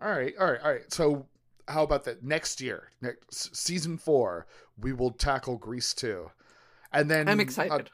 All 0.00 0.10
right, 0.10 0.34
all 0.38 0.50
right, 0.50 0.60
all 0.62 0.72
right. 0.72 0.92
So, 0.92 1.26
how 1.68 1.82
about 1.82 2.04
that? 2.04 2.22
Next 2.22 2.60
year, 2.60 2.90
next 3.00 3.56
season 3.56 3.96
four, 3.96 4.46
we 4.78 4.92
will 4.92 5.10
tackle 5.10 5.56
Grease 5.56 5.94
two, 5.94 6.30
and 6.92 7.10
then 7.10 7.28
I'm 7.28 7.38
uh, 7.38 7.42
excited. 7.42 7.90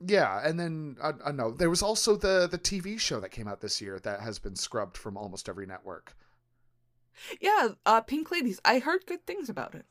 yeah, 0.00 0.40
and 0.46 0.60
then 0.60 0.96
I, 1.02 1.12
I 1.26 1.32
know 1.32 1.50
there 1.50 1.70
was 1.70 1.82
also 1.82 2.16
the 2.16 2.46
the 2.50 2.58
TV 2.58 2.98
show 3.00 3.18
that 3.20 3.30
came 3.30 3.48
out 3.48 3.60
this 3.60 3.80
year 3.80 3.98
that 4.00 4.20
has 4.20 4.38
been 4.38 4.56
scrubbed 4.56 4.96
from 4.96 5.16
almost 5.16 5.48
every 5.48 5.66
network. 5.66 6.14
yeah, 7.40 7.68
uh 7.86 8.00
Pink 8.02 8.30
Ladies. 8.30 8.60
I 8.64 8.78
heard 8.78 9.06
good 9.06 9.26
things 9.26 9.48
about 9.48 9.74
it. 9.74 9.86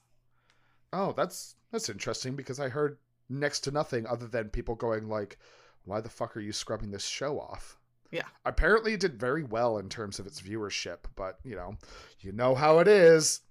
Oh, 0.93 1.11
that's 1.11 1.55
that's 1.71 1.89
interesting 1.89 2.35
because 2.35 2.59
I 2.59 2.69
heard 2.69 2.97
next 3.29 3.61
to 3.61 3.71
nothing 3.71 4.05
other 4.05 4.27
than 4.27 4.49
people 4.49 4.75
going 4.75 5.09
like, 5.09 5.37
"Why 5.85 6.01
the 6.01 6.09
fuck 6.09 6.37
are 6.37 6.41
you 6.41 6.53
scrubbing 6.53 6.91
this 6.91 7.05
show 7.05 7.39
off?" 7.39 7.77
Yeah. 8.11 8.27
Apparently, 8.45 8.93
it 8.93 8.99
did 8.99 9.19
very 9.19 9.43
well 9.43 9.77
in 9.77 9.89
terms 9.89 10.19
of 10.19 10.25
its 10.27 10.41
viewership, 10.41 10.99
but 11.15 11.37
you 11.43 11.55
know, 11.55 11.77
you 12.21 12.31
know 12.31 12.55
how 12.55 12.79
it 12.79 12.87
is. 12.87 13.41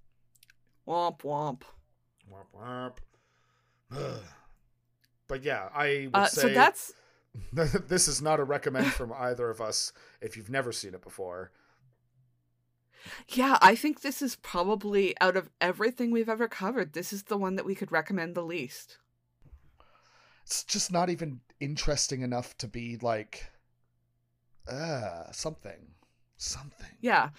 Womp 0.87 1.21
womp. 1.21 1.63
Womp 2.31 2.93
womp. 3.91 4.21
but 5.29 5.43
yeah, 5.43 5.69
I 5.75 6.09
would 6.13 6.17
Uh, 6.17 6.27
say 6.27 6.41
so 6.43 6.49
that's 6.49 6.93
this 7.53 8.09
is 8.09 8.23
not 8.23 8.41
a 8.41 8.45
recommend 8.45 8.93
from 8.93 9.13
either 9.17 9.51
of 9.51 9.61
us 9.61 9.93
if 10.21 10.37
you've 10.37 10.51
never 10.51 10.73
seen 10.73 10.95
it 10.95 11.03
before. 11.03 11.53
Yeah, 13.29 13.59
I 13.61 13.77
think 13.77 14.01
this 14.01 14.21
is 14.21 14.37
probably 14.37 15.15
out 15.21 15.37
of 15.37 15.51
everything 15.61 16.11
we've 16.11 16.29
ever 16.29 16.49
covered, 16.49 16.93
this 16.93 17.13
is 17.13 17.25
the 17.25 17.37
one 17.37 17.55
that 17.57 17.65
we 17.65 17.75
could 17.77 17.93
recommend 17.93 18.35
the 18.35 18.43
least. 18.43 18.99
It's 20.45 20.65
just 20.65 20.93
not 20.93 21.11
even 21.11 21.41
interesting 21.61 22.23
enough 22.23 22.57
to 22.59 22.69
be 22.69 22.97
like, 22.99 23.51
uh, 24.69 25.31
something, 25.33 25.95
something. 26.37 26.97
Yeah. 27.01 27.31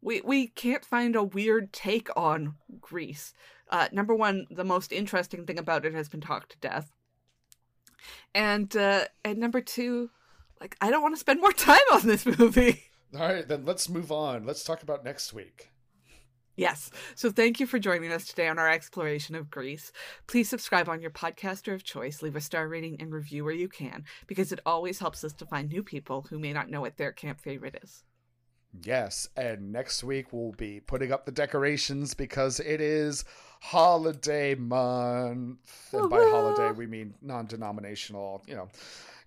We 0.00 0.20
we 0.20 0.46
can't 0.46 0.84
find 0.84 1.16
a 1.16 1.24
weird 1.24 1.72
take 1.72 2.08
on 2.16 2.54
Grease. 2.80 3.34
Uh, 3.68 3.88
number 3.92 4.14
one, 4.14 4.46
the 4.50 4.64
most 4.64 4.92
interesting 4.92 5.44
thing 5.44 5.58
about 5.58 5.84
it 5.84 5.92
has 5.92 6.08
been 6.08 6.20
talked 6.20 6.52
to 6.52 6.58
death. 6.58 6.92
And 8.34 8.74
uh, 8.76 9.06
and 9.24 9.38
number 9.38 9.60
two, 9.60 10.10
like 10.60 10.76
I 10.80 10.90
don't 10.90 11.02
want 11.02 11.14
to 11.14 11.20
spend 11.20 11.40
more 11.40 11.52
time 11.70 11.78
on 11.92 12.06
this 12.06 12.24
movie. 12.26 12.84
All 13.14 13.26
right, 13.26 13.46
then 13.46 13.64
let's 13.64 13.88
move 13.88 14.12
on. 14.12 14.44
Let's 14.44 14.64
talk 14.64 14.82
about 14.82 15.04
next 15.04 15.32
week. 15.32 15.70
Yes. 16.58 16.90
So 17.14 17.30
thank 17.30 17.60
you 17.60 17.66
for 17.66 17.78
joining 17.78 18.10
us 18.10 18.24
today 18.24 18.48
on 18.48 18.58
our 18.58 18.68
exploration 18.68 19.36
of 19.36 19.48
Grease. 19.48 19.92
Please 20.26 20.48
subscribe 20.48 20.88
on 20.88 21.00
your 21.00 21.12
podcaster 21.12 21.72
of 21.72 21.84
choice, 21.84 22.20
leave 22.20 22.34
a 22.34 22.40
star 22.40 22.66
rating 22.66 23.00
and 23.00 23.12
review 23.12 23.44
where 23.44 23.54
you 23.54 23.68
can, 23.68 24.04
because 24.26 24.50
it 24.50 24.58
always 24.66 24.98
helps 24.98 25.22
us 25.22 25.32
to 25.34 25.46
find 25.46 25.68
new 25.68 25.84
people 25.84 26.26
who 26.28 26.38
may 26.38 26.52
not 26.52 26.68
know 26.68 26.80
what 26.80 26.96
their 26.96 27.12
camp 27.12 27.40
favorite 27.40 27.78
is. 27.84 28.02
Yes, 28.82 29.28
and 29.36 29.70
next 29.70 30.02
week 30.02 30.32
we'll 30.32 30.52
be 30.52 30.80
putting 30.80 31.12
up 31.12 31.24
the 31.24 31.32
decorations 31.32 32.12
because 32.12 32.58
it 32.58 32.80
is 32.80 33.24
holiday 33.60 34.56
month. 34.56 35.58
And 35.92 36.10
by 36.10 36.18
holiday 36.18 36.72
we 36.72 36.88
mean 36.88 37.14
non-denominational, 37.22 38.42
you 38.48 38.56
know. 38.56 38.68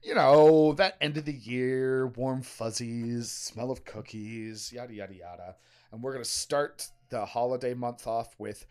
You 0.04 0.16
know, 0.16 0.74
that 0.74 0.98
end 1.00 1.18
of 1.18 1.26
the 1.26 1.34
year, 1.34 2.08
warm 2.08 2.42
fuzzies, 2.42 3.30
smell 3.30 3.70
of 3.70 3.86
cookies, 3.86 4.74
yada 4.74 4.94
yada 4.94 5.14
yada. 5.14 5.56
And 5.92 6.02
we're 6.02 6.14
going 6.14 6.24
to 6.24 6.30
start 6.30 6.90
the 7.12 7.26
holiday 7.28 7.76
month 7.76 8.08
off 8.08 8.34
with 8.40 8.66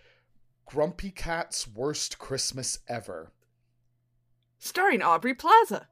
Grumpy 0.66 1.10
Cat's 1.10 1.68
Worst 1.68 2.18
Christmas 2.18 2.80
Ever, 2.88 3.30
Starring 4.58 5.02
Aubrey 5.02 5.34
Plaza. 5.34 5.86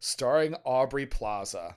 starring 0.00 0.54
Aubrey 0.64 1.06
Plaza. 1.06 1.76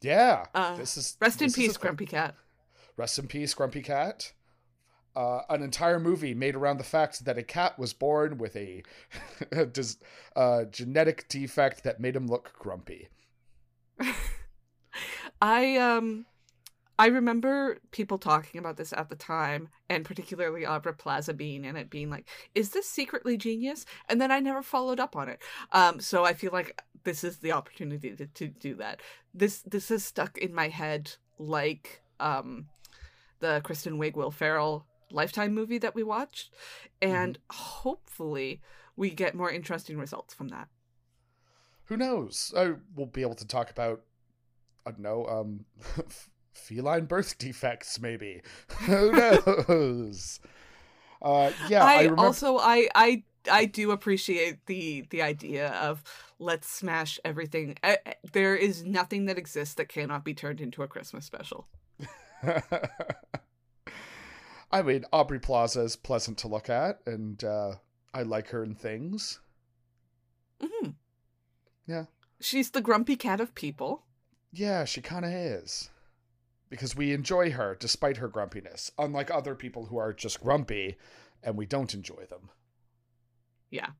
Yeah, 0.00 0.46
Uh, 0.54 0.76
this 0.76 0.96
is 0.96 1.16
Rest 1.20 1.42
in 1.42 1.46
this 1.48 1.58
is 1.58 1.66
peace, 1.66 1.76
Grumpy 1.76 2.06
Cat. 2.06 2.36
Rest 2.96 3.18
in 3.18 3.26
peace, 3.26 3.52
Grumpy 3.54 3.82
Cat. 3.82 4.32
Uh, 5.16 5.40
an 5.50 5.62
entire 5.62 5.98
movie 5.98 6.34
made 6.34 6.54
around 6.54 6.78
the 6.78 6.84
fact 6.84 7.24
that 7.24 7.36
a 7.36 7.42
cat 7.42 7.76
was 7.76 7.92
born 7.92 8.38
with 8.38 8.54
a, 8.54 8.84
a 9.52 9.68
uh, 10.36 10.64
genetic 10.66 11.26
defect 11.28 11.82
that 11.82 11.98
made 11.98 12.14
him 12.14 12.28
look 12.28 12.52
grumpy. 12.56 13.08
I 15.42 15.76
um 15.76 16.26
I 16.98 17.06
remember 17.06 17.78
people 17.92 18.18
talking 18.18 18.58
about 18.58 18.76
this 18.76 18.92
at 18.92 19.08
the 19.08 19.14
time, 19.14 19.68
and 19.88 20.04
particularly 20.04 20.66
Aubrey 20.66 20.94
Plaza 20.94 21.32
being 21.32 21.64
in 21.64 21.76
it, 21.76 21.90
being 21.90 22.10
like, 22.10 22.28
"Is 22.54 22.70
this 22.70 22.88
secretly 22.88 23.36
genius?" 23.36 23.86
And 24.08 24.20
then 24.20 24.32
I 24.32 24.40
never 24.40 24.62
followed 24.62 24.98
up 24.98 25.14
on 25.14 25.28
it. 25.28 25.40
Um, 25.72 26.00
so 26.00 26.24
I 26.24 26.34
feel 26.34 26.50
like 26.52 26.82
this 27.04 27.22
is 27.22 27.38
the 27.38 27.52
opportunity 27.52 28.16
to, 28.16 28.26
to 28.26 28.48
do 28.48 28.74
that. 28.76 29.00
This 29.32 29.62
this 29.62 29.90
is 29.90 30.04
stuck 30.04 30.38
in 30.38 30.52
my 30.52 30.68
head 30.68 31.12
like 31.38 32.02
um 32.18 32.66
the 33.38 33.60
Kristen 33.62 33.98
Wiig 33.98 34.16
Will 34.16 34.32
Ferrell 34.32 34.86
Lifetime 35.12 35.54
movie 35.54 35.78
that 35.78 35.94
we 35.94 36.02
watched, 36.02 36.52
and 37.00 37.38
hopefully 37.50 38.60
we 38.96 39.10
get 39.10 39.34
more 39.34 39.50
interesting 39.50 39.98
results 39.98 40.34
from 40.34 40.48
that. 40.48 40.68
Who 41.84 41.96
knows? 41.96 42.52
I 42.56 42.74
will 42.96 43.06
be 43.06 43.22
able 43.22 43.36
to 43.36 43.46
talk 43.46 43.70
about 43.70 44.02
I 44.84 44.90
don't 44.90 45.00
know, 45.00 45.26
um, 45.26 45.64
feline 46.58 47.06
birth 47.06 47.38
defects, 47.44 48.00
maybe. 48.00 48.42
Who 48.86 49.12
knows? 49.12 50.40
Uh, 51.20 51.50
yeah, 51.68 51.84
I, 51.84 51.94
I 51.94 52.02
remember. 52.02 52.22
also 52.22 52.58
I 52.58 52.88
I 52.94 53.22
I 53.50 53.64
do 53.64 53.90
appreciate 53.90 54.66
the 54.66 55.04
the 55.10 55.22
idea 55.22 55.70
of 55.72 56.02
let's 56.38 56.68
smash 56.70 57.18
everything. 57.24 57.76
Eh, 57.82 57.96
eh, 58.06 58.12
There 58.32 58.54
is 58.54 58.84
nothing 58.84 59.26
that 59.26 59.38
exists 59.38 59.74
that 59.76 59.88
cannot 59.88 60.24
be 60.24 60.34
turned 60.34 60.60
into 60.60 60.82
a 60.82 60.88
Christmas 60.88 61.24
special. 61.24 61.66
I 64.70 64.82
mean, 64.82 65.04
Aubrey 65.12 65.40
Plaza 65.40 65.80
is 65.80 65.96
pleasant 65.96 66.38
to 66.38 66.48
look 66.48 66.68
at, 66.68 67.00
and 67.06 67.42
uh, 67.42 67.76
I 68.12 68.22
like 68.22 68.48
her 68.50 68.62
in 68.62 68.74
things. 68.74 69.40
hmm 70.60 70.90
Yeah. 71.86 72.04
She's 72.40 72.70
the 72.70 72.80
grumpy 72.82 73.16
cat 73.16 73.40
of 73.40 73.54
people. 73.54 74.04
Yeah, 74.52 74.84
she 74.84 75.00
kind 75.00 75.24
of 75.24 75.32
is. 75.32 75.90
Because 76.70 76.94
we 76.96 77.12
enjoy 77.12 77.50
her 77.52 77.74
despite 77.78 78.18
her 78.18 78.28
grumpiness, 78.28 78.90
unlike 78.98 79.30
other 79.30 79.54
people 79.54 79.86
who 79.86 79.96
are 79.96 80.12
just 80.12 80.40
grumpy 80.42 80.96
and 81.42 81.56
we 81.56 81.64
don't 81.66 81.94
enjoy 81.94 82.24
them. 82.28 82.50
Yeah. 83.70 83.90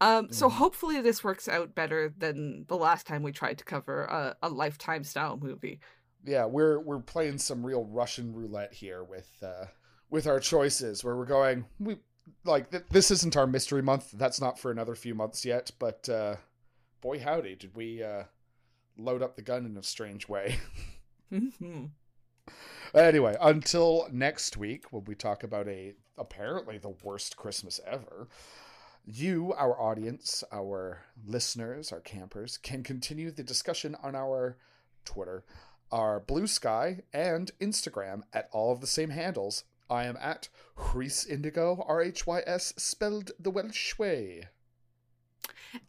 Um, 0.00 0.32
so 0.32 0.48
Mhm. 0.48 0.52
hopefully 0.52 1.00
this 1.00 1.22
works 1.22 1.48
out 1.48 1.74
better 1.74 2.08
than 2.16 2.64
the 2.68 2.76
last 2.76 3.06
time 3.06 3.22
we 3.22 3.32
tried 3.32 3.58
to 3.58 3.64
cover 3.64 4.04
a, 4.04 4.36
a 4.42 4.48
lifetime 4.48 5.04
style 5.04 5.36
movie. 5.40 5.80
Yeah, 6.24 6.46
we're 6.46 6.78
we're 6.80 7.00
playing 7.00 7.38
some 7.38 7.64
real 7.64 7.84
Russian 7.84 8.32
roulette 8.34 8.72
here 8.72 9.02
with 9.04 9.30
uh, 9.42 9.66
with 10.10 10.26
our 10.26 10.40
choices, 10.40 11.02
where 11.04 11.16
we're 11.16 11.24
going. 11.26 11.66
We 11.78 11.98
like 12.44 12.70
th- 12.70 12.84
this 12.90 13.10
isn't 13.10 13.36
our 13.36 13.46
mystery 13.46 13.82
month. 13.82 14.12
That's 14.12 14.40
not 14.40 14.58
for 14.58 14.70
another 14.70 14.94
few 14.94 15.14
months 15.14 15.44
yet. 15.44 15.70
But 15.78 16.08
uh, 16.08 16.36
boy, 17.00 17.18
howdy, 17.20 17.56
did 17.56 17.74
we 17.76 18.02
uh, 18.02 18.24
load 18.96 19.22
up 19.22 19.36
the 19.36 19.42
gun 19.42 19.66
in 19.66 19.76
a 19.76 19.82
strange 19.82 20.28
way. 20.28 20.58
Mhm. 21.32 21.92
Anyway, 22.94 23.36
until 23.40 24.06
next 24.12 24.56
week 24.56 24.84
when 24.92 25.04
we 25.04 25.14
talk 25.14 25.42
about 25.42 25.66
a 25.68 25.94
apparently 26.18 26.76
the 26.76 26.94
worst 27.02 27.36
Christmas 27.36 27.80
ever, 27.86 28.28
you, 29.04 29.52
our 29.54 29.80
audience, 29.80 30.44
our 30.52 31.02
listeners, 31.26 31.90
our 31.90 32.00
campers, 32.00 32.58
can 32.58 32.82
continue 32.82 33.30
the 33.30 33.42
discussion 33.42 33.96
on 34.02 34.14
our 34.14 34.58
Twitter, 35.04 35.44
our 35.90 36.20
Bluesky, 36.20 37.02
and 37.12 37.50
Instagram 37.60 38.22
at 38.32 38.48
all 38.52 38.72
of 38.72 38.80
the 38.80 38.86
same 38.86 39.10
handles. 39.10 39.64
I 39.88 40.04
am 40.04 40.16
at 40.18 40.48
Rhys 40.94 41.26
Indigo, 41.26 41.84
R 41.88 42.02
H 42.02 42.26
Y 42.26 42.42
S, 42.46 42.74
spelled 42.76 43.32
the 43.38 43.50
Welsh 43.50 43.98
way. 43.98 44.48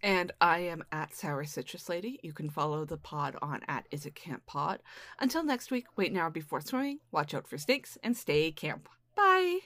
And 0.01 0.31
I 0.41 0.59
am 0.59 0.83
at 0.91 1.13
Sour 1.13 1.45
Citrus 1.45 1.89
Lady. 1.89 2.19
You 2.23 2.33
can 2.33 2.49
follow 2.49 2.85
the 2.85 2.97
pod 2.97 3.35
on 3.41 3.61
at 3.67 3.85
Is 3.91 4.05
It 4.05 4.15
Camp 4.15 4.45
Pod. 4.45 4.81
Until 5.19 5.43
next 5.43 5.71
week, 5.71 5.85
wait 5.95 6.11
an 6.11 6.17
hour 6.17 6.29
before 6.29 6.61
swimming, 6.61 6.99
watch 7.11 7.33
out 7.33 7.47
for 7.47 7.57
snakes, 7.57 7.97
and 8.03 8.15
stay 8.15 8.51
camp. 8.51 8.89
Bye. 9.15 9.59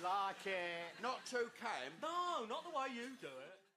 Like 0.00 0.46
it, 0.46 1.02
not 1.02 1.26
too 1.26 1.50
camp. 1.60 1.94
No, 2.00 2.46
not 2.48 2.62
the 2.62 2.70
way 2.70 2.86
you 2.94 3.08
do 3.20 3.26
it. 3.26 3.67